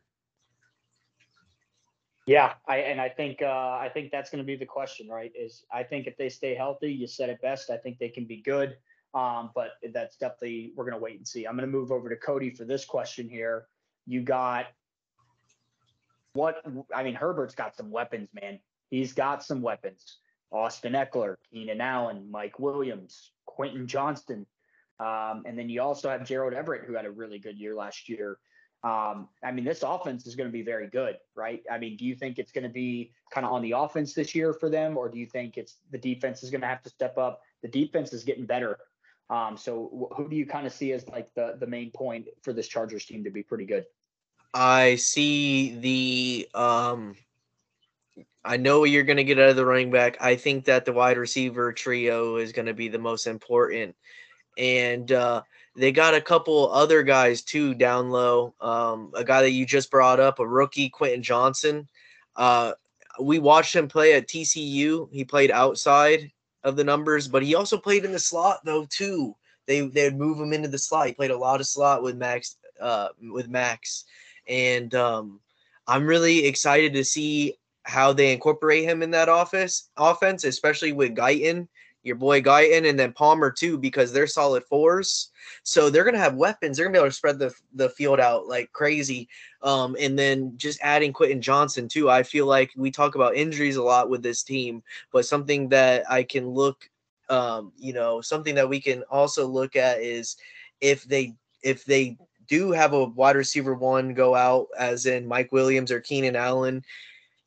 Yeah, 2.26 2.54
I 2.68 2.78
and 2.78 3.02
I 3.02 3.10
think 3.10 3.42
uh, 3.42 3.78
I 3.80 3.90
think 3.94 4.12
that's 4.12 4.30
going 4.30 4.42
to 4.42 4.46
be 4.46 4.56
the 4.56 4.66
question, 4.66 5.10
right? 5.10 5.32
Is 5.36 5.66
I 5.72 5.84
think 5.84 6.08
if 6.08 6.16
they 6.16 6.30
stay 6.30 6.56
healthy, 6.56 6.92
you 6.92 7.06
said 7.06 7.30
it 7.30 7.42
best. 7.42 7.70
I 7.70 7.76
think 7.78 8.00
they 8.00 8.08
can 8.08 8.24
be 8.24 8.38
good, 8.38 8.78
um, 9.14 9.52
but 9.54 9.72
that's 9.94 10.16
definitely 10.16 10.72
we're 10.76 10.86
going 10.86 10.98
to 10.98 11.04
wait 11.04 11.18
and 11.18 11.28
see. 11.28 11.46
I'm 11.46 11.58
going 11.58 11.70
to 11.70 11.78
move 11.78 11.92
over 11.92 12.08
to 12.08 12.16
Cody 12.16 12.50
for 12.50 12.64
this 12.64 12.86
question 12.86 13.28
here. 13.28 13.68
You 14.06 14.22
got 14.22 14.68
what? 16.32 16.64
I 16.96 17.04
mean, 17.04 17.16
Herbert's 17.16 17.56
got 17.56 17.76
some 17.76 17.92
weapons, 17.92 18.30
man. 18.42 18.60
He's 18.90 19.12
got 19.12 19.44
some 19.44 19.62
weapons. 19.62 20.20
Austin 20.50 20.94
Ekeler, 20.94 21.36
Keenan 21.52 21.82
Allen, 21.82 22.30
Mike 22.32 22.58
Williams, 22.58 23.32
Quentin 23.46 23.86
Johnston. 23.86 24.46
Um, 25.00 25.44
and 25.46 25.58
then 25.58 25.70
you 25.70 25.82
also 25.82 26.10
have 26.10 26.26
Gerald 26.26 26.54
Everett, 26.54 26.86
who 26.86 26.94
had 26.94 27.06
a 27.06 27.12
really 27.12 27.40
good 27.40 27.58
year 27.58 27.76
last 27.76 28.08
year. 28.08 28.38
Um, 28.84 29.30
I 29.44 29.52
mean, 29.52 29.64
this 29.64 29.82
offense 29.82 30.28
is 30.28 30.36
going 30.36 30.50
to 30.50 30.54
be 30.54 30.62
very 30.62 30.90
good, 30.90 31.16
right? 31.36 31.64
I 31.72 31.78
mean, 31.78 31.96
do 31.96 32.06
you 32.06 32.16
think 32.16 32.38
it's 32.38 32.52
going 32.52 32.66
to 32.66 32.70
be 32.70 33.14
kind 33.32 33.46
of 33.46 33.54
on 33.54 33.62
the 33.62 33.72
offense 33.72 34.14
this 34.14 34.36
year 34.36 34.54
for 34.54 34.70
them, 34.70 34.98
or 34.98 35.10
do 35.10 35.18
you 35.18 35.26
think 35.26 35.58
it's 35.58 35.78
the 35.92 35.98
defense 35.98 36.44
is 36.44 36.50
going 36.50 36.62
to 36.62 36.68
have 36.68 36.82
to 36.84 36.90
step 36.90 37.18
up? 37.18 37.42
The 37.62 37.70
defense 37.70 38.12
is 38.12 38.24
getting 38.24 38.46
better. 38.46 38.78
Um, 39.30 39.56
so 39.58 40.10
who 40.16 40.30
do 40.30 40.36
you 40.36 40.46
kind 40.46 40.68
of 40.68 40.74
see 40.74 40.92
as 40.92 41.08
like 41.08 41.34
the 41.34 41.56
the 41.60 41.66
main 41.66 41.92
point 41.92 42.28
for 42.42 42.52
this 42.52 42.68
Chargers 42.68 43.06
team 43.06 43.24
to 43.24 43.32
be 43.32 43.42
pretty 43.42 43.66
good? 43.66 43.86
I 44.54 44.96
see 44.96 45.76
the 45.80 46.50
um 46.60 47.16
I 48.46 48.58
know 48.58 48.82
what 48.82 48.90
you're 48.90 49.04
going 49.04 49.18
to 49.18 49.24
get 49.24 49.40
out 49.40 49.50
of 49.50 49.56
the 49.56 49.66
running 49.66 49.92
back. 49.92 50.18
I 50.20 50.36
think 50.36 50.66
that 50.66 50.84
the 50.84 50.92
wide 50.92 51.18
receiver 51.18 51.72
trio 51.72 52.36
is 52.36 52.52
going 52.52 52.66
to 52.66 52.74
be 52.74 52.90
the 52.90 53.00
most 53.00 53.26
important. 53.26 53.96
And 54.58 55.12
uh, 55.12 55.44
they 55.76 55.92
got 55.92 56.14
a 56.14 56.22
couple 56.22 56.72
other 56.72 57.04
guys 57.04 57.42
too 57.42 57.74
down 57.74 58.10
low. 58.10 58.54
Um, 58.62 59.12
a 59.16 59.24
guy 59.24 59.42
that 59.42 59.52
you 59.52 59.66
just 59.66 59.90
brought 59.90 60.20
up, 60.20 60.40
a 60.40 60.48
rookie, 60.48 60.90
Quentin 60.90 61.24
Johnston. 61.24 61.88
Uh, 62.36 62.74
we 63.20 63.40
watched 63.40 63.76
him 63.76 63.88
play 63.88 64.14
at 64.14 64.28
TCU. 64.28 65.10
He 65.12 65.24
played 65.24 65.52
outside 65.52 66.32
of 66.64 66.76
the 66.76 66.84
numbers, 66.84 67.28
but 67.28 67.44
he 67.44 67.56
also 67.56 67.78
played 67.78 68.06
in 68.06 68.12
the 68.12 68.20
slot 68.20 68.60
though 68.64 68.86
too. 68.90 69.36
They 69.66 69.82
they'd 69.82 70.18
move 70.18 70.40
him 70.40 70.54
into 70.54 70.68
the 70.68 70.78
slot. 70.78 71.08
He 71.08 71.14
played 71.14 71.32
a 71.32 71.38
lot 71.38 71.60
of 71.60 71.68
slot 71.68 72.04
with 72.04 72.16
Max 72.16 72.58
uh, 72.82 73.10
with 73.32 73.48
Max, 73.48 74.06
and 74.48 74.94
um, 74.96 75.40
I'm 75.88 76.06
really 76.06 76.46
excited 76.46 76.94
to 76.94 77.04
see 77.04 77.58
how 77.84 78.14
they 78.14 78.32
incorporate 78.32 78.86
him 78.86 79.04
in 79.04 79.12
that 79.12 79.30
office 79.30 79.90
offense, 79.98 80.44
especially 80.44 80.94
with 80.94 81.16
Guyton, 81.16 81.68
your 82.04 82.16
boy 82.18 82.42
Guyton, 82.42 82.88
and 82.88 83.00
then 83.00 83.14
Palmer 83.14 83.50
too, 83.50 83.78
because 83.78 84.12
they're 84.12 84.28
solid 84.28 84.64
fours. 84.66 85.32
So 85.64 85.90
they're 85.90 86.04
gonna 86.04 86.18
have 86.20 86.36
weapons. 86.36 86.78
They're 86.78 86.86
gonna 86.86 86.94
be 86.94 87.00
able 87.00 87.10
to 87.10 87.16
spread 87.16 87.40
the 87.40 87.54
the 87.74 87.90
field 87.90 88.20
out 88.20 88.48
like 88.48 88.72
crazy. 88.74 89.28
Um, 89.62 89.96
and 90.00 90.20
then 90.20 90.54
just 90.58 90.80
adding 90.82 91.14
Quentin 91.14 91.42
Johnston 91.42 91.88
too. 91.88 92.10
I 92.10 92.24
feel 92.24 92.46
like 92.46 92.72
we 92.76 92.92
talk 92.92 93.16
about 93.16 93.36
injuries 93.36 93.78
a 93.78 93.84
lot 93.84 94.10
with 94.10 94.22
this 94.22 94.44
team, 94.44 94.84
but 95.12 95.26
something 95.26 95.70
that 95.70 96.10
I 96.12 96.24
can 96.24 96.50
look, 96.50 96.90
um, 97.30 97.72
you 97.78 97.94
know, 97.94 98.22
something 98.22 98.56
that 98.56 98.70
we 98.70 98.82
can 98.82 99.04
also 99.10 99.48
look 99.48 99.76
at 99.76 100.02
is 100.02 100.36
if 100.82 101.06
they 101.06 101.34
if 101.64 101.86
they 101.86 102.18
do 102.48 102.72
have 102.72 102.94
a 102.94 103.06
wide 103.06 103.38
receiver 103.38 103.74
one 103.74 104.14
go 104.14 104.36
out, 104.36 104.68
as 104.78 105.06
in 105.06 105.26
Mike 105.26 105.52
Williams 105.52 105.92
or 105.92 106.02
Keenan 106.02 106.36
Allen, 106.36 106.84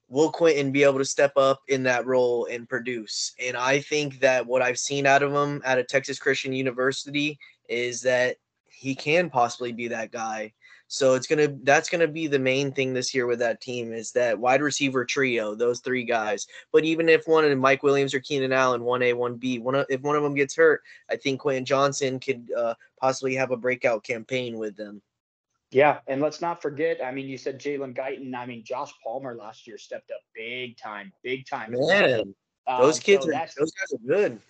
will 0.09 0.31
Quentin 0.31 0.70
be 0.73 0.85
able 0.85 0.99
to 0.99 1.05
step 1.05 1.33
up 1.37 1.61
in 1.69 1.83
that 1.85 2.07
role 2.07 2.47
and 2.47 2.69
produce? 2.69 3.33
And 3.45 3.57
I 3.57 3.81
think 3.81 4.20
that 4.20 4.47
what 4.47 4.62
I've 4.62 4.78
seen 4.78 5.07
out 5.07 5.23
of 5.23 5.33
him 5.33 5.61
at 5.65 5.78
a 5.78 5.85
Texas 5.85 6.19
Christian 6.19 6.53
University 6.53 7.39
is 7.69 8.03
that 8.03 8.37
he 8.69 8.95
can 8.95 9.31
possibly 9.31 9.73
be 9.73 9.89
that 9.89 10.12
guy. 10.12 10.53
So 10.89 11.15
it's 11.15 11.27
gonna 11.27 11.49
that's 11.65 11.89
gonna 11.89 12.07
be 12.07 12.28
the 12.28 12.39
main 12.39 12.70
thing 12.70 12.95
this 12.95 13.12
year 13.12 13.27
with 13.27 13.41
that 13.41 13.61
team 13.61 13.93
is 13.93 14.12
that 14.12 14.39
wide 14.39 14.62
receiver 14.62 15.05
trio, 15.05 15.57
those 15.57 15.81
three 15.81 16.05
guys. 16.05 16.47
But 16.73 16.85
even 16.85 17.09
if 17.09 17.27
one 17.27 17.45
of 17.45 17.59
Mike 17.59 17.83
Williams 17.83 18.15
or 18.15 18.20
Keenan 18.20 18.53
Allen, 18.53 18.85
one 18.85 19.03
A, 19.03 19.12
one 19.12 19.35
B, 19.35 19.59
one 19.59 19.85
if 19.89 20.03
one 20.03 20.15
of 20.15 20.23
them 20.23 20.35
gets 20.35 20.55
hurt, 20.55 20.83
I 21.11 21.16
think 21.16 21.41
Quentin 21.41 21.65
Johnston 21.65 22.20
could 22.20 22.53
uh, 22.57 22.74
possibly 23.01 23.35
have 23.35 23.51
a 23.51 23.57
breakout 23.57 24.05
campaign 24.05 24.59
with 24.59 24.77
them. 24.77 25.03
Yeah, 25.72 25.98
and 26.06 26.20
let's 26.20 26.40
not 26.40 26.62
forget. 26.62 27.05
I 27.05 27.10
mean, 27.10 27.26
you 27.26 27.36
said 27.36 27.60
Jalen 27.60 27.97
Guyton. 27.97 28.34
I 28.34 28.47
mean, 28.47 28.62
Josh 28.64 28.93
Palmer 29.02 29.34
last 29.34 29.66
year 29.66 29.78
stepped 29.78 30.10
up 30.10 30.20
big 30.34 30.76
time, 30.76 31.12
big 31.24 31.47
time. 31.47 31.72
Man, 31.72 32.34
um, 32.66 32.80
those 32.80 33.01
kids 33.01 33.24
so 33.24 33.34
are 33.34 33.47
those 33.59 33.72
guys 33.72 33.93
are 33.93 34.06
good. 34.06 34.40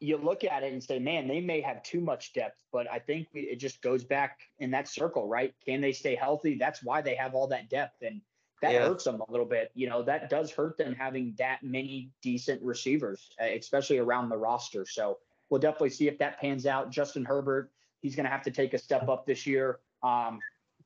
You 0.00 0.18
look 0.18 0.44
at 0.44 0.62
it 0.62 0.72
and 0.74 0.82
say, 0.82 0.98
man, 0.98 1.26
they 1.26 1.40
may 1.40 1.62
have 1.62 1.82
too 1.82 2.02
much 2.02 2.34
depth, 2.34 2.62
but 2.70 2.86
I 2.90 2.98
think 2.98 3.28
we, 3.32 3.42
it 3.42 3.56
just 3.56 3.80
goes 3.80 4.04
back 4.04 4.40
in 4.58 4.70
that 4.72 4.88
circle, 4.88 5.26
right? 5.26 5.54
Can 5.64 5.80
they 5.80 5.92
stay 5.92 6.14
healthy? 6.14 6.58
That's 6.58 6.82
why 6.84 7.00
they 7.00 7.14
have 7.14 7.34
all 7.34 7.46
that 7.48 7.70
depth, 7.70 8.02
and 8.02 8.20
that 8.60 8.72
yeah. 8.72 8.86
hurts 8.86 9.04
them 9.04 9.22
a 9.26 9.30
little 9.30 9.46
bit. 9.46 9.70
You 9.74 9.88
know, 9.88 10.02
that 10.02 10.28
does 10.28 10.50
hurt 10.50 10.76
them 10.76 10.94
having 10.94 11.34
that 11.38 11.62
many 11.62 12.10
decent 12.22 12.62
receivers, 12.62 13.30
especially 13.40 13.98
around 13.98 14.28
the 14.28 14.36
roster. 14.36 14.84
So 14.86 15.18
we'll 15.48 15.60
definitely 15.60 15.90
see 15.90 16.08
if 16.08 16.18
that 16.18 16.38
pans 16.40 16.66
out. 16.66 16.90
Justin 16.90 17.24
Herbert, 17.24 17.70
he's 18.02 18.14
going 18.14 18.24
to 18.24 18.30
have 18.30 18.42
to 18.42 18.50
take 18.50 18.74
a 18.74 18.78
step 18.78 19.08
up 19.08 19.26
this 19.26 19.46
year. 19.46 19.78
Um, 20.02 20.40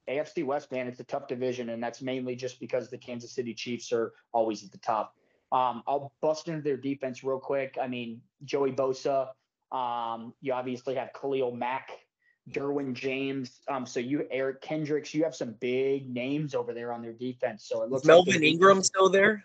AFC 0.09 0.45
West, 0.45 0.73
man, 0.73 0.87
it's 0.89 1.01
a 1.01 1.05
tough 1.05 1.29
division, 1.29 1.71
and 1.71 1.83
that's 1.83 2.03
mainly 2.03 2.35
just 2.35 2.61
because 2.61 2.91
the 2.91 2.99
Kansas 2.99 3.33
City 3.33 3.55
Chiefs 3.55 3.93
are 3.93 4.13
always 4.33 4.65
at 4.65 4.73
the 4.73 4.79
top. 4.79 5.15
Um, 5.53 5.83
I'll 5.87 6.13
bust 6.21 6.49
into 6.49 6.63
their 6.63 6.77
defense 6.77 7.25
real 7.25 7.39
quick. 7.39 7.77
I 7.81 7.89
mean, 7.89 8.21
Joey 8.45 8.73
Bosa. 8.73 9.29
Um, 9.73 10.35
you 10.41 10.53
obviously 10.53 10.95
have 10.97 11.11
Khalil 11.13 11.53
Mack, 11.53 11.91
Derwin 12.51 12.95
James. 12.95 13.61
Um, 13.69 13.87
so 13.87 14.01
you 14.01 14.27
Eric 14.31 14.63
Kendricks. 14.63 15.13
You 15.15 15.25
have 15.25 15.35
some 15.35 15.55
big 15.61 16.13
names 16.13 16.55
over 16.55 16.73
there 16.73 16.93
on 16.93 17.03
their 17.03 17.13
defense. 17.13 17.65
So 17.65 17.83
it 17.83 17.91
looks 17.91 18.03
Is 18.03 18.09
Melvin 18.09 18.35
like 18.35 18.43
Ingram 18.43 18.83
still 18.83 19.09
there? 19.09 19.45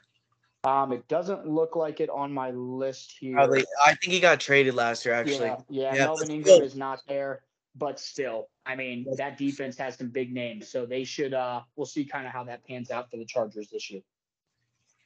Um, 0.63 0.91
it 0.91 1.07
doesn't 1.07 1.47
look 1.47 1.75
like 1.75 1.99
it 1.99 2.09
on 2.09 2.33
my 2.33 2.49
list 2.51 3.15
here. 3.19 3.35
Probably. 3.35 3.63
I 3.83 3.93
think 3.95 4.13
he 4.13 4.19
got 4.19 4.39
traded 4.39 4.73
last 4.73 5.05
year. 5.05 5.13
Actually, 5.13 5.47
Yeah, 5.47 5.57
yeah, 5.69 5.93
Yeah, 5.93 6.05
Melvin 6.05 6.31
Ingram 6.31 6.61
is 6.63 6.75
not 6.75 7.01
there, 7.07 7.43
but 7.75 7.99
still, 7.99 8.47
I 8.65 8.75
mean, 8.75 9.05
that 9.17 9.37
defense 9.37 9.77
has 9.77 9.97
some 9.97 10.09
big 10.09 10.33
names, 10.33 10.69
so 10.69 10.85
they 10.85 11.03
should. 11.03 11.33
Uh, 11.33 11.61
we'll 11.75 11.85
see 11.85 12.05
kind 12.05 12.25
of 12.25 12.31
how 12.31 12.43
that 12.45 12.65
pans 12.65 12.89
out 12.89 13.11
for 13.11 13.17
the 13.17 13.25
Chargers 13.25 13.69
this 13.69 13.91
year. 13.91 14.01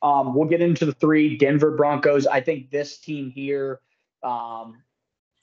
Um, 0.02 0.34
we'll 0.34 0.48
get 0.48 0.62
into 0.62 0.86
the 0.86 0.94
three 0.94 1.38
Denver 1.38 1.72
Broncos. 1.72 2.28
I 2.28 2.42
think 2.42 2.70
this 2.70 3.00
team 3.00 3.32
here 3.32 3.82
um, 4.24 4.82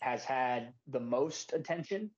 has 0.00 0.24
had 0.24 0.72
the 0.86 1.00
most 1.00 1.52
attention 1.52 2.10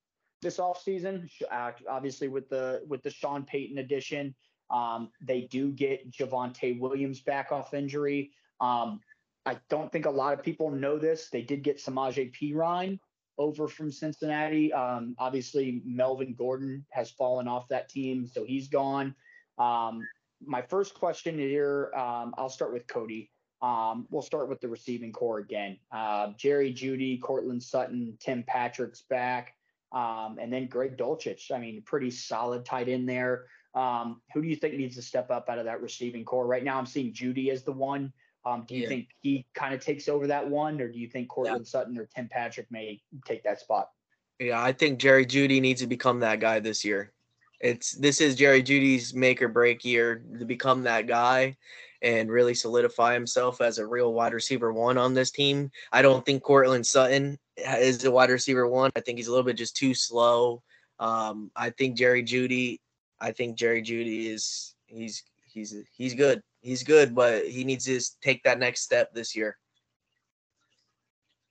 this 0.42 0.58
offseason. 0.58 1.28
Uh, 1.50 1.72
Obviously, 1.88 2.28
with 2.28 2.48
the 2.48 2.82
with 2.86 3.02
the 3.02 3.10
Sean 3.10 3.44
Payton 3.44 3.78
addition, 3.78 4.34
um, 4.70 5.10
they 5.20 5.42
do 5.42 5.72
get 5.72 6.10
Javonte 6.12 6.78
Williams 6.78 7.20
back 7.20 7.50
off 7.50 7.74
injury. 7.74 8.30
Um, 8.60 9.00
I 9.46 9.56
don't 9.70 9.90
think 9.90 10.04
a 10.06 10.10
lot 10.10 10.34
of 10.34 10.42
people 10.42 10.70
know 10.70 10.98
this. 10.98 11.30
They 11.30 11.42
did 11.42 11.62
get 11.62 11.78
Samaje 11.78 12.32
Perine 12.36 12.98
over 13.38 13.68
from 13.68 13.90
Cincinnati. 13.90 14.72
Um, 14.72 15.14
obviously, 15.18 15.80
Melvin 15.84 16.34
Gordon 16.34 16.84
has 16.90 17.10
fallen 17.10 17.48
off 17.48 17.68
that 17.68 17.88
team, 17.88 18.26
so 18.26 18.44
he's 18.44 18.68
gone. 18.68 19.14
Um, 19.58 20.02
my 20.44 20.62
first 20.62 20.94
question 20.94 21.38
here, 21.38 21.90
um, 21.96 22.34
I'll 22.36 22.50
start 22.50 22.72
with 22.72 22.86
Cody. 22.86 23.30
Um, 23.60 24.06
we'll 24.10 24.22
start 24.22 24.48
with 24.48 24.60
the 24.60 24.68
receiving 24.68 25.12
corps 25.12 25.38
again. 25.38 25.78
Uh, 25.90 26.32
Jerry 26.36 26.72
Jeudy, 26.72 27.20
Courtland 27.20 27.62
Sutton, 27.62 28.16
Tim 28.20 28.44
Patrick's 28.46 29.02
back, 29.02 29.54
um, 29.92 30.38
and 30.40 30.52
then 30.52 30.66
Greg 30.66 30.96
Dulcich. 30.96 31.50
I 31.50 31.58
mean, 31.58 31.82
pretty 31.82 32.10
solid 32.10 32.64
tight 32.64 32.88
end 32.88 33.08
there. 33.08 33.46
Um, 33.74 34.20
who 34.32 34.42
do 34.42 34.48
you 34.48 34.56
think 34.56 34.74
needs 34.74 34.96
to 34.96 35.02
step 35.02 35.30
up 35.30 35.48
out 35.48 35.58
of 35.58 35.64
that 35.64 35.82
receiving 35.82 36.24
corps? 36.24 36.46
Right 36.46 36.64
now, 36.64 36.78
I'm 36.78 36.86
seeing 36.86 37.12
Jeudy 37.12 37.50
as 37.50 37.64
the 37.64 37.72
one. 37.72 38.12
Um, 38.48 38.64
do 38.66 38.74
you 38.74 38.82
Yeah. 38.82 38.88
think 38.88 39.08
he 39.20 39.46
kind 39.54 39.74
of 39.74 39.80
takes 39.80 40.08
over 40.08 40.26
that 40.26 40.48
one, 40.48 40.80
or 40.80 40.88
do 40.88 40.98
you 40.98 41.08
think 41.08 41.28
Courtland 41.28 41.66
Sutton 41.66 41.98
or 41.98 42.06
Tim 42.06 42.28
Patrick 42.28 42.70
may 42.70 43.02
take 43.26 43.42
that 43.42 43.60
spot? 43.60 43.90
Yeah, 44.38 44.62
I 44.62 44.72
think 44.72 44.98
Jerry 44.98 45.26
Jeudy 45.26 45.60
needs 45.60 45.80
to 45.82 45.86
become 45.86 46.20
that 46.20 46.40
guy 46.40 46.60
this 46.60 46.84
year. 46.84 47.12
It's 47.60 47.92
this 47.92 48.20
is 48.20 48.36
Jerry 48.36 48.62
Jeudy's 48.62 49.12
make 49.12 49.42
or 49.42 49.48
break 49.48 49.84
year 49.84 50.24
to 50.38 50.44
become 50.44 50.82
that 50.84 51.06
guy 51.06 51.56
and 52.02 52.30
really 52.30 52.54
solidify 52.54 53.12
himself 53.12 53.60
as 53.60 53.78
a 53.78 53.86
real 53.86 54.14
wide 54.14 54.32
receiver 54.32 54.72
one 54.72 54.96
on 54.96 55.12
this 55.12 55.32
team. 55.32 55.70
I 55.92 56.00
don't 56.00 56.24
think 56.24 56.42
Courtland 56.44 56.86
Sutton 56.86 57.36
is 57.56 58.04
a 58.04 58.10
wide 58.10 58.30
receiver 58.30 58.68
one. 58.68 58.92
I 58.94 59.00
think 59.00 59.18
he's 59.18 59.26
a 59.26 59.32
little 59.32 59.44
bit 59.44 59.56
just 59.56 59.76
too 59.76 59.92
slow. 59.92 60.62
Um, 61.00 61.50
I 61.56 61.70
think 61.70 61.96
Jerry 61.96 62.22
Jeudy, 62.22 62.78
I 63.20 63.32
think 63.32 63.56
Jerry 63.56 63.82
Jeudy 63.82 64.26
is 64.28 64.74
he's 64.86 65.24
he's 65.48 65.74
he's 65.92 66.14
good. 66.14 66.40
He's 66.68 66.82
good, 66.82 67.14
but 67.14 67.46
he 67.48 67.64
needs 67.64 67.86
to 67.86 67.94
just 67.94 68.20
take 68.20 68.42
that 68.42 68.58
next 68.58 68.82
step 68.82 69.14
this 69.14 69.34
year. 69.34 69.56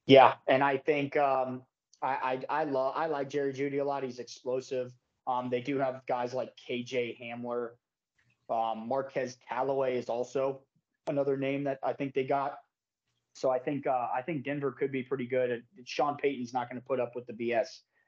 Yeah, 0.06 0.36
and 0.48 0.64
I 0.64 0.78
think 0.78 1.18
um, 1.18 1.64
I, 2.02 2.40
I 2.50 2.62
I 2.62 2.64
love 2.66 2.94
I 2.96 3.08
like 3.08 3.30
Jerry 3.30 3.52
Jeudy 3.52 3.82
a 3.82 3.84
lot. 3.84 4.04
He's 4.04 4.20
explosive. 4.20 4.94
Um, 5.26 5.50
they 5.50 5.60
do 5.60 5.80
have 5.80 6.02
guys 6.08 6.34
like 6.34 6.52
KJ 6.70 7.20
Hamler, 7.20 7.72
um, 8.50 8.88
Marquez 8.88 9.38
Callaway 9.48 9.98
is 9.98 10.08
also 10.08 10.62
another 11.08 11.36
name 11.36 11.64
that 11.66 11.80
I 11.84 11.94
think 11.94 12.14
they 12.14 12.24
got. 12.24 12.58
So 13.34 13.50
I 13.50 13.60
think 13.60 13.88
uh, 13.88 14.08
I 14.16 14.22
think 14.22 14.46
Denver 14.46 14.72
could 14.72 14.92
be 14.92 15.04
pretty 15.04 15.26
good. 15.26 15.64
Sean 15.86 16.16
Payton's 16.16 16.54
not 16.54 16.70
going 16.70 16.80
to 16.82 16.88
put 16.88 17.00
up 17.00 17.16
with 17.16 17.26
the 17.28 17.34
BS. 17.34 17.68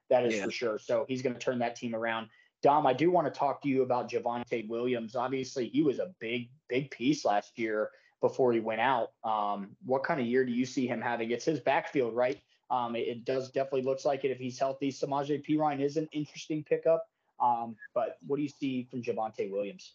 That 0.10 0.26
is 0.26 0.36
Yeah. 0.36 0.46
for 0.46 0.52
sure. 0.52 0.80
So 0.80 1.06
he's 1.08 1.22
going 1.22 1.34
to 1.34 1.40
turn 1.40 1.60
that 1.60 1.76
team 1.76 1.94
around. 1.94 2.30
Dom, 2.62 2.86
I 2.86 2.94
do 2.94 3.10
want 3.10 3.32
to 3.32 3.38
talk 3.38 3.62
to 3.62 3.70
you 3.70 3.84
about 3.84 4.10
Javonte 4.10 4.68
Williams. 4.68 5.16
Obviously, 5.16 5.70
he 5.70 5.82
was 5.82 6.00
a 6.00 6.12
big, 6.20 6.50
big 6.68 6.92
piece 6.92 7.24
last 7.24 7.58
year 7.58 7.90
before 8.22 8.52
he 8.52 8.60
went 8.60 8.82
out. 8.82 9.12
Um, 9.24 9.76
what 9.86 10.04
kind 10.04 10.20
of 10.20 10.26
year 10.26 10.46
do 10.46 10.52
you 10.52 10.66
see 10.66 10.86
him 10.86 11.02
having? 11.02 11.32
It's 11.32 11.46
his 11.46 11.60
backfield, 11.62 12.16
right? 12.16 12.40
Um, 12.70 12.96
it, 12.96 13.08
it 13.08 13.26
does 13.26 13.50
definitely 13.52 13.84
looks 13.84 14.04
like 14.04 14.26
it 14.26 14.32
if 14.32 14.38
he's 14.38 14.60
healthy. 14.60 14.92
Samaje 14.92 15.44
Perine 15.48 15.82
is 15.82 15.98
an 15.98 16.08
interesting 16.12 16.64
pickup. 16.64 17.08
Um, 17.40 17.76
but 17.94 18.18
what 18.28 18.36
do 18.36 18.44
you 18.44 18.50
see 18.50 18.88
from 18.92 19.02
Javonte 19.02 19.50
Williams? 19.50 19.94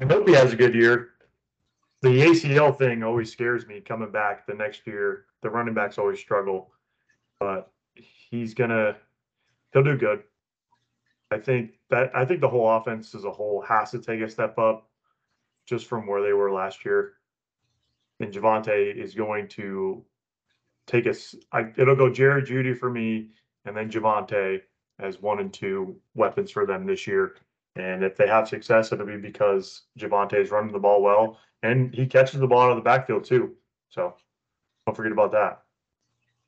I 0.00 0.06
hope 0.06 0.26
he 0.28 0.34
has 0.34 0.52
a 0.52 0.56
good 0.56 0.74
year. 0.74 1.10
The 2.02 2.08
ACL 2.08 2.76
thing 2.76 3.02
always 3.02 3.32
scares 3.32 3.66
me 3.66 3.80
coming 3.80 4.10
back 4.10 4.46
the 4.46 4.54
next 4.54 4.86
year. 4.86 5.26
The 5.42 5.50
running 5.50 5.74
backs 5.74 5.98
always 5.98 6.18
struggle, 6.18 6.70
but 7.40 7.70
he's 7.94 8.52
gonna 8.52 8.96
he'll 9.72 9.82
do 9.82 9.96
good. 9.96 10.22
I 11.30 11.38
think 11.38 11.72
that 11.90 12.10
I 12.14 12.24
think 12.24 12.40
the 12.40 12.48
whole 12.48 12.70
offense 12.70 13.14
as 13.14 13.24
a 13.24 13.30
whole 13.30 13.62
has 13.62 13.90
to 13.90 13.98
take 13.98 14.20
a 14.20 14.28
step 14.28 14.58
up 14.58 14.88
just 15.66 15.86
from 15.86 16.06
where 16.06 16.22
they 16.22 16.32
were 16.32 16.52
last 16.52 16.84
year. 16.84 17.14
And 18.20 18.32
Javonte 18.32 18.94
is 18.96 19.14
going 19.14 19.48
to 19.48 20.04
take 20.86 21.06
us. 21.06 21.34
It'll 21.76 21.96
go 21.96 22.10
Jerry 22.10 22.42
Jeudy 22.42 22.78
for 22.78 22.90
me, 22.90 23.30
and 23.64 23.76
then 23.76 23.90
Javonte 23.90 24.60
as 24.98 25.20
one 25.20 25.40
and 25.40 25.52
two 25.52 25.96
weapons 26.14 26.50
for 26.50 26.64
them 26.64 26.86
this 26.86 27.06
year. 27.06 27.36
And 27.74 28.02
if 28.02 28.16
they 28.16 28.26
have 28.26 28.48
success, 28.48 28.90
it'll 28.92 29.04
be 29.04 29.18
because 29.18 29.82
Javonte 29.98 30.40
is 30.40 30.50
running 30.50 30.72
the 30.72 30.78
ball 30.78 31.02
well 31.02 31.38
and 31.62 31.94
he 31.94 32.06
catches 32.06 32.40
the 32.40 32.46
ball 32.46 32.62
out 32.62 32.70
of 32.70 32.76
the 32.76 32.82
backfield 32.82 33.24
too. 33.24 33.54
So 33.90 34.14
don't 34.86 34.94
forget 34.94 35.12
about 35.12 35.32
that. 35.32 35.62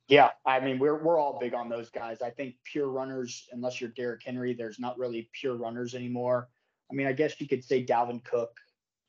Yeah, 0.09 0.31
I 0.47 0.61
mean 0.61 0.79
we're 0.79 1.03
we're 1.03 1.19
all 1.19 1.39
big 1.39 1.55
on 1.55 1.69
those 1.69 1.91
guys. 1.91 2.23
I 2.23 2.31
think 2.31 2.55
pure 2.65 2.89
runners, 2.89 3.47
unless 3.53 3.81
you're 3.81 3.91
Derrick 3.91 4.23
Henry, 4.25 4.55
there's 4.55 4.81
not 4.81 4.99
really 4.99 5.29
pure 5.33 5.57
runners 5.57 5.95
anymore. 5.95 6.49
I 6.91 6.95
mean, 6.95 7.07
I 7.07 7.13
guess 7.13 7.39
you 7.41 7.47
could 7.47 7.63
say 7.63 7.85
Dalvin 7.85 8.25
Cook, 8.25 8.57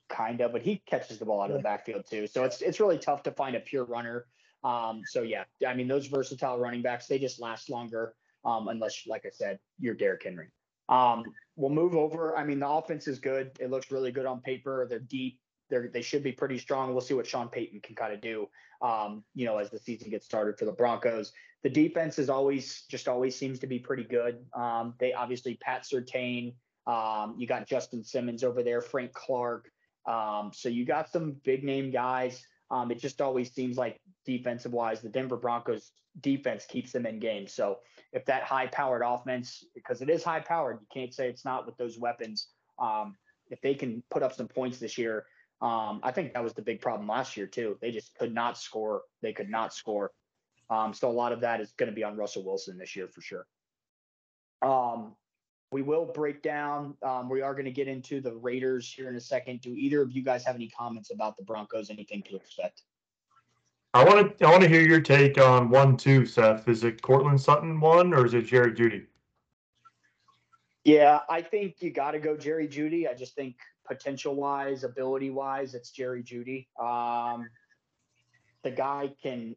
kind 0.09 0.41
of, 0.41 0.51
but 0.51 0.61
he 0.61 0.81
catches 0.85 1.17
the 1.17 1.25
ball 1.25 1.41
out 1.41 1.51
of 1.51 1.57
the 1.57 1.63
backfield 1.63 2.03
too. 2.09 2.27
So 2.27 2.43
it's 2.43 2.61
it's 2.61 2.81
really 2.81 2.97
tough 2.97 3.23
to 3.23 3.31
find 3.31 3.55
a 3.55 3.61
pure 3.61 3.85
runner. 3.85 4.25
Um, 4.63 5.01
so 5.05 5.21
yeah, 5.21 5.45
I 5.65 5.73
mean 5.73 5.87
those 5.87 6.07
versatile 6.07 6.59
running 6.59 6.81
backs, 6.81 7.07
they 7.07 7.17
just 7.17 7.39
last 7.39 7.69
longer. 7.69 8.13
Um, 8.45 8.69
unless, 8.69 9.03
like 9.05 9.25
I 9.25 9.29
said, 9.31 9.59
you're 9.79 9.95
Derrick 9.95 10.23
Henry. 10.23 10.47
Um, 10.87 11.23
we'll 11.55 11.69
move 11.69 11.95
over. 11.95 12.37
I 12.37 12.43
mean, 12.43 12.59
the 12.59 12.69
offense 12.69 13.07
is 13.07 13.19
good. 13.19 13.51
It 13.59 13.69
looks 13.69 13.91
really 13.91 14.11
good 14.11 14.25
on 14.25 14.41
paper. 14.41 14.87
They're 14.89 14.99
deep. 14.99 15.39
They're 15.69 15.89
they 15.93 16.01
should 16.01 16.23
be 16.23 16.31
pretty 16.31 16.57
strong. 16.57 16.91
We'll 16.91 17.01
see 17.01 17.13
what 17.13 17.27
Sean 17.27 17.49
Payton 17.49 17.81
can 17.81 17.95
kind 17.95 18.13
of 18.13 18.21
do. 18.21 18.47
Um, 18.81 19.23
you 19.35 19.45
know, 19.45 19.57
as 19.57 19.69
the 19.69 19.79
season 19.79 20.09
gets 20.09 20.25
started 20.25 20.57
for 20.57 20.65
the 20.65 20.71
Broncos. 20.71 21.31
The 21.63 21.69
defense 21.69 22.17
is 22.19 22.29
always 22.29 22.83
just 22.89 23.07
always 23.07 23.35
seems 23.35 23.59
to 23.59 23.67
be 23.67 23.79
pretty 23.79 24.03
good. 24.03 24.45
Um, 24.53 24.93
they 24.99 25.13
obviously 25.13 25.55
Pat 25.55 25.83
Surtain. 25.83 26.53
Um, 26.87 27.35
you 27.37 27.45
got 27.47 27.67
Justin 27.67 28.03
Simmons 28.03 28.43
over 28.43 28.63
there, 28.63 28.81
Frank 28.81 29.13
Clark. 29.13 29.69
Um, 30.07 30.51
so 30.53 30.69
you 30.69 30.85
got 30.85 31.09
some 31.09 31.35
big 31.43 31.63
name 31.63 31.91
guys. 31.91 32.41
Um, 32.71 32.91
it 32.91 32.99
just 32.99 33.21
always 33.21 33.51
seems 33.51 33.77
like 33.77 33.99
defensive 34.25 34.73
wise, 34.73 35.01
the 35.01 35.09
Denver 35.09 35.37
Broncos 35.37 35.91
defense 36.21 36.65
keeps 36.65 36.91
them 36.91 37.05
in 37.05 37.19
games. 37.19 37.53
So 37.53 37.79
if 38.13 38.25
that 38.25 38.43
high 38.43 38.67
powered 38.67 39.01
offense, 39.05 39.63
because 39.75 40.01
it 40.01 40.09
is 40.09 40.23
high 40.23 40.39
powered, 40.39 40.79
you 40.81 40.87
can't 40.93 41.13
say 41.13 41.29
it's 41.29 41.45
not 41.45 41.65
with 41.65 41.77
those 41.77 41.97
weapons. 41.97 42.47
Um, 42.79 43.15
if 43.49 43.61
they 43.61 43.73
can 43.73 44.03
put 44.09 44.23
up 44.23 44.33
some 44.33 44.47
points 44.47 44.77
this 44.77 44.97
year, 44.97 45.25
um, 45.61 45.99
I 46.03 46.11
think 46.11 46.33
that 46.33 46.43
was 46.43 46.53
the 46.53 46.61
big 46.61 46.79
problem 46.79 47.07
last 47.07 47.35
year 47.35 47.47
too. 47.47 47.77
They 47.81 47.91
just 47.91 48.15
could 48.17 48.33
not 48.33 48.57
score. 48.57 49.01
They 49.21 49.33
could 49.33 49.49
not 49.49 49.73
score. 49.73 50.11
Um, 50.69 50.93
so 50.93 51.09
a 51.09 51.11
lot 51.11 51.33
of 51.33 51.41
that 51.41 51.59
is 51.59 51.73
going 51.77 51.89
to 51.89 51.95
be 51.95 52.03
on 52.03 52.15
Russell 52.15 52.43
Wilson 52.43 52.77
this 52.77 52.95
year 52.95 53.07
for 53.07 53.21
sure. 53.21 53.45
Um, 54.61 55.15
we 55.71 55.81
will 55.81 56.05
break 56.05 56.41
down. 56.41 56.95
Um, 57.03 57.29
we 57.29 57.41
are 57.41 57.53
going 57.53 57.65
to 57.65 57.71
get 57.71 57.87
into 57.87 58.21
the 58.21 58.33
Raiders 58.33 58.91
here 58.91 59.09
in 59.09 59.15
a 59.15 59.21
second. 59.21 59.61
Do 59.61 59.73
either 59.75 60.01
of 60.01 60.11
you 60.11 60.23
guys 60.23 60.43
have 60.45 60.55
any 60.55 60.69
comments 60.69 61.11
about 61.11 61.37
the 61.37 61.43
Broncos? 61.43 61.89
Anything 61.89 62.23
to 62.23 62.35
expect? 62.35 62.83
I 63.93 64.03
want 64.03 64.37
to 64.37 64.45
I 64.45 64.51
want 64.51 64.63
to 64.63 64.69
hear 64.69 64.81
your 64.81 65.01
take 65.01 65.39
on 65.39 65.69
one 65.69 65.97
two, 65.97 66.25
Seth. 66.25 66.67
Is 66.67 66.83
it 66.83 67.01
Courtland 67.01 67.41
Sutton 67.41 67.79
one 67.79 68.13
or 68.13 68.25
is 68.25 68.33
it 68.33 68.43
Jerry 68.43 68.71
Jeudy? 68.71 69.05
Yeah, 70.83 71.19
I 71.29 71.41
think 71.41 71.75
you 71.79 71.91
got 71.91 72.11
to 72.11 72.19
go 72.19 72.37
Jerry 72.37 72.67
Jeudy. 72.67 73.07
I 73.09 73.13
just 73.13 73.35
think 73.35 73.55
potential 73.89 74.35
wise, 74.35 74.85
ability 74.85 75.31
wise, 75.31 75.73
it's 75.73 75.91
Jerry 75.91 76.23
Jeudy. 76.23 76.67
Um, 76.79 77.49
the 78.63 78.71
guy 78.71 79.11
can, 79.21 79.55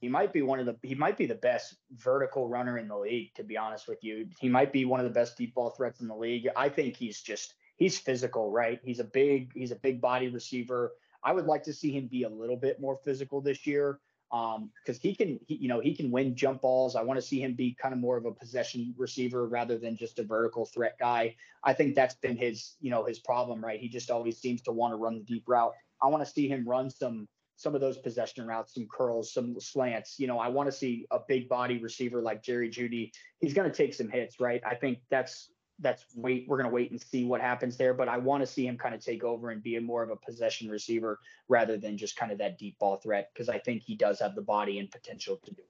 he 0.00 0.08
might 0.08 0.32
be 0.32 0.42
one 0.42 0.60
of 0.60 0.66
the, 0.66 0.76
he 0.82 0.94
might 0.94 1.16
be 1.16 1.26
the 1.26 1.34
best 1.34 1.76
vertical 1.96 2.48
runner 2.48 2.78
in 2.78 2.86
the 2.86 2.96
league, 2.96 3.34
to 3.34 3.42
be 3.42 3.56
honest 3.56 3.88
with 3.88 4.04
you. 4.04 4.28
He 4.38 4.48
might 4.48 4.72
be 4.72 4.84
one 4.84 5.00
of 5.00 5.04
the 5.04 5.12
best 5.12 5.36
deep 5.38 5.54
ball 5.54 5.70
threats 5.70 6.00
in 6.00 6.08
the 6.08 6.14
league. 6.14 6.48
I 6.54 6.68
think 6.68 6.96
he's 6.96 7.20
just, 7.22 7.54
he's 7.76 7.98
physical, 7.98 8.52
right? 8.52 8.80
He's 8.84 9.00
a 9.00 9.04
big, 9.04 9.52
he's 9.54 9.72
a 9.72 9.76
big 9.76 10.00
body 10.00 10.28
receiver. 10.28 10.92
I 11.22 11.32
would 11.32 11.46
like 11.46 11.62
to 11.64 11.72
see 11.72 11.90
him 11.90 12.06
be 12.06 12.24
a 12.24 12.28
little 12.28 12.56
bit 12.56 12.80
more 12.80 12.96
physical 12.96 13.40
this 13.40 13.66
year. 13.66 13.98
Um, 14.34 14.72
because 14.82 15.00
he 15.00 15.14
can, 15.14 15.38
he, 15.46 15.54
you 15.54 15.68
know, 15.68 15.78
he 15.78 15.94
can 15.94 16.10
win 16.10 16.34
jump 16.34 16.62
balls. 16.62 16.96
I 16.96 17.02
want 17.02 17.18
to 17.18 17.22
see 17.22 17.40
him 17.40 17.54
be 17.54 17.76
kind 17.80 17.94
of 17.94 18.00
more 18.00 18.16
of 18.16 18.24
a 18.24 18.32
possession 18.32 18.92
receiver 18.98 19.46
rather 19.46 19.78
than 19.78 19.96
just 19.96 20.18
a 20.18 20.24
vertical 20.24 20.66
threat 20.66 20.96
guy. 20.98 21.36
I 21.62 21.72
think 21.72 21.94
that's 21.94 22.16
been 22.16 22.36
his, 22.36 22.74
you 22.80 22.90
know, 22.90 23.04
his 23.04 23.20
problem, 23.20 23.64
right? 23.64 23.78
He 23.78 23.88
just 23.88 24.10
always 24.10 24.38
seems 24.38 24.60
to 24.62 24.72
want 24.72 24.90
to 24.90 24.96
run 24.96 25.14
the 25.14 25.24
deep 25.24 25.44
route. 25.46 25.72
I 26.02 26.08
want 26.08 26.24
to 26.24 26.28
see 26.28 26.48
him 26.48 26.68
run 26.68 26.90
some 26.90 27.28
some 27.56 27.76
of 27.76 27.80
those 27.80 27.98
possession 27.98 28.44
routes, 28.44 28.74
some 28.74 28.88
curls, 28.90 29.32
some 29.32 29.54
slants. 29.60 30.18
You 30.18 30.26
know, 30.26 30.40
I 30.40 30.48
want 30.48 30.66
to 30.66 30.72
see 30.72 31.06
a 31.12 31.20
big 31.28 31.48
body 31.48 31.78
receiver 31.78 32.20
like 32.20 32.42
Jerry 32.42 32.68
Jeudy. 32.68 33.12
He's 33.38 33.54
going 33.54 33.70
to 33.70 33.76
take 33.76 33.94
some 33.94 34.08
hits, 34.08 34.40
right? 34.40 34.60
I 34.66 34.74
think 34.74 34.98
that's 35.10 35.50
that's 35.80 36.04
wait. 36.14 36.46
We're 36.48 36.58
going 36.58 36.70
to 36.70 36.74
wait 36.74 36.90
and 36.90 37.00
see 37.00 37.24
what 37.24 37.40
happens 37.40 37.76
there. 37.76 37.94
But 37.94 38.08
I 38.08 38.18
want 38.18 38.42
to 38.42 38.46
see 38.46 38.66
him 38.66 38.78
kind 38.78 38.94
of 38.94 39.04
take 39.04 39.24
over 39.24 39.50
and 39.50 39.62
be 39.62 39.78
more 39.80 40.02
of 40.02 40.10
a 40.10 40.16
possession 40.16 40.68
receiver 40.68 41.18
rather 41.48 41.76
than 41.76 41.98
just 41.98 42.16
kind 42.16 42.30
of 42.32 42.38
that 42.38 42.58
deep 42.58 42.78
ball 42.78 42.96
threat 42.96 43.30
because 43.32 43.48
I 43.48 43.58
think 43.58 43.82
he 43.82 43.96
does 43.96 44.20
have 44.20 44.34
the 44.34 44.42
body 44.42 44.78
and 44.78 44.90
potential 44.90 45.38
to 45.44 45.50
do. 45.52 45.62
it. 45.62 45.68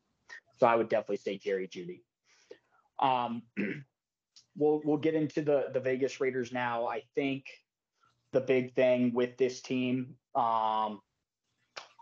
So 0.58 0.66
I 0.66 0.76
would 0.76 0.88
definitely 0.88 1.16
say 1.16 1.38
Jerry 1.38 1.68
Jeudy 1.68 2.02
Um, 3.00 3.42
we'll 4.56 4.82
we'll 4.84 4.98
get 4.98 5.14
into 5.14 5.42
the 5.42 5.66
the 5.72 5.80
Vegas 5.80 6.20
Raiders 6.20 6.52
now. 6.52 6.86
I 6.86 7.02
think 7.14 7.46
the 8.32 8.40
big 8.40 8.74
thing 8.74 9.12
with 9.14 9.36
this 9.36 9.62
team 9.62 10.16
um, 10.34 11.00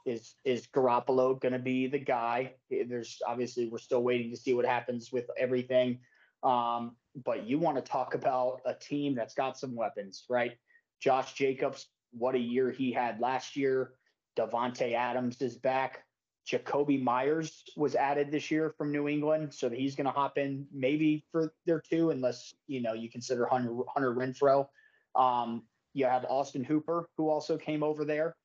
is 0.04 0.34
is 0.44 0.66
Garoppolo 0.66 1.40
going 1.40 1.52
to 1.52 1.58
be 1.58 1.86
the 1.86 1.98
guy? 1.98 2.54
There's 2.70 3.20
obviously 3.26 3.68
we're 3.68 3.78
still 3.78 4.02
waiting 4.02 4.30
to 4.30 4.36
see 4.36 4.54
what 4.54 4.66
happens 4.66 5.12
with 5.12 5.26
everything. 5.38 6.00
Um, 6.42 6.96
but 7.24 7.46
you 7.46 7.58
want 7.58 7.76
to 7.76 7.82
talk 7.82 8.14
about 8.14 8.60
a 8.64 8.74
team 8.74 9.14
that's 9.14 9.34
got 9.34 9.58
some 9.58 9.74
weapons, 9.74 10.24
right? 10.28 10.52
Josh 11.00 11.34
Jacobs, 11.34 11.88
what 12.12 12.34
a 12.34 12.38
year 12.38 12.70
he 12.70 12.92
had 12.92 13.20
last 13.20 13.56
year. 13.56 13.92
Davante 14.36 14.94
Adams 14.94 15.40
is 15.42 15.56
back. 15.56 16.04
Jakobi 16.50 17.00
Meyers 17.00 17.62
was 17.76 17.94
added 17.94 18.30
this 18.30 18.50
year 18.50 18.74
from 18.76 18.90
New 18.90 19.08
England, 19.08 19.54
so 19.54 19.70
he's 19.70 19.94
going 19.94 20.06
to 20.06 20.10
hop 20.10 20.38
in 20.38 20.66
maybe 20.72 21.24
for 21.30 21.52
their 21.66 21.80
two, 21.80 22.10
unless 22.10 22.54
you 22.66 22.82
know 22.82 22.94
you 22.94 23.08
consider 23.08 23.46
Hunter, 23.46 23.74
Hunter 23.88 24.14
Renfrow. 24.14 24.66
Um, 25.14 25.62
you 25.94 26.06
have 26.06 26.24
Austin 26.28 26.64
Hooper, 26.64 27.08
who 27.16 27.28
also 27.28 27.56
came 27.56 27.82
over 27.82 28.04
there, 28.04 28.36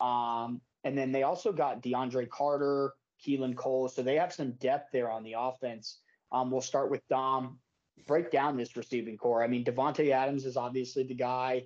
um, 0.00 0.60
and 0.84 0.96
then 0.96 1.12
they 1.12 1.24
also 1.24 1.52
got 1.52 1.82
DeAndre 1.82 2.28
Carter, 2.30 2.94
Keelan 3.24 3.54
Cole, 3.54 3.88
so 3.88 4.02
they 4.02 4.16
have 4.16 4.32
some 4.32 4.52
depth 4.52 4.88
there 4.92 5.10
on 5.10 5.22
the 5.22 5.34
offense. 5.38 5.98
Um, 6.30 6.50
we'll 6.50 6.62
start 6.62 6.90
with 6.90 7.06
Dom. 7.08 7.58
Break 8.06 8.30
down 8.30 8.56
this 8.56 8.76
receiving 8.76 9.16
core. 9.16 9.42
I 9.42 9.46
mean, 9.46 9.64
Davante 9.64 10.10
Adams 10.10 10.44
is 10.44 10.56
obviously 10.56 11.04
the 11.04 11.14
guy. 11.14 11.64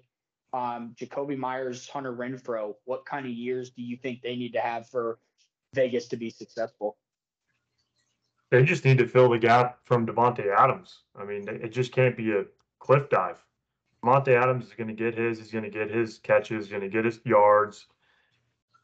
Um, 0.52 0.94
Jakobi 1.00 1.36
Meyers, 1.36 1.88
Hunter 1.88 2.14
Renfrow. 2.14 2.74
What 2.84 3.04
kind 3.04 3.26
of 3.26 3.32
years 3.32 3.70
do 3.70 3.82
you 3.82 3.96
think 3.96 4.22
they 4.22 4.36
need 4.36 4.52
to 4.52 4.60
have 4.60 4.88
for 4.88 5.18
Vegas 5.74 6.08
to 6.08 6.16
be 6.16 6.30
successful? 6.30 6.96
They 8.50 8.62
just 8.62 8.84
need 8.84 8.98
to 8.98 9.08
fill 9.08 9.30
the 9.30 9.38
gap 9.38 9.80
from 9.84 10.06
Davante 10.06 10.46
Adams. 10.56 11.02
I 11.16 11.24
mean, 11.24 11.48
it 11.48 11.72
just 11.72 11.92
can't 11.92 12.16
be 12.16 12.32
a 12.32 12.44
cliff 12.78 13.08
dive. 13.10 13.42
Davante 14.04 14.40
Adams 14.40 14.66
is 14.66 14.72
going 14.74 14.88
to 14.88 14.94
get 14.94 15.18
his. 15.18 15.38
He's 15.38 15.50
going 15.50 15.64
to 15.64 15.70
get 15.70 15.90
his 15.90 16.18
catches. 16.18 16.66
He's 16.66 16.70
going 16.70 16.82
to 16.82 16.88
get 16.88 17.04
his 17.04 17.18
yards. 17.24 17.86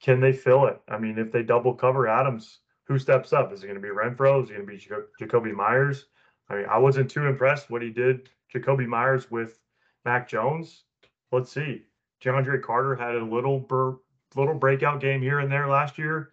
Can 0.02 0.20
they 0.20 0.32
fill 0.32 0.66
it? 0.66 0.80
I 0.88 0.98
mean, 0.98 1.16
if 1.18 1.30
they 1.30 1.44
double 1.44 1.74
cover 1.74 2.08
Adams, 2.08 2.58
who 2.84 2.98
steps 2.98 3.32
up? 3.32 3.52
Is 3.52 3.62
it 3.62 3.68
going 3.68 3.80
to 3.80 3.82
be 3.82 3.94
Renfrow? 3.94 4.42
Is 4.42 4.50
it 4.50 4.54
going 4.54 4.66
to 4.66 4.72
be 4.72 5.24
Jakobi 5.24 5.54
Meyers? 5.54 6.06
I 6.48 6.56
mean, 6.56 6.66
I 6.70 6.78
wasn't 6.78 7.10
too 7.10 7.26
impressed 7.26 7.70
what 7.70 7.82
he 7.82 7.90
did, 7.90 8.28
Jakobi 8.52 8.86
Meyers 8.86 9.30
with 9.30 9.58
Mac 10.04 10.28
Jones. 10.28 10.84
Let's 11.30 11.52
see. 11.52 11.82
DeAndre 12.22 12.62
Carter 12.62 12.94
had 12.94 13.14
a 13.14 13.24
little 13.24 13.58
bur- 13.58 13.98
little 14.34 14.54
breakout 14.54 15.00
game 15.00 15.20
here 15.20 15.40
and 15.40 15.50
there 15.50 15.68
last 15.68 15.98
year. 15.98 16.32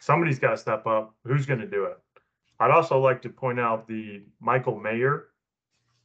Somebody's 0.00 0.38
got 0.38 0.50
to 0.50 0.56
step 0.56 0.86
up. 0.86 1.14
Who's 1.24 1.46
going 1.46 1.60
to 1.60 1.66
do 1.66 1.84
it? 1.84 1.98
I'd 2.60 2.70
also 2.70 2.98
like 3.00 3.22
to 3.22 3.28
point 3.28 3.58
out 3.58 3.86
the 3.86 4.22
Michael 4.40 4.78
Mayer. 4.78 5.28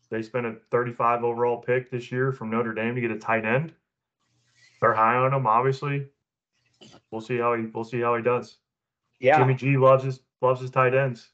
They 0.09 0.21
spent 0.21 0.45
a 0.45 0.55
35 0.71 1.23
overall 1.23 1.57
pick 1.57 1.89
this 1.89 2.11
year 2.11 2.31
from 2.31 2.49
Notre 2.49 2.73
Dame 2.73 2.95
to 2.95 3.01
get 3.01 3.11
a 3.11 3.17
tight 3.17 3.45
end. 3.45 3.73
They're 4.81 4.93
high 4.93 5.15
on 5.15 5.33
him, 5.33 5.47
obviously. 5.47 6.07
We'll 7.11 7.21
see 7.21 7.37
how 7.37 7.55
he 7.55 7.67
we'll 7.67 7.83
see 7.83 8.01
how 8.01 8.15
he 8.15 8.23
does. 8.23 8.57
Yeah, 9.19 9.37
Jimmy 9.37 9.53
G 9.53 9.77
loves 9.77 10.03
his 10.03 10.19
loves 10.41 10.59
his 10.59 10.71
tight 10.71 10.95
ends. 10.95 11.29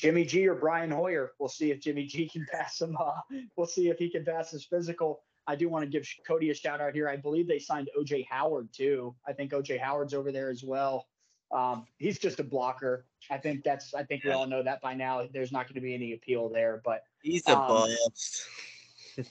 Jimmy 0.00 0.24
G 0.24 0.48
or 0.48 0.54
Brian 0.54 0.90
Hoyer. 0.90 1.32
We'll 1.38 1.48
see 1.48 1.70
if 1.70 1.80
Jimmy 1.80 2.06
G 2.06 2.28
can 2.28 2.46
pass 2.50 2.80
him. 2.80 2.96
Uh, 2.98 3.12
we'll 3.56 3.66
see 3.66 3.88
if 3.88 3.98
he 3.98 4.08
can 4.08 4.24
pass 4.24 4.50
his 4.50 4.64
physical. 4.64 5.22
I 5.46 5.56
do 5.56 5.68
want 5.68 5.84
to 5.84 5.90
give 5.90 6.08
Cody 6.26 6.50
a 6.50 6.54
shout 6.54 6.80
out 6.80 6.94
here. 6.94 7.08
I 7.08 7.16
believe 7.16 7.46
they 7.46 7.58
signed 7.58 7.90
OJ 7.98 8.26
Howard 8.28 8.72
too. 8.72 9.14
I 9.26 9.32
think 9.32 9.52
OJ 9.52 9.80
Howard's 9.80 10.14
over 10.14 10.32
there 10.32 10.50
as 10.50 10.62
well. 10.64 11.06
Um, 11.52 11.86
he's 11.98 12.18
just 12.18 12.40
a 12.40 12.44
blocker. 12.44 13.04
I 13.30 13.36
think 13.38 13.64
that's. 13.64 13.92
I 13.92 14.04
think 14.04 14.24
we 14.24 14.30
all 14.30 14.46
know 14.46 14.62
that 14.62 14.80
by 14.80 14.94
now. 14.94 15.26
There's 15.32 15.52
not 15.52 15.66
going 15.66 15.74
to 15.74 15.80
be 15.80 15.94
any 15.94 16.12
appeal 16.12 16.48
there, 16.48 16.80
but 16.84 17.02
He's 17.22 17.46
a 17.48 17.58
Um, 17.58 17.68
bust. 17.68 18.46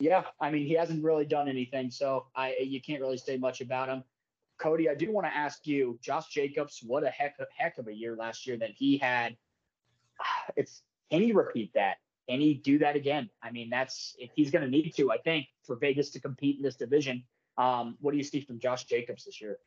yeah, 0.00 0.24
I 0.40 0.50
mean 0.50 0.66
he 0.66 0.74
hasn't 0.74 1.04
really 1.04 1.26
done 1.26 1.48
anything, 1.48 1.90
so 1.90 2.26
I 2.34 2.56
you 2.60 2.80
can't 2.80 3.00
really 3.00 3.18
say 3.18 3.36
much 3.36 3.60
about 3.60 3.88
him. 3.88 4.04
Cody, 4.58 4.88
I 4.88 4.94
do 4.94 5.10
want 5.10 5.26
to 5.26 5.34
ask 5.34 5.66
you, 5.66 5.98
Josh 6.02 6.28
Jacobs, 6.28 6.80
what 6.86 7.02
a 7.02 7.08
heck 7.10 7.38
of, 7.40 7.46
heck 7.56 7.78
of 7.78 7.88
a 7.88 7.92
year 7.94 8.14
last 8.14 8.46
year 8.46 8.56
that 8.58 8.70
he 8.70 8.98
had. 8.98 9.36
It's 10.56 10.82
can 11.10 11.22
he 11.22 11.32
repeat 11.32 11.72
that? 11.74 11.96
Can 12.28 12.40
he 12.40 12.54
do 12.54 12.78
that 12.78 12.96
again? 12.96 13.28
I 13.42 13.50
mean, 13.50 13.70
that's 13.70 14.14
if 14.18 14.30
he's 14.34 14.50
going 14.50 14.64
to 14.64 14.70
need 14.70 14.94
to. 14.96 15.10
I 15.10 15.18
think 15.18 15.46
for 15.64 15.76
Vegas 15.76 16.10
to 16.10 16.20
compete 16.20 16.56
in 16.58 16.62
this 16.62 16.76
division. 16.76 17.24
Um, 17.58 17.96
what 18.00 18.12
do 18.12 18.18
you 18.18 18.24
see 18.24 18.40
from 18.40 18.58
Josh 18.58 18.84
Jacobs 18.84 19.24
this 19.24 19.40
year? 19.40 19.58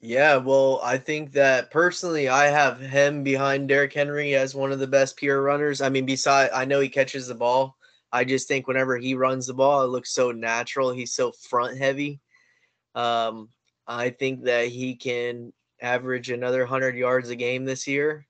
Yeah, 0.00 0.36
well, 0.36 0.80
I 0.82 0.98
think 0.98 1.32
that 1.32 1.70
personally, 1.70 2.28
I 2.28 2.46
have 2.46 2.78
him 2.78 3.22
behind 3.22 3.68
Derrick 3.68 3.92
Henry 3.92 4.34
as 4.34 4.54
one 4.54 4.70
of 4.70 4.78
the 4.78 4.86
best 4.86 5.16
pure 5.16 5.42
runners. 5.42 5.80
I 5.80 5.88
mean, 5.88 6.06
beside, 6.06 6.50
I 6.50 6.64
know 6.64 6.80
he 6.80 6.88
catches 6.88 7.26
the 7.26 7.34
ball. 7.34 7.76
I 8.12 8.24
just 8.24 8.46
think 8.46 8.68
whenever 8.68 8.96
he 8.96 9.14
runs 9.14 9.46
the 9.46 9.54
ball, 9.54 9.82
it 9.82 9.88
looks 9.88 10.12
so 10.12 10.32
natural. 10.32 10.92
He's 10.92 11.14
so 11.14 11.32
front 11.32 11.78
heavy. 11.78 12.20
Um, 12.94 13.48
I 13.86 14.10
think 14.10 14.44
that 14.44 14.68
he 14.68 14.96
can 14.96 15.52
average 15.80 16.30
another 16.30 16.60
100 16.60 16.96
yards 16.96 17.30
a 17.30 17.36
game 17.36 17.64
this 17.64 17.86
year. 17.86 18.25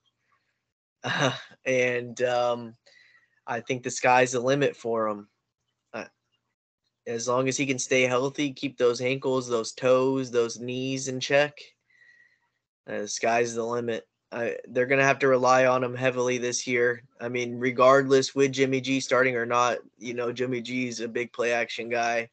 and 1.65 2.21
um, 2.23 2.75
I 3.47 3.61
think 3.61 3.83
the 3.83 3.91
sky's 3.91 4.33
the 4.33 4.41
limit 4.41 4.77
for 4.77 5.09
him. 5.09 5.29
Uh, 5.93 6.05
as 7.07 7.29
long 7.29 7.49
as 7.49 7.57
he 7.57 7.67
can 7.67 7.79
stay 7.79 8.03
healthy, 8.03 8.53
keep 8.53 8.77
those 8.77 9.01
ankles, 9.01 9.49
those 9.49 9.73
toes, 9.73 10.31
those 10.31 10.59
knees 10.59 11.09
in 11.09 11.21
check, 11.21 11.59
uh, 12.89 13.01
the 13.01 13.09
sky's 13.09 13.55
the 13.55 13.65
limit. 13.65 14.07
I, 14.33 14.57
they're 14.69 14.87
going 14.87 14.99
to 14.99 15.05
have 15.05 15.21
to 15.21 15.29
rely 15.29 15.67
on 15.67 15.85
him 15.85 15.95
heavily 15.95 16.39
this 16.39 16.67
year. 16.67 17.03
I 17.21 17.29
mean, 17.29 17.59
regardless 17.59 18.35
with 18.35 18.53
Jimmy 18.53 18.81
G 18.81 18.99
starting 19.01 19.37
or 19.37 19.47
not, 19.47 19.79
you 19.99 20.15
know, 20.15 20.33
Jimmy 20.33 20.61
G's 20.61 21.01
a 21.01 21.09
big 21.09 21.33
play 21.33 21.53
action 21.53 21.89
guy. 21.89 22.29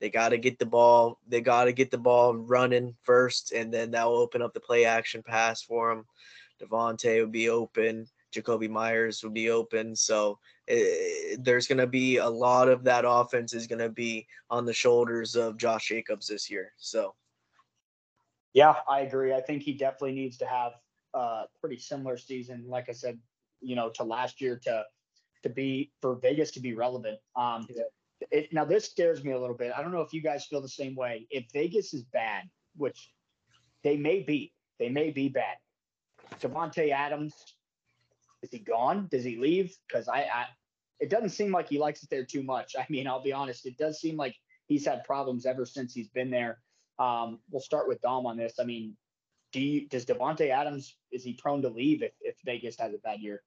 They 0.00 0.10
got 0.10 0.30
to 0.30 0.38
get 0.38 0.58
the 0.58 0.66
ball. 0.66 1.18
They 1.28 1.40
got 1.40 1.64
to 1.64 1.72
get 1.72 1.90
the 1.90 1.98
ball 1.98 2.34
running 2.34 2.94
first, 3.02 3.52
and 3.52 3.72
then 3.72 3.90
that 3.92 4.06
will 4.06 4.16
open 4.16 4.42
up 4.42 4.54
the 4.54 4.60
play 4.60 4.86
action 4.86 5.22
pass 5.22 5.62
for 5.62 5.92
him. 5.92 6.04
Davante 6.60 7.20
would 7.20 7.32
be 7.32 7.48
open. 7.48 8.06
Jakobi 8.34 8.68
Meyers 8.68 9.22
would 9.22 9.34
be 9.34 9.50
open. 9.50 9.94
So 9.94 10.38
eh, 10.68 11.36
there's 11.38 11.66
going 11.66 11.78
to 11.78 11.86
be 11.86 12.18
a 12.18 12.28
lot 12.28 12.68
of 12.68 12.84
that 12.84 13.04
offense 13.06 13.54
is 13.54 13.66
going 13.66 13.80
to 13.80 13.88
be 13.88 14.26
on 14.50 14.64
the 14.64 14.72
shoulders 14.72 15.36
of 15.36 15.56
Josh 15.56 15.88
Jacobs 15.88 16.26
this 16.26 16.50
year. 16.50 16.72
So 16.76 17.14
Yeah, 18.52 18.76
I 18.88 19.00
agree. 19.00 19.32
I 19.34 19.40
think 19.40 19.62
he 19.62 19.74
definitely 19.74 20.12
needs 20.12 20.36
to 20.38 20.46
have 20.46 20.72
a 21.14 21.44
pretty 21.60 21.78
similar 21.78 22.16
season, 22.16 22.64
like 22.66 22.88
I 22.88 22.92
said, 22.92 23.18
you 23.60 23.76
know, 23.76 23.88
to 23.90 24.04
last 24.04 24.40
year 24.40 24.58
to 24.64 24.84
to 25.42 25.48
be 25.50 25.92
for 26.00 26.16
Vegas 26.16 26.50
to 26.52 26.60
be 26.60 26.74
relevant. 26.74 27.18
Um, 27.36 27.66
it, 28.30 28.52
now 28.52 28.64
this 28.64 28.86
scares 28.86 29.22
me 29.22 29.32
a 29.32 29.38
little 29.38 29.56
bit. 29.56 29.72
I 29.76 29.82
don't 29.82 29.92
know 29.92 30.00
if 30.00 30.12
you 30.12 30.22
guys 30.22 30.46
feel 30.46 30.62
the 30.62 30.68
same 30.68 30.94
way. 30.94 31.26
If 31.30 31.44
Vegas 31.52 31.92
is 31.92 32.02
bad, 32.04 32.44
which 32.76 33.10
they 33.82 33.96
may 33.96 34.22
be, 34.22 34.52
they 34.78 34.88
may 34.88 35.10
be 35.10 35.28
bad. 35.28 35.56
Davante 36.40 36.90
Adams, 36.90 37.34
is 38.44 38.50
he 38.50 38.58
gone? 38.58 39.08
Does 39.10 39.24
he 39.24 39.36
leave? 39.36 39.74
Because 39.88 40.06
I, 40.06 40.20
I, 40.20 40.46
it 41.00 41.08
doesn't 41.08 41.30
seem 41.30 41.50
like 41.50 41.68
he 41.68 41.78
likes 41.78 42.02
it 42.02 42.10
there 42.10 42.24
too 42.24 42.42
much. 42.42 42.76
I 42.78 42.86
mean, 42.90 43.06
I'll 43.06 43.22
be 43.22 43.32
honest. 43.32 43.66
It 43.66 43.78
does 43.78 43.98
seem 43.98 44.16
like 44.16 44.36
he's 44.66 44.86
had 44.86 45.02
problems 45.04 45.46
ever 45.46 45.64
since 45.64 45.94
he's 45.94 46.08
been 46.08 46.30
there. 46.30 46.60
Um, 46.98 47.40
we'll 47.50 47.60
start 47.62 47.88
with 47.88 48.00
Dom 48.02 48.26
on 48.26 48.36
this. 48.36 48.54
I 48.60 48.64
mean, 48.64 48.96
do 49.52 49.60
you, 49.60 49.88
does 49.88 50.04
Davante 50.04 50.50
Adams 50.50 50.96
is 51.10 51.24
he 51.24 51.32
prone 51.32 51.62
to 51.62 51.68
leave 51.68 52.02
if, 52.02 52.12
if 52.20 52.36
Vegas 52.44 52.76
has 52.78 52.92
a 52.92 52.98
bad 52.98 53.20
year? 53.20 53.42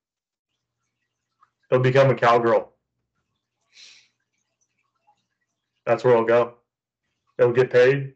He'll 1.70 1.80
become 1.80 2.10
a 2.10 2.16
cowgirl. 2.16 2.74
That's 5.86 6.04
where 6.04 6.16
he'll 6.16 6.26
go. 6.26 6.56
He'll 7.38 7.54
get 7.54 7.72
paid. 7.72 8.14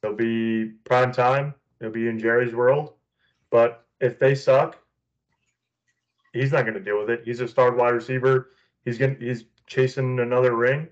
He'll 0.00 0.14
be 0.14 0.72
prime 0.84 1.12
time. 1.12 1.54
He'll 1.80 1.90
be 1.90 2.08
in 2.08 2.18
Jerry's 2.18 2.54
world. 2.54 2.92
But 3.50 3.84
if 4.00 4.18
they 4.18 4.34
suck, 4.34 4.78
he's 6.34 6.52
not 6.52 6.62
going 6.62 6.74
to 6.74 6.80
deal 6.80 6.98
with 6.98 7.08
it. 7.08 7.22
He's 7.24 7.40
a 7.40 7.48
star 7.48 7.72
wide 7.74 7.94
receiver. 7.94 8.50
He's 8.84 8.98
going 8.98 9.16
he's 9.18 9.44
chasing 9.66 10.20
another 10.20 10.54
ring. 10.54 10.88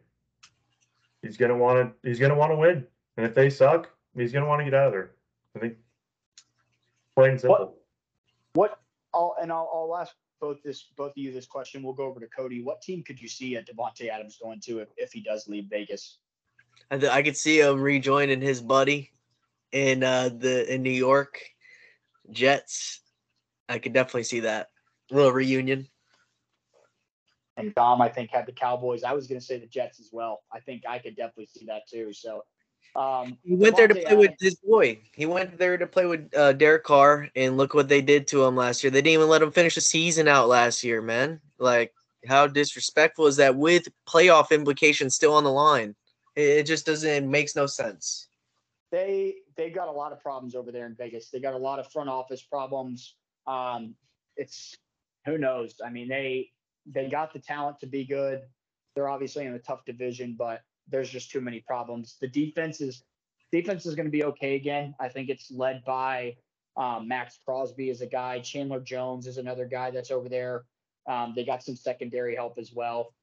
He's 1.21 1.37
going 1.37 1.51
to 1.51 1.57
want 1.57 1.93
to 2.03 2.09
he's 2.09 2.19
going 2.19 2.31
to 2.31 2.37
want 2.37 2.53
to 2.53 2.57
win. 2.57 2.87
And 3.17 3.27
if 3.27 3.35
they 3.35 3.51
suck, 3.51 3.91
he's 4.17 4.33
going 4.33 4.45
to 4.45 4.49
want 4.49 4.61
to 4.61 4.65
get 4.65 4.75
out 4.75 4.87
of 4.87 4.93
there. 4.93 5.11
I 5.55 5.59
think 5.59 5.75
plain 7.15 7.33
and 7.33 7.41
simple. 7.41 7.75
What? 8.55 8.79
I'll 9.13 9.37
and 9.43 9.53
I'll, 9.53 9.69
I'll 9.75 9.97
ask 10.01 10.15
both 10.41 10.63
this 10.63 10.87
both 10.97 11.11
of 11.11 11.19
you 11.19 11.33
this 11.33 11.47
question. 11.47 11.83
We'll 11.83 11.93
go 11.93 12.07
over 12.07 12.21
to 12.21 12.29
Cody. 12.29 12.63
What 12.63 12.81
team 12.81 13.03
could 13.03 13.21
you 13.21 13.29
see 13.29 13.57
a 13.57 13.63
Davante 13.63 14.09
Adams 14.09 14.39
going 14.43 14.61
to 14.61 14.79
if, 14.79 14.89
if 14.97 15.13
he 15.13 15.21
does 15.21 15.47
leave 15.49 15.67
Vegas? 15.69 16.19
I, 16.91 16.99
th- 16.99 17.13
I 17.13 17.23
could 17.23 17.37
see 17.37 17.61
him 17.61 17.81
rejoining 17.81 18.41
his 18.41 18.61
buddy 18.63 19.11
in 19.73 20.03
uh, 20.03 20.31
the 20.31 20.73
in 20.73 20.83
New 20.83 20.91
York 20.91 21.39
Jets. 22.31 23.01
I 23.69 23.79
could 23.79 23.93
definitely 23.93 24.25
see 24.25 24.41
that 24.41 24.69
little 25.13 25.33
reunion. 25.33 25.87
And 27.57 27.75
Dom, 27.75 28.01
I 28.01 28.09
think, 28.09 28.31
had 28.31 28.47
the 28.47 28.53
Cowboys. 28.53 29.05
I 29.05 29.13
was 29.13 29.27
going 29.27 29.39
to 29.39 29.45
say 29.45 29.59
the 29.59 29.67
Jets 29.67 30.01
as 30.01 30.09
well. 30.11 30.43
I 30.53 30.61
think 30.61 30.85
I 30.89 30.99
could 30.99 31.17
definitely 31.17 31.49
see 31.55 31.67
that 31.67 31.83
too. 31.87 32.13
So 32.13 32.43
um, 32.97 33.37
He 33.45 33.55
went 33.55 33.77
there 33.77 33.89
to 33.89 33.95
play 33.95 34.15
with 34.15 34.31
Adams- 34.31 34.43
his 34.43 34.55
boy. 34.57 35.01
He 35.15 35.27
went 35.27 35.59
there 35.59 35.77
to 35.77 35.87
play 35.87 36.07
with 36.07 36.35
uh, 36.35 36.55
Derek 36.55 36.85
Carr, 36.85 37.29
and 37.37 37.57
look 37.59 37.75
what 37.75 37.89
they 37.89 38.01
did 38.01 38.27
to 38.29 38.45
him 38.45 38.57
last 38.57 38.83
year. 38.83 38.91
They 38.91 39.03
didn't 39.03 39.15
even 39.15 39.29
let 39.29 39.43
him 39.43 39.53
finish 39.53 39.75
the 39.75 39.83
season 39.83 40.29
out 40.29 40.49
last 40.49 40.83
year, 40.83 41.03
man. 41.03 41.41
Like, 41.59 41.93
how 42.27 42.47
disrespectful 42.47 43.27
is 43.27 43.37
that 43.37 43.55
with 43.55 43.89
playoff 44.09 44.51
implications 44.51 45.15
still 45.15 45.35
on 45.35 45.45
the 45.45 45.53
line? 45.53 45.95
It, 46.37 46.43
it 46.43 46.67
just 46.67 46.87
doesn't. 46.87 47.09
It 47.09 47.25
makes 47.25 47.55
no 47.55 47.67
sense. 47.67 48.29
they 48.91 49.35
they 49.57 49.69
got 49.69 49.89
a 49.89 49.93
lot 49.93 50.13
of 50.13 50.21
problems 50.21 50.55
over 50.55 50.73
there 50.73 50.87
in 50.87 50.95
Vegas. 50.95 51.29
They 51.29 51.41
got 51.41 51.53
a 51.53 51.59
lot 51.59 51.79
of 51.79 51.91
front 51.93 52.09
office 52.09 52.43
problems. 52.43 53.15
Um, 53.47 53.95
it's 54.37 54.75
who 55.25 55.39
knows. 55.39 55.75
I 55.85 55.91
mean, 55.91 56.09
they 56.09 56.51
they 56.87 57.09
got 57.09 57.33
the 57.33 57.39
talent 57.39 57.79
to 57.81 57.87
be 57.87 58.05
good. 58.05 58.43
They're 58.95 59.09
obviously 59.09 59.47
in 59.47 59.55
a 59.55 59.59
tough 59.59 59.85
division, 59.85 60.35
but 60.39 60.63
there's 60.89 61.11
just 61.11 61.31
too 61.31 61.41
many 61.41 61.61
problems. 61.61 62.17
The 62.21 62.29
defense 62.29 62.81
is 62.81 63.05
defense 63.51 63.87
is 63.87 63.95
going 63.95 64.07
to 64.07 64.13
be 64.13 64.25
okay 64.25 64.57
again. 64.57 64.95
I 65.01 65.09
think 65.09 65.29
it's 65.29 65.51
led 65.51 65.85
by 65.85 66.37
um, 66.77 67.07
Maxx 67.07 67.39
Crosby 67.45 67.91
is 67.91 68.01
a 68.01 68.07
guy. 68.07 68.41
Chandler 68.41 68.81
Jones 68.81 69.27
is 69.27 69.39
another 69.39 69.67
guy 69.67 69.91
that's 69.91 70.11
over 70.11 70.29
there. 70.29 70.65
Um, 71.07 71.33
they 71.37 71.45
got 71.45 71.63
some 71.63 71.77
secondary 71.77 72.35
help 72.35 72.59
as 72.59 72.73
well. 72.73 73.15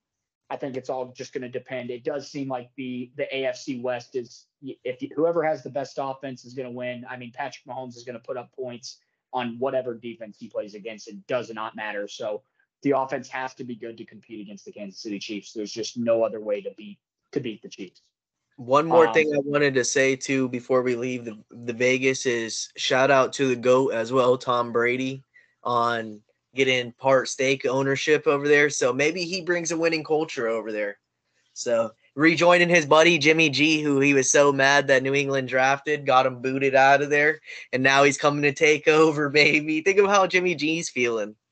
I 0.52 0.58
think 0.58 0.78
it's 0.78 0.90
all 0.90 1.14
just 1.16 1.34
going 1.34 1.44
to 1.44 1.50
depend. 1.50 1.92
It 1.92 2.04
does 2.04 2.30
seem 2.32 2.48
like 2.48 2.70
the 2.76 3.12
the 3.18 3.28
AFC 3.34 3.82
West 3.82 4.16
is 4.16 4.48
if 4.62 5.02
you, 5.02 5.10
whoever 5.16 5.44
has 5.44 5.64
the 5.64 5.70
best 5.70 5.98
offense 6.00 6.44
is 6.44 6.54
going 6.54 6.68
to 6.68 6.76
win. 6.76 7.06
I 7.08 7.18
mean, 7.18 7.32
Patrick 7.34 7.66
Mahomes 7.68 7.96
is 7.96 8.04
going 8.04 8.18
to 8.20 8.26
put 8.26 8.38
up 8.38 8.52
points 8.56 9.00
on 9.34 9.58
whatever 9.60 9.94
defense 9.94 10.38
he 10.40 10.50
plays 10.50 10.76
against. 10.76 11.08
It 11.08 11.26
does 11.28 11.52
not 11.54 11.76
matter. 11.76 12.08
So 12.08 12.44
the 12.82 12.92
offense 12.92 13.28
has 13.30 13.54
to 13.56 13.64
be 13.64 13.76
good 13.76 13.98
to 13.98 14.06
compete 14.06 14.42
against 14.42 14.66
the 14.66 14.72
Kansas 14.72 15.02
City 15.02 15.20
Chiefs. 15.20 15.54
There's 15.54 15.72
just 15.72 15.98
no 15.98 16.24
other 16.24 16.40
way 16.40 16.62
to 16.62 16.72
beat 16.78 17.00
to 17.32 17.40
beat 17.40 17.62
the 17.62 17.70
Chiefs. 17.70 18.02
One 18.58 18.88
more 18.88 19.08
Um, 19.08 19.14
thing 19.14 19.34
I 19.34 19.40
wanted 19.40 19.74
to 19.76 19.86
say 19.86 20.16
too 20.16 20.50
before 20.50 20.82
we 20.82 20.96
leave 20.96 21.26
the, 21.26 21.38
the 21.52 21.74
Vegas 21.74 22.26
is 22.26 22.70
shout 22.76 23.12
out 23.12 23.32
to 23.34 23.48
the 23.48 23.56
GOAT 23.56 23.94
as 23.94 24.12
well, 24.12 24.38
Tom 24.38 24.72
Brady, 24.74 25.24
on 25.64 26.22
getting 26.56 26.92
part 26.94 27.30
stake 27.30 27.66
ownership 27.66 28.28
over 28.28 28.48
there. 28.48 28.70
So 28.70 28.92
maybe 28.92 29.24
he 29.24 29.42
brings 29.42 29.72
a 29.72 29.78
winning 29.78 30.04
culture 30.04 30.48
over 30.48 30.72
there. 30.72 30.98
So 31.54 31.92
rejoining 32.20 32.70
his 32.70 32.86
buddy 32.86 33.18
Jimmy 33.18 33.50
G, 33.50 33.82
who 33.82 34.00
he 34.00 34.14
was 34.14 34.32
so 34.32 34.52
mad 34.52 34.88
that 34.88 35.04
New 35.04 35.14
England 35.14 35.48
drafted, 35.48 36.06
got 36.06 36.26
him 36.26 36.42
booted 36.42 36.76
out 36.76 37.02
of 37.02 37.10
there, 37.10 37.40
and 37.72 37.82
now 37.82 38.04
he's 38.04 38.18
coming 38.18 38.42
to 38.44 38.54
take 38.54 38.88
over, 38.88 39.30
baby. 39.30 39.82
Think 39.82 40.00
of 40.00 40.08
how 40.10 40.28
Jimmy 40.28 40.56
G's 40.56 40.90
feeling. 40.90 41.36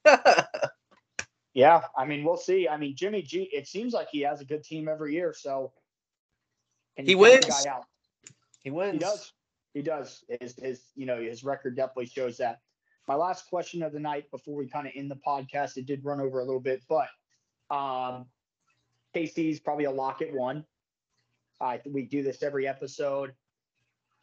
Yeah, 1.53 1.81
I 1.97 2.05
mean, 2.05 2.23
we'll 2.23 2.37
see. 2.37 2.67
I 2.67 2.77
mean, 2.77 2.95
Jimmy 2.95 3.23
G. 3.23 3.49
It 3.51 3.67
seems 3.67 3.91
like 3.91 4.09
he 4.11 4.21
has 4.21 4.41
a 4.41 4.45
good 4.45 4.63
team 4.63 4.87
every 4.87 5.13
year. 5.13 5.33
So 5.35 5.73
He 6.95 7.13
you 7.13 7.17
count 7.17 7.41
the 7.41 7.47
wins. 7.47 7.63
guy 7.65 7.71
out? 7.71 7.85
he 8.63 8.69
wins. 8.69 8.93
He 8.93 8.99
does. 8.99 9.33
He 9.73 9.81
does. 9.81 10.23
His 10.39 10.55
his 10.55 10.83
you 10.95 11.07
know 11.07 11.19
his 11.19 11.43
record 11.43 11.75
definitely 11.75 12.05
shows 12.05 12.37
that. 12.37 12.59
My 13.07 13.15
last 13.15 13.49
question 13.49 13.81
of 13.81 13.91
the 13.91 13.99
night 13.99 14.29
before 14.29 14.55
we 14.55 14.67
kind 14.67 14.85
of 14.85 14.93
end 14.95 15.09
the 15.09 15.15
podcast, 15.15 15.77
it 15.77 15.87
did 15.87 16.05
run 16.05 16.21
over 16.21 16.41
a 16.41 16.45
little 16.45 16.59
bit, 16.59 16.83
but 16.87 17.07
um, 17.75 18.27
KC's 19.17 19.59
probably 19.59 19.85
a 19.85 19.91
lock 19.91 20.21
at 20.21 20.31
one. 20.31 20.63
I 21.59 21.81
we 21.85 22.03
do 22.03 22.21
this 22.21 22.43
every 22.43 22.67
episode. 22.67 23.33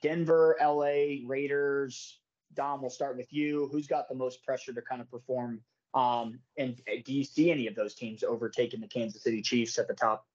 Denver, 0.03 0.57
LA, 0.62 1.27
Raiders. 1.27 2.21
Dom, 2.55 2.81
we'll 2.81 2.91
start 2.91 3.16
with 3.16 3.33
you. 3.33 3.69
Who's 3.73 3.89
got 3.89 4.09
the 4.09 4.15
most 4.15 4.45
pressure 4.45 4.73
to 4.73 4.83
kind 4.83 5.01
of 5.01 5.11
perform? 5.11 5.61
Um, 5.95 6.39
and 6.57 6.81
uh, 6.89 7.01
do 7.05 7.12
you 7.12 7.25
see 7.25 7.51
any 7.51 7.66
of 7.66 7.75
those 7.75 7.95
teams 7.95 8.23
overtaking 8.23 8.81
the 8.81 8.87
Kansas 8.87 9.23
City 9.23 9.43
Chiefs 9.43 9.79
at 9.79 9.89
the 9.89 9.95
top? 9.95 10.27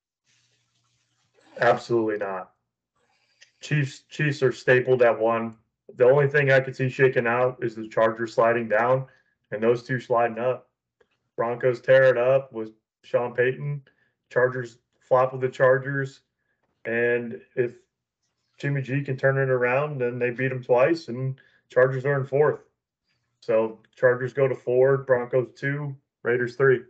Absolutely 1.62 2.18
not. 2.18 2.52
Chiefs 3.62 4.04
Chiefs 4.10 4.44
are 4.44 4.52
stapled 4.52 5.02
at 5.02 5.18
one. 5.18 5.56
The 5.96 6.06
only 6.06 6.28
thing 6.28 6.52
I 6.52 6.60
could 6.60 6.76
see 6.76 6.90
shaking 6.90 7.28
out 7.28 7.58
is 7.62 7.76
the 7.76 7.88
Chargers 7.88 8.34
sliding 8.34 8.68
down 8.68 9.06
and 9.52 9.64
those 9.64 9.84
two 9.84 10.00
sliding 10.00 10.40
up. 10.40 10.70
Broncos 11.38 11.80
tear 11.80 12.04
it 12.04 12.18
up 12.18 12.52
with 12.52 12.72
Sean 13.04 13.34
Payton. 13.34 13.82
Chargers 14.30 14.78
flop 15.00 15.32
with 15.32 15.42
the 15.42 15.50
Chargers. 15.50 16.22
And 16.86 17.42
if 17.56 17.74
Jimmy 18.58 18.82
G 18.82 19.02
can 19.02 19.18
turn 19.18 19.38
it 19.38 19.50
around, 19.50 20.00
then 20.00 20.20
they 20.20 20.30
beat 20.32 20.50
them 20.50 20.64
twice 20.64 21.08
and 21.08 21.40
Chargers 21.70 22.06
are 22.06 22.20
in 22.20 22.26
fourth. 22.26 22.62
So 23.42 23.80
Chargers 23.96 24.34
go 24.34 24.48
to 24.48 24.56
four, 24.56 24.98
Broncos 24.98 25.50
two, 25.56 25.96
Raiders 26.24 26.56
three. 26.56 26.82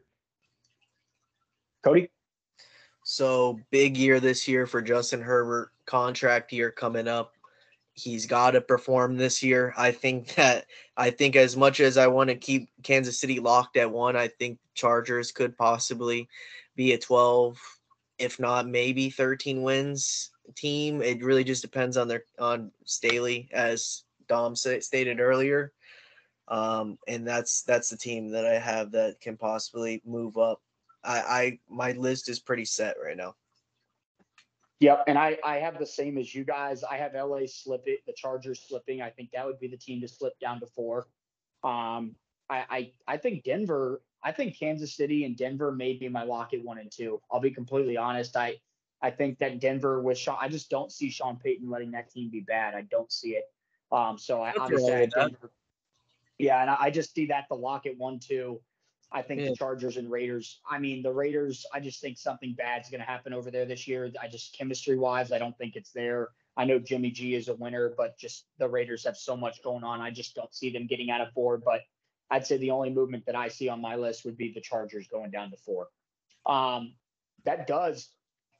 Cody? 1.83 2.09
So 3.03 3.59
big 3.71 3.97
year 3.97 4.19
this 4.19 4.47
year 4.47 4.65
for 4.65 4.81
Justin 4.81 5.21
Herbert. 5.21 5.71
Contract 5.85 6.51
year 6.51 6.71
coming 6.71 7.07
up. 7.07 7.33
He's 7.93 8.25
got 8.25 8.51
to 8.51 8.61
perform 8.61 9.17
this 9.17 9.43
year. 9.43 9.73
I 9.77 9.91
think 9.91 10.35
that 10.35 10.65
I 10.95 11.09
think 11.09 11.35
as 11.35 11.57
much 11.57 11.79
as 11.79 11.97
I 11.97 12.07
want 12.07 12.29
to 12.29 12.35
keep 12.35 12.69
Kansas 12.83 13.19
City 13.19 13.39
locked 13.39 13.77
at 13.77 13.91
one, 13.91 14.15
I 14.15 14.27
think 14.27 14.59
Chargers 14.73 15.31
could 15.31 15.57
possibly 15.57 16.29
be 16.79 16.93
a 16.93 16.97
12, 16.97 17.59
if 18.19 18.39
not 18.39 18.65
maybe 18.65 19.09
13 19.09 19.63
wins 19.63 20.31
team. 20.55 21.01
It 21.01 21.21
really 21.21 21.43
just 21.43 21.61
depends 21.61 21.97
on 21.97 22.07
their 22.07 22.23
on 22.39 22.71
Staley, 22.85 23.49
as 23.51 24.05
Dom 24.29 24.55
stated 24.55 25.19
earlier. 25.19 25.73
Um, 26.47 26.97
and 27.05 27.27
that's 27.27 27.63
that's 27.63 27.89
the 27.89 27.97
team 27.97 28.31
that 28.31 28.45
I 28.45 28.57
have 28.57 28.91
that 28.93 29.19
can 29.19 29.35
possibly 29.35 30.01
move 30.05 30.37
up. 30.37 30.61
I, 31.03 31.19
I 31.19 31.59
my 31.69 31.91
list 31.91 32.29
is 32.29 32.39
pretty 32.39 32.63
set 32.63 32.95
right 33.03 33.17
now. 33.17 33.35
Yep, 34.79 35.03
and 35.07 35.17
I 35.19 35.37
I 35.43 35.57
have 35.57 35.79
the 35.79 35.85
same 35.85 36.17
as 36.17 36.33
you 36.33 36.45
guys. 36.45 36.85
I 36.85 36.95
have 36.95 37.11
LA 37.13 37.39
slipping, 37.45 37.97
the 38.07 38.13
Chargers 38.15 38.63
slipping. 38.65 39.01
I 39.01 39.09
think 39.09 39.31
that 39.31 39.45
would 39.45 39.59
be 39.59 39.67
the 39.67 39.75
team 39.75 39.99
to 39.99 40.07
slip 40.07 40.39
down 40.39 40.61
to 40.61 40.65
four. 40.65 41.09
Um, 41.61 42.15
I 42.49 42.63
I, 42.69 42.91
I 43.05 43.17
think 43.17 43.43
Denver. 43.43 44.01
I 44.23 44.31
think 44.31 44.57
Kansas 44.57 44.95
City 44.95 45.25
and 45.25 45.37
Denver 45.37 45.71
may 45.71 45.93
be 45.93 46.09
my 46.09 46.23
lock 46.23 46.53
at 46.53 46.63
one 46.63 46.77
and 46.77 46.91
two. 46.91 47.21
I'll 47.31 47.39
be 47.39 47.51
completely 47.51 47.97
honest. 47.97 48.35
I 48.35 48.57
I 49.01 49.11
think 49.11 49.39
that 49.39 49.59
Denver 49.59 50.01
with 50.01 50.17
Sean. 50.17 50.37
I 50.41 50.49
just 50.49 50.69
don't 50.69 50.91
see 50.91 51.09
Sean 51.09 51.37
Payton 51.37 51.69
letting 51.69 51.91
that 51.91 52.11
team 52.11 52.29
be 52.29 52.41
bad. 52.41 52.75
I 52.75 52.81
don't 52.81 53.11
see 53.11 53.29
it. 53.31 53.45
Um, 53.91 54.17
so 54.17 54.41
I 54.41 54.53
obviously 54.59 54.93
I. 54.93 55.05
Denver. 55.05 55.51
Yeah, 56.37 56.61
and 56.61 56.69
I, 56.69 56.77
I 56.79 56.89
just 56.89 57.13
see 57.13 57.27
that 57.27 57.45
the 57.49 57.55
lock 57.55 57.85
at 57.85 57.97
one 57.97 58.19
two. 58.19 58.61
I 59.11 59.21
think 59.21 59.41
Yeah. 59.41 59.49
the 59.49 59.55
Chargers 59.55 59.97
and 59.97 60.09
Raiders. 60.11 60.61
I 60.69 60.79
mean, 60.79 61.01
the 61.01 61.11
Raiders. 61.11 61.65
I 61.73 61.79
just 61.79 61.99
think 62.01 62.17
something 62.17 62.53
bad's 62.53 62.89
going 62.89 62.99
to 62.99 63.07
happen 63.07 63.33
over 63.33 63.49
there 63.49 63.65
this 63.65 63.87
year. 63.87 64.11
I 64.21 64.27
just 64.27 64.55
chemistry 64.57 64.97
wise, 64.97 65.31
I 65.31 65.39
don't 65.39 65.57
think 65.57 65.75
it's 65.75 65.91
there. 65.91 66.29
I 66.57 66.65
know 66.65 66.77
Jimmy 66.77 67.09
G 67.09 67.35
is 67.35 67.47
a 67.47 67.55
winner, 67.55 67.93
but 67.97 68.17
just 68.17 68.45
the 68.57 68.67
Raiders 68.67 69.05
have 69.05 69.17
so 69.17 69.35
much 69.35 69.63
going 69.63 69.83
on. 69.83 70.01
I 70.01 70.11
just 70.11 70.35
don't 70.35 70.53
see 70.53 70.69
them 70.71 70.87
getting 70.87 71.09
out 71.09 71.21
of 71.21 71.31
four. 71.33 71.57
But 71.57 71.81
I'd 72.31 72.45
say 72.45 72.57
the 72.57 72.71
only 72.71 72.89
movement 72.89 73.25
that 73.25 73.35
I 73.35 73.47
see 73.47 73.69
on 73.69 73.81
my 73.81 73.95
list 73.95 74.25
would 74.25 74.37
be 74.37 74.51
the 74.51 74.61
Chargers 74.61 75.07
going 75.07 75.31
down 75.31 75.51
to 75.51 75.57
four. 75.57 75.87
Um, 76.45 76.93
that 77.45 77.67
does 77.67 78.09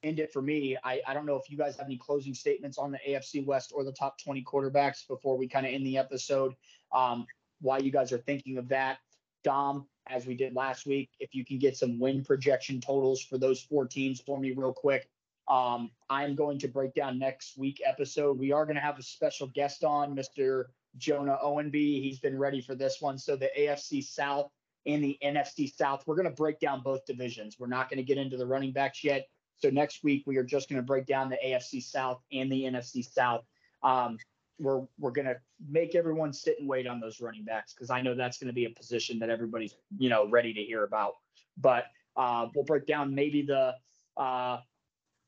end 0.03 0.19
it 0.19 0.31
for 0.31 0.41
me. 0.41 0.77
I, 0.83 1.01
I 1.07 1.13
don't 1.13 1.25
know 1.25 1.35
if 1.35 1.49
you 1.49 1.57
guys 1.57 1.77
have 1.77 1.85
any 1.85 1.97
closing 1.97 2.33
statements 2.33 2.77
on 2.77 2.91
the 2.91 2.99
AFC 3.07 3.45
West 3.45 3.71
or 3.73 3.83
the 3.83 3.91
top 3.91 4.17
20 4.23 4.43
quarterbacks 4.43 5.07
before 5.07 5.37
we 5.37 5.47
kind 5.47 5.65
of 5.65 5.73
end 5.73 5.85
the 5.85 5.97
episode. 5.97 6.55
Um, 6.91 7.27
why 7.61 7.79
you 7.79 7.91
guys 7.91 8.11
are 8.11 8.17
thinking 8.19 8.57
of 8.57 8.69
that. 8.69 8.99
Dom, 9.43 9.85
as 10.07 10.25
we 10.25 10.35
did 10.35 10.55
last 10.55 10.85
week, 10.85 11.09
if 11.19 11.35
you 11.35 11.45
can 11.45 11.59
get 11.59 11.77
some 11.77 11.99
win 11.99 12.23
projection 12.23 12.81
totals 12.81 13.21
for 13.21 13.37
those 13.37 13.61
four 13.61 13.85
teams 13.85 14.19
for 14.19 14.39
me 14.39 14.51
real 14.51 14.73
quick. 14.73 15.09
Um, 15.47 15.91
I'm 16.09 16.35
going 16.35 16.59
to 16.59 16.67
break 16.67 16.93
down 16.93 17.17
next 17.17 17.57
week 17.57 17.81
episode. 17.85 18.37
We 18.37 18.51
are 18.51 18.65
going 18.65 18.75
to 18.75 18.81
have 18.81 18.99
a 18.99 19.03
special 19.03 19.47
guest 19.47 19.83
on, 19.83 20.15
Mr. 20.15 20.65
Jonah 20.99 21.37
Owenby. 21.41 22.01
He's 22.01 22.19
been 22.19 22.37
ready 22.37 22.61
for 22.61 22.75
this 22.75 22.97
one. 22.99 23.17
So 23.17 23.35
the 23.35 23.49
AFC 23.57 24.03
South 24.03 24.51
and 24.85 25.03
the 25.03 25.17
NFC 25.23 25.73
South, 25.73 26.03
we're 26.05 26.15
going 26.15 26.29
to 26.29 26.35
break 26.35 26.59
down 26.59 26.81
both 26.81 27.05
divisions. 27.05 27.57
We're 27.59 27.67
not 27.67 27.89
going 27.89 27.97
to 27.97 28.03
get 28.03 28.17
into 28.17 28.37
the 28.37 28.45
running 28.45 28.71
backs 28.71 29.03
yet. 29.03 29.27
So 29.57 29.69
next 29.69 30.03
week 30.03 30.23
we 30.25 30.37
are 30.37 30.43
just 30.43 30.69
going 30.69 30.81
to 30.81 30.85
break 30.85 31.05
down 31.05 31.29
the 31.29 31.37
AFC 31.45 31.83
South 31.83 32.21
and 32.31 32.51
the 32.51 32.63
NFC 32.63 33.03
South. 33.03 33.43
Um, 33.83 34.17
we're 34.57 34.81
we're 34.97 35.11
going 35.11 35.27
to 35.27 35.37
make 35.69 35.95
everyone 35.95 36.33
sit 36.33 36.59
and 36.59 36.67
wait 36.67 36.85
on 36.85 36.99
those 36.99 37.21
running 37.21 37.45
backs 37.45 37.73
because 37.73 37.89
I 37.89 38.01
know 38.01 38.13
that's 38.13 38.37
going 38.37 38.47
to 38.47 38.53
be 38.53 38.65
a 38.65 38.69
position 38.69 39.19
that 39.19 39.29
everybody's 39.29 39.75
you 39.97 40.09
know 40.09 40.29
ready 40.29 40.53
to 40.53 40.61
hear 40.61 40.83
about. 40.83 41.13
But 41.57 41.85
uh, 42.15 42.47
we'll 42.53 42.65
break 42.65 42.85
down 42.85 43.15
maybe 43.15 43.41
the 43.41 43.75
uh, 44.17 44.59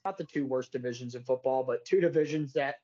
not 0.03 0.17
the 0.17 0.23
two 0.23 0.45
worst 0.45 0.71
divisions 0.71 1.15
in 1.15 1.23
football, 1.23 1.63
but 1.63 1.85
two 1.85 2.01
divisions 2.01 2.53
that 2.53 2.75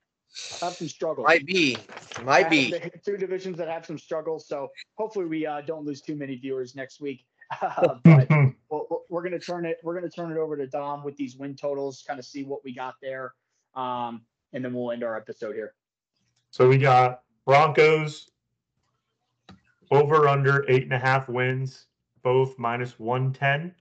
have 0.61 0.73
some 0.73 0.87
struggles. 0.87 1.25
Might 1.25 1.45
be. 1.45 1.77
Might 2.23 2.49
be. 2.49 2.73
two 3.05 3.17
divisions 3.17 3.57
that 3.57 3.67
have 3.67 3.85
some 3.85 3.97
struggles. 3.97 4.47
So 4.47 4.69
hopefully 4.95 5.25
we 5.25 5.45
uh, 5.45 5.61
don't 5.61 5.85
lose 5.85 6.01
too 6.01 6.15
many 6.15 6.35
viewers 6.35 6.75
next 6.75 7.01
week. 7.01 7.25
Uh, 7.61 7.95
but 8.03 8.29
we're- 8.29 8.51
we're 9.09 9.23
gonna 9.23 9.39
turn 9.39 9.65
it. 9.65 9.77
We're 9.83 9.95
gonna 9.95 10.09
turn 10.09 10.31
it 10.31 10.37
over 10.37 10.57
to 10.57 10.67
Dom 10.67 11.03
with 11.03 11.15
these 11.15 11.37
win 11.37 11.55
totals, 11.55 12.03
kind 12.05 12.19
of 12.19 12.25
see 12.25 12.43
what 12.43 12.63
we 12.63 12.73
got 12.73 12.95
there, 13.01 13.33
um, 13.75 14.21
and 14.53 14.63
then 14.63 14.73
we'll 14.73 14.91
end 14.91 15.03
our 15.03 15.15
episode 15.15 15.55
here. 15.55 15.73
So 16.51 16.67
we 16.67 16.77
got 16.77 17.21
Broncos 17.45 18.31
over 19.91 20.27
under 20.27 20.65
eight 20.69 20.83
and 20.83 20.93
a 20.93 20.99
half 20.99 21.29
wins, 21.29 21.85
both 22.21 22.57
minus 22.59 22.99
110. 22.99 23.73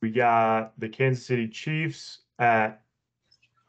We 0.00 0.10
got 0.10 0.78
the 0.80 0.88
Kansas 0.88 1.24
City 1.24 1.48
Chiefs 1.48 2.20
at 2.38 2.81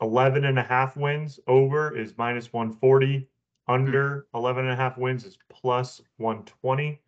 11 0.03 0.43
and 0.43 0.59
a 0.59 0.63
half 0.63 0.97
wins. 0.97 1.39
Over 1.47 1.97
is 1.97 2.17
minus 2.17 2.51
140. 2.51 3.27
Under 3.69 4.27
hmm. 4.33 4.37
11 4.37 4.65
and 4.65 4.73
a 4.73 4.75
half 4.75 4.97
wins 4.97 5.23
is 5.23 5.37
plus 5.49 6.01
120. 6.17 7.01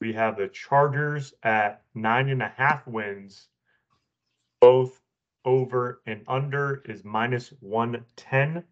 We 0.00 0.12
have 0.14 0.38
the 0.38 0.48
Chargers 0.48 1.34
at 1.42 1.82
nine 1.94 2.30
and 2.30 2.42
a 2.42 2.52
half 2.56 2.86
wins. 2.86 3.48
Both 4.60 5.00
over 5.44 6.00
and 6.06 6.24
under 6.26 6.82
is 6.86 7.04
minus 7.04 7.52
110. 7.60 8.64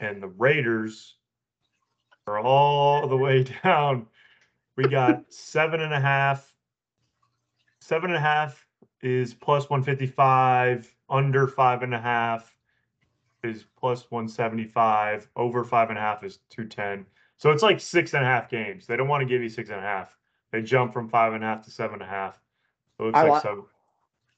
And 0.00 0.22
the 0.22 0.28
Raiders 0.28 1.16
are 2.28 2.38
all 2.38 3.08
the 3.08 3.16
way 3.16 3.42
down. 3.64 4.06
We 4.76 4.84
got 4.84 5.32
seven 5.32 5.80
and 5.80 5.92
a 5.92 6.00
half. 6.00 6.52
Seven 7.80 8.10
and 8.10 8.18
a 8.18 8.20
half 8.20 8.67
is 9.02 9.34
plus 9.34 9.68
155. 9.70 10.94
Under 11.10 11.46
five 11.46 11.82
and 11.82 11.94
a 11.94 12.00
half 12.00 12.54
is 13.42 13.64
plus 13.78 14.10
175. 14.10 15.30
Over 15.36 15.64
five 15.64 15.90
and 15.90 15.98
a 15.98 16.02
half 16.02 16.24
is 16.24 16.38
210. 16.50 17.06
So 17.36 17.50
it's 17.50 17.62
like 17.62 17.80
six 17.80 18.14
and 18.14 18.22
a 18.24 18.26
half 18.26 18.50
games. 18.50 18.86
They 18.86 18.96
don't 18.96 19.08
want 19.08 19.22
to 19.22 19.26
give 19.26 19.42
you 19.42 19.48
six 19.48 19.70
and 19.70 19.78
a 19.78 19.82
half. 19.82 20.16
They 20.52 20.62
jump 20.62 20.92
from 20.92 21.08
five 21.08 21.34
and 21.34 21.44
a 21.44 21.46
half 21.46 21.64
to 21.64 21.70
seven 21.70 21.94
and 21.94 22.02
a 22.02 22.06
half. 22.06 22.40
So 22.96 23.08
it's 23.08 23.16
I 23.16 23.22
like 23.22 23.32
li- 23.32 23.40
seven. 23.48 23.64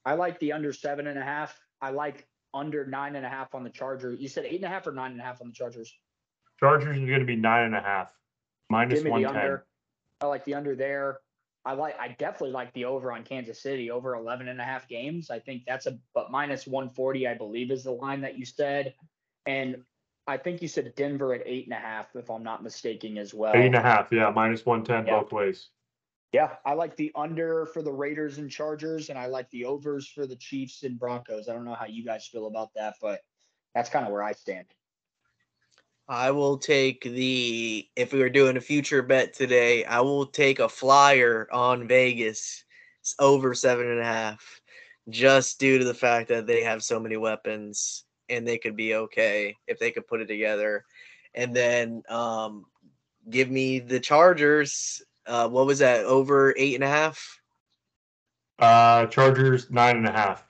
I 0.05 0.15
like 0.15 0.39
the 0.39 0.53
under 0.53 0.73
seven 0.73 1.07
and 1.07 1.19
a 1.19 1.23
half. 1.23 1.59
I 1.81 1.91
like 1.91 2.27
under 2.53 2.87
nine 2.87 3.17
and 3.17 3.25
a 3.25 3.29
half 3.29 3.55
on 3.55 3.65
the 3.65 3.71
Chargers. 3.71 4.21
You 4.21 4.29
said 4.29 4.45
eight 4.45 4.57
and 4.57 4.65
a 4.65 4.69
half 4.69 4.87
or 4.87 4.93
nine 4.93 5.13
and 5.13 5.21
a 5.21 5.25
half 5.25 5.41
on 5.41 5.49
the 5.49 5.53
Chargers. 5.53 5.95
Chargers 6.59 6.99
are 6.99 7.07
going 7.07 7.21
to 7.21 7.25
be 7.25 7.37
nine 7.37 7.65
and 7.65 7.75
a 7.75 7.81
half, 7.81 8.13
minus 8.69 8.99
Give 8.99 9.05
me 9.05 9.11
one 9.13 9.23
the 9.23 9.29
under. 9.31 9.67
I 10.21 10.27
like 10.27 10.45
the 10.45 10.55
under 10.55 10.75
there. 10.75 11.21
I 11.65 11.75
like. 11.75 11.99
I 12.01 12.17
definitely 12.19 12.53
like 12.53 12.73
the 12.73 12.87
over 12.87 13.13
on 13.13 13.23
Kansas 13.23 13.61
City 13.61 13.91
over 13.91 14.15
11 14.15 14.49
and 14.49 14.61
a 14.61 14.65
half 14.65 14.89
games. 14.89 15.31
I 15.31 15.39
think 15.39 15.65
that's 15.67 15.87
a 15.87 15.99
but 16.15 16.31
minus 16.31 16.67
140. 16.67 17.27
I 17.29 17.35
believe 17.35 17.71
is 17.71 17.85
the 17.85 17.91
line 17.91 18.23
that 18.23 18.39
you 18.39 18.47
said, 18.47 18.95
and 19.47 19.83
I 20.27 20.37
think 20.39 20.63
you 20.63 20.69
said 20.69 20.95
Denver 20.97 21.35
at 21.35 21.43
eight 21.45 21.67
and 21.67 21.75
a 21.75 21.81
half, 21.81 22.15
if 22.15 22.31
I'm 22.31 22.43
not 22.43 22.63
mistaken, 22.63 23.19
as 23.19 23.35
well. 23.35 23.55
Eight 23.55 23.67
and 23.67 23.75
a 23.75 23.83
half, 23.83 24.11
yeah, 24.11 24.31
minus 24.31 24.65
one 24.65 24.85
ten 24.85 25.07
Yeah. 25.07 25.21
both 25.21 25.33
ways. 25.33 25.69
Yeah, 26.33 26.57
I 26.65 26.75
like 26.75 26.97
the 26.97 27.11
under 27.17 27.67
for 27.67 27.83
the 27.83 27.93
Raiders 27.93 28.39
and 28.39 28.49
Chargers, 28.49 29.11
and 29.11 29.19
I 29.19 29.27
like 29.27 29.51
the 29.51 29.65
overs 29.65 30.07
for 30.09 30.27
the 30.27 30.37
Chiefs 30.37 30.85
and 30.85 30.99
Broncos. 30.99 31.49
I 31.49 31.53
don't 31.53 31.65
know 31.65 31.75
how 31.75 31.87
you 31.87 32.05
guys 32.05 32.29
feel 32.29 32.47
about 32.47 32.73
that, 32.75 32.95
but 33.03 33.21
that's 33.75 33.91
kind 33.91 34.07
of 34.07 34.13
where 34.13 34.23
I 34.23 34.33
stand. 34.33 34.67
I 36.11 36.33
will 36.33 36.59
take 36.59 37.03
the 37.05 37.89
if 37.95 38.13
we 38.13 38.19
were 38.19 38.29
doing 38.29 38.57
a 38.57 38.61
future 38.61 39.01
bet 39.01 39.33
today, 39.33 39.85
I 39.85 40.01
will 40.01 40.27
take 40.27 40.59
a 40.59 40.69
flyer 40.69 41.47
on 41.53 41.87
Vegas 41.87 42.65
It's 43.01 43.15
over 43.21 43.55
seven 43.55 43.89
and 43.89 44.01
a 44.01 44.05
half, 44.05 44.61
just 45.09 45.61
due 45.61 45.79
to 45.79 45.85
the 45.85 45.95
fact 45.95 46.29
that 46.31 46.49
they 46.49 46.65
have 46.65 46.83
so 46.83 46.99
many 46.99 47.17
weapons 47.17 48.07
and 48.29 48.47
they 48.47 48.59
could 48.59 48.75
be 48.75 48.97
okay 48.97 49.57
if 49.69 49.79
they 49.79 49.93
could 49.93 50.09
put 50.09 50.21
it 50.21 50.27
together. 50.27 50.85
And 51.33 51.55
then 51.55 52.03
um 52.09 52.67
give 53.31 53.49
me 53.49 53.79
the 53.79 54.01
Chargers. 54.01 55.01
Uh 55.27 55.49
what 55.49 55.67
was 55.67 55.79
that? 55.79 56.05
Over 56.07 56.53
eight 56.59 56.75
and 56.75 56.83
a 56.83 56.89
half? 56.89 57.41
Uh, 58.59 59.07
Chargers 59.07 59.71
nine 59.71 59.97
and 59.97 60.09
a 60.09 60.13
half, 60.13 60.45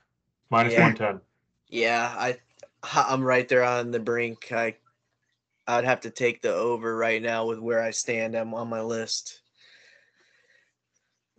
minus 0.48 0.72
Yeah. 0.72 0.84
one 0.84 0.94
ten. 0.94 1.20
Yeah, 1.68 2.14
I 2.16 2.38
I'm 2.82 3.22
right 3.22 3.46
there 3.46 3.62
on 3.62 3.90
the 3.90 4.00
brink. 4.00 4.50
I 4.52 4.74
I'd 5.66 5.84
have 5.84 6.00
to 6.00 6.10
take 6.10 6.42
the 6.42 6.52
over 6.52 6.96
right 6.96 7.22
now 7.22 7.46
with 7.46 7.58
where 7.58 7.82
I 7.82 7.90
stand 7.90 8.34
I'm 8.34 8.54
on 8.54 8.68
my 8.68 8.80
list. 8.80 9.40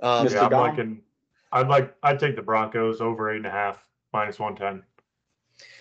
Um, 0.01 0.27
Yeah, 0.27 0.45
I'm 0.45 0.51
liking, 0.51 1.01
I'd 1.51 1.67
like. 1.67 1.95
I'd 2.01 2.19
take 2.19 2.35
the 2.35 2.41
Broncos 2.41 3.01
over 3.01 3.31
eight 3.31 3.37
and 3.37 3.45
a 3.45 3.51
half, 3.51 3.85
minus 4.13 4.39
one 4.39 4.55
ten. 4.55 4.83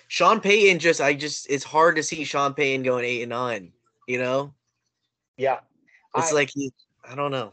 Sean 0.09 0.41
Payton 0.41 0.79
just 0.81 1.01
I 1.01 1.15
just 1.15 1.49
it's 1.49 1.65
hard 1.65 1.97
to 1.97 2.03
see 2.03 2.25
Sean 2.25 2.53
Payton 2.53 2.83
going 2.83 3.05
eight 3.05 3.23
and 3.23 3.31
nine. 3.31 3.73
You 4.07 4.19
know, 4.19 4.55
Yeah, 5.37 5.61
it's 6.17 6.33
I- 6.33 6.35
like 6.35 6.51
he 6.53 6.73
I 7.09 7.15
don't 7.15 7.31
know. 7.31 7.53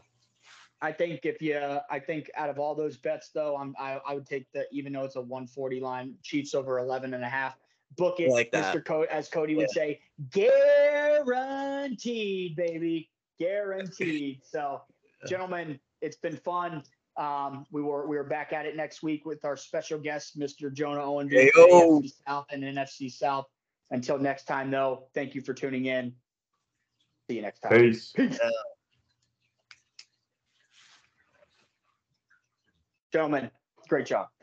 I 0.80 0.92
think 0.92 1.20
if 1.24 1.42
you, 1.42 1.58
I 1.90 1.98
think 1.98 2.30
out 2.36 2.50
of 2.50 2.60
all 2.60 2.76
those 2.76 2.96
bets 2.96 3.30
though, 3.30 3.56
I'm, 3.56 3.74
I, 3.80 3.98
I 4.06 4.14
would 4.14 4.26
take 4.26 4.46
the, 4.52 4.64
even 4.70 4.92
though 4.92 5.02
it's 5.02 5.16
a 5.16 5.20
140 5.20 5.80
line, 5.80 6.14
Chiefs 6.22 6.54
over 6.54 6.78
11 6.78 7.14
and 7.14 7.24
a 7.24 7.28
half. 7.28 7.56
Book 7.96 8.20
it, 8.20 8.30
like 8.30 8.52
that. 8.52 8.74
Mr. 8.74 8.84
Cody, 8.84 9.08
as 9.10 9.28
Cody 9.28 9.56
would 9.56 9.70
say, 9.70 10.00
guaranteed, 10.30 12.54
baby, 12.56 13.10
guaranteed. 13.38 14.40
So, 14.50 14.82
gentlemen, 15.26 15.78
it's 16.00 16.16
been 16.16 16.36
fun. 16.36 16.82
Um, 17.16 17.66
we 17.72 17.82
were 17.82 18.06
we 18.06 18.16
were 18.16 18.24
back 18.24 18.52
at 18.52 18.66
it 18.66 18.76
next 18.76 19.02
week 19.02 19.26
with 19.26 19.44
our 19.44 19.56
special 19.56 19.98
guest, 19.98 20.38
Mr. 20.38 20.72
Jonah 20.72 21.02
Owen, 21.02 21.28
Hey, 21.28 21.50
from 21.50 21.66
yo. 21.68 22.02
South 22.26 22.46
and 22.52 22.62
NFC 22.62 23.10
South. 23.10 23.46
Until 23.90 24.18
next 24.18 24.44
time, 24.44 24.70
though, 24.70 25.08
thank 25.14 25.34
you 25.34 25.40
for 25.40 25.54
tuning 25.54 25.86
in. 25.86 26.14
See 27.28 27.36
you 27.36 27.42
next 27.42 27.60
time. 27.60 27.72
Peace. 27.72 28.14
Gentlemen, 33.12 33.50
great 33.88 34.06
job. 34.06 34.28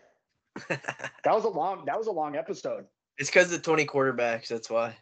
That 0.69 1.34
was 1.34 1.43
a 1.43 1.49
long 1.49 1.85
that 1.85 1.97
was 1.97 2.07
a 2.07 2.11
long 2.11 2.35
episode. 2.35 2.85
It's 3.17 3.29
because 3.29 3.45
of 3.45 3.51
the 3.51 3.59
twenty 3.59 3.85
quarterbacks. 3.85 4.47
That's 4.47 4.69
why. 4.69 4.95